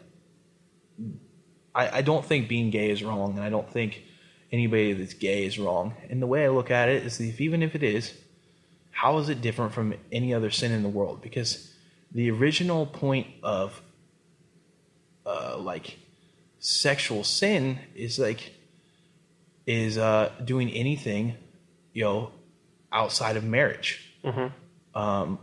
I, 1.75 1.97
I 1.97 2.01
don't 2.01 2.23
think 2.23 2.47
being 2.47 2.69
gay 2.69 2.89
is 2.91 3.03
wrong, 3.03 3.31
and 3.33 3.41
I 3.41 3.49
don't 3.49 3.69
think 3.69 4.03
anybody 4.51 4.93
that's 4.93 5.13
gay 5.15 5.45
is 5.45 5.57
wrong. 5.57 5.95
And 6.09 6.21
the 6.21 6.27
way 6.27 6.45
I 6.45 6.49
look 6.49 6.69
at 6.71 6.87
it 6.89 7.03
is, 7.03 7.19
if 7.19 7.41
even 7.41 7.63
if 7.63 7.73
it 7.75 7.81
is, 7.83 8.13
how 8.91 9.17
is 9.17 9.27
it 9.29 9.41
different 9.41 9.73
from 9.73 9.95
any 10.11 10.33
other 10.33 10.51
sin 10.51 10.71
in 10.71 10.83
the 10.83 10.89
world? 10.89 11.21
Because 11.21 11.71
the 12.11 12.29
original 12.29 12.85
point 12.85 13.27
of 13.41 13.81
uh, 15.25 15.57
like 15.57 15.97
sexual 16.59 17.23
sin 17.23 17.79
is 17.95 18.19
like 18.19 18.53
is 19.65 19.97
uh, 19.97 20.31
doing 20.43 20.69
anything, 20.71 21.35
you 21.93 22.03
know, 22.03 22.31
outside 22.93 23.35
of 23.35 23.43
marriage. 23.43 23.99
Mhm. 24.23 24.51
Um, 24.95 25.39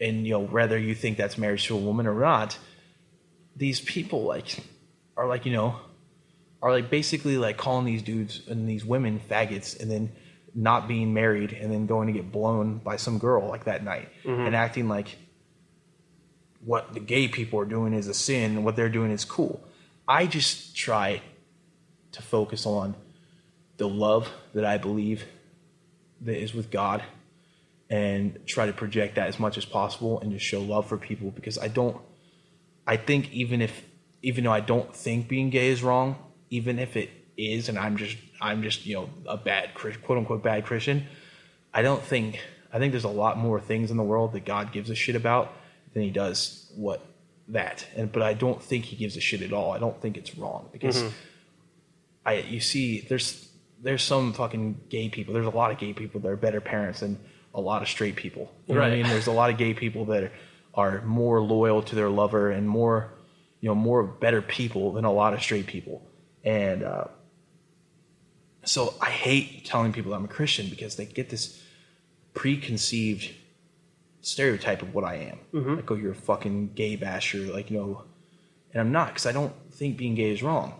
and 0.00 0.24
you 0.26 0.32
know, 0.34 0.40
whether 0.40 0.78
you 0.78 0.94
think 0.94 1.18
that's 1.18 1.36
marriage 1.36 1.66
to 1.66 1.74
a 1.74 1.80
woman 1.80 2.06
or 2.06 2.18
not, 2.18 2.56
these 3.56 3.80
people 3.80 4.22
like 4.22 4.60
are 5.16 5.26
like 5.26 5.44
you 5.44 5.52
know 5.52 5.76
are 6.62 6.70
like 6.70 6.88
basically 6.90 7.36
like 7.36 7.56
calling 7.56 7.84
these 7.84 8.02
dudes 8.02 8.42
and 8.48 8.68
these 8.68 8.84
women 8.84 9.20
faggots 9.28 9.78
and 9.80 9.90
then 9.90 10.10
not 10.54 10.88
being 10.88 11.12
married 11.12 11.52
and 11.52 11.70
then 11.72 11.86
going 11.86 12.06
to 12.06 12.12
get 12.12 12.30
blown 12.32 12.78
by 12.78 12.96
some 12.96 13.18
girl 13.18 13.46
like 13.48 13.64
that 13.64 13.84
night 13.84 14.08
Mhm. 14.24 14.46
and 14.46 14.56
acting 14.56 14.88
like 14.88 15.16
what 16.64 16.92
the 16.94 17.00
gay 17.00 17.28
people 17.28 17.60
are 17.60 17.64
doing 17.64 17.92
is 17.94 18.08
a 18.08 18.14
sin 18.14 18.56
and 18.56 18.64
what 18.64 18.74
they're 18.76 18.88
doing 18.88 19.10
is 19.10 19.24
cool. 19.24 19.60
I 20.06 20.26
just 20.26 20.76
try 20.76 21.22
to 22.12 22.22
focus 22.22 22.66
on 22.66 22.94
the 23.76 23.88
love 23.88 24.28
that 24.54 24.64
I 24.64 24.78
believe 24.78 25.24
that 26.22 26.36
is 26.40 26.54
with 26.54 26.70
God 26.70 27.02
and 27.90 28.38
try 28.46 28.66
to 28.66 28.72
project 28.72 29.14
that 29.14 29.28
as 29.28 29.38
much 29.38 29.56
as 29.56 29.64
possible 29.64 30.20
and 30.20 30.32
just 30.32 30.44
show 30.44 30.60
love 30.60 30.86
for 30.86 30.98
people 30.98 31.30
because 31.30 31.58
I 31.58 31.68
don't 31.68 31.96
I 32.86 32.96
think 32.96 33.30
even 33.32 33.60
if 33.62 33.84
even 34.22 34.44
though 34.44 34.52
I 34.52 34.60
don't 34.60 34.94
think 34.94 35.28
being 35.28 35.50
gay 35.50 35.68
is 35.68 35.82
wrong, 35.82 36.16
even 36.50 36.78
if 36.78 36.96
it 36.96 37.10
is 37.36 37.68
and 37.68 37.78
I'm 37.78 37.96
just 37.96 38.16
I'm 38.40 38.62
just, 38.62 38.86
you 38.86 38.94
know, 38.94 39.10
a 39.26 39.36
bad 39.36 39.74
quote 39.74 40.18
unquote 40.18 40.42
bad 40.42 40.64
Christian, 40.64 41.06
I 41.72 41.82
don't 41.82 42.02
think 42.02 42.40
I 42.72 42.78
think 42.78 42.92
there's 42.92 43.04
a 43.04 43.08
lot 43.08 43.38
more 43.38 43.60
things 43.60 43.90
in 43.90 43.96
the 43.96 44.02
world 44.02 44.32
that 44.32 44.44
God 44.44 44.72
gives 44.72 44.90
a 44.90 44.94
shit 44.94 45.16
about 45.16 45.52
than 45.94 46.02
he 46.02 46.10
does 46.10 46.70
what 46.76 47.04
that. 47.48 47.86
And 47.96 48.10
but 48.10 48.22
I 48.22 48.34
don't 48.34 48.62
think 48.62 48.86
he 48.86 48.96
gives 48.96 49.16
a 49.16 49.20
shit 49.20 49.42
at 49.42 49.52
all. 49.52 49.72
I 49.72 49.78
don't 49.78 50.00
think 50.00 50.16
it's 50.16 50.36
wrong 50.36 50.68
because 50.72 51.02
Mhm. 51.02 51.12
I 52.26 52.34
you 52.34 52.60
see 52.60 53.00
there's 53.00 53.47
there's 53.82 54.02
some 54.02 54.32
fucking 54.32 54.80
gay 54.88 55.08
people. 55.08 55.32
There's 55.34 55.46
a 55.46 55.50
lot 55.50 55.70
of 55.70 55.78
gay 55.78 55.92
people 55.92 56.20
that 56.20 56.28
are 56.28 56.36
better 56.36 56.60
parents 56.60 57.00
than 57.00 57.18
a 57.54 57.60
lot 57.60 57.82
of 57.82 57.88
straight 57.88 58.16
people. 58.16 58.52
You 58.66 58.74
know 58.74 58.80
what 58.80 58.86
I 58.88 58.90
Right. 58.90 59.02
mean? 59.02 59.08
There's 59.08 59.26
a 59.28 59.32
lot 59.32 59.50
of 59.50 59.56
gay 59.58 59.72
people 59.74 60.04
that 60.06 60.24
are, 60.24 60.32
are 60.74 61.02
more 61.02 61.40
loyal 61.40 61.82
to 61.82 61.94
their 61.94 62.08
lover 62.10 62.50
and 62.50 62.68
more 62.68 63.12
you 63.60 63.68
know 63.68 63.74
more 63.74 64.04
better 64.04 64.40
people 64.40 64.92
than 64.92 65.04
a 65.04 65.12
lot 65.12 65.34
of 65.34 65.42
straight 65.42 65.66
people. 65.66 66.02
And 66.44 66.82
uh, 66.84 67.04
so 68.64 68.94
I 69.00 69.10
hate 69.10 69.64
telling 69.64 69.92
people 69.92 70.14
I'm 70.14 70.24
a 70.24 70.28
Christian 70.28 70.68
because 70.68 70.96
they 70.96 71.06
get 71.06 71.28
this 71.30 71.60
preconceived 72.34 73.32
stereotype 74.20 74.82
of 74.82 74.94
what 74.94 75.04
I 75.04 75.14
am. 75.16 75.38
Mhm. 75.52 75.76
Like, 75.76 75.90
oh, 75.90 75.94
you're 75.94 76.12
a 76.12 76.14
fucking 76.14 76.72
gay 76.74 76.96
basher, 76.96 77.38
like 77.38 77.70
you 77.70 77.78
know, 77.78 78.04
and 78.72 78.80
I'm 78.80 78.92
not 78.92 79.08
because 79.08 79.26
I 79.26 79.32
don't 79.32 79.52
think 79.72 79.96
being 79.96 80.14
gay 80.14 80.30
is 80.30 80.42
wrong. 80.42 80.74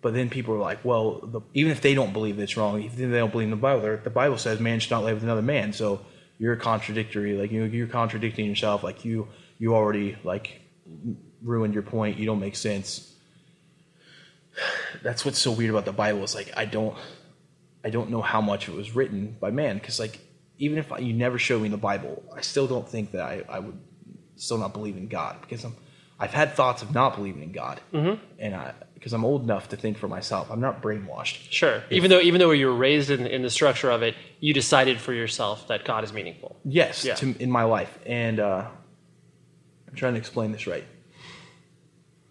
But 0.00 0.14
then 0.14 0.30
people 0.30 0.54
are 0.54 0.58
like, 0.58 0.84
well, 0.84 1.20
the, 1.22 1.40
even 1.54 1.72
if 1.72 1.80
they 1.80 1.94
don't 1.94 2.12
believe 2.12 2.38
it's 2.38 2.56
wrong, 2.56 2.80
even 2.80 3.06
if 3.06 3.10
they 3.10 3.18
don't 3.18 3.32
believe 3.32 3.46
in 3.46 3.50
the 3.50 3.56
Bible, 3.56 3.98
the 4.02 4.10
Bible 4.10 4.38
says 4.38 4.60
man 4.60 4.78
should 4.80 4.92
not 4.92 5.04
live 5.04 5.16
with 5.16 5.24
another 5.24 5.42
man. 5.42 5.72
So 5.72 6.00
you're 6.38 6.54
contradictory, 6.56 7.34
like 7.34 7.50
you 7.50 7.64
you're 7.64 7.88
contradicting 7.88 8.46
yourself. 8.46 8.82
Like 8.82 9.04
you 9.04 9.28
you 9.58 9.74
already 9.74 10.16
like 10.22 10.60
ruined 11.42 11.74
your 11.74 11.82
point. 11.82 12.18
You 12.18 12.26
don't 12.26 12.40
make 12.40 12.56
sense. 12.56 13.12
That's 15.02 15.24
what's 15.24 15.38
so 15.38 15.50
weird 15.50 15.70
about 15.70 15.84
the 15.84 15.92
Bible. 15.92 16.22
Is 16.22 16.34
like 16.34 16.52
I 16.56 16.64
don't 16.64 16.96
I 17.84 17.90
don't 17.90 18.10
know 18.10 18.22
how 18.22 18.40
much 18.40 18.68
it 18.68 18.74
was 18.74 18.94
written 18.94 19.36
by 19.40 19.50
man 19.50 19.78
because 19.78 19.98
like 19.98 20.20
even 20.58 20.78
if 20.78 20.92
I, 20.92 20.98
you 20.98 21.12
never 21.12 21.38
show 21.38 21.58
me 21.58 21.68
the 21.68 21.76
Bible, 21.76 22.22
I 22.36 22.40
still 22.40 22.66
don't 22.66 22.88
think 22.88 23.12
that 23.12 23.22
I, 23.22 23.42
I 23.48 23.58
would 23.58 23.78
still 24.36 24.58
not 24.58 24.72
believe 24.72 24.96
in 24.96 25.08
God 25.08 25.40
because 25.40 25.64
I'm 25.64 25.74
I've 26.20 26.32
had 26.32 26.54
thoughts 26.54 26.82
of 26.82 26.92
not 26.92 27.14
believing 27.14 27.42
in 27.42 27.52
God, 27.52 27.80
mm-hmm. 27.92 28.22
and 28.38 28.54
I 28.54 28.74
because 28.98 29.12
I'm 29.12 29.24
old 29.24 29.42
enough 29.44 29.68
to 29.68 29.76
think 29.76 29.96
for 29.96 30.08
myself. 30.08 30.50
I'm 30.50 30.60
not 30.60 30.82
brainwashed. 30.82 31.50
Sure. 31.50 31.82
even 31.90 32.10
though 32.10 32.20
even 32.20 32.40
though 32.40 32.50
you 32.50 32.66
were 32.66 32.74
raised 32.74 33.10
in, 33.10 33.26
in 33.26 33.42
the 33.42 33.50
structure 33.50 33.90
of 33.90 34.02
it, 34.02 34.14
you 34.40 34.52
decided 34.52 35.00
for 35.00 35.12
yourself 35.12 35.68
that 35.68 35.84
God 35.84 36.04
is 36.04 36.12
meaningful. 36.12 36.56
Yes, 36.64 37.04
Yeah. 37.04 37.14
to, 37.14 37.34
in 37.38 37.50
my 37.50 37.62
life, 37.64 37.98
and 38.06 38.40
uh, 38.40 38.66
I'm 39.88 39.94
trying 39.94 40.14
to 40.14 40.18
explain 40.18 40.52
this 40.52 40.66
right. 40.66 40.84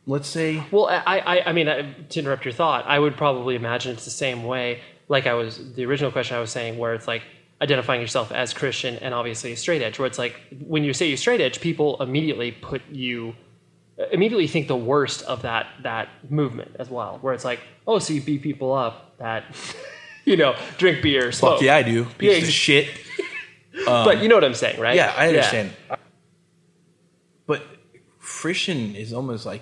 Let's 0.06 0.28
say 0.30 0.64
Well, 0.72 0.88
I, 0.88 1.20
I, 1.20 1.50
I 1.50 1.52
mean, 1.54 1.68
I, 1.68 1.92
to 2.10 2.20
interrupt 2.20 2.46
your 2.46 2.54
thought, 2.54 2.86
I 2.88 2.98
would 2.98 3.18
probably 3.18 3.56
imagine 3.56 3.92
it's 3.94 4.06
the 4.06 4.12
same 4.12 4.44
way. 4.44 4.80
Like 5.10 5.28
I 5.28 5.34
was, 5.34 5.74
the 5.74 5.86
original 5.86 6.12
question 6.12 6.38
I 6.38 6.40
was 6.40 6.52
saying, 6.52 6.78
where 6.78 6.94
it's 6.94 7.08
like 7.08 7.24
identifying 7.62 8.00
yourself 8.02 8.32
as 8.32 8.54
Christian 8.54 8.96
and 8.98 9.14
obviously 9.14 9.54
straight 9.56 9.82
edge, 9.82 10.00
where 10.00 10.06
it's 10.08 10.18
like 10.18 10.40
when 10.66 10.84
you 10.86 10.94
say 10.94 11.10
you 11.10 11.18
straight 11.18 11.42
edge, 11.42 11.60
people 11.60 12.02
immediately 12.02 12.52
put 12.52 12.82
you, 12.90 13.36
immediately 14.12 14.48
think 14.48 14.68
the 14.68 14.76
worst 14.78 15.24
of 15.24 15.42
that 15.44 15.68
that 15.84 16.10
movement 16.30 16.76
as 16.80 16.90
well. 16.90 17.18
Where 17.22 17.34
it's 17.34 17.46
like, 17.46 17.60
oh, 17.86 18.00
so 18.00 18.14
you 18.14 18.22
beat 18.22 18.42
people 18.42 18.74
up 18.74 19.18
that, 19.18 19.44
you 20.26 20.38
know, 20.38 20.56
drink 20.78 21.02
beer, 21.02 21.32
smoke. 21.32 21.56
fuck 21.56 21.62
yeah, 21.62 21.76
I 21.78 21.84
do. 21.84 22.06
Piece 22.18 22.32
Yeah, 22.42 22.48
of 22.48 22.54
shit. 22.54 22.88
but 23.86 24.22
you 24.22 24.30
know 24.30 24.36
what 24.36 24.44
I'm 24.44 24.54
saying, 24.54 24.80
right? 24.80 24.96
Yeah, 24.96 25.14
I 25.16 25.28
understand. 25.30 25.72
But 27.46 27.64
Christian 28.20 28.96
is 28.96 29.14
almost 29.14 29.46
like, 29.46 29.62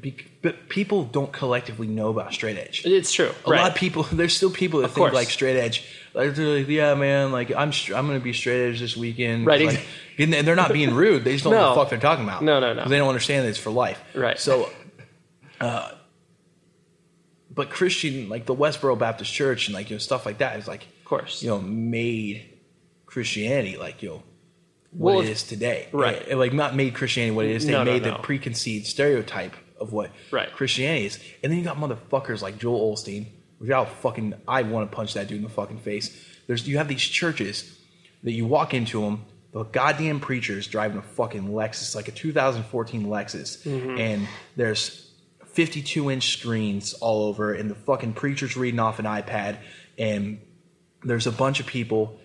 be, 0.00 0.16
but 0.42 0.68
people 0.68 1.04
don't 1.04 1.32
collectively 1.32 1.86
know 1.86 2.08
about 2.10 2.32
straight 2.32 2.56
edge. 2.56 2.82
It's 2.84 3.12
true. 3.12 3.32
A 3.46 3.50
right. 3.50 3.60
lot 3.62 3.70
of 3.70 3.76
people, 3.76 4.02
there's 4.12 4.34
still 4.36 4.50
people 4.50 4.80
that 4.80 4.86
Of 4.86 4.90
think 4.92 5.04
course. 5.06 5.14
like 5.14 5.28
straight 5.30 5.56
edge. 5.56 5.84
Like 6.16 6.34
they're 6.34 6.58
like, 6.60 6.68
yeah, 6.68 6.94
man, 6.94 7.30
like 7.30 7.54
I'm, 7.54 7.72
str- 7.72 7.94
I'm 7.94 8.06
gonna 8.06 8.20
be 8.20 8.32
straight 8.32 8.70
edge 8.70 8.80
this 8.80 8.96
weekend. 8.96 9.44
Right, 9.46 9.66
Like, 9.66 9.84
and 10.18 10.32
they're 10.32 10.56
not 10.56 10.72
being 10.72 10.94
rude. 10.94 11.24
They 11.24 11.32
just 11.32 11.44
don't 11.44 11.52
know 11.52 11.60
what 11.68 11.74
the 11.74 11.80
fuck 11.82 11.90
they're 11.90 11.98
talking 12.00 12.24
about. 12.24 12.42
No, 12.42 12.58
no, 12.58 12.72
no. 12.72 12.82
'Cause 12.82 12.90
They 12.90 12.96
don't 12.96 13.08
understand 13.08 13.44
that 13.44 13.50
it's 13.50 13.58
for 13.58 13.70
life. 13.70 14.00
Right. 14.14 14.38
So, 14.40 14.70
uh, 15.60 15.90
but 17.50 17.70
Christian, 17.70 18.28
like 18.28 18.46
the 18.46 18.54
Westboro 18.54 18.98
Baptist 18.98 19.32
Church 19.32 19.68
and 19.68 19.74
like 19.74 19.90
you 19.90 19.96
know 19.96 19.98
stuff 20.00 20.26
like 20.26 20.38
that 20.38 20.58
is 20.58 20.66
like, 20.66 20.82
of 20.84 21.04
course. 21.04 21.42
you 21.42 21.50
know, 21.50 21.60
made 21.60 22.46
Christianity 23.06 23.76
like 23.76 24.02
you 24.02 24.08
know 24.10 24.22
what 24.90 25.14
Well, 25.16 25.20
it 25.24 25.28
is 25.28 25.42
today. 25.42 25.88
right. 25.92 26.26
And, 26.28 26.38
like 26.38 26.52
not 26.52 26.74
made 26.74 26.94
Christianity 26.94 27.34
what 27.36 27.44
it 27.46 27.52
is. 27.52 27.66
They 27.66 27.72
No, 27.72 27.84
no, 27.84 27.92
made 27.92 28.02
no. 28.02 28.12
the 28.12 28.18
preconceived 28.18 28.86
stereotype 28.86 29.54
of 29.78 29.92
what 29.92 30.10
Right. 30.30 30.50
Christianity 30.52 31.06
is. 31.06 31.18
And 31.42 31.52
then 31.52 31.58
you 31.58 31.64
got 31.64 31.76
motherfuckers 31.76 32.40
like 32.40 32.58
Joel 32.58 32.94
Osteen, 32.96 33.26
which 33.58 33.70
I'll 33.70 33.86
fucking 33.86 34.34
I 34.46 34.62
want 34.62 34.90
to 34.90 34.94
punch 34.96 35.14
that 35.14 35.28
dude 35.28 35.38
in 35.38 35.44
the 35.44 35.48
fucking 35.48 35.78
face. 35.78 36.16
There's 36.46 36.66
you 36.68 36.78
have 36.78 36.88
these 36.88 37.02
churches 37.02 37.78
that 38.22 38.32
you 38.32 38.46
walk 38.46 38.74
into 38.74 39.00
them. 39.02 39.24
The 39.52 39.64
goddamn 39.64 40.20
preachers 40.20 40.66
driving 40.66 40.98
a 40.98 41.02
fucking 41.02 41.48
Lexus, 41.48 41.94
like 41.94 42.08
a 42.08 42.12
2014 42.12 43.06
Lexus, 43.06 43.62
Mm-hmm. 43.64 43.98
and 43.98 44.28
there's 44.54 45.10
52 45.46 46.10
inch 46.10 46.36
screens 46.38 46.92
all 46.94 47.24
over, 47.24 47.54
and 47.54 47.70
the 47.70 47.74
fucking 47.74 48.12
preacher's 48.12 48.56
reading 48.56 48.78
off 48.80 48.98
an 48.98 49.06
iPad, 49.06 49.56
and 49.96 50.40
there's 51.02 51.26
a 51.26 51.32
bunch 51.32 51.60
of 51.60 51.66
people. 51.66 52.18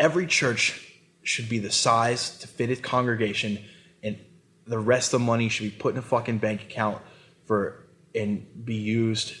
Every 0.00 0.26
church 0.26 0.82
should 1.22 1.48
be 1.48 1.58
the 1.60 1.70
size 1.70 2.38
to 2.38 2.48
fit 2.48 2.70
its 2.70 2.80
congregation, 2.80 3.60
and 4.02 4.18
the 4.66 4.78
rest 4.78 5.14
of 5.14 5.20
the 5.20 5.26
money 5.26 5.48
should 5.48 5.64
be 5.64 5.70
put 5.70 5.92
in 5.94 5.98
a 5.98 6.02
fucking 6.02 6.38
bank 6.38 6.62
account 6.62 7.00
for 7.46 7.86
and 8.14 8.46
be 8.64 8.74
used 8.74 9.32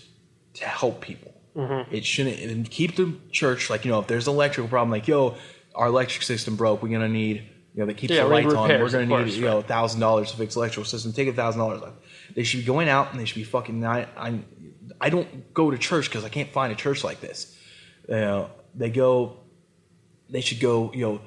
to 0.56 0.64
help 0.64 1.00
people. 1.00 1.32
Mm-hmm. 1.56 1.94
It 1.94 2.04
shouldn't 2.04 2.38
and 2.38 2.70
keep 2.70 2.96
the 2.96 3.14
church 3.32 3.70
like 3.70 3.84
you 3.84 3.90
know 3.90 4.00
if 4.00 4.06
there's 4.06 4.28
an 4.28 4.34
electrical 4.34 4.68
problem 4.68 4.90
like 4.90 5.08
yo 5.08 5.36
our 5.74 5.86
electric 5.86 6.22
system 6.22 6.54
broke 6.56 6.82
we're 6.82 6.90
gonna 6.90 7.08
need 7.08 7.36
you 7.72 7.80
know 7.80 7.86
that 7.86 7.96
keeps 7.96 8.12
Yeah, 8.12 8.24
the 8.24 8.28
lights 8.28 8.52
on 8.52 8.68
we're 8.68 8.90
gonna 8.90 9.04
of 9.04 9.08
need 9.08 9.16
course, 9.16 9.36
you 9.36 9.44
know 9.46 9.62
thousand 9.62 10.00
dollars 10.00 10.32
to 10.32 10.36
fix 10.36 10.52
the 10.54 10.60
electrical 10.60 10.84
system 10.84 11.14
take 11.14 11.28
a 11.28 11.32
thousand 11.32 11.60
dollars 11.60 11.80
off. 11.80 11.94
They 12.34 12.42
should 12.42 12.60
be 12.60 12.66
going 12.66 12.90
out 12.90 13.10
and 13.10 13.20
they 13.20 13.24
should 13.24 13.36
be 13.36 13.44
fucking. 13.44 13.84
I 13.84 14.06
I, 14.16 14.40
I 15.00 15.08
don't 15.08 15.54
go 15.54 15.70
to 15.70 15.78
church 15.78 16.10
because 16.10 16.24
I 16.24 16.28
can't 16.28 16.50
find 16.50 16.72
a 16.72 16.76
church 16.76 17.02
like 17.04 17.20
this. 17.20 17.56
You 18.08 18.16
know, 18.16 18.50
they 18.74 18.90
go. 18.90 19.38
They 20.28 20.42
should 20.42 20.60
go. 20.60 20.92
You 20.92 21.06
know, 21.06 21.20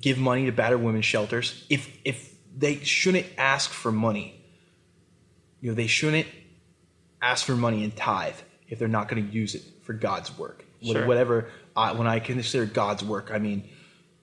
give 0.00 0.16
money 0.18 0.46
to 0.46 0.52
battered 0.52 0.82
women's 0.82 1.04
shelters. 1.04 1.66
If 1.68 1.90
if 2.04 2.34
they 2.56 2.76
shouldn't 2.76 3.26
ask 3.36 3.70
for 3.70 3.92
money. 3.92 4.40
You 5.60 5.70
know, 5.70 5.74
they 5.74 5.86
shouldn't 5.86 6.26
ask 7.20 7.44
for 7.46 7.56
money 7.56 7.84
and 7.84 7.94
tithe 7.96 8.34
if 8.68 8.78
they're 8.78 8.88
not 8.88 9.08
going 9.08 9.26
to 9.26 9.32
use 9.32 9.54
it 9.54 9.62
for 9.82 9.92
God's 9.92 10.36
work. 10.38 10.64
Sure. 10.82 11.06
Whatever. 11.06 11.48
I, 11.76 11.92
when 11.92 12.06
I 12.06 12.20
consider 12.20 12.66
God's 12.66 13.02
work, 13.02 13.30
I 13.32 13.38
mean 13.38 13.68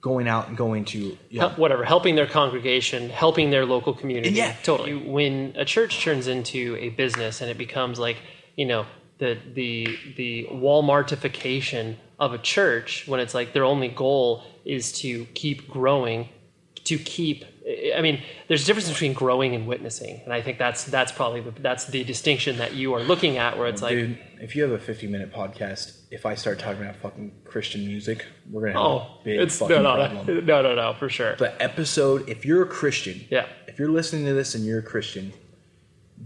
going 0.00 0.28
out 0.28 0.48
and 0.48 0.56
going 0.56 0.84
to. 0.86 1.16
Know, 1.30 1.48
Hel- 1.48 1.50
whatever, 1.56 1.84
helping 1.84 2.14
their 2.16 2.26
congregation, 2.26 3.08
helping 3.08 3.50
their 3.50 3.64
local 3.64 3.94
community. 3.94 4.34
Yeah, 4.34 4.54
totally. 4.62 4.90
You- 4.90 5.10
when 5.10 5.54
a 5.56 5.64
church 5.64 6.02
turns 6.02 6.26
into 6.26 6.76
a 6.78 6.90
business 6.90 7.40
and 7.40 7.50
it 7.50 7.58
becomes 7.58 7.98
like, 7.98 8.16
you 8.56 8.66
know, 8.66 8.86
the 9.18 9.38
the 9.54 9.96
the 10.16 10.48
Walmartification 10.50 11.96
of 12.18 12.32
a 12.32 12.38
church, 12.38 13.06
when 13.06 13.20
it's 13.20 13.34
like 13.34 13.52
their 13.52 13.64
only 13.64 13.88
goal 13.88 14.44
is 14.64 14.92
to 15.00 15.24
keep 15.34 15.68
growing, 15.68 16.28
to 16.84 16.98
keep. 16.98 17.44
I 17.96 18.00
mean, 18.00 18.22
there's 18.48 18.64
a 18.64 18.66
difference 18.66 18.88
between 18.88 19.12
growing 19.12 19.54
and 19.54 19.66
witnessing, 19.68 20.20
and 20.24 20.32
I 20.32 20.42
think 20.42 20.58
that's 20.58 20.84
that's 20.84 21.12
probably 21.12 21.40
the, 21.42 21.52
that's 21.60 21.84
the 21.84 22.02
distinction 22.02 22.58
that 22.58 22.74
you 22.74 22.92
are 22.94 23.00
looking 23.00 23.38
at, 23.38 23.56
where 23.56 23.68
it's 23.68 23.80
like, 23.80 23.92
Dude, 23.92 24.18
if 24.40 24.56
you 24.56 24.62
have 24.62 24.72
a 24.72 24.78
50 24.78 25.06
minute 25.06 25.32
podcast, 25.32 25.98
if 26.10 26.26
I 26.26 26.34
start 26.34 26.58
talking 26.58 26.82
about 26.82 26.96
fucking 26.96 27.32
Christian 27.44 27.86
music, 27.86 28.26
we're 28.50 28.62
gonna 28.62 28.72
have 28.72 28.82
oh, 28.82 28.96
a 29.20 29.24
big 29.24 29.40
it's 29.40 29.58
fucking 29.58 29.76
no, 29.76 29.82
no, 29.96 30.08
problem. 30.08 30.26
no, 30.26 30.40
no, 30.62 30.62
no, 30.62 30.74
no, 30.74 30.94
for 30.94 31.08
sure. 31.08 31.36
The 31.36 31.60
episode, 31.62 32.28
if 32.28 32.44
you're 32.44 32.62
a 32.62 32.68
Christian, 32.68 33.24
Yeah. 33.30 33.46
if 33.68 33.78
you're 33.78 33.90
listening 33.90 34.24
to 34.26 34.34
this 34.34 34.56
and 34.56 34.64
you're 34.66 34.80
a 34.80 34.82
Christian, 34.82 35.32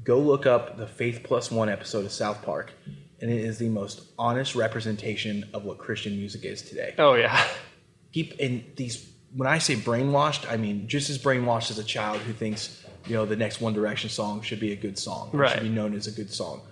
go 0.04 0.18
look 0.18 0.46
up 0.46 0.78
the 0.78 0.86
Faith 0.86 1.20
Plus 1.22 1.50
One 1.50 1.68
episode 1.68 2.06
of 2.06 2.12
South 2.12 2.42
Park, 2.42 2.72
and 3.20 3.30
it 3.30 3.40
is 3.44 3.58
the 3.58 3.68
most 3.68 4.02
honest 4.18 4.54
representation 4.54 5.44
of 5.52 5.64
what 5.66 5.76
Christian 5.76 6.16
music 6.16 6.44
is 6.44 6.62
today. 6.62 6.94
Oh 6.98 7.12
yeah, 7.14 7.46
keep 8.12 8.32
in 8.40 8.64
these 8.76 9.12
when 9.34 9.48
I 9.48 9.58
say 9.58 9.74
brainwashed, 9.76 10.50
I 10.50 10.56
mean 10.56 10.88
just 10.88 11.10
as 11.10 11.18
brainwashed 11.18 11.70
as 11.70 11.78
a 11.78 11.84
child 11.84 12.18
who 12.20 12.32
thinks 12.32 12.84
you 13.06 13.14
know 13.14 13.24
the 13.26 13.36
next 13.36 13.60
One 13.60 13.72
Direction 13.72 14.10
song 14.10 14.42
should 14.42 14.60
be 14.60 14.72
a 14.72 14.76
good 14.76 14.98
song, 14.98 15.30
Right. 15.32 15.52
should 15.52 15.62
be 15.62 15.68
known 15.68 15.94
as 15.94 16.06
a 16.06 16.10
good 16.12 16.30
song. 16.32 16.62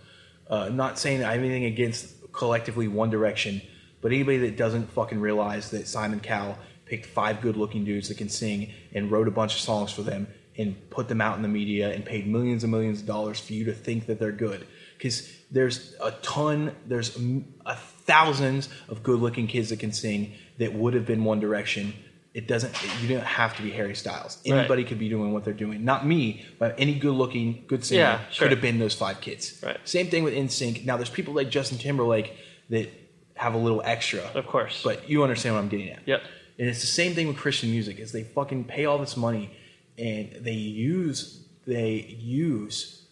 Uh, 0.48 0.68
not 0.68 0.98
saying 0.98 1.24
I 1.24 1.32
have 1.32 1.40
anything 1.40 1.64
against 1.64 2.32
collectively 2.32 2.88
One 2.88 3.10
Direction, 3.10 3.62
but 4.00 4.12
anybody 4.12 4.38
that 4.38 4.56
doesn't 4.56 4.90
fucking 4.92 5.20
realize 5.20 5.70
that 5.70 5.86
Simon 5.88 6.20
Cowell 6.20 6.58
picked 6.86 7.06
five 7.06 7.40
good-looking 7.40 7.84
dudes 7.84 8.08
that 8.08 8.18
can 8.18 8.28
sing 8.28 8.70
and 8.92 9.10
wrote 9.10 9.26
a 9.26 9.30
bunch 9.30 9.54
of 9.54 9.60
songs 9.60 9.90
for 9.90 10.02
them 10.02 10.26
and 10.58 10.76
put 10.90 11.08
them 11.08 11.20
out 11.20 11.36
in 11.36 11.42
the 11.42 11.48
media 11.48 11.92
and 11.92 12.04
paid 12.04 12.26
millions 12.26 12.62
and 12.62 12.70
millions 12.70 13.00
of 13.00 13.06
dollars 13.06 13.40
for 13.40 13.54
you 13.54 13.64
to 13.64 13.72
think 13.72 14.06
that 14.06 14.18
they're 14.20 14.30
good 14.32 14.66
because 14.98 15.28
there's 15.50 15.94
a 16.02 16.10
ton 16.22 16.74
there's 16.86 17.16
m- 17.16 17.44
a 17.66 17.74
thousands 17.74 18.68
of 18.88 19.02
good-looking 19.02 19.46
kids 19.46 19.70
that 19.70 19.78
can 19.80 19.92
sing 19.92 20.32
that 20.58 20.72
would 20.74 20.92
have 20.94 21.06
been 21.06 21.24
one 21.24 21.40
direction 21.40 21.94
it 22.34 22.48
doesn't 22.48 22.74
you 23.00 23.08
don't 23.08 23.24
have 23.24 23.56
to 23.56 23.62
be 23.62 23.70
harry 23.70 23.94
styles 23.94 24.38
Right. 24.44 24.58
anybody 24.58 24.82
could 24.84 24.98
be 24.98 25.08
doing 25.08 25.32
what 25.32 25.44
they're 25.44 25.54
doing 25.54 25.84
not 25.84 26.04
me 26.06 26.44
but 26.58 26.74
any 26.78 26.94
good-looking 26.98 27.64
good 27.68 27.84
singer 27.84 28.00
Yeah, 28.00 28.20
sure. 28.30 28.46
could 28.46 28.52
have 28.52 28.60
been 28.60 28.78
those 28.78 28.94
five 28.94 29.20
kids 29.20 29.60
Right. 29.64 29.78
same 29.84 30.08
thing 30.08 30.24
with 30.24 30.34
NSYNC 30.34 30.84
now 30.84 30.96
there's 30.96 31.10
people 31.10 31.32
like 31.34 31.48
justin 31.50 31.78
timberlake 31.78 32.32
that 32.70 32.90
have 33.36 33.54
a 33.54 33.58
little 33.58 33.82
extra 33.84 34.22
of 34.34 34.46
course. 34.46 34.82
but 34.82 35.08
you 35.08 35.22
understand 35.22 35.54
what 35.54 35.60
i'm 35.62 35.68
getting 35.68 35.90
at 35.90 36.00
Yep. 36.06 36.22
and 36.58 36.68
it's 36.68 36.80
the 36.80 36.86
same 36.86 37.14
thing 37.14 37.28
with 37.28 37.36
Christian 37.36 37.70
music 37.70 37.98
is 37.98 38.10
they 38.12 38.24
fucking 38.24 38.64
pay 38.64 38.84
all 38.84 38.98
this 38.98 39.16
money 39.16 39.50
and 39.96 40.32
they 40.40 40.52
use 40.52 41.44
they 41.66 42.16
use 42.20 43.02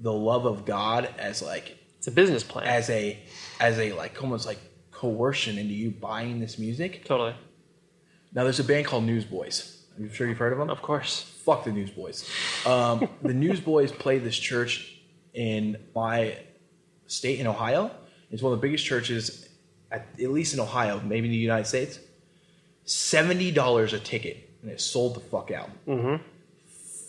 the 0.00 0.12
love 0.12 0.46
of 0.46 0.64
God 0.64 1.08
as 1.18 1.42
like 1.42 1.76
it's 1.98 2.06
a 2.06 2.10
business 2.10 2.42
plan. 2.44 2.66
as 2.66 2.88
a 2.90 3.18
as 3.60 3.78
a 3.78 3.92
like 3.92 4.22
almost 4.22 4.46
like 4.46 4.58
coercion 4.90 5.58
into 5.58 5.74
you 5.74 5.90
buying 5.90 6.40
this 6.40 6.58
music. 6.58 7.04
totally. 7.04 7.34
Now 8.38 8.44
there's 8.44 8.60
a 8.60 8.64
band 8.64 8.86
called 8.86 9.02
Newsboys. 9.02 9.82
I'm 9.96 10.12
sure 10.12 10.28
you've 10.28 10.38
heard 10.38 10.52
of 10.52 10.60
them. 10.60 10.70
Of 10.70 10.80
course. 10.80 11.22
Fuck 11.44 11.64
the 11.64 11.72
Newsboys. 11.72 12.30
Um, 12.64 13.08
the 13.20 13.34
Newsboys 13.34 13.90
played 13.90 14.22
this 14.22 14.38
church 14.38 14.96
in 15.34 15.76
my 15.92 16.36
state 17.08 17.40
in 17.40 17.48
Ohio. 17.48 17.90
It's 18.30 18.40
one 18.40 18.52
of 18.52 18.60
the 18.60 18.64
biggest 18.64 18.84
churches, 18.84 19.48
at, 19.90 20.06
at 20.22 20.30
least 20.30 20.54
in 20.54 20.60
Ohio, 20.60 21.00
maybe 21.00 21.26
in 21.26 21.32
the 21.32 21.36
United 21.36 21.66
States. 21.66 21.98
Seventy 22.84 23.50
dollars 23.50 23.92
a 23.92 23.98
ticket, 23.98 24.48
and 24.62 24.70
it 24.70 24.80
sold 24.80 25.16
the 25.16 25.20
fuck 25.20 25.50
out. 25.50 25.70
Mm-hmm. 25.88 26.22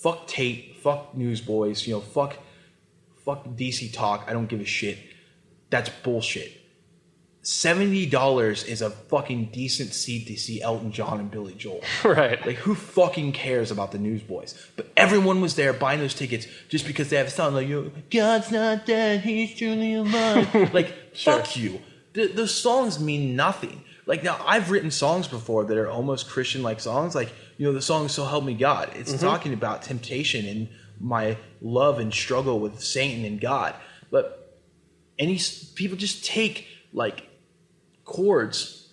Fuck 0.01 0.25
Tait. 0.25 0.77
Fuck 0.77 1.15
Newsboys. 1.15 1.85
You 1.85 1.93
know, 1.93 2.01
fuck, 2.01 2.39
fuck 3.23 3.45
DC 3.49 3.93
Talk. 3.93 4.25
I 4.27 4.33
don't 4.33 4.47
give 4.47 4.61
a 4.61 4.65
shit. 4.65 4.97
That's 5.69 5.91
bullshit. 6.01 6.58
Seventy 7.41 8.05
dollars 8.05 8.63
is 8.63 8.81
a 8.81 8.89
fucking 8.89 9.45
decent 9.51 9.93
seat 9.93 10.27
to 10.27 10.37
see 10.37 10.61
Elton 10.61 10.91
John 10.91 11.19
and 11.19 11.31
Billy 11.31 11.53
Joel. 11.55 11.81
Right. 12.03 12.43
Like 12.45 12.57
who 12.57 12.75
fucking 12.75 13.31
cares 13.33 13.71
about 13.71 13.91
the 13.91 13.97
Newsboys? 13.97 14.55
But 14.75 14.91
everyone 14.97 15.41
was 15.41 15.55
there 15.55 15.73
buying 15.73 15.99
those 15.99 16.13
tickets 16.13 16.47
just 16.67 16.85
because 16.85 17.09
they 17.09 17.17
have 17.17 17.27
a 17.27 17.31
song 17.31 17.53
like 17.53 17.67
"Yo, 17.67 17.91
God's 18.09 18.51
not 18.51 18.85
dead, 18.85 19.21
He's 19.21 19.55
truly 19.55 19.93
alive." 19.95 20.73
like 20.73 21.15
fuck 21.15 21.55
you. 21.55 21.81
The, 22.13 22.27
those 22.27 22.53
songs 22.53 22.99
mean 22.99 23.35
nothing. 23.35 23.83
Like 24.05 24.23
now, 24.23 24.41
I've 24.43 24.71
written 24.71 24.89
songs 24.89 25.27
before 25.27 25.65
that 25.65 25.77
are 25.77 25.89
almost 25.89 26.29
Christian-like 26.29 26.79
songs. 26.79 27.13
Like 27.13 27.31
you 27.57 27.65
know, 27.67 27.73
the 27.73 27.81
song 27.81 28.07
"So 28.07 28.25
Help 28.25 28.43
Me 28.43 28.53
God." 28.53 28.91
It's 28.95 29.11
mm-hmm. 29.11 29.25
talking 29.25 29.53
about 29.53 29.83
temptation 29.83 30.45
and 30.45 30.67
my 30.99 31.37
love 31.61 31.99
and 31.99 32.13
struggle 32.13 32.59
with 32.59 32.81
Satan 32.81 33.23
and 33.23 33.39
God. 33.39 33.75
But 34.09 34.57
any 35.17 35.39
people 35.75 35.97
just 35.97 36.25
take 36.25 36.65
like 36.91 37.28
chords 38.09 38.89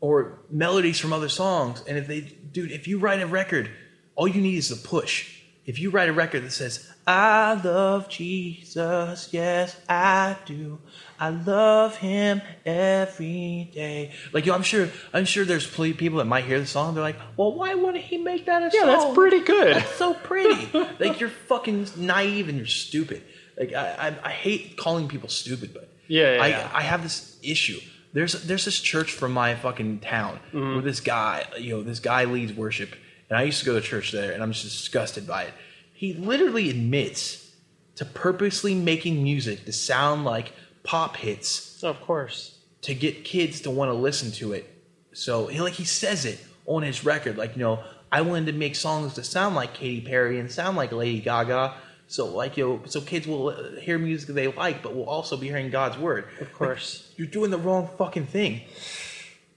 or 0.00 0.38
melodies 0.50 0.98
from 0.98 1.12
other 1.12 1.28
songs. 1.28 1.82
And 1.88 1.96
if 1.96 2.06
they, 2.06 2.20
dude, 2.20 2.70
if 2.72 2.86
you 2.88 2.98
write 2.98 3.22
a 3.22 3.26
record, 3.26 3.70
all 4.14 4.28
you 4.28 4.40
need 4.40 4.56
is 4.56 4.70
a 4.70 4.76
push. 4.76 5.32
If 5.64 5.80
you 5.80 5.90
write 5.90 6.08
a 6.08 6.12
record 6.12 6.44
that 6.44 6.52
says, 6.52 6.88
I 7.08 7.54
love 7.54 8.08
Jesus, 8.08 9.28
yes, 9.32 9.76
I 9.88 10.36
do. 10.44 10.78
I 11.18 11.30
love 11.30 11.96
him 11.96 12.40
every 12.64 13.70
day. 13.74 14.12
Like, 14.32 14.46
yo, 14.46 14.54
I'm 14.54 14.62
sure, 14.62 14.88
I'm 15.12 15.24
sure 15.24 15.44
there's 15.44 15.66
pl- 15.66 15.94
people 15.94 16.18
that 16.18 16.26
might 16.26 16.44
hear 16.44 16.60
the 16.60 16.66
song. 16.66 16.94
They're 16.94 17.02
like, 17.02 17.16
well, 17.36 17.52
why 17.54 17.74
wouldn't 17.74 18.04
he 18.04 18.18
make 18.18 18.46
that 18.46 18.62
a 18.62 18.70
Yeah, 18.72 18.80
song? 18.82 18.88
Yeah, 18.90 18.96
that's 18.96 19.14
pretty 19.14 19.40
good. 19.40 19.76
That's 19.76 19.94
so 19.96 20.14
pretty. 20.14 20.68
like, 21.00 21.18
you're 21.20 21.30
fucking 21.30 21.88
naive 21.96 22.48
and 22.48 22.58
you're 22.58 22.66
stupid. 22.66 23.22
Like, 23.58 23.72
I, 23.72 24.14
I, 24.22 24.28
I 24.28 24.30
hate 24.30 24.76
calling 24.76 25.08
people 25.08 25.28
stupid, 25.28 25.72
but 25.74 25.88
Yeah, 26.06 26.36
yeah, 26.36 26.42
I, 26.42 26.46
yeah. 26.48 26.70
I 26.72 26.82
have 26.82 27.02
this 27.02 27.38
issue. 27.42 27.80
There's 28.12 28.44
there's 28.44 28.64
this 28.64 28.80
church 28.80 29.12
from 29.12 29.32
my 29.32 29.54
fucking 29.54 30.00
town 30.00 30.38
Mm-hmm. 30.52 30.74
where 30.74 30.82
this 30.82 31.00
guy, 31.00 31.46
you 31.58 31.76
know, 31.76 31.82
this 31.82 32.00
guy 32.00 32.24
leads 32.24 32.52
worship, 32.52 32.94
and 33.28 33.38
I 33.38 33.42
used 33.42 33.60
to 33.60 33.66
go 33.66 33.74
to 33.74 33.80
church 33.80 34.12
there, 34.12 34.32
and 34.32 34.42
I'm 34.42 34.52
just 34.52 34.64
disgusted 34.64 35.26
by 35.26 35.44
it. 35.44 35.54
He 35.92 36.12
literally 36.14 36.70
admits 36.70 37.50
to 37.96 38.04
purposely 38.04 38.74
making 38.74 39.22
music 39.22 39.64
to 39.64 39.72
sound 39.72 40.24
like 40.24 40.52
pop 40.82 41.16
hits 41.16 41.82
Of 41.82 42.00
course. 42.02 42.58
to 42.82 42.94
get 42.94 43.24
kids 43.24 43.62
to 43.62 43.70
want 43.70 43.88
to 43.90 43.94
listen 43.94 44.30
to 44.32 44.52
it. 44.52 44.70
So 45.12 45.46
he 45.46 45.60
like 45.60 45.72
he 45.74 45.84
says 45.84 46.24
it 46.24 46.38
on 46.66 46.82
his 46.82 47.04
record, 47.04 47.36
like 47.38 47.56
you 47.56 47.62
know, 47.62 47.82
I 48.12 48.20
wanted 48.22 48.46
to 48.46 48.52
make 48.52 48.76
songs 48.76 49.14
that 49.14 49.24
sound 49.24 49.54
like 49.54 49.74
Katy 49.74 50.02
Perry 50.02 50.38
and 50.38 50.50
sound 50.50 50.76
like 50.76 50.92
Lady 50.92 51.20
Gaga. 51.20 51.74
So 52.08 52.26
like 52.26 52.56
you 52.56 52.82
so 52.86 53.00
kids 53.00 53.26
will 53.26 53.48
uh, 53.48 53.80
hear 53.80 53.98
music 53.98 54.34
they 54.34 54.48
like, 54.48 54.82
but 54.82 54.94
will 54.94 55.08
also 55.08 55.36
be 55.36 55.48
hearing 55.48 55.70
God's 55.70 55.98
word. 55.98 56.26
Of 56.40 56.52
course. 56.52 57.12
You're 57.16 57.26
doing 57.26 57.50
the 57.50 57.58
wrong 57.58 57.88
fucking 57.98 58.26
thing. 58.26 58.62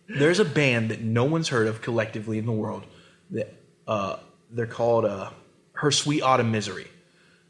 There's 0.08 0.40
a 0.40 0.46
band 0.46 0.90
that 0.90 1.02
no 1.02 1.26
one's 1.26 1.50
heard 1.50 1.68
of 1.68 1.82
collectively 1.82 2.40
in 2.40 2.48
the 2.48 2.52
world. 2.52 2.84
That 3.30 3.54
uh, 3.88 4.18
they're 4.50 4.66
called 4.66 5.06
uh, 5.06 5.30
Her 5.74 5.92
Sweet 5.92 6.24
Autumn 6.24 6.52
Misery. 6.52 6.88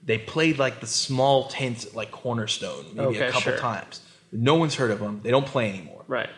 They 0.04 0.18
played 0.18 0.60
like 0.60 0.82
the 0.82 0.88
small 0.88 1.48
tents 1.48 1.86
at 1.86 1.96
like 1.96 2.12
Cornerstone 2.12 2.86
maybe 2.94 3.08
Okay, 3.08 3.28
a 3.28 3.32
couple 3.32 3.52
sure. 3.54 3.58
times. 3.58 4.02
No 4.32 4.56
one's 4.56 4.76
heard 4.76 4.92
of 4.92 5.00
them. 5.00 5.22
They 5.24 5.32
don't 5.32 5.46
play 5.46 5.70
anymore. 5.70 6.04
Right. 6.08 6.30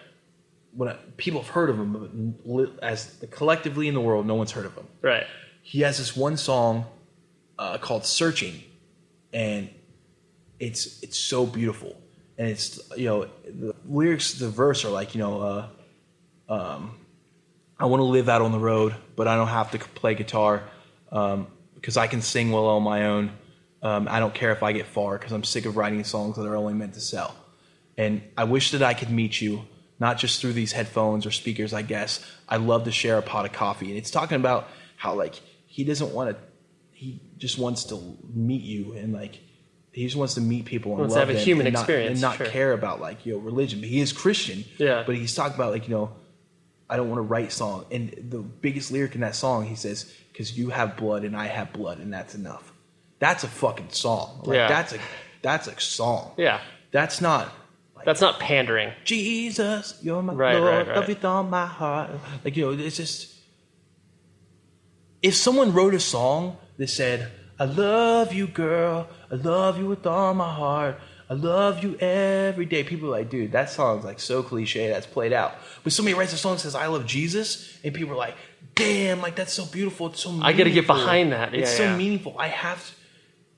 When 0.73 0.89
I, 0.89 0.93
people 1.17 1.41
have 1.41 1.49
heard 1.49 1.69
of 1.69 1.77
them, 1.77 2.35
but 2.45 2.83
as 2.83 3.17
the 3.17 3.27
collectively 3.27 3.87
in 3.87 3.93
the 3.93 4.01
world, 4.01 4.25
no 4.25 4.35
one's 4.35 4.51
heard 4.51 4.65
of 4.65 4.75
them. 4.75 4.87
Right. 5.01 5.25
He 5.63 5.81
has 5.81 5.97
this 5.97 6.15
one 6.15 6.37
song 6.37 6.85
uh, 7.61 7.77
called 7.77 8.05
"Searching," 8.05 8.63
and 9.31 9.69
it's 10.59 11.01
it's 11.03 11.17
so 11.17 11.45
beautiful. 11.45 11.95
And 12.37 12.49
it's 12.49 12.79
you 12.97 13.05
know 13.05 13.27
the 13.45 13.75
lyrics, 13.85 14.33
the 14.33 14.49
verse 14.49 14.83
are 14.83 14.89
like 14.89 15.13
you 15.13 15.21
know, 15.21 15.41
uh, 15.41 16.53
um, 16.53 16.97
I 17.79 17.85
want 17.85 17.99
to 18.01 18.05
live 18.05 18.29
out 18.29 18.41
on 18.41 18.51
the 18.51 18.59
road, 18.59 18.95
but 19.15 19.27
I 19.27 19.35
don't 19.35 19.47
have 19.47 19.71
to 19.71 19.77
play 19.77 20.15
guitar 20.15 20.63
um, 21.11 21.47
because 21.75 21.97
I 21.97 22.07
can 22.07 22.21
sing 22.21 22.51
well 22.51 22.65
on 22.65 22.83
my 22.83 23.05
own. 23.05 23.31
Um, 23.83 24.07
I 24.09 24.19
don't 24.19 24.33
care 24.33 24.51
if 24.51 24.63
I 24.63 24.71
get 24.71 24.87
far 24.87 25.17
because 25.17 25.31
I'm 25.31 25.43
sick 25.43 25.65
of 25.65 25.77
writing 25.77 26.03
songs 26.03 26.37
that 26.37 26.45
are 26.45 26.55
only 26.55 26.73
meant 26.73 26.95
to 26.95 27.01
sell. 27.01 27.35
And 27.97 28.21
I 28.37 28.45
wish 28.45 28.71
that 28.71 28.81
I 28.81 28.93
could 28.93 29.09
meet 29.11 29.41
you, 29.41 29.67
not 29.99 30.17
just 30.17 30.41
through 30.41 30.53
these 30.53 30.71
headphones 30.71 31.25
or 31.25 31.31
speakers, 31.31 31.73
I 31.73 31.81
guess. 31.81 32.25
I'd 32.47 32.61
love 32.61 32.85
to 32.85 32.91
share 32.91 33.17
a 33.17 33.21
pot 33.21 33.45
of 33.45 33.51
coffee. 33.53 33.89
And 33.89 33.97
it's 33.97 34.11
talking 34.11 34.37
about 34.37 34.67
how, 34.97 35.13
like, 35.15 35.35
he 35.65 35.83
doesn't 35.83 36.11
want 36.13 36.31
to, 36.31 36.43
he 37.01 37.19
just 37.37 37.57
wants 37.57 37.85
to 37.85 37.99
meet 38.33 38.61
you 38.61 38.93
and, 38.93 39.11
like, 39.11 39.39
he 39.91 40.03
just 40.05 40.15
wants 40.15 40.35
to 40.35 40.41
meet 40.41 40.65
people 40.65 40.91
and 40.91 40.99
Wants 41.01 41.15
to 41.15 41.19
love 41.19 41.29
have 41.29 41.35
a 41.37 41.39
human 41.39 41.65
and 41.65 41.73
not- 41.73 41.79
experience, 41.81 42.11
and 42.11 42.21
not 42.21 42.37
sure. 42.37 42.45
care 42.45 42.73
about, 42.73 43.01
like, 43.01 43.25
you 43.25 43.33
know, 43.33 43.39
religion. 43.39 43.79
But 43.79 43.89
he 43.89 43.99
is 43.99 44.13
Christian. 44.13 44.63
Yeah. 44.77 45.03
But 45.05 45.15
he's 45.15 45.33
talking 45.33 45.55
about, 45.55 45.71
like, 45.73 45.87
you 45.87 45.95
know, 45.95 46.11
I 46.87 46.95
don't 46.97 47.09
want 47.09 47.17
to 47.17 47.23
write 47.23 47.51
song. 47.51 47.85
And 47.91 48.13
the 48.29 48.39
biggest 48.39 48.91
lyric 48.91 49.15
in 49.15 49.21
that 49.21 49.35
song, 49.35 49.65
he 49.65 49.75
says, 49.75 50.13
because 50.31 50.57
you 50.57 50.69
have 50.69 50.95
blood 50.95 51.23
and 51.23 51.35
I 51.35 51.47
have 51.47 51.73
blood, 51.73 51.97
and 51.99 52.13
that's 52.13 52.35
enough. 52.35 52.71
That's 53.19 53.43
a 53.43 53.47
fucking 53.47 53.89
song. 53.89 54.41
Like, 54.45 54.55
Yeah. 54.57 54.67
That's 54.67 54.93
a 54.93 54.99
that's 55.41 55.67
a 55.67 55.79
song. 55.79 56.33
Yeah. 56.37 56.59
That's 56.91 57.19
not 57.19 57.51
That's 58.05 58.21
not 58.21 58.39
pandering. 58.39 58.91
Jesus, 59.05 59.97
you're 60.03 60.21
my 60.21 60.33
Right, 60.33 60.53
Lord, 60.57 60.65
right, 60.67 60.87
right. 60.87 60.95
love 60.97 61.09
you 61.09 61.15
with 61.15 61.25
all 61.25 61.43
my 61.43 61.65
heart. 61.65 62.11
Like 62.45 62.55
you 62.57 62.65
know, 62.65 62.71
it's 62.85 62.97
just 62.97 63.33
if 65.21 65.35
someone 65.35 65.73
wrote 65.73 65.93
a 65.93 65.99
song 65.99 66.57
that 66.77 66.87
said, 66.89 67.29
"I 67.59 67.65
love 67.65 68.33
you, 68.33 68.47
girl, 68.47 69.07
I 69.31 69.35
love 69.35 69.77
you 69.77 69.85
with 69.87 70.05
all 70.07 70.33
my 70.33 70.51
heart, 70.53 70.99
I 71.29 71.33
love 71.33 71.83
you 71.83 71.95
every 71.99 72.65
day," 72.65 72.83
people 72.83 73.07
are 73.07 73.17
like, 73.19 73.29
"Dude, 73.29 73.51
that 73.53 73.69
song's 73.69 74.03
like 74.03 74.19
so 74.19 74.43
cliche, 74.43 74.89
that's 74.89 75.05
played 75.07 75.33
out." 75.33 75.55
But 75.83 75.93
somebody 75.93 76.13
writes 76.13 76.33
a 76.33 76.37
song 76.37 76.53
that 76.55 76.59
says, 76.61 76.75
"I 76.75 76.87
love 76.87 77.05
Jesus," 77.05 77.77
and 77.83 77.93
people 77.93 78.13
are 78.13 78.17
like, 78.17 78.35
"Damn, 78.75 79.21
like 79.21 79.35
that's 79.35 79.53
so 79.53 79.65
beautiful, 79.65 80.07
it's 80.07 80.21
so." 80.21 80.29
Meaningful. 80.29 80.49
I 80.49 80.53
gotta 80.57 80.71
get 80.71 80.87
behind 80.87 81.31
that. 81.33 81.53
It's 81.53 81.71
Yeah, 81.71 81.77
so 81.77 81.83
yeah. 81.83 81.97
meaningful. 81.97 82.35
I 82.37 82.47
have 82.47 82.85
to. 82.85 82.93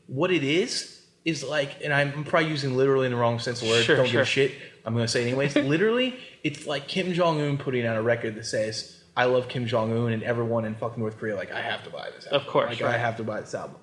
What 0.07 0.31
it 0.31 0.43
is 0.43 0.99
is 1.23 1.43
like, 1.43 1.81
and 1.83 1.93
I'm 1.93 2.25
probably 2.25 2.49
using 2.49 2.75
literally 2.75 3.05
in 3.05 3.13
the 3.13 3.17
wrong 3.17 3.39
sense 3.39 3.61
of 3.61 3.67
the 3.69 3.73
word. 3.73 3.83
Sure, 3.85 3.95
Don't 3.95 4.11
give 4.11 4.19
a 4.21 4.25
shit. 4.25 4.51
I'm 4.85 4.93
gonna 4.93 5.07
say 5.07 5.21
it 5.23 5.27
anyways. 5.27 5.55
literally, 5.55 6.13
it's 6.43 6.67
like 6.67 6.87
Kim 6.89 7.13
Jong 7.13 7.39
Un 7.39 7.57
putting 7.57 7.85
out 7.85 7.95
a 7.95 8.01
record 8.01 8.35
that 8.35 8.45
says 8.45 8.97
"I 9.15 9.25
love 9.25 9.47
Kim 9.47 9.67
Jong 9.67 9.91
Un," 9.91 10.13
and 10.13 10.23
everyone 10.23 10.65
in 10.65 10.75
fucking 10.75 10.99
North 10.99 11.17
Korea 11.17 11.35
like, 11.35 11.51
I 11.51 11.61
have 11.61 11.83
to 11.83 11.89
buy 11.89 12.09
this. 12.15 12.25
Album. 12.25 12.41
Of 12.41 12.47
course, 12.47 12.69
like 12.69 12.81
I 12.81 12.97
have 12.97 13.17
to 13.17 13.23
buy 13.23 13.41
this 13.41 13.53
album. 13.53 13.77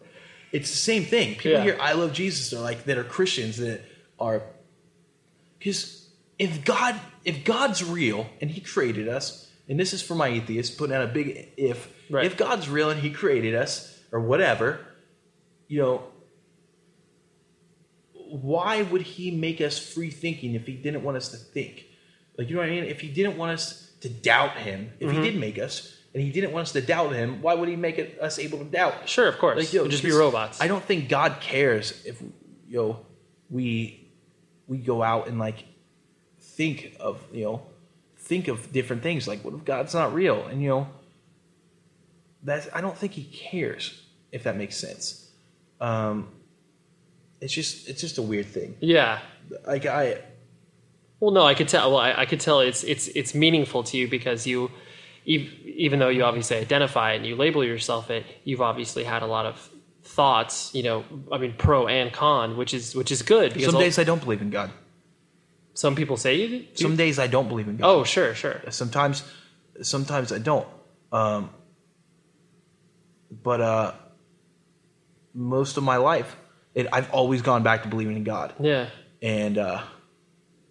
It's 0.53 0.71
the 0.71 0.77
same 0.77 1.05
thing. 1.05 1.35
People 1.37 1.53
Yeah. 1.53 1.63
hear 1.63 1.79
"I 1.81 1.93
love 1.93 2.13
Jesus," 2.13 2.51
they're 2.51 2.61
like 2.61 2.85
that 2.85 2.99
are 2.99 3.05
Christians 3.05 3.59
that 3.59 3.83
are 4.19 4.43
because 5.59 6.09
if 6.39 6.65
God 6.65 6.99
if 7.25 7.45
God's 7.45 7.85
real 7.85 8.29
and 8.41 8.51
He 8.51 8.61
created 8.61 9.09
us, 9.09 9.49
and 9.69 9.79
this 9.79 9.93
is 9.93 10.03
for 10.03 10.15
my 10.15 10.29
atheist 10.29 10.79
putting 10.79 10.97
out 10.97 11.05
a 11.05 11.07
big 11.07 11.51
if. 11.57 11.93
Right. 12.11 12.25
If 12.27 12.37
God's 12.37 12.69
real 12.69 12.91
and 12.91 13.01
He 13.01 13.11
created 13.11 13.55
us 13.55 13.97
or 14.11 14.19
whatever, 14.19 14.81
you 15.69 15.81
know, 15.81 16.03
why 18.13 18.83
would 18.83 19.03
He 19.03 19.31
make 19.31 19.61
us 19.61 19.79
free 19.79 20.11
thinking 20.11 20.55
if 20.55 20.67
He 20.67 20.75
didn't 20.75 21.05
want 21.05 21.17
us 21.17 21.29
to 21.29 21.37
think? 21.37 21.85
Like 22.37 22.49
you 22.49 22.57
know 22.57 22.63
what 22.63 22.69
I 22.69 22.73
mean? 22.73 22.85
If 22.85 23.01
He 23.01 23.09
didn't 23.09 23.37
want 23.37 23.53
us 23.53 23.90
to 24.01 24.09
doubt 24.09 24.57
Him, 24.57 24.93
if 25.01 25.09
Mm-hmm. 25.09 25.23
He 25.23 25.31
did 25.31 25.41
make 25.41 25.59
us 25.59 25.97
and 26.15 26.23
He 26.23 26.31
didn't 26.31 26.53
want 26.53 26.63
us 26.65 26.73
to 26.73 26.81
doubt 26.81 27.13
Him, 27.15 27.41
why 27.43 27.55
would 27.55 27.69
He 27.69 27.77
make 27.77 27.99
it, 27.99 28.19
us 28.21 28.39
able 28.39 28.59
to 28.59 28.65
doubt? 28.65 29.09
Sure, 29.09 29.29
of 29.29 29.39
course. 29.39 29.59
Like, 29.59 29.73
yo, 29.73 29.83
We'd 29.85 29.91
just 29.91 30.03
be 30.03 30.11
robots. 30.13 30.61
I 30.61 30.67
don't 30.69 30.83
think 30.85 31.09
God 31.09 31.37
cares 31.41 32.05
if 32.05 32.21
you 32.69 32.77
know 32.79 33.07
we 33.49 34.09
we 34.67 34.79
go 34.79 35.03
out 35.03 35.27
and 35.29 35.39
like 35.39 35.65
think 36.41 36.97
of 37.01 37.21
you 37.33 37.45
know 37.45 37.63
think 38.17 38.49
of 38.49 38.73
different 38.73 39.03
things. 39.03 39.27
Like, 39.29 39.45
what 39.45 39.55
if 39.55 39.65
God's 39.65 39.95
not 39.95 40.15
real? 40.15 40.47
And 40.47 40.63
you 40.63 40.69
know, 40.69 40.89
that's 42.43 42.69
I 42.73 42.81
don't 42.81 42.97
think 42.97 43.13
He 43.13 43.25
cares 43.25 44.03
if 44.33 44.45
that 44.45 44.57
makes 44.57 44.77
sense. 44.77 45.29
Um, 45.81 46.29
it's 47.41 47.53
just 47.53 47.89
it's 47.89 48.01
just 48.01 48.19
a 48.19 48.23
weird 48.23 48.47
thing. 48.47 48.77
yeah. 48.81 49.21
Like 49.67 49.85
I 49.87 50.23
Well, 51.21 51.31
no, 51.33 51.43
I 51.43 51.55
could 51.55 51.69
tell. 51.69 51.91
Well, 51.93 52.01
I, 52.01 52.13
I 52.23 52.27
could 52.27 52.41
tell 52.41 52.61
it's 52.61 52.83
it's 52.85 53.09
it's 53.09 53.35
meaningful 53.35 53.83
to 53.85 53.97
you 53.99 54.09
because 54.09 54.47
you, 54.47 54.71
even 55.27 55.99
though 55.99 56.09
you 56.09 56.25
obviously 56.25 56.57
identify 56.57 57.13
and 57.13 57.27
you 57.27 57.37
label 57.37 57.63
yourself 57.63 58.11
it, 58.11 58.25
you've 58.45 58.63
obviously 58.63 59.05
had 59.05 59.23
a 59.23 59.27
lot 59.27 59.45
of 59.47 59.71
thoughts. 60.03 60.75
You 60.75 60.83
know, 60.83 61.05
I 61.31 61.37
mean, 61.39 61.55
pro 61.59 61.87
and 61.89 62.11
con, 62.13 62.57
which 62.57 62.73
is 62.73 62.95
which 62.95 63.13
is 63.13 63.21
good 63.23 63.53
because 63.53 63.71
some 63.71 63.81
days 63.81 63.99
I 63.99 64.05
don't 64.05 64.23
believe 64.23 64.41
in 64.41 64.49
God. 64.51 64.71
some 65.75 65.95
people 65.95 66.17
say 66.17 66.37
you. 66.41 66.49
do. 66.61 66.67
Some 66.75 66.97
days 66.97 67.19
I 67.19 67.27
don't 67.27 67.49
believe 67.49 67.69
in 67.69 67.77
God. 67.77 67.87
oh, 67.91 68.05
sure, 68.05 68.35
sure. 68.35 68.61
sometimes 68.71 69.23
sometimes 69.83 70.31
i 70.33 70.39
don't 70.39 70.67
um, 71.13 71.49
but 73.43 73.61
uh, 73.61 73.93
most 75.35 75.77
of 75.77 75.83
my 75.85 75.97
life 75.97 76.37
it, 76.75 76.87
i've 76.93 77.11
always 77.13 77.41
gone 77.43 77.63
back 77.63 77.83
to 77.83 77.89
believing 77.89 78.17
in 78.17 78.25
god 78.25 78.53
Yeah. 78.61 78.87
and 79.23 79.57
uh, 79.57 79.83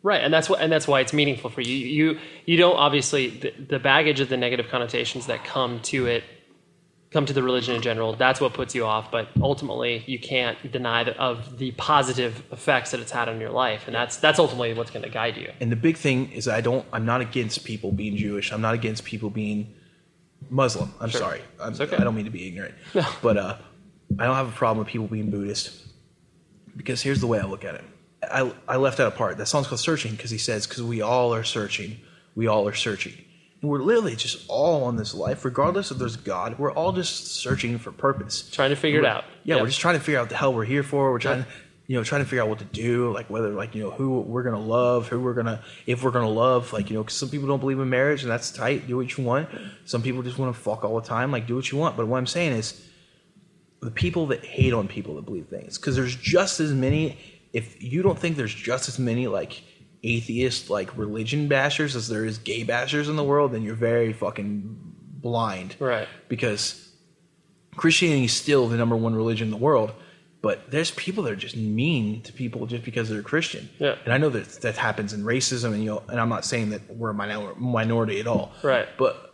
Right, 0.02 0.22
and 0.24 0.34
that's 0.34 0.50
what, 0.50 0.62
and 0.62 0.72
that's 0.72 0.88
why 0.88 1.02
it's 1.02 1.12
meaningful 1.14 1.50
for 1.50 1.62
you. 1.62 1.76
You 1.76 2.20
you 2.46 2.56
don't 2.58 2.78
obviously 2.78 3.30
the, 3.30 3.52
the 3.52 3.80
baggage 3.80 4.20
of 4.22 4.30
the 4.30 4.38
negative 4.38 4.70
connotations 4.70 5.26
that 5.28 5.44
come 5.44 5.82
to 5.84 6.06
it 6.06 6.24
come 7.12 7.26
to 7.26 7.34
the 7.34 7.42
religion 7.42 7.76
in 7.76 7.82
general. 7.82 8.14
That's 8.16 8.40
what 8.40 8.54
puts 8.54 8.76
you 8.76 8.86
off. 8.86 9.12
But 9.12 9.28
ultimately, 9.42 10.04
you 10.06 10.20
can't 10.20 10.72
deny 10.72 11.04
the, 11.04 11.18
of 11.18 11.58
the 11.58 11.72
positive 11.72 12.44
effects 12.52 12.92
that 12.92 13.00
it's 13.00 13.12
had 13.12 13.28
on 13.28 13.42
your 13.42 13.50
life, 13.50 13.88
and 13.88 13.96
that's 13.96 14.18
that's 14.18 14.40
ultimately 14.40 14.74
what's 14.74 14.92
going 14.92 15.04
to 15.04 15.10
guide 15.10 15.36
you. 15.36 15.52
And 15.60 15.72
the 15.72 15.76
big 15.76 15.98
thing 15.98 16.32
is, 16.32 16.48
I 16.48 16.62
don't. 16.62 16.86
I'm 16.94 17.06
not 17.06 17.20
against 17.22 17.66
people 17.66 17.92
being 17.92 18.16
Jewish. 18.16 18.54
I'm 18.54 18.62
not 18.62 18.76
against 18.76 19.04
people 19.04 19.30
being 19.30 19.74
Muslim. 20.50 20.94
I'm 21.02 21.10
Sure. 21.10 21.20
sorry. 21.22 21.42
I'm, 21.60 21.74
okay. 21.74 21.98
I 21.98 22.04
don't 22.06 22.16
mean 22.16 22.26
to 22.26 22.32
be 22.32 22.48
ignorant, 22.48 22.76
No. 22.96 23.06
but 23.22 23.38
uh, 23.38 23.58
I 24.18 24.26
don't 24.26 24.36
have 24.36 24.48
a 24.48 24.54
problem 24.54 24.78
with 24.80 24.88
people 24.88 25.08
being 25.08 25.30
Buddhist 25.30 25.76
because 26.78 27.02
here's 27.02 27.20
the 27.20 27.28
way 27.28 27.40
I 27.40 27.46
look 27.46 27.66
at 27.66 27.76
it. 27.76 27.84
I 28.24 28.52
I 28.68 28.78
left 28.78 28.98
that 28.98 29.08
apart. 29.08 29.38
That 29.38 29.48
song's 29.48 29.68
called 29.68 29.80
"Searching" 29.80 30.12
because 30.12 30.32
he 30.32 30.38
says, 30.38 30.68
"Because 30.68 30.84
we 30.84 31.02
all 31.02 31.34
are 31.34 31.44
searching. 31.44 31.98
We 32.36 32.48
all 32.48 32.68
are 32.68 32.74
searching." 32.74 33.14
And 33.62 33.70
we're 33.70 33.80
literally 33.80 34.16
just 34.16 34.46
all 34.48 34.86
on 34.86 34.96
this 34.96 35.14
life, 35.14 35.44
regardless 35.44 35.92
if 35.92 35.98
there's 35.98 36.16
God. 36.16 36.58
We're 36.58 36.72
all 36.72 36.92
just 36.94 37.28
searching 37.36 37.78
for 37.78 37.92
purpose, 37.92 38.50
Trying 38.50 38.70
to 38.70 38.76
figure 38.78 39.00
it 39.00 39.06
out. 39.06 39.26
Yeah, 39.44 39.56
Yep. 39.56 39.64
we're 39.64 39.68
just 39.68 39.82
trying 39.82 39.96
to 39.96 40.00
figure 40.02 40.20
out 40.20 40.24
what 40.24 40.30
the 40.30 40.38
hell 40.38 40.54
we're 40.54 40.64
here 40.64 40.84
for. 40.84 41.12
We're 41.12 41.20
trying, 41.20 41.46
you 41.88 41.98
know, 41.98 42.04
trying 42.06 42.22
to 42.24 42.26
figure 42.30 42.42
out 42.44 42.48
what 42.48 42.60
to 42.60 42.66
do, 42.66 43.12
like 43.12 43.30
whether, 43.30 43.50
like, 43.50 43.76
you 43.76 43.84
know, 43.84 43.92
who 43.92 44.22
we're 44.22 44.44
gonna 44.44 44.62
love, 44.62 45.10
who 45.10 45.20
we're 45.20 45.34
gonna, 45.34 45.62
if 45.86 46.04
we're 46.04 46.12
gonna 46.12 46.30
love, 46.30 46.72
like, 46.72 46.90
you 46.90 46.96
know, 46.96 47.04
'cause 47.04 47.16
some 47.16 47.28
people 47.30 47.48
don't 47.50 47.60
believe 47.60 47.80
in 47.80 47.90
marriage, 47.90 48.22
and 48.22 48.32
that's 48.32 48.50
tight. 48.50 48.88
Do 48.88 48.96
what 48.96 49.18
you 49.18 49.26
want. 49.26 49.50
Some 49.84 50.02
people 50.04 50.22
just 50.24 50.38
want 50.38 50.56
to 50.56 50.62
fuck 50.62 50.86
all 50.86 50.98
the 51.00 51.06
time. 51.08 51.30
Like, 51.32 51.46
do 51.46 51.56
what 51.56 51.70
you 51.70 51.78
want. 51.78 51.98
But 51.98 52.08
what 52.08 52.18
I'm 52.18 52.28
saying 52.28 52.54
is, 52.54 52.82
the 53.82 53.92
people 53.92 54.28
that 54.28 54.46
hate 54.46 54.74
on 54.74 54.88
people 54.88 55.16
that 55.16 55.26
believe 55.26 55.48
things, 55.48 55.78
because 55.78 55.96
there's 55.98 56.16
just 56.16 56.60
as 56.62 56.72
many. 56.74 57.18
If 57.54 57.82
you 57.82 58.02
don't 58.02 58.18
think 58.18 58.38
there's 58.38 58.54
just 58.54 58.88
as 58.90 59.00
many 59.00 59.28
like 59.28 59.64
atheist 60.04 60.70
like 60.70 60.96
religion 60.98 61.50
bashers 61.50 61.96
as 61.96 62.08
there 62.08 62.24
is 62.26 62.38
gay 62.38 62.64
bashers 62.64 63.10
in 63.10 63.16
the 63.16 63.24
world, 63.24 63.52
then 63.52 63.64
you're 63.64 63.76
very 63.76 64.14
fucking 64.14 64.78
blind 65.22 65.76
Right. 65.80 66.08
because 66.30 66.90
Christianity 67.76 68.26
is 68.26 68.34
still 68.34 68.68
the 68.68 68.78
number 68.78 68.96
one 68.96 69.14
religion 69.16 69.48
in 69.48 69.52
the 69.52 69.58
world, 69.58 69.92
but 70.42 70.72
there's 70.72 70.92
people 70.92 71.24
that 71.24 71.34
are 71.34 71.38
just 71.38 71.58
mean 71.58 72.22
to 72.22 72.32
people 72.34 72.66
just 72.66 72.84
because 72.86 73.10
they're 73.10 73.22
Christian. 73.22 73.70
Yeah. 73.80 73.96
And 74.06 74.14
I 74.14 74.18
know 74.18 74.30
that 74.30 74.46
that 74.62 74.78
happens 74.78 75.12
in 75.14 75.24
racism, 75.24 75.74
and 75.74 75.84
you 75.84 75.90
know, 75.90 76.04
and 76.08 76.20
I'm 76.20 76.30
not 76.30 76.46
saying 76.46 76.70
that 76.70 76.90
we're 76.96 77.10
a 77.10 77.14
minor- 77.14 77.56
minority 77.56 78.20
at 78.22 78.28
all. 78.28 78.52
Right. 78.64 78.88
But 78.98 79.34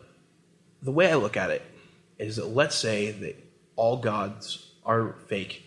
the 0.82 0.92
way 0.92 1.12
I 1.12 1.16
look 1.16 1.38
at 1.38 1.52
it 1.52 1.62
is 2.18 2.38
that 2.38 2.48
let's 2.48 2.76
say 2.76 3.12
that 3.12 3.36
all 3.76 3.98
gods 3.98 4.72
are 4.86 5.16
fake. 5.28 5.64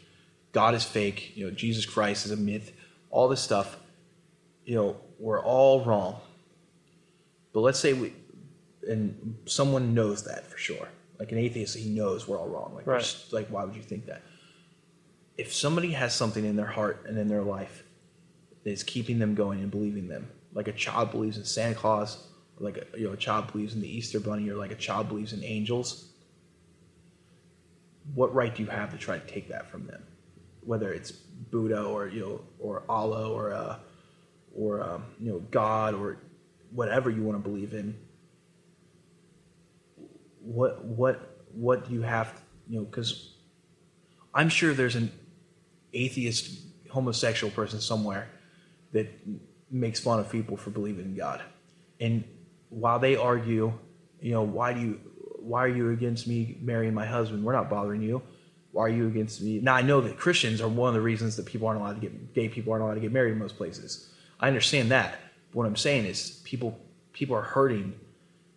God 0.52 0.74
is 0.74 0.84
fake. 0.84 1.36
You 1.36 1.46
know, 1.46 1.50
Jesus 1.50 1.84
Christ 1.86 2.26
is 2.26 2.32
a 2.32 2.36
myth. 2.36 2.72
All 3.10 3.28
this 3.28 3.40
stuff. 3.40 3.76
You 4.64 4.74
know, 4.76 4.96
we're 5.18 5.42
all 5.42 5.84
wrong. 5.84 6.20
But 7.52 7.60
let's 7.60 7.78
say 7.78 7.92
we, 7.92 8.12
and 8.88 9.36
someone 9.46 9.94
knows 9.94 10.24
that 10.24 10.46
for 10.46 10.58
sure. 10.58 10.88
Like 11.18 11.32
an 11.32 11.38
atheist, 11.38 11.76
he 11.76 11.90
knows 11.90 12.28
we're 12.28 12.38
all 12.38 12.48
wrong. 12.48 12.72
Like, 12.74 12.86
Right. 12.86 12.94
there's- 12.94 13.28
like 13.32 13.48
why 13.48 13.64
would 13.64 13.74
you 13.74 13.82
think 13.82 14.06
that? 14.06 14.22
If 15.36 15.52
somebody 15.54 15.92
has 15.92 16.14
something 16.14 16.44
in 16.44 16.56
their 16.56 16.66
heart 16.66 17.04
and 17.06 17.18
in 17.18 17.28
their 17.28 17.42
life 17.42 17.84
that 18.64 18.70
is 18.70 18.82
keeping 18.82 19.18
them 19.18 19.34
going 19.34 19.60
and 19.60 19.70
believing 19.70 20.08
them, 20.08 20.28
like 20.52 20.68
a 20.68 20.72
child 20.72 21.10
believes 21.10 21.36
in 21.38 21.44
Santa 21.44 21.74
Claus, 21.74 22.26
or 22.58 22.64
like 22.64 22.76
a, 22.94 22.98
you 22.98 23.06
know, 23.06 23.12
a 23.12 23.16
child 23.16 23.50
believes 23.52 23.74
in 23.74 23.80
the 23.80 23.88
Easter 23.88 24.18
Bunny, 24.20 24.48
or 24.48 24.56
like 24.56 24.70
a 24.72 24.76
child 24.76 25.08
believes 25.08 25.32
in 25.32 25.42
angels, 25.44 26.08
what 28.14 28.34
right 28.34 28.54
do 28.54 28.62
you 28.62 28.68
have 28.68 28.90
to 28.92 28.98
try 28.98 29.18
to 29.18 29.26
take 29.26 29.48
that 29.48 29.70
from 29.70 29.86
them? 29.86 30.02
Whether 30.64 30.92
it's 30.92 31.10
Buddha 31.10 31.82
or 31.82 32.08
you 32.08 32.20
know, 32.20 32.40
or 32.58 32.82
Allah 32.88 33.30
or 33.30 33.52
uh, 33.52 33.76
or 34.54 34.82
um, 34.82 35.04
you 35.18 35.30
know, 35.32 35.38
God 35.50 35.94
or 35.94 36.18
whatever 36.70 37.10
you 37.10 37.22
want 37.22 37.42
to 37.42 37.48
believe 37.48 37.74
in. 37.74 37.98
What 40.40 40.84
what 40.84 41.44
what 41.52 41.88
do 41.88 41.94
you 41.94 42.02
have? 42.02 42.32
You 42.68 42.80
know, 42.80 42.84
because 42.84 43.34
I'm 44.34 44.48
sure 44.48 44.74
there's 44.74 44.96
an 44.96 45.10
atheist 45.92 46.60
homosexual 46.90 47.50
person 47.50 47.80
somewhere 47.80 48.28
that 48.92 49.08
makes 49.70 50.00
fun 50.00 50.20
of 50.20 50.30
people 50.30 50.56
for 50.56 50.70
believing 50.70 51.06
in 51.06 51.16
God. 51.16 51.42
And 52.00 52.24
while 52.70 52.98
they 52.98 53.16
argue, 53.16 53.72
you 54.20 54.32
know, 54.32 54.42
why 54.42 54.72
do 54.72 54.80
you 54.80 55.00
why 55.38 55.64
are 55.64 55.68
you 55.68 55.90
against 55.90 56.26
me 56.26 56.58
marrying 56.60 56.94
my 56.94 57.06
husband? 57.06 57.44
We're 57.44 57.52
not 57.52 57.70
bothering 57.70 58.02
you. 58.02 58.22
Why 58.72 58.84
are 58.84 58.88
you 58.88 59.06
against 59.06 59.40
me? 59.40 59.60
Now 59.60 59.74
I 59.74 59.82
know 59.82 60.00
that 60.00 60.18
Christians 60.18 60.60
are 60.60 60.68
one 60.68 60.88
of 60.88 60.94
the 60.94 61.00
reasons 61.00 61.36
that 61.36 61.46
people 61.46 61.68
aren't 61.68 61.80
allowed 61.80 61.94
to 61.94 62.00
get 62.00 62.34
gay 62.34 62.48
people 62.48 62.72
aren't 62.72 62.84
allowed 62.84 62.94
to 62.94 63.00
get 63.00 63.12
married 63.12 63.32
in 63.32 63.38
most 63.38 63.56
places. 63.56 64.10
I 64.40 64.48
understand 64.48 64.90
that. 64.90 65.18
But 65.50 65.58
what 65.58 65.66
I'm 65.66 65.76
saying 65.76 66.04
is 66.04 66.40
people 66.44 66.78
people 67.12 67.36
are 67.36 67.42
hurting 67.42 67.94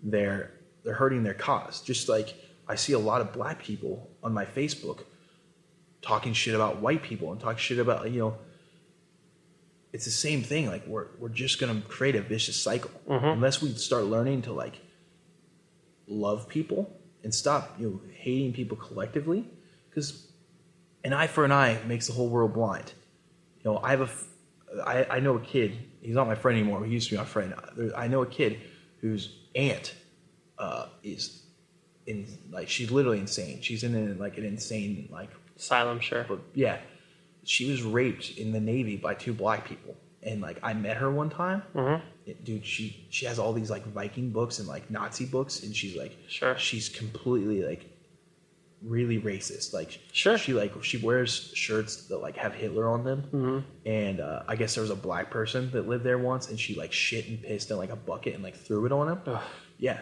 their 0.03 0.51
they're 0.83 0.93
hurting 0.93 1.23
their 1.23 1.33
cause. 1.33 1.81
Just 1.81 2.09
like 2.09 2.35
I 2.67 2.75
see 2.75 2.93
a 2.93 2.99
lot 2.99 3.21
of 3.21 3.33
black 3.33 3.61
people 3.61 4.09
on 4.23 4.33
my 4.33 4.45
Facebook 4.45 5.03
talking 6.01 6.33
shit 6.33 6.55
about 6.55 6.81
white 6.81 7.03
people 7.03 7.31
and 7.31 7.39
talking 7.39 7.57
shit 7.57 7.79
about 7.79 8.09
you 8.11 8.19
know 8.19 8.37
it's 9.93 10.05
the 10.05 10.11
same 10.11 10.41
thing 10.41 10.67
like 10.67 10.85
we're 10.87 11.07
we're 11.19 11.29
just 11.29 11.59
going 11.59 11.81
to 11.81 11.87
create 11.87 12.15
a 12.15 12.21
vicious 12.21 12.55
cycle 12.59 12.91
mm-hmm. 13.07 13.25
unless 13.25 13.61
we 13.61 13.71
start 13.73 14.05
learning 14.05 14.41
to 14.41 14.51
like 14.51 14.81
love 16.07 16.47
people 16.47 16.91
and 17.23 17.33
stop 17.33 17.75
you 17.79 17.89
know 17.89 18.01
hating 18.13 18.51
people 18.53 18.75
collectively 18.77 19.45
because 19.91 20.27
an 21.03 21.13
eye 21.13 21.27
for 21.27 21.45
an 21.45 21.51
eye 21.51 21.77
makes 21.87 22.07
the 22.07 22.13
whole 22.13 22.29
world 22.29 22.53
blind 22.53 22.91
you 23.63 23.69
know 23.71 23.79
i 23.83 23.91
have 23.91 24.01
a 24.01 24.09
I, 24.87 25.17
I 25.17 25.19
know 25.19 25.35
a 25.35 25.39
kid 25.41 25.77
he's 26.01 26.15
not 26.15 26.27
my 26.27 26.35
friend 26.35 26.57
anymore 26.57 26.79
but 26.79 26.87
he 26.87 26.93
used 26.93 27.09
to 27.09 27.15
be 27.15 27.17
my 27.19 27.25
friend 27.25 27.53
i 27.95 28.07
know 28.07 28.21
a 28.23 28.25
kid 28.27 28.59
whose 29.01 29.35
aunt 29.55 29.93
uh, 30.57 30.85
is 31.03 31.43
in 32.07 32.25
like 32.51 32.69
she's 32.69 32.89
literally 32.91 33.19
insane 33.19 33.61
she's 33.61 33.83
in 33.83 33.93
a, 33.95 34.13
like 34.21 34.37
an 34.37 34.45
insane 34.45 35.07
like 35.11 35.29
Asylum, 35.57 35.99
sure. 35.99 36.25
but 36.27 36.39
yeah, 36.55 36.79
she 37.43 37.69
was 37.69 37.83
raped 37.83 38.31
in 38.37 38.51
the 38.51 38.59
Navy 38.59 38.97
by 38.97 39.13
two 39.13 39.31
black 39.31 39.67
people, 39.67 39.95
and 40.23 40.41
like 40.41 40.57
I 40.63 40.73
met 40.73 40.97
her 40.97 41.11
one 41.11 41.29
time. 41.29 41.61
Mm-hmm. 41.75 42.03
It- 42.25 42.43
dude, 42.43 42.65
she 42.65 43.05
she 43.11 43.27
has 43.27 43.37
all 43.37 43.53
these 43.53 43.69
like 43.69 43.85
Viking 43.85 44.31
books 44.31 44.57
and 44.57 44.67
like 44.67 44.89
Nazi 44.89 45.25
books, 45.25 45.61
and 45.61 45.75
she's 45.75 45.95
like, 45.95 46.17
Sure. 46.27 46.57
she's 46.57 46.89
completely 46.89 47.63
like 47.63 47.90
really 48.83 49.19
racist. 49.19 49.73
Like, 49.73 49.99
Sure. 50.11 50.37
she 50.37 50.53
like 50.53 50.71
she 50.83 50.97
wears 50.97 51.51
shirts 51.53 52.07
that 52.07 52.17
like 52.17 52.35
have 52.37 52.53
Hitler 52.53 52.87
on 52.89 53.03
them, 53.03 53.23
Mm-hmm. 53.31 53.59
and 53.87 54.19
uh, 54.19 54.43
I 54.47 54.55
guess 54.55 54.75
there 54.75 54.81
was 54.81 54.91
a 54.91 54.95
black 54.95 55.29
person 55.29 55.69
that 55.71 55.87
lived 55.87 56.03
there 56.03 56.17
once, 56.17 56.49
and 56.49 56.59
she 56.59 56.75
like 56.75 56.91
shit 56.91 57.27
and 57.27 57.41
pissed 57.41 57.69
in 57.71 57.77
like 57.77 57.91
a 57.91 57.95
bucket 57.95 58.33
and 58.35 58.43
like 58.43 58.55
threw 58.55 58.85
it 58.85 58.91
on 58.91 59.07
him. 59.09 59.37
Yeah, 59.77 59.99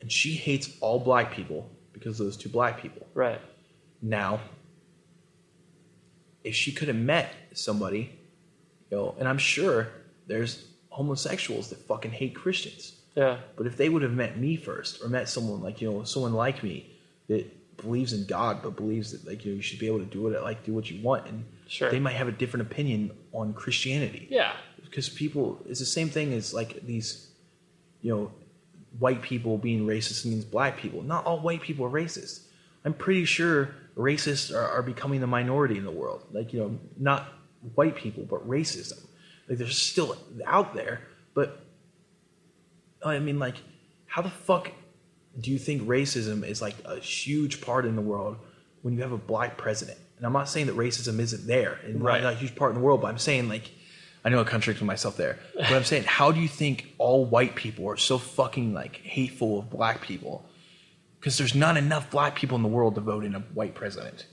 and 0.00 0.10
she 0.10 0.32
hates 0.34 0.70
all 0.80 0.98
black 1.00 1.32
people 1.32 1.70
because 1.92 2.18
of 2.20 2.26
those 2.26 2.36
two 2.36 2.48
black 2.48 2.80
people. 2.80 3.06
Right. 3.14 3.40
Now, 4.02 4.40
if 6.42 6.54
she 6.54 6.72
could 6.72 6.88
have 6.88 6.96
met 6.96 7.32
somebody, 7.52 8.18
you 8.90 8.96
know, 8.96 9.14
and 9.18 9.26
I'm 9.28 9.38
sure 9.38 9.88
there's 10.26 10.66
homosexuals 10.90 11.70
that 11.70 11.78
fucking 11.86 12.10
hate 12.12 12.34
Christians. 12.34 12.92
Yeah. 13.14 13.38
But 13.56 13.66
if 13.66 13.76
they 13.76 13.88
would 13.88 14.02
have 14.02 14.12
met 14.12 14.38
me 14.38 14.56
first, 14.56 15.02
or 15.02 15.08
met 15.08 15.28
someone 15.28 15.62
like 15.62 15.80
you 15.80 15.90
know, 15.90 16.04
someone 16.04 16.32
like 16.34 16.62
me 16.62 16.90
that 17.28 17.46
believes 17.76 18.12
in 18.12 18.26
God, 18.26 18.62
but 18.62 18.76
believes 18.76 19.12
that 19.12 19.26
like 19.26 19.44
you 19.44 19.52
know, 19.52 19.56
you 19.56 19.62
should 19.62 19.78
be 19.78 19.86
able 19.86 19.98
to 20.00 20.04
do 20.04 20.26
it, 20.28 20.42
like 20.42 20.64
do 20.64 20.72
what 20.72 20.90
you 20.90 21.02
want, 21.02 21.26
and 21.26 21.44
Sure. 21.66 21.90
they 21.90 21.98
might 21.98 22.12
have 22.14 22.28
a 22.28 22.32
different 22.32 22.66
opinion 22.70 23.10
on 23.32 23.54
Christianity. 23.54 24.26
Yeah. 24.30 24.52
because 24.84 25.08
people 25.08 25.60
it's 25.68 25.80
the 25.80 25.86
same 25.86 26.08
thing 26.08 26.32
as 26.32 26.52
like 26.54 26.84
these 26.86 27.28
you 28.02 28.14
know 28.14 28.30
white 28.98 29.22
people 29.22 29.58
being 29.58 29.86
racist 29.86 30.24
against 30.24 30.50
black 30.50 30.76
people. 30.76 31.02
Not 31.02 31.24
all 31.26 31.40
white 31.40 31.62
people 31.62 31.84
are 31.86 31.90
racist. 31.90 32.42
I'm 32.84 32.94
pretty 32.94 33.24
sure 33.24 33.74
racists 33.96 34.54
are, 34.54 34.68
are 34.68 34.82
becoming 34.82 35.20
the 35.20 35.26
minority 35.26 35.78
in 35.78 35.84
the 35.84 35.90
world. 35.90 36.22
Like 36.32 36.52
you 36.52 36.60
know 36.60 36.78
not 36.98 37.26
white 37.74 37.96
people 37.96 38.24
but 38.28 38.46
racism. 38.48 39.00
Like 39.48 39.58
they're 39.58 39.68
still 39.68 40.16
out 40.46 40.74
there 40.74 41.00
but 41.34 41.60
i 43.04 43.18
mean 43.18 43.38
like 43.38 43.56
how 44.06 44.22
the 44.22 44.30
fuck 44.30 44.70
do 45.40 45.50
you 45.50 45.58
think 45.58 45.82
racism 45.82 46.46
is 46.46 46.62
like 46.62 46.76
a 46.84 46.96
huge 46.98 47.60
part 47.60 47.86
in 47.86 47.96
the 47.96 48.02
world 48.02 48.36
when 48.82 48.94
you 48.94 49.02
have 49.02 49.12
a 49.12 49.18
black 49.18 49.56
president? 49.56 49.98
And 50.16 50.26
I'm 50.26 50.32
not 50.32 50.48
saying 50.48 50.66
that 50.66 50.76
racism 50.76 51.18
isn't 51.18 51.46
there 51.46 51.80
and 51.84 52.02
Right. 52.02 52.22
not 52.22 52.34
a 52.34 52.36
huge 52.36 52.54
part 52.54 52.70
in 52.72 52.76
the 52.78 52.84
world, 52.84 53.00
but 53.00 53.08
I'm 53.08 53.18
saying 53.18 53.48
like 53.48 53.70
I 54.24 54.30
know 54.30 54.40
I 54.40 54.44
contradicted 54.44 54.86
myself 54.86 55.16
there. 55.16 55.38
But 55.54 55.72
I'm 55.72 55.84
saying 55.84 56.04
how 56.04 56.32
do 56.32 56.40
you 56.40 56.48
think 56.48 56.94
all 56.98 57.24
white 57.24 57.54
people 57.56 57.88
are 57.88 57.96
so 57.96 58.18
fucking 58.18 58.72
like 58.74 58.96
hateful 58.96 59.58
of 59.58 59.70
black 59.70 60.00
people? 60.00 60.46
Because 61.18 61.36
there's 61.38 61.54
not 61.54 61.76
enough 61.76 62.10
black 62.10 62.36
people 62.36 62.56
in 62.56 62.62
the 62.62 62.68
world 62.68 62.94
to 62.94 63.00
vote 63.00 63.24
in 63.24 63.34
a 63.34 63.40
white 63.40 63.74
president. 63.74 64.26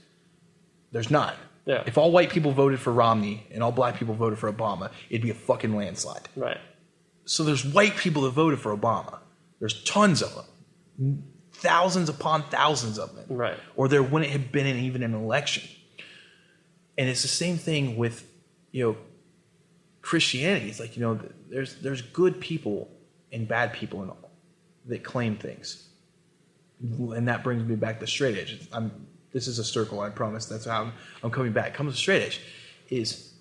There's 0.92 1.10
not. 1.10 1.34
Yeah. 1.64 1.82
If 1.86 1.96
all 1.96 2.10
white 2.10 2.30
people 2.30 2.52
voted 2.52 2.80
for 2.80 2.92
Romney 2.92 3.46
and 3.50 3.62
all 3.62 3.72
black 3.72 3.96
people 3.96 4.14
voted 4.14 4.38
for 4.38 4.52
Obama, 4.52 4.90
it'd 5.08 5.22
be 5.22 5.30
a 5.30 5.34
fucking 5.34 5.74
landslide. 5.76 6.28
Right. 6.36 6.58
So 7.24 7.44
there's 7.44 7.64
white 7.64 7.96
people 7.96 8.22
that 8.22 8.30
voted 8.32 8.58
for 8.60 8.76
Obama. 8.76 9.18
There's 9.60 9.82
tons 9.84 10.22
of 10.22 10.34
them, 10.34 10.44
thousands 11.52 12.08
upon 12.08 12.44
thousands 12.44 12.98
of 12.98 13.14
them. 13.14 13.26
Right. 13.28 13.58
Or 13.76 13.88
there 13.88 14.02
wouldn't 14.02 14.30
have 14.30 14.52
been 14.52 14.66
an, 14.66 14.76
even 14.76 15.02
an 15.02 15.14
election. 15.14 15.62
And 16.98 17.08
it's 17.08 17.22
the 17.22 17.28
same 17.28 17.56
thing 17.56 17.96
with, 17.96 18.26
you 18.70 18.84
know, 18.84 18.96
Christianity. 20.02 20.68
It's 20.68 20.80
like 20.80 20.96
you 20.96 21.02
know, 21.02 21.20
there's 21.48 21.76
there's 21.76 22.02
good 22.02 22.40
people 22.40 22.90
and 23.30 23.46
bad 23.46 23.72
people 23.72 24.02
and 24.02 24.10
all 24.10 24.30
that 24.86 25.04
claim 25.04 25.36
things. 25.36 25.88
and 26.80 27.28
that 27.28 27.44
brings 27.44 27.62
me 27.62 27.76
back 27.76 28.00
to 28.00 28.06
straight 28.06 28.36
edge. 28.36 28.68
I'm 28.72 29.06
this 29.32 29.48
is 29.48 29.58
a 29.58 29.64
circle. 29.64 30.00
I 30.00 30.10
promise. 30.10 30.46
That's 30.46 30.66
how 30.66 30.82
I'm, 30.82 30.92
I'm 31.22 31.30
coming 31.30 31.52
back. 31.52 31.74
Comes 31.74 31.94
to 31.94 31.98
straight 31.98 32.22
edge, 32.22 32.40
is 32.90 33.32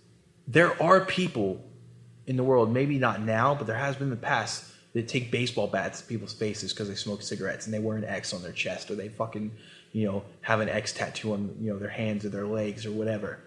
there 0.48 0.82
are 0.82 1.02
people 1.02 1.64
in 2.28 2.38
the 2.38 2.44
world, 2.44 2.72
maybe 2.72 2.98
not 2.98 3.22
now, 3.22 3.54
but 3.56 3.68
there 3.68 3.76
has 3.76 3.96
been 3.96 4.06
in 4.06 4.12
the 4.12 4.16
past 4.16 4.71
that 4.94 5.08
take 5.08 5.32
baseball 5.32 5.68
bats 5.68 6.02
to 6.02 6.08
people's 6.08 6.34
faces 6.34 6.74
because 6.74 6.90
they 6.90 6.96
smoke 6.96 7.22
cigarettes 7.22 7.66
and 7.66 7.74
they 7.74 7.80
wear 7.80 7.98
an 7.98 8.04
X 8.04 8.34
on 8.34 8.42
their 8.44 8.52
chest 8.52 8.92
or 8.92 8.96
they 8.96 9.08
fucking 9.10 9.52
you 9.94 10.06
know 10.06 10.24
have 10.42 10.60
an 10.60 10.70
X 10.70 10.92
tattoo 10.94 11.34
on 11.34 11.56
you 11.60 11.72
know 11.72 11.80
their 11.80 11.90
hands 11.90 12.26
or 12.26 12.30
their 12.30 12.46
legs 12.48 12.86
or 12.86 12.92
whatever. 12.92 13.40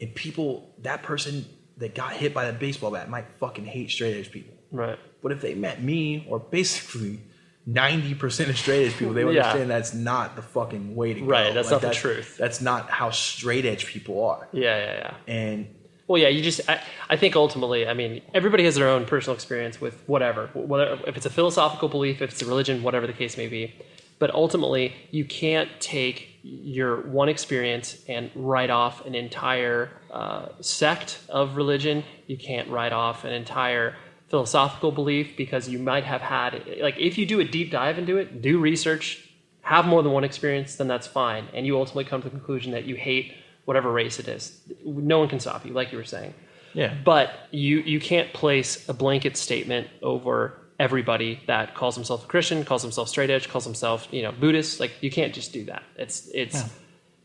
And 0.00 0.14
people, 0.14 0.74
that 0.82 1.02
person 1.02 1.44
that 1.76 1.94
got 1.94 2.12
hit 2.14 2.32
by 2.32 2.44
that 2.46 2.58
baseball 2.58 2.90
bat 2.90 3.10
might 3.10 3.26
fucking 3.38 3.64
hate 3.66 3.90
straight 3.90 4.16
edge 4.16 4.30
people. 4.30 4.54
Right. 4.70 4.98
But 5.22 5.32
if 5.32 5.40
they 5.42 5.54
met 5.54 5.82
me, 5.82 6.24
or 6.28 6.38
basically 6.38 7.20
ninety 7.66 8.14
percent 8.14 8.48
of 8.48 8.56
straight 8.58 8.86
edge 8.86 8.96
people, 8.96 9.12
they 9.12 9.24
would 9.24 9.34
Yeah. 9.40 9.42
understand 9.48 9.70
that's 9.70 9.92
not 9.92 10.36
the 10.36 10.42
fucking 10.42 10.94
way 10.96 11.14
to 11.14 11.20
go. 11.20 11.26
Right, 11.26 11.52
that's 11.52 11.70
not 11.70 11.82
the 11.82 11.90
truth. 11.90 12.36
That's 12.38 12.60
not 12.60 12.88
how 12.90 13.10
straight 13.10 13.66
edge 13.66 13.86
people 13.86 14.24
are. 14.24 14.48
Yeah, 14.52 14.78
yeah, 14.78 14.94
yeah. 14.94 15.14
And 15.34 15.74
Well, 16.10 16.20
yeah, 16.20 16.26
you 16.26 16.42
just, 16.42 16.68
I, 16.68 16.82
I 17.08 17.16
think 17.16 17.36
ultimately, 17.36 17.86
I 17.86 17.94
mean, 17.94 18.20
everybody 18.34 18.64
has 18.64 18.74
their 18.74 18.88
own 18.88 19.04
personal 19.06 19.36
experience 19.36 19.80
with 19.80 20.02
whatever, 20.08 20.50
whether, 20.54 20.98
if 21.06 21.16
it's 21.16 21.24
a 21.24 21.30
philosophical 21.30 21.88
belief, 21.88 22.20
if 22.20 22.32
it's 22.32 22.42
a 22.42 22.46
religion, 22.46 22.82
whatever 22.82 23.06
the 23.06 23.12
case 23.12 23.36
may 23.36 23.46
be. 23.46 23.72
But 24.18 24.34
ultimately, 24.34 24.92
you 25.12 25.24
can't 25.24 25.68
take 25.78 26.30
your 26.42 27.02
one 27.02 27.28
experience 27.28 28.02
and 28.08 28.28
write 28.34 28.70
off 28.70 29.06
an 29.06 29.14
entire 29.14 29.92
uh, 30.10 30.48
sect 30.60 31.20
of 31.28 31.54
religion. 31.54 32.02
You 32.26 32.36
can't 32.36 32.68
write 32.68 32.92
off 32.92 33.24
an 33.24 33.32
entire 33.32 33.94
philosophical 34.30 34.90
belief 34.90 35.36
because 35.36 35.68
you 35.68 35.78
might 35.78 36.02
have 36.02 36.22
had, 36.22 36.64
like, 36.80 36.96
if 36.98 37.18
you 37.18 37.24
do 37.24 37.38
a 37.38 37.44
deep 37.44 37.70
dive 37.70 38.00
into 38.00 38.16
it, 38.16 38.42
do 38.42 38.58
research, 38.58 39.30
have 39.60 39.86
more 39.86 40.02
than 40.02 40.10
one 40.10 40.24
experience, 40.24 40.74
then 40.74 40.88
that's 40.88 41.06
fine. 41.06 41.46
And 41.54 41.66
you 41.66 41.78
ultimately 41.78 42.06
come 42.06 42.20
to 42.22 42.28
the 42.28 42.34
conclusion 42.34 42.72
that 42.72 42.84
you 42.84 42.96
hate 42.96 43.32
whatever 43.70 43.90
race 43.92 44.18
it 44.18 44.26
is. 44.26 44.58
No 44.84 45.20
one 45.20 45.28
can 45.28 45.38
stop 45.38 45.64
you, 45.64 45.72
like 45.72 45.92
you 45.92 45.98
were 45.98 46.10
saying. 46.16 46.34
Yeah. 46.74 46.92
But 47.04 47.30
you 47.52 47.78
you 47.92 48.00
can't 48.00 48.32
place 48.32 48.88
a 48.88 48.92
blanket 48.94 49.36
statement 49.36 49.86
over 50.02 50.58
everybody 50.80 51.40
that 51.46 51.74
calls 51.76 51.94
himself 51.94 52.24
a 52.24 52.26
Christian, 52.26 52.64
calls 52.64 52.82
himself 52.82 53.08
straight 53.08 53.30
edge, 53.30 53.48
calls 53.48 53.64
himself 53.64 54.08
you 54.10 54.22
know 54.22 54.32
Buddhist. 54.32 54.80
Like 54.80 54.92
you 55.00 55.10
can't 55.10 55.32
just 55.32 55.52
do 55.52 55.64
that. 55.66 55.84
It's 55.96 56.28
it's 56.34 56.64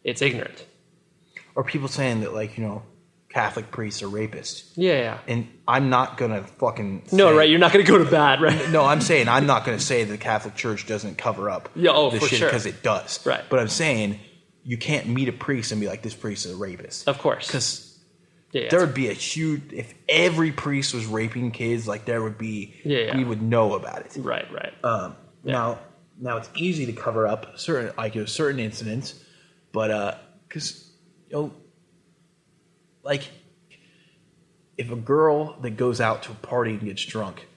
it's 0.04 0.22
ignorant. 0.22 0.66
or 1.56 1.64
people 1.64 1.88
saying 1.88 2.20
that 2.22 2.32
like 2.34 2.58
you 2.60 2.64
know 2.64 2.84
Catholic 3.30 3.72
priests 3.72 4.02
are 4.04 4.08
rapists. 4.08 4.72
Yeah, 4.76 4.94
yeah. 5.08 5.18
And 5.28 5.48
I'm 5.68 5.90
not 5.90 6.18
gonna 6.18 6.44
fucking 6.44 7.08
No, 7.12 7.32
say- 7.32 7.38
right? 7.38 7.50
You're 7.50 7.60
not 7.60 7.74
going 7.74 7.84
to 7.86 7.92
go 7.92 7.98
to 7.98 8.10
bat, 8.10 8.40
right? 8.40 8.70
No, 8.70 8.86
I'm 8.86 9.02
saying 9.02 9.28
I'm 9.28 9.46
not 9.46 9.66
going 9.66 9.78
to 9.78 9.84
say 9.84 10.06
the 10.06 10.18
Catholic 10.18 10.56
Church 10.56 10.86
doesn't 10.88 11.18
cover 11.18 11.50
up 11.50 11.70
Yeah, 11.76 11.92
oh, 11.94 12.10
this 12.12 12.22
for 12.24 12.30
shit 12.30 12.40
sure. 12.40 12.48
because 12.50 12.66
it 12.66 12.82
does. 12.84 13.26
Right. 13.26 13.44
But 13.50 13.60
I'm 13.60 13.68
saying 13.68 14.20
you 14.68 14.78
can't 14.78 15.08
meet 15.08 15.30
a 15.30 15.32
priest 15.32 15.72
and 15.72 15.80
be 15.80 15.88
like, 15.88 16.02
this 16.02 16.16
priest 16.16 16.46
is 16.46 16.54
a 16.54 16.56
rapist. 16.58 17.08
Of 17.08 17.20
course. 17.20 17.46
Because 17.48 17.98
Yeah, 18.52 18.64
yeah. 18.64 18.70
there 18.72 18.80
would 18.82 18.94
be 18.96 19.10
a 19.10 19.14
huge 19.14 19.72
if 19.72 19.94
every 20.10 20.52
priest 20.52 20.94
was 20.94 21.06
raping 21.06 21.52
kids, 21.52 21.88
like 21.88 22.06
there 22.06 22.22
would 22.24 22.38
be 22.38 22.74
Yeah, 22.84 22.98
yeah. 23.00 23.18
we 23.18 23.24
would 23.24 23.42
know 23.42 23.76
about 23.76 24.02
it. 24.02 24.14
right, 24.18 24.52
right. 24.52 24.74
Um, 24.84 25.16
Now, 25.44 25.80
now 26.20 26.38
it's 26.38 26.50
easy 26.56 26.86
to 26.88 26.94
cover 26.94 27.28
up 27.28 27.60
certain 27.60 27.94
like 27.98 28.16
you 28.16 28.22
know, 28.22 28.26
certain 28.26 28.60
incidents, 28.60 29.14
but 29.72 29.92
uh, 29.92 30.16
because 30.48 30.90
you 31.30 31.36
know, 31.38 31.54
like 33.04 33.30
if 34.78 34.92
a 34.92 34.96
girl 34.96 35.58
that 35.62 35.72
goes 35.78 36.02
out 36.02 36.24
to 36.24 36.32
a 36.32 36.36
party 36.36 36.72
and 36.72 36.82
gets 36.82 37.04
drunk 37.06 37.48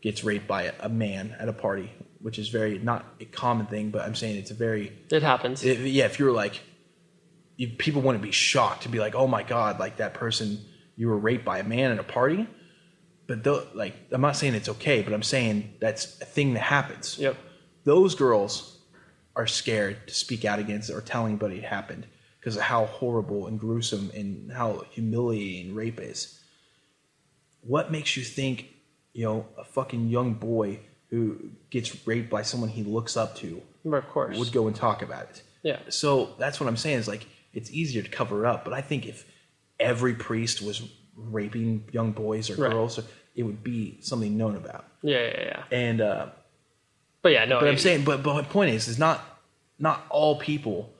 gets 0.00 0.22
raped 0.22 0.46
by 0.46 0.62
a, 0.64 0.72
a 0.80 0.88
man 0.88 1.34
at 1.40 1.48
a 1.48 1.52
party, 1.52 1.90
which 2.20 2.38
is 2.38 2.48
very 2.48 2.78
not 2.78 3.04
a 3.20 3.24
common 3.24 3.66
thing, 3.66 3.90
but 3.90 4.02
I'm 4.02 4.14
saying 4.14 4.36
it's 4.36 4.50
a 4.50 4.54
very 4.54 4.92
it 5.10 5.22
happens. 5.22 5.64
if, 5.64 5.80
yeah. 5.80 6.04
If 6.04 6.18
you're 6.18 6.32
like, 6.32 6.60
you, 7.56 7.68
people 7.68 8.02
wouldn't 8.02 8.22
be 8.22 8.32
shocked 8.32 8.82
to 8.82 8.88
be 8.88 8.98
like, 8.98 9.14
oh 9.14 9.26
my 9.26 9.42
god, 9.42 9.78
like 9.78 9.96
that 9.98 10.14
person 10.14 10.60
you 10.96 11.08
were 11.08 11.18
raped 11.18 11.44
by 11.44 11.58
a 11.58 11.64
man 11.64 11.92
at 11.92 11.98
a 11.98 12.04
party. 12.04 12.46
But 13.28 13.44
though, 13.44 13.66
like, 13.74 13.94
I'm 14.10 14.22
not 14.22 14.36
saying 14.36 14.54
it's 14.54 14.70
okay, 14.70 15.02
but 15.02 15.12
I'm 15.12 15.22
saying 15.22 15.74
that's 15.80 16.20
a 16.20 16.24
thing 16.24 16.54
that 16.54 16.60
happens 16.60 17.18
yep. 17.18 17.36
those 17.84 18.14
girls 18.14 18.78
are 19.36 19.46
scared 19.46 20.08
to 20.08 20.14
speak 20.14 20.44
out 20.44 20.58
against 20.58 20.90
it 20.90 20.94
or 20.94 21.00
tell 21.00 21.26
anybody 21.26 21.58
it 21.58 21.64
happened 21.64 22.06
because 22.40 22.56
of 22.56 22.62
how 22.62 22.86
horrible 22.86 23.46
and 23.46 23.60
gruesome 23.60 24.10
and 24.14 24.50
how 24.50 24.82
humiliating 24.90 25.74
rape 25.74 26.00
is. 26.00 26.40
What 27.60 27.92
makes 27.92 28.16
you 28.16 28.24
think, 28.24 28.66
you 29.12 29.24
know, 29.24 29.46
a 29.56 29.64
fucking 29.64 30.08
young 30.08 30.34
boy 30.34 30.80
who 31.10 31.50
gets 31.70 32.06
raped 32.06 32.28
by 32.30 32.42
someone 32.42 32.68
he 32.68 32.82
looks 32.84 33.16
up 33.16 33.36
to 33.36 33.62
Of 33.90 34.08
course. 34.08 34.38
would 34.38 34.52
go 34.52 34.66
and 34.66 34.76
talk 34.76 35.02
about 35.02 35.22
it? 35.30 35.42
Yeah. 35.62 35.78
So 35.88 36.34
that's 36.38 36.60
what 36.60 36.68
I'm 36.68 36.76
saying 36.76 36.98
is 36.98 37.08
like 37.08 37.26
it's 37.52 37.70
easier 37.70 38.02
to 38.02 38.08
cover 38.08 38.46
up, 38.46 38.64
but 38.64 38.72
I 38.74 38.80
think 38.80 39.06
if 39.06 39.24
every 39.80 40.14
priest 40.14 40.60
was 40.62 40.82
raping 41.16 41.84
young 41.92 42.12
boys 42.12 42.50
or 42.50 42.56
Right. 42.62 42.70
girls, 42.70 43.00
it 43.34 43.42
would 43.42 43.62
be 43.64 43.98
something 44.00 44.36
known 44.36 44.54
about. 44.56 44.84
Yeah, 45.02 45.18
yeah, 45.24 45.42
yeah. 45.44 45.62
And 45.70 46.00
uh, 46.00 46.26
But 47.22 47.32
yeah, 47.32 47.44
no. 47.46 47.58
but 47.60 47.68
I'm 47.68 47.78
saying, 47.78 48.04
but 48.04 48.22
but 48.22 48.34
my 48.34 48.42
point 48.42 48.70
is, 48.74 48.88
is 48.88 48.98
not 48.98 49.22
not 49.78 50.04
all 50.10 50.38
people. 50.38 50.92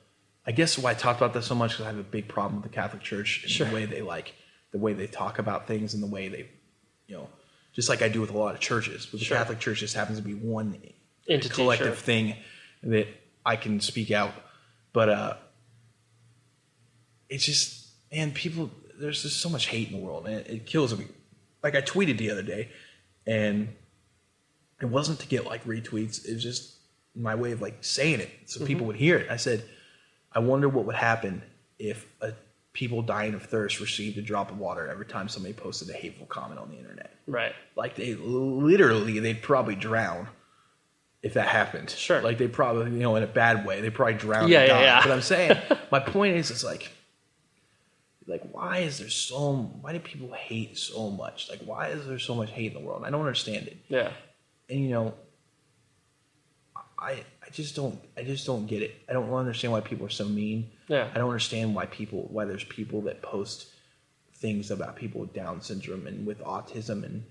I 0.47 0.53
guess 0.53 0.79
why 0.79 0.93
I 0.93 0.95
talk 0.95 1.17
about 1.19 1.35
this 1.35 1.47
so 1.47 1.55
much 1.55 1.73
because 1.73 1.85
I 1.85 1.89
have 1.91 1.99
a 1.99 2.03
big 2.03 2.27
problem 2.29 2.63
with 2.63 2.71
the 2.71 2.75
Catholic 2.75 3.03
Church 3.03 3.41
and 3.43 3.51
Sure. 3.51 3.67
the 3.69 3.75
way 3.75 3.85
they 3.85 4.01
like 4.03 4.35
the 4.73 4.79
way 4.79 4.93
they 4.95 5.07
talk 5.07 5.39
about 5.39 5.67
things 5.67 5.95
and 5.95 6.03
the 6.03 6.07
way 6.07 6.29
they, 6.29 6.49
you 7.07 7.17
know, 7.17 7.29
just 7.79 7.89
like 7.89 8.03
I 8.03 8.09
do 8.09 8.21
with 8.21 8.31
a 8.31 8.37
lot 8.37 8.57
of 8.57 8.61
churches. 8.61 9.07
But 9.07 9.21
the 9.21 9.27
Sure. 9.27 9.37
Catholic 9.37 9.61
Church 9.61 9.79
just 9.79 9.95
happens 9.95 10.19
to 10.19 10.25
be 10.25 10.35
one 10.35 10.77
Entity, 11.29 11.55
collective 11.55 11.87
sure. 11.87 11.95
thing 11.95 12.35
that 12.83 13.07
I 13.47 13.55
can 13.55 13.79
speak 13.79 14.11
out. 14.11 14.33
But 14.93 15.09
uh, 15.09 15.35
it's 17.29 17.45
just 17.45 17.87
man, 18.11 18.33
people. 18.33 18.73
There's 18.99 19.23
just 19.23 19.41
so 19.41 19.49
much 19.49 19.69
hate 19.69 19.93
in 19.93 19.93
the 20.01 20.05
world, 20.05 20.27
and 20.27 20.41
it, 20.41 20.49
it 20.49 20.67
kills 20.67 20.99
me. 20.99 21.07
Like 21.63 21.77
I 21.77 21.81
tweeted 21.81 22.19
the 22.19 22.33
other 22.33 22.43
day, 22.43 22.71
and 23.29 23.69
it 24.81 24.87
wasn't 24.87 25.21
to 25.21 25.29
get 25.29 25.45
like 25.47 25.63
retweets. 25.65 26.27
It 26.27 26.35
was 26.35 26.43
just 26.43 26.75
my 27.15 27.37
way 27.37 27.53
of 27.53 27.63
like 27.63 27.85
saying 27.85 28.19
it 28.19 28.31
so 28.47 28.67
people 28.67 28.87
would 28.89 28.97
hear 28.97 29.17
it. 29.19 29.31
I 29.31 29.37
said, 29.37 29.65
I 30.33 30.41
wonder 30.41 30.69
what 30.69 30.85
would 30.85 30.97
happen 30.97 31.43
if 31.79 32.09
a 32.21 32.33
people 32.79 33.03
dying 33.03 33.35
of 33.35 33.43
thirst 33.43 33.81
received 33.81 34.17
a 34.19 34.23
drop 34.23 34.53
of 34.53 34.59
water 34.61 34.87
every 34.87 35.05
time 35.05 35.29
somebody 35.29 35.53
posted 35.53 35.91
a 35.91 35.93
hateful 35.93 36.25
comment 36.27 36.61
on 36.61 36.71
the 36.71 36.77
internet. 36.77 37.13
Right. 37.27 37.53
Like 37.75 37.97
they 37.97 38.15
literally, 38.15 39.19
they'd 39.19 39.43
probably 39.43 39.75
drown 39.75 40.29
if 41.21 41.35
that 41.35 41.49
happened. 41.49 41.91
Sure. 41.91 42.23
Like 42.23 42.39
they 42.39 42.47
probably, 42.47 42.93
you 42.93 43.01
know, 43.01 43.17
in 43.17 43.25
a 43.25 43.27
bad 43.27 43.67
way, 43.67 43.81
they 43.81 43.91
probably 43.91 44.15
drown. 44.15 44.49
Yeah, 44.49 44.61
and 44.61 44.69
yeah, 44.69 44.81
yeah. 44.81 45.03
But 45.03 45.11
I'm 45.11 45.23
saying, 45.23 45.59
my 45.91 45.99
point 45.99 46.37
is, 46.37 46.53
it's 46.53 46.63
like, 46.63 46.89
like 48.29 48.43
why 48.53 48.79
is 48.79 48.99
there 48.99 49.09
so? 49.09 49.55
Why 49.81 49.93
do 49.93 49.99
people 49.99 50.31
hate 50.33 50.79
so 50.79 51.11
much? 51.11 51.51
Like 51.51 51.63
why 51.65 51.89
is 51.89 52.07
there 52.07 52.21
so 52.21 52.37
much 52.37 52.53
hate 52.53 52.73
in 52.73 52.81
the 52.81 52.87
world? 52.89 53.03
I 53.05 53.11
don't 53.11 53.23
understand 53.23 53.67
it 53.67 53.77
Yeah. 53.89 54.13
and 54.71 54.85
you 54.85 54.91
know 54.91 55.15
i 57.01 57.25
i 57.49 57.51
just 57.51 57.75
don't 57.75 57.99
i 58.17 58.23
just 58.23 58.47
don't 58.47 58.67
get 58.67 58.83
it. 58.83 58.95
I 59.09 59.15
don't 59.15 59.33
understand 59.33 59.73
why 59.73 59.81
people 59.81 60.07
are 60.07 60.11
so 60.11 60.27
mean. 60.27 60.71
Yeah. 60.89 61.09
i 61.15 61.19
don't 61.19 61.29
understand 61.29 61.75
why 61.75 61.87
people 61.87 62.29
why 62.31 62.45
there's 62.45 62.65
people 62.65 63.01
that 63.03 63.23
post 63.23 63.67
things 64.37 64.71
about 64.71 64.97
people 64.97 65.21
with 65.21 65.33
down 65.33 65.61
syndrome 65.61 66.07
and 66.07 66.27
with 66.27 66.41
autism. 66.41 67.05
And 67.05 67.25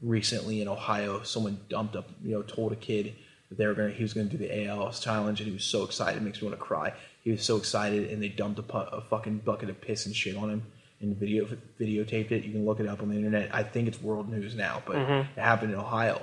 recently 0.00 0.60
in 0.62 0.68
ohio 0.68 1.22
someone 1.22 1.58
dumped 1.68 1.96
up 1.96 2.08
you 2.22 2.32
know 2.32 2.42
told 2.42 2.72
a 2.72 2.76
kid 2.76 3.14
that 3.48 3.58
they 3.58 3.66
were 3.66 3.74
gonna 3.74 3.90
he 3.90 4.02
was 4.02 4.14
gonna 4.14 4.28
do 4.28 4.36
the 4.36 4.68
als 4.68 5.00
challenge 5.00 5.40
and 5.40 5.48
he 5.48 5.52
was 5.52 5.64
so 5.64 5.84
excited 5.84 6.20
it 6.20 6.24
makes 6.24 6.40
me 6.40 6.48
want 6.48 6.58
to 6.58 6.64
cry. 6.64 6.92
He 7.22 7.30
was 7.30 7.42
so 7.42 7.56
excited 7.56 8.10
and 8.10 8.22
they 8.22 8.28
dumped 8.28 8.58
a, 8.58 8.62
pu- 8.62 8.78
a 8.78 9.00
fucking 9.02 9.38
bucket 9.38 9.68
of 9.68 9.80
piss 9.80 10.06
and 10.06 10.14
shit 10.14 10.36
on 10.36 10.50
him 10.50 10.62
and 11.00 11.16
video 11.16 11.46
videotaped 11.80 12.32
it. 12.32 12.44
You 12.44 12.52
can 12.52 12.64
look 12.64 12.80
it 12.80 12.86
up 12.86 13.02
on 13.02 13.08
the 13.08 13.16
internet. 13.16 13.54
I 13.54 13.62
think 13.62 13.88
it's 13.88 14.00
world 14.00 14.28
news 14.28 14.54
now 14.54 14.82
but 14.86 14.96
mm-hmm. 14.96 15.38
it 15.38 15.42
happened 15.42 15.72
in 15.72 15.78
ohio. 15.78 16.22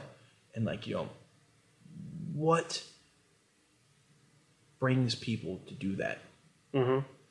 And 0.56 0.66
like 0.66 0.88
you 0.88 0.96
know 0.96 1.10
what 2.34 2.84
brings 4.86 5.16
people 5.16 5.60
to 5.68 5.74
do 5.74 5.96
that 5.96 6.20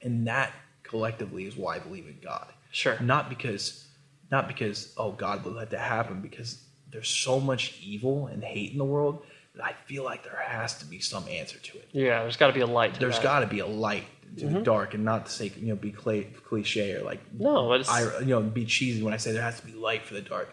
and 0.03 0.27
that 0.27 0.51
collectively 0.83 1.45
is 1.47 1.55
why 1.57 1.77
i 1.77 1.79
believe 1.79 2.07
in 2.07 2.19
god 2.23 2.49
Sure. 2.73 2.99
not 3.01 3.29
because 3.29 3.87
not 4.31 4.49
because 4.49 4.93
oh 4.97 5.13
god 5.13 5.45
would 5.45 5.55
let 5.55 5.71
that 5.71 5.81
happen 5.97 6.21
because 6.21 6.51
there's 6.91 7.09
so 7.09 7.39
much 7.39 7.63
evil 7.81 8.27
and 8.27 8.43
hate 8.43 8.73
in 8.73 8.79
the 8.79 8.85
world 8.97 9.23
that 9.55 9.65
i 9.65 9.73
feel 9.87 10.03
like 10.03 10.25
there 10.25 10.43
has 10.45 10.77
to 10.79 10.85
be 10.87 10.99
some 10.99 11.25
answer 11.29 11.59
to 11.59 11.79
it 11.79 11.89
Yeah. 11.93 12.23
There's 12.23 12.37
got 12.37 12.49
to 12.49 12.53
be 12.61 12.61
a 12.61 12.67
light. 12.67 12.95
To 12.95 13.01
there's 13.01 13.21
got 13.21 13.41
to 13.41 13.47
be 13.47 13.61
a 13.61 13.67
light 13.67 14.07
to 14.39 14.47
Mm-hmm. 14.47 14.55
the 14.55 14.61
dark 14.63 14.95
and 14.95 15.05
not 15.05 15.27
to 15.27 15.33
say 15.33 15.53
you 15.57 15.69
know 15.69 15.77
be 15.77 15.93
cliche 15.93 16.93
or 16.97 17.03
like 17.05 17.21
No, 17.39 17.69
but 17.69 17.89
I, 17.89 18.19
you 18.21 18.27
know 18.35 18.41
be 18.41 18.65
cheesy 18.65 19.01
when 19.05 19.15
i 19.15 19.17
say 19.19 19.31
there 19.33 19.43
has 19.51 19.61
to 19.61 19.67
be 19.67 19.75
light 19.89 20.03
for 20.09 20.15
the 20.15 20.23
dark 20.35 20.49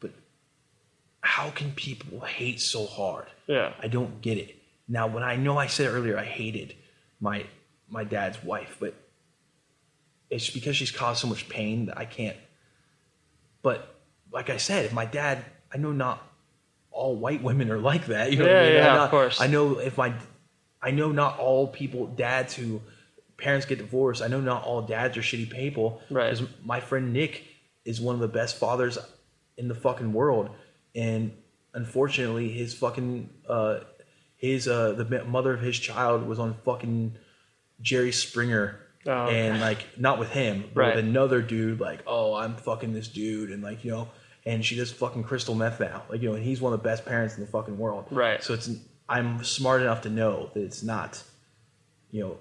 but 0.00 0.12
how 1.20 1.50
can 1.50 1.72
people 1.72 2.20
hate 2.20 2.60
so 2.60 2.86
hard 2.86 3.26
Yeah. 3.46 3.74
i 3.84 3.88
don't 3.88 4.22
get 4.22 4.38
it 4.38 4.56
now 4.96 5.06
when 5.14 5.22
i 5.22 5.34
know 5.44 5.54
i 5.64 5.66
said 5.76 5.86
earlier 5.96 6.16
i 6.18 6.24
hated 6.24 6.74
my 7.20 7.36
my 7.88 8.04
dad's 8.04 8.38
wife 8.50 8.76
but 8.82 8.92
it's 10.30 10.48
because 10.50 10.74
she's 10.76 10.90
caused 10.90 11.20
so 11.20 11.28
much 11.28 11.48
pain 11.48 11.86
that 11.86 11.96
i 11.98 12.04
can't 12.04 12.36
but 13.62 13.78
like 14.32 14.48
i 14.50 14.56
said 14.68 14.84
if 14.84 14.92
my 14.92 15.04
dad 15.06 15.44
i 15.74 15.76
know 15.78 15.92
not 15.92 16.16
all 16.90 17.14
white 17.16 17.42
women 17.42 17.70
are 17.70 17.78
like 17.78 18.06
that 18.06 18.30
you 18.32 18.38
know 18.38 18.44
what 18.44 18.52
I 18.52 18.58
Yeah, 18.60 18.64
mean? 18.66 18.74
yeah, 18.74 18.94
I'm 18.96 19.00
of 19.04 19.10
course. 19.10 19.40
i 19.40 19.46
know 19.46 19.78
if 19.78 19.96
my 19.96 20.10
I 20.84 20.90
know 20.90 21.12
not 21.12 21.38
all 21.38 21.68
people, 21.68 22.08
dads 22.08 22.54
who 22.56 22.80
parents 23.36 23.66
get 23.66 23.78
divorced. 23.78 24.20
I 24.20 24.26
know 24.26 24.40
not 24.40 24.64
all 24.64 24.82
dads 24.82 25.16
are 25.16 25.20
shitty 25.22 25.48
people. 25.48 26.02
Right. 26.10 26.28
Because 26.36 26.48
my 26.64 26.80
friend 26.80 27.12
Nick 27.12 27.44
is 27.84 28.00
one 28.00 28.16
of 28.16 28.20
the 28.20 28.26
best 28.40 28.58
fathers 28.58 28.98
in 29.56 29.68
the 29.68 29.76
fucking 29.76 30.12
world, 30.12 30.50
and 30.96 31.30
unfortunately, 31.72 32.48
his 32.48 32.74
fucking 32.74 33.30
uh, 33.48 33.78
his 34.42 34.68
uh, 34.68 34.92
the 34.92 35.24
mother 35.24 35.54
of 35.54 35.60
his 35.60 35.78
child 35.78 36.26
was 36.26 36.38
on 36.38 36.54
fucking 36.66 37.14
Jerry 37.80 38.12
Springer. 38.12 38.78
Oh. 39.06 39.26
And 39.28 39.60
like 39.60 39.98
not 39.98 40.18
with 40.18 40.30
him, 40.30 40.70
but 40.74 40.80
Right. 40.80 40.96
with 40.96 41.04
another 41.04 41.40
dude. 41.42 41.80
Like, 41.80 42.00
oh, 42.06 42.34
I'm 42.34 42.54
fucking 42.56 42.92
this 42.92 43.08
dude, 43.08 43.50
and 43.50 43.62
like 43.62 43.84
you 43.84 43.90
know, 43.90 44.08
and 44.46 44.64
she 44.64 44.76
does 44.76 44.92
fucking 44.92 45.24
crystal 45.24 45.54
meth 45.56 45.80
now. 45.80 46.02
Like 46.08 46.20
you 46.22 46.28
know, 46.28 46.34
and 46.36 46.44
he's 46.44 46.60
one 46.60 46.72
of 46.72 46.80
the 46.82 46.88
best 46.88 47.04
parents 47.04 47.34
in 47.36 47.40
the 47.40 47.48
fucking 47.50 47.78
world. 47.78 48.04
Right. 48.10 48.42
So 48.42 48.54
it's 48.54 48.70
I'm 49.08 49.42
smart 49.42 49.82
enough 49.82 50.02
to 50.02 50.10
know 50.10 50.50
that 50.54 50.62
it's 50.62 50.82
not, 50.84 51.20
you 52.12 52.20
know, 52.22 52.36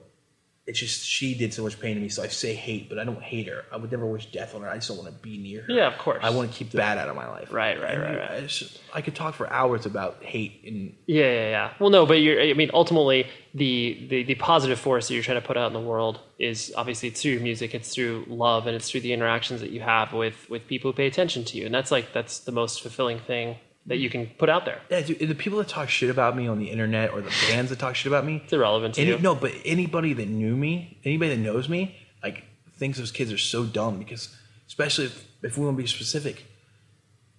it's 0.71 0.79
just 0.79 1.05
she 1.05 1.35
did 1.35 1.53
so 1.53 1.63
much 1.63 1.79
pain 1.79 1.95
to 1.95 2.01
me. 2.01 2.09
So 2.09 2.23
I 2.23 2.27
say 2.27 2.53
hate, 2.55 2.89
but 2.89 2.97
I 2.97 3.03
don't 3.03 3.21
hate 3.21 3.47
her. 3.47 3.65
I 3.71 3.77
would 3.77 3.91
never 3.91 4.05
wish 4.05 4.25
death 4.31 4.55
on 4.55 4.61
her. 4.63 4.69
I 4.69 4.75
just 4.75 4.87
don't 4.87 4.97
want 4.97 5.09
to 5.09 5.15
be 5.21 5.37
near 5.37 5.61
her. 5.61 5.71
Yeah, 5.71 5.87
of 5.87 5.97
course. 5.99 6.19
I 6.23 6.29
want 6.31 6.51
to 6.51 6.57
keep 6.57 6.71
the 6.71 6.77
bad 6.77 6.97
out 6.97 7.09
of 7.09 7.15
my 7.15 7.29
life. 7.29 7.51
Right, 7.51 7.79
right, 7.79 7.99
right, 7.99 8.15
I- 8.15 8.17
right. 8.17 8.43
it's 8.43 8.57
just- 8.57 8.79
I 8.93 9.01
could 9.01 9.15
talk 9.15 9.35
for 9.35 9.47
hours 9.51 9.85
about 9.85 10.23
hate 10.23 10.63
and 10.65 10.95
Yeah, 11.05 11.25
yeah, 11.25 11.49
yeah. 11.49 11.73
Well, 11.79 11.89
no, 11.91 12.05
but 12.05 12.15
you're. 12.15 12.41
I 12.41 12.53
mean, 12.53 12.71
ultimately, 12.73 13.27
the, 13.53 14.07
the 14.09 14.23
the 14.23 14.35
positive 14.35 14.79
force 14.79 15.07
that 15.07 15.13
you're 15.13 15.23
trying 15.23 15.39
to 15.41 15.47
put 15.47 15.57
out 15.57 15.67
in 15.67 15.73
the 15.73 15.79
world 15.93 16.19
is 16.39 16.73
obviously 16.75 17.09
it's 17.09 17.21
through 17.21 17.33
your 17.33 17.41
music, 17.41 17.73
it's 17.75 17.93
through 17.93 18.25
love, 18.27 18.65
and 18.67 18.75
it's 18.75 18.89
through 18.89 19.01
the 19.01 19.13
interactions 19.13 19.61
that 19.61 19.69
you 19.71 19.81
have 19.81 20.13
with 20.13 20.49
with 20.49 20.67
people 20.67 20.91
who 20.91 20.95
pay 20.95 21.07
attention 21.07 21.43
to 21.45 21.57
you, 21.57 21.65
and 21.65 21.73
that's 21.75 21.91
like 21.91 22.11
that's 22.13 22.39
the 22.39 22.51
most 22.51 22.81
fulfilling 22.81 23.19
thing 23.19 23.57
that 23.87 23.97
you 23.97 24.09
can 24.09 24.27
put 24.37 24.47
out 24.49 24.65
there. 24.65 24.79
yeah, 24.89 25.01
dude, 25.01 25.19
the 25.19 25.33
people 25.35 25.57
that 25.59 25.67
talk 25.67 25.89
shit 25.89 26.09
about 26.09 26.35
me 26.37 26.47
on 26.47 26.59
the 26.59 26.69
internet 26.69 27.11
or 27.11 27.21
the 27.21 27.31
bands 27.49 27.69
that 27.71 27.79
talk 27.79 27.95
shit 27.95 28.07
about 28.11 28.25
me. 28.25 28.41
It's 28.43 28.53
irrelevant 28.53 28.95
to 28.95 29.01
Any, 29.01 29.11
you. 29.11 29.19
no, 29.19 29.33
but 29.35 29.53
anybody 29.65 30.13
that 30.13 30.27
knew 30.27 30.55
me, 30.55 30.99
anybody 31.03 31.31
that 31.35 31.41
knows 31.41 31.67
me, 31.67 31.95
like 32.23 32.43
thinks 32.77 32.99
those 32.99 33.11
kids 33.11 33.31
are 33.31 33.37
so 33.39 33.63
dumb 33.65 33.97
because, 33.97 34.35
especially 34.67 35.05
if, 35.05 35.25
if 35.41 35.57
we 35.57 35.65
want 35.65 35.77
to 35.77 35.81
be 35.83 35.87
specific, 35.87 36.45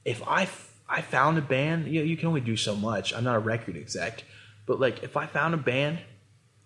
if 0.05 0.21
I 0.27 0.43
f- 0.43 0.69
I 0.89 1.01
found 1.01 1.39
a 1.39 1.43
band, 1.43 1.87
you 1.87 2.01
know, 2.01 2.05
you 2.05 2.17
can 2.17 2.27
only 2.29 2.41
do 2.41 2.57
so 2.57 2.75
much. 2.77 3.15
I'm 3.15 3.25
not 3.25 3.37
a 3.37 3.39
record 3.39 3.77
exec, 3.77 4.25
but 4.67 4.81
like 4.81 5.03
if 5.05 5.17
I 5.17 5.27
found 5.27 5.55
a 5.55 5.59
band 5.59 6.01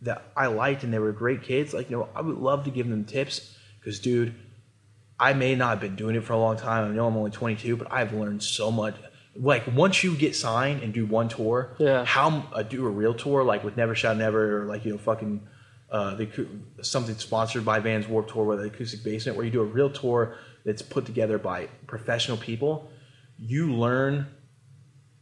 that 0.03 0.24
I 0.36 0.47
liked 0.47 0.85
and 0.85 0.93
they 0.93 0.98
were 0.98 1.12
great 1.12 1.43
kids, 1.43 1.74
like 1.74 1.90
you 1.90 1.98
know, 1.98 2.09
I 2.15 2.23
would 2.23 2.39
love 2.39 2.65
to 2.65 2.70
give 2.70 2.89
them 2.89 3.05
tips 3.05 3.57
because, 3.78 4.01
dude, 4.01 4.35
I 5.20 5.35
may 5.35 5.55
not 5.55 5.69
have 5.70 5.81
been 5.81 5.97
doing 5.97 6.16
it 6.16 6.24
for 6.24 6.32
a 6.32 6.39
long 6.39 6.57
time. 6.57 6.90
I 6.90 6.94
know 6.94 7.07
I'm 7.07 7.16
only 7.16 7.31
22, 7.31 7.77
but 7.77 7.93
I've 7.93 8.12
learned 8.15 8.43
so 8.43 8.70
much. 8.70 8.97
Like 9.39 9.65
once 9.75 10.03
you 10.03 10.15
get 10.17 10.35
signed 10.37 10.83
and 10.83 10.93
do 10.95 11.07
one 11.07 11.29
tour, 11.29 11.75
Yeah. 11.79 12.05
how 12.05 12.49
uh, 12.53 12.63
do 12.63 12.87
a 12.87 12.91
real 12.91 13.15
tour 13.15 13.45
like 13.45 13.65
with 13.65 13.77
Never 13.77 13.95
Shout 13.95 14.17
Never 14.17 14.63
or 14.63 14.65
like 14.67 14.85
you 14.85 14.93
know 14.93 14.99
fucking 14.99 15.47
uh, 15.91 16.15
the 16.17 16.49
something 16.83 17.15
sponsored 17.17 17.65
by 17.65 17.79
Vans 17.79 18.09
Warped 18.09 18.31
Tour 18.31 18.45
with 18.45 18.59
the 18.59 18.67
Acoustic 18.67 19.05
Basement, 19.05 19.37
where 19.37 19.45
you 19.47 19.53
do 19.53 19.61
a 19.61 19.65
real 19.65 19.89
tour 19.91 20.37
that's 20.65 20.83
put 20.83 21.07
together 21.07 21.39
by 21.39 21.69
professional 21.87 22.37
people. 22.37 22.91
You 23.39 23.73
learn 23.73 24.27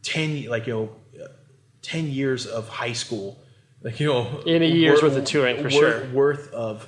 ten 0.01 0.45
like 0.45 0.65
you 0.67 0.73
know 0.73 1.23
uh, 1.23 1.27
ten 1.81 2.07
years 2.07 2.47
of 2.47 2.67
high 2.67 2.93
school, 2.93 3.37
like 3.83 3.99
you 3.99 4.07
know 4.07 4.41
In 4.45 4.63
a 4.63 4.65
year's 4.65 5.01
worth 5.03 5.15
of 5.17 5.25
touring, 5.25 5.57
for 5.57 5.63
worth, 5.63 5.71
sure. 5.71 6.05
worth 6.13 6.53
of 6.53 6.87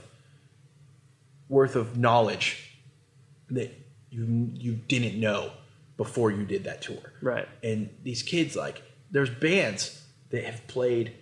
worth 1.49 1.76
of 1.76 1.98
knowledge 1.98 2.78
that 3.49 3.72
you 4.10 4.49
you 4.54 4.74
didn't 4.74 5.20
know 5.20 5.52
before 5.98 6.32
you 6.32 6.45
did 6.45 6.64
that 6.65 6.82
tour. 6.82 7.14
Right. 7.22 7.48
And 7.64 7.90
these 8.03 8.24
kids, 8.24 8.56
like, 8.56 8.82
there's 9.11 9.30
bands 9.30 10.03
that 10.30 10.44
have 10.45 10.65
played. 10.68 11.14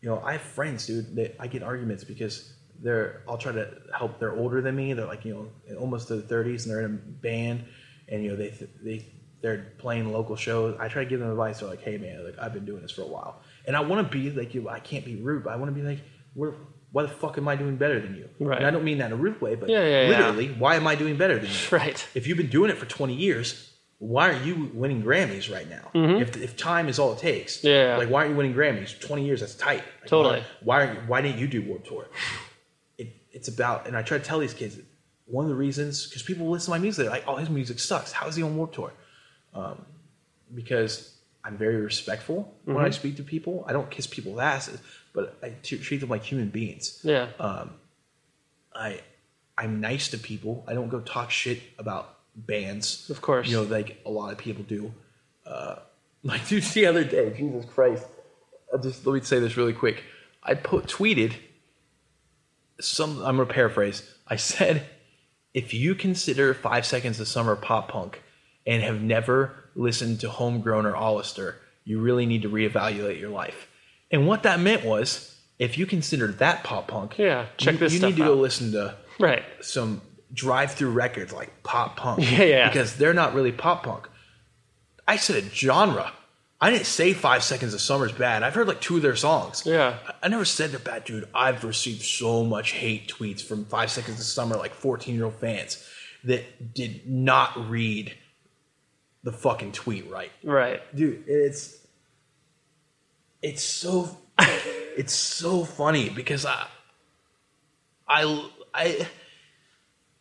You 0.00 0.08
know, 0.08 0.20
I 0.24 0.32
have 0.32 0.40
friends, 0.42 0.86
dude, 0.86 1.14
that 1.16 1.36
I 1.38 1.46
get 1.46 1.62
arguments 1.62 2.02
because 2.04 2.52
they're. 2.80 3.22
I'll 3.28 3.38
try 3.38 3.52
to 3.52 3.68
help. 3.96 4.18
They're 4.18 4.34
older 4.36 4.60
than 4.60 4.74
me. 4.74 4.92
They're 4.94 5.06
like, 5.06 5.24
you 5.24 5.34
know, 5.68 5.76
almost 5.78 6.08
to 6.08 6.16
the 6.16 6.34
30s, 6.34 6.62
and 6.64 6.70
they're 6.72 6.80
in 6.80 6.86
a 6.86 6.88
band, 7.22 7.64
and 8.08 8.22
you 8.24 8.30
know, 8.30 8.36
they 8.36 8.52
they 8.82 9.06
they're 9.42 9.72
playing 9.78 10.12
local 10.12 10.36
shows. 10.36 10.76
I 10.80 10.88
try 10.88 11.04
to 11.04 11.10
give 11.10 11.20
them 11.20 11.30
advice. 11.30 11.60
They're 11.60 11.68
like, 11.68 11.82
hey, 11.82 11.98
man, 11.98 12.24
like 12.24 12.38
I've 12.40 12.52
been 12.52 12.64
doing 12.64 12.82
this 12.82 12.90
for 12.92 13.02
a 13.02 13.06
while, 13.06 13.42
and 13.66 13.76
I 13.76 13.80
want 13.80 14.10
to 14.10 14.12
be 14.18 14.30
like 14.30 14.54
you. 14.54 14.68
I 14.68 14.80
can't 14.80 15.04
be 15.04 15.16
rude, 15.16 15.44
but 15.44 15.52
I 15.52 15.56
want 15.56 15.74
to 15.74 15.80
be 15.80 15.86
like, 15.86 16.00
where. 16.34 16.54
Why 16.92 17.00
the 17.04 17.08
fuck 17.08 17.38
am 17.38 17.48
I 17.48 17.56
doing 17.56 17.76
better 17.76 17.98
than 17.98 18.14
you? 18.16 18.28
Right. 18.38 18.58
And 18.58 18.66
I 18.66 18.70
don't 18.70 18.84
mean 18.84 18.98
that 18.98 19.06
in 19.06 19.12
a 19.12 19.16
rude 19.16 19.40
way, 19.40 19.54
but 19.54 19.70
Yeah, 19.70 19.82
yeah, 19.82 20.02
yeah. 20.02 20.08
literally, 20.10 20.48
why 20.48 20.74
am 20.74 20.86
I 20.86 20.94
doing 20.94 21.16
better 21.16 21.38
than 21.38 21.46
you? 21.48 21.56
Right. 21.72 22.06
if 22.14 22.26
you've 22.26 22.36
been 22.36 22.50
doing 22.50 22.68
it 22.70 22.76
for 22.76 22.84
20 22.84 23.14
years, 23.14 23.71
why 24.04 24.30
are 24.30 24.42
you 24.42 24.68
winning 24.74 25.00
Grammys 25.02 25.48
right 25.52 25.68
now? 25.70 25.90
If, 25.94 26.36
if 26.36 26.56
time 26.56 26.88
is 26.88 26.98
all 26.98 27.12
it 27.12 27.20
takes, 27.20 27.58
Mm-hmm. 27.58 27.68
Yeah. 27.68 27.96
like 27.98 28.08
why 28.10 28.20
aren't 28.22 28.30
you 28.32 28.36
winning 28.36 28.54
Grammys? 28.54 28.98
20 29.00 29.24
years, 29.24 29.40
that's 29.40 29.54
tight. 29.54 29.84
Like, 30.00 30.06
Totally. 30.08 30.42
Why, 30.62 30.86
why, 30.86 30.94
why 31.06 31.20
didn't 31.22 31.38
you 31.38 31.46
do 31.46 31.62
Warped 31.62 31.86
Tour? 31.86 32.08
It, 32.98 33.14
it's 33.30 33.46
about, 33.48 33.86
and 33.86 33.96
I 33.96 34.02
try 34.02 34.18
to 34.18 34.24
tell 34.24 34.40
these 34.40 34.54
kids, 34.54 34.76
one 35.26 35.44
of 35.44 35.48
the 35.50 35.54
reasons, 35.54 36.06
because 36.06 36.22
people 36.24 36.50
listen 36.50 36.66
to 36.66 36.70
my 36.78 36.78
music, 36.82 37.04
they're 37.04 37.12
like, 37.14 37.24
oh, 37.28 37.36
his 37.36 37.48
music 37.48 37.78
sucks. 37.78 38.10
How 38.12 38.26
is 38.26 38.34
he 38.34 38.42
on 38.42 38.56
Warped 38.56 38.74
Tour? 38.74 38.92
Um, 39.54 39.86
because 40.52 41.16
I'm 41.44 41.56
very 41.56 41.76
respectful 41.76 42.52
when 42.64 42.76
Mm-hmm. 42.76 42.86
I 42.86 42.90
speak 42.90 43.16
to 43.18 43.22
people. 43.22 43.64
I 43.68 43.72
don't 43.72 43.88
kiss 43.90 44.06
people's 44.08 44.40
asses, 44.40 44.80
but 45.12 45.38
I 45.44 45.52
t- 45.62 45.78
treat 45.78 46.00
them 46.00 46.08
like 46.08 46.24
human 46.24 46.48
beings. 46.48 47.00
Yeah. 47.04 47.28
I 48.74 49.00
I'm 49.56 49.80
nice 49.80 50.08
to 50.08 50.18
people. 50.18 50.64
I 50.66 50.74
don't 50.74 50.88
go 50.88 51.00
talk 51.00 51.30
shit 51.30 51.60
about 51.78 52.11
bands. 52.34 53.08
Of 53.10 53.20
course. 53.20 53.48
You 53.48 53.58
know, 53.58 53.62
like 53.64 54.00
a 54.06 54.10
lot 54.10 54.32
of 54.32 54.38
people 54.38 54.64
do. 54.64 54.92
Uh, 55.46 55.76
like 56.22 56.46
dude, 56.48 56.62
the 56.64 56.86
other 56.86 57.04
day, 57.04 57.32
Jesus 57.36 57.64
Christ. 57.64 58.06
I'll 58.72 58.78
just 58.78 59.06
let 59.06 59.14
me 59.14 59.20
say 59.20 59.38
this 59.38 59.56
really 59.56 59.72
quick. 59.74 60.02
I 60.42 60.54
put 60.54 60.86
tweeted 60.86 61.34
some 62.80 63.18
I'm 63.18 63.36
gonna 63.36 63.46
paraphrase. 63.46 64.02
I 64.26 64.36
said, 64.36 64.86
if 65.54 65.74
you 65.74 65.94
consider 65.94 66.54
five 66.54 66.86
seconds 66.86 67.20
of 67.20 67.28
summer 67.28 67.54
pop 67.56 67.88
punk 67.88 68.22
and 68.66 68.82
have 68.82 69.02
never 69.02 69.54
listened 69.74 70.20
to 70.20 70.30
homegrown 70.30 70.86
or 70.86 70.96
Allister, 70.96 71.60
you 71.84 72.00
really 72.00 72.26
need 72.26 72.42
to 72.42 72.48
reevaluate 72.48 73.20
your 73.20 73.30
life. 73.30 73.68
And 74.10 74.26
what 74.26 74.42
that 74.44 74.60
meant 74.60 74.84
was 74.84 75.38
if 75.58 75.76
you 75.78 75.86
consider 75.86 76.28
that 76.28 76.64
pop 76.64 76.88
punk, 76.88 77.18
Yeah, 77.18 77.46
check 77.56 77.74
you, 77.74 77.78
this 77.80 77.92
you 77.94 78.00
need 78.00 78.16
to 78.16 78.24
go 78.24 78.34
listen 78.34 78.72
to 78.72 78.94
Right. 79.18 79.42
some 79.60 80.00
Drive-Thru 80.34 80.90
Records 80.90 81.32
like 81.32 81.62
pop 81.62 81.96
punk. 81.96 82.20
Yeah, 82.30 82.42
yeah. 82.44 82.68
Because 82.68 82.96
they're 82.96 83.14
not 83.14 83.34
really 83.34 83.52
pop 83.52 83.84
punk. 83.84 84.08
I 85.06 85.16
said 85.16 85.42
a 85.44 85.48
genre. 85.48 86.12
I 86.60 86.70
didn't 86.70 86.86
say 86.86 87.12
Five 87.12 87.42
Seconds 87.42 87.74
of 87.74 87.80
Summer's 87.80 88.12
bad. 88.12 88.42
I've 88.44 88.54
heard 88.54 88.68
like 88.68 88.80
two 88.80 88.96
of 88.96 89.02
their 89.02 89.16
songs. 89.16 89.64
Yeah. 89.66 89.98
I, 90.06 90.26
I 90.26 90.28
never 90.28 90.44
said 90.44 90.70
they're 90.70 90.78
bad, 90.78 91.04
dude. 91.04 91.28
I've 91.34 91.64
received 91.64 92.02
so 92.02 92.44
much 92.44 92.70
hate 92.72 93.08
tweets 93.12 93.42
from 93.42 93.64
Five 93.64 93.90
Seconds 93.90 94.20
of 94.20 94.24
Summer, 94.26 94.56
like 94.56 94.72
14 94.74 95.14
year 95.14 95.24
old 95.24 95.34
fans 95.34 95.84
that 96.24 96.72
did 96.72 97.08
not 97.08 97.68
read 97.68 98.14
the 99.24 99.32
fucking 99.32 99.70
tweet 99.72 100.08
right 100.10 100.30
Right. 100.42 100.80
dude 100.96 101.22
it's 101.28 101.78
it's 103.40 103.62
so 103.62 104.16
it's 104.40 105.12
so 105.12 105.64
funny 105.64 106.08
because 106.08 106.44
I, 106.46 106.66
I 108.08 108.48
i 108.74 109.08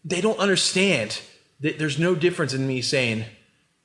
they 0.06 0.22
don't 0.22 0.40
understand 0.40 1.22
that 1.60 1.78
there's 1.80 2.00
no 2.00 2.16
difference 2.16 2.54
in 2.54 2.66
me 2.68 2.82
saying 2.82 3.26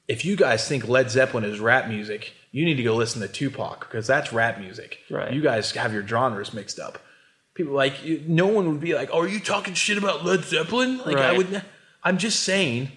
if 0.09 0.24
you 0.24 0.36
guys 0.36 0.66
think 0.68 0.88
led 0.88 1.10
zeppelin 1.10 1.44
is 1.44 1.60
rap 1.60 1.88
music 1.88 2.32
you 2.52 2.64
need 2.64 2.76
to 2.76 2.82
go 2.82 2.94
listen 2.97 3.20
to 3.20 3.28
tupac 3.28 3.80
because 3.80 4.06
that's 4.06 4.32
rap 4.32 4.59
music 4.59 4.98
Right. 5.10 5.32
you 5.32 5.40
guys 5.43 5.70
have 5.72 5.93
your 5.93 6.06
genres 6.06 6.55
mixed 6.55 6.78
up 6.78 6.98
people 7.55 7.74
like 7.74 8.02
you, 8.05 8.22
no 8.26 8.47
one 8.47 8.68
would 8.68 8.80
be 8.80 8.94
like 8.94 9.10
oh 9.12 9.20
are 9.20 9.28
you 9.28 9.40
talking 9.40 9.74
shit 9.74 9.98
about 9.98 10.24
led 10.24 10.44
zeppelin 10.44 10.98
like 10.98 11.16
i 11.18 11.36
would 11.36 11.62
i'm 12.05 12.18
just 12.18 12.40
saying 12.40 12.90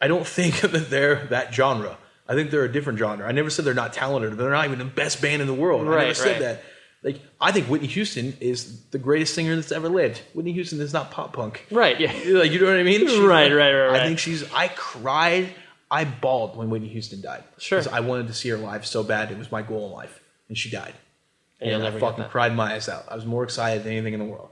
I 0.00 0.08
don't 0.08 0.26
think 0.26 0.60
that 0.60 0.90
they're 0.90 1.24
that 1.26 1.54
genre. 1.54 1.96
I 2.28 2.34
think 2.34 2.50
they're 2.50 2.64
a 2.64 2.70
different 2.72 2.98
genre. 2.98 3.26
I 3.26 3.32
never 3.32 3.48
said 3.48 3.64
they're 3.64 3.72
not 3.74 3.94
talented. 3.94 4.36
They're 4.36 4.50
not 4.50 4.66
even 4.66 4.78
the 4.78 4.84
best 4.84 5.22
band 5.22 5.40
in 5.40 5.48
the 5.48 5.54
world. 5.54 5.82
I 5.82 5.84
never 5.84 5.96
Right, 5.96 6.16
said 6.16 6.30
right. 6.32 6.40
that. 6.40 6.62
Like 7.04 7.20
I 7.40 7.52
think 7.52 7.66
Whitney 7.68 7.86
Houston 7.88 8.36
is 8.40 8.80
the 8.86 8.98
greatest 8.98 9.34
singer 9.34 9.54
that's 9.54 9.70
ever 9.70 9.88
lived. 9.88 10.22
Whitney 10.32 10.52
Houston 10.54 10.80
is 10.80 10.92
not 10.92 11.10
pop 11.12 11.32
punk. 11.34 11.66
Right. 11.70 12.00
Yeah. 12.00 12.12
Like 12.26 12.50
you 12.50 12.58
know 12.60 12.66
what 12.66 12.76
I 12.80 12.82
mean? 12.82 13.06
She's 13.06 13.18
Right, 13.20 13.44
like- 13.50 13.52
right, 13.58 13.72
right, 13.74 13.86
right. 13.90 14.00
I 14.00 14.06
think 14.06 14.18
she's. 14.18 14.50
I 14.52 14.68
cried. 14.68 15.50
I 15.90 16.04
bawled 16.06 16.56
when 16.56 16.70
Whitney 16.70 16.88
Houston 16.88 17.20
died. 17.20 17.44
Sure. 17.58 17.78
'Cause 17.78 17.92
I 17.92 18.00
wanted 18.00 18.26
to 18.28 18.34
see 18.34 18.48
her 18.48 18.56
live 18.56 18.84
so 18.86 19.02
bad. 19.04 19.30
It 19.30 19.38
was 19.38 19.52
my 19.52 19.62
goal 19.62 19.86
in 19.86 19.92
life, 19.92 20.18
and 20.48 20.56
she 20.58 20.70
died. 20.70 20.94
And 21.60 21.70
And 21.70 21.84
I 21.86 21.90
fucking 22.00 22.24
cried 22.24 22.56
my 22.56 22.72
eyes 22.74 22.88
out. 22.88 23.04
I 23.08 23.14
was 23.14 23.24
more 23.26 23.44
excited 23.44 23.84
than 23.84 23.92
anything 23.92 24.14
in 24.14 24.18
the 24.20 24.26
world. 24.26 24.48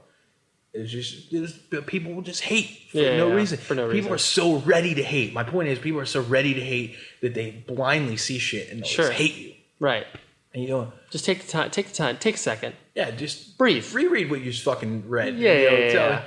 It's 0.73 0.91
just, 0.91 1.31
it's, 1.33 1.53
people 1.85 2.19
just 2.21 2.41
hate 2.41 2.87
for 2.89 2.97
Yeah, 2.97 3.17
no 3.17 3.27
yeah, 3.27 3.33
reason. 3.35 3.57
for 3.59 3.75
no 3.75 3.83
reason. 3.83 3.95
people 3.97 4.11
reason. 4.13 4.15
are 4.15 4.17
so 4.17 4.57
ready 4.65 4.95
to 4.95 5.03
hate. 5.03 5.31
My 5.33 5.43
point 5.43 5.67
is, 5.67 5.77
people 5.77 5.99
are 5.99 6.05
so 6.05 6.21
ready 6.21 6.53
to 6.55 6.61
hate 6.61 6.95
that 7.21 7.33
they 7.35 7.51
blindly 7.51 8.17
see 8.17 8.39
shit 8.39 8.71
and 8.71 8.85
Sure. 8.85 9.05
just 9.05 9.17
hate 9.17 9.35
you. 9.35 9.53
Right. 9.79 10.07
And 10.53 10.61
you 10.63 10.69
know, 10.69 10.93
Just 11.09 11.25
take 11.25 11.41
the 11.41 11.51
time. 11.51 11.71
Take 11.71 11.87
the 11.87 11.95
time. 11.95 12.17
Take 12.17 12.35
a 12.35 12.37
second. 12.37 12.75
yeah, 12.95 13.09
just 13.11 13.57
Breathe. 13.57 13.91
reread 13.93 14.29
what 14.29 14.39
you 14.41 14.51
just 14.51 14.63
fucking 14.63 15.09
read. 15.09 15.35
Yeah, 15.37 15.53
You 15.53 15.69
know, 15.69 15.77
yeah, 15.77 15.85
yeah, 15.85 15.91
tell- 15.93 16.09
yeah. 16.09 16.23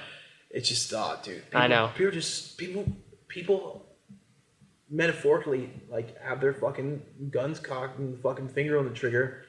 It's 0.51 0.69
just, 0.69 0.93
oh, 0.94 1.19
dude. 1.23 1.43
I 1.55 1.66
know. 1.69 1.90
People 1.97 2.12
just 2.12 2.57
people 2.59 2.86
people 3.28 3.85
metaphorically 4.90 5.70
like 5.90 6.20
have 6.23 6.40
their 6.40 6.55
fucking 6.55 7.03
guns 7.31 7.59
cocked 7.59 7.98
and 7.98 8.19
fucking 8.20 8.48
finger 8.48 8.78
on 8.78 8.85
the 8.85 8.94
trigger 8.94 9.43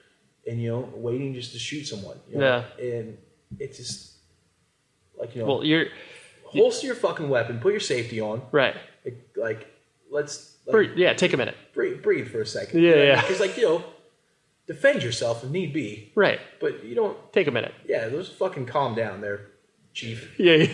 and 0.48 0.60
you 0.62 0.70
know 0.70 0.90
waiting 0.96 1.34
just 1.34 1.52
to 1.54 1.60
shoot 1.60 1.86
someone. 1.86 2.18
You 2.30 2.40
know? 2.40 2.64
and 2.82 3.18
it's 3.60 3.78
just 3.78 4.14
like 5.20 5.36
you 5.36 5.42
know, 5.42 5.48
Well, 5.48 5.64
you're 5.64 5.86
holster 6.44 6.88
your 6.88 6.96
fucking 6.96 7.30
weapon, 7.30 7.60
put 7.60 7.72
your 7.72 7.80
safety 7.80 8.20
on, 8.22 8.42
right. 8.52 8.76
like, 9.06 9.30
like 9.36 9.68
let's 10.10 10.58
like, 10.66 10.72
Breathe, 10.72 10.98
yeah, 10.98 11.14
take 11.14 11.34
a 11.34 11.38
minute. 11.38 11.56
breathe, 11.74 12.02
breathe 12.02 12.30
for 12.30 12.42
a 12.42 12.46
second. 12.46 12.82
Yeah, 12.82 12.96
yeah. 12.96 13.22
Because 13.22 13.40
like 13.40 13.56
you 13.58 13.64
know, 13.64 13.84
defend 14.68 15.02
yourself 15.04 15.44
if 15.44 15.50
need 15.50 15.74
be, 15.74 16.12
Right. 16.16 16.40
but 16.60 16.84
you 16.84 16.94
don't. 16.96 17.18
Take 17.34 17.48
a 17.48 17.52
minute. 17.52 17.74
Yeah, 17.88 18.10
just 18.10 18.34
fucking 18.34 18.66
calm 18.68 18.96
down 18.96 19.22
there, 19.22 19.48
chief. 19.94 20.30
Yeah. 20.40 20.68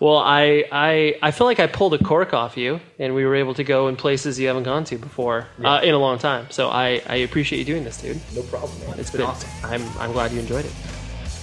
well, 0.00 0.18
I, 0.18 0.64
I 0.70 1.16
I 1.22 1.30
feel 1.32 1.46
like 1.46 1.58
I 1.60 1.66
pulled 1.66 1.94
a 1.94 1.98
cork 1.98 2.32
off 2.32 2.56
you, 2.56 2.80
and 2.98 3.14
we 3.14 3.24
were 3.24 3.34
able 3.34 3.54
to 3.54 3.64
go 3.64 3.88
in 3.88 3.96
places 3.96 4.38
you 4.38 4.46
haven't 4.46 4.62
gone 4.64 4.84
to 4.84 4.96
before 4.98 5.48
uh, 5.64 5.80
in 5.82 5.94
a 5.94 5.98
long 5.98 6.18
time. 6.18 6.46
So 6.50 6.68
I, 6.68 7.02
I 7.08 7.16
appreciate 7.16 7.58
you 7.58 7.64
doing 7.64 7.84
this, 7.84 8.00
dude. 8.00 8.20
No 8.34 8.42
problem, 8.42 8.78
man. 8.86 8.98
It's 9.00 9.10
been, 9.10 9.22
been 9.22 9.30
awesome. 9.30 9.50
I'm 9.64 9.82
I'm 9.98 10.12
glad 10.12 10.32
you 10.32 10.38
enjoyed 10.40 10.64
it. 10.64 10.72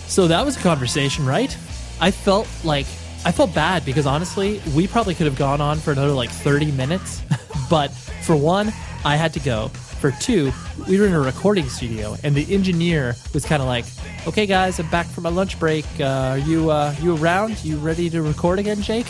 So 0.07 0.27
that 0.27 0.45
was 0.45 0.57
a 0.57 0.61
conversation, 0.61 1.25
right? 1.25 1.55
I 1.99 2.11
felt 2.11 2.47
like 2.63 2.85
I 3.25 3.31
felt 3.31 3.53
bad 3.53 3.83
because 3.85 4.05
honestly, 4.05 4.61
we 4.75 4.87
probably 4.87 5.15
could 5.15 5.25
have 5.27 5.37
gone 5.37 5.59
on 5.61 5.77
for 5.79 5.91
another 5.91 6.11
like 6.13 6.29
30 6.31 6.71
minutes. 6.71 7.21
but 7.69 7.91
for 8.23 8.35
one, 8.35 8.67
I 9.05 9.15
had 9.17 9.33
to 9.33 9.39
go. 9.39 9.69
For 10.01 10.09
two, 10.09 10.51
we 10.87 10.99
were 10.99 11.05
in 11.05 11.13
a 11.13 11.19
recording 11.19 11.69
studio 11.69 12.17
and 12.23 12.33
the 12.33 12.51
engineer 12.51 13.15
was 13.35 13.45
kind 13.45 13.61
of 13.61 13.67
like, 13.67 13.85
"Okay 14.25 14.47
guys, 14.47 14.79
I'm 14.79 14.89
back 14.89 15.05
from 15.05 15.25
my 15.25 15.29
lunch 15.29 15.59
break. 15.59 15.85
Uh, 15.99 16.05
are 16.05 16.37
you 16.39 16.71
uh, 16.71 16.95
you 17.03 17.15
around? 17.17 17.63
You 17.63 17.77
ready 17.77 18.09
to 18.09 18.23
record 18.23 18.57
again, 18.57 18.81
Jake?" 18.81 19.05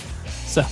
So, 0.48 0.66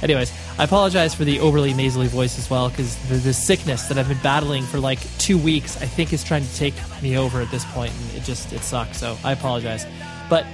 anyways, 0.00 0.32
I 0.60 0.62
apologize 0.62 1.12
for 1.12 1.24
the 1.24 1.40
overly 1.40 1.74
nasally 1.74 2.06
voice 2.06 2.38
as 2.38 2.48
well 2.48 2.68
because 2.68 2.94
the, 3.08 3.16
the 3.16 3.34
sickness 3.34 3.88
that 3.88 3.98
I've 3.98 4.06
been 4.06 4.22
battling 4.22 4.62
for 4.62 4.78
like 4.78 5.00
two 5.18 5.38
weeks, 5.38 5.76
I 5.82 5.86
think, 5.86 6.12
is 6.12 6.22
trying 6.22 6.44
to 6.44 6.54
take 6.54 6.74
me 7.02 7.18
over 7.18 7.40
at 7.40 7.50
this 7.50 7.64
point, 7.72 7.92
and 7.92 8.18
it 8.18 8.22
just 8.22 8.52
it 8.52 8.60
sucks. 8.60 8.98
So 8.98 9.18
I 9.24 9.32
apologize. 9.32 9.86
But 10.30 10.46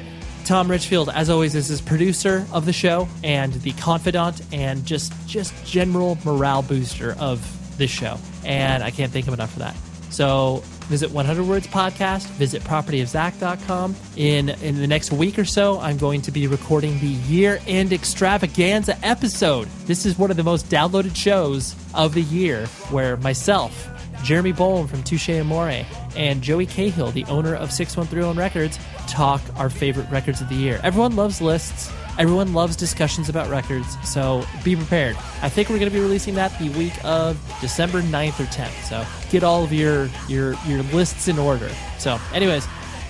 Tom 0.47 0.71
Richfield, 0.71 1.11
as 1.11 1.29
always, 1.29 1.55
is 1.55 1.69
his 1.69 1.83
producer 1.83 2.47
of 2.53 2.65
the 2.65 2.73
show 2.73 3.07
and 3.23 3.53
the 3.53 3.73
confidant 3.73 4.41
and 4.51 4.87
just 4.87 5.13
just 5.27 5.53
general 5.67 6.17
morale 6.25 6.63
booster 6.63 7.15
of 7.19 7.60
this 7.81 7.91
show. 7.91 8.17
And 8.45 8.85
I 8.85 8.93
can't 8.93 9.13
thank 9.13 9.27
him 9.27 9.35
enough 9.35 9.53
for 9.53 9.59
that. 9.59 9.75
So 10.11 10.63
visit 10.89 11.11
100 11.11 11.45
Words 11.45 11.67
Podcast, 11.69 12.27
visit 12.31 12.63
propertyofzack.com. 12.63 13.95
In 14.17 14.49
in 14.49 14.77
the 14.77 14.87
next 14.87 15.13
week 15.13 15.39
or 15.39 15.45
so, 15.45 15.81
I'm 15.81 15.99
going 15.99 16.21
to 16.23 16.33
be 16.33 16.47
recording 16.47 16.99
the 16.99 17.07
year-end 17.07 17.93
extravaganza 17.93 18.99
episode. 19.05 19.69
This 19.87 20.05
is 20.05 20.19
one 20.19 20.31
of 20.31 20.37
the 20.37 20.43
most 20.43 20.67
downloaded 20.67 21.17
shows 21.17 21.75
of 21.95 22.15
the 22.15 22.23
year 22.23 22.67
where 22.91 23.17
myself, 23.19 23.89
Jeremy 24.25 24.53
Bolm 24.53 24.89
from 24.89 25.03
Touche 25.05 25.31
Amore, 25.31 25.85
and 26.17 26.43
Joey 26.43 26.67
Cahill, 26.67 27.13
the 27.13 27.25
owner 27.25 27.55
of 27.55 27.73
6131 27.73 28.37
Records, 28.37 28.79
talk 29.07 29.41
our 29.57 29.71
favorite 29.71 30.11
records 30.11 30.41
of 30.41 30.49
the 30.49 30.57
year. 30.57 30.81
Everyone 30.83 31.15
loves 31.15 31.41
lists. 31.41 31.93
Everyone 32.19 32.53
loves 32.53 32.77
discussions 32.77 33.29
about 33.29 33.49
records, 33.49 33.97
so 34.09 34.45
be 34.65 34.77
prepared. 34.77 35.17
I 35.43 35.49
think 35.49 35.69
we're 35.69 35.79
going 35.79 35.91
to 35.91 35.95
be 35.95 36.03
releasing 36.03 36.35
that 36.35 36.57
the 36.59 36.69
week 36.71 36.93
of 37.05 37.39
December 37.61 38.03
9th 38.03 38.41
or 38.41 38.45
10th. 38.45 38.85
So 38.85 39.05
get 39.31 39.43
all 39.43 39.65
of 39.65 39.73
your 39.73 40.09
your 40.29 40.55
your 40.67 40.83
lists 40.85 41.29
in 41.29 41.39
order. 41.39 41.71
So, 41.99 42.19
anyways, 42.35 42.67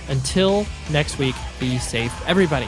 until 0.09 0.65
next 0.91 1.17
week, 1.17 1.35
be 1.59 1.77
safe, 1.77 2.13
everybody. 2.27 2.67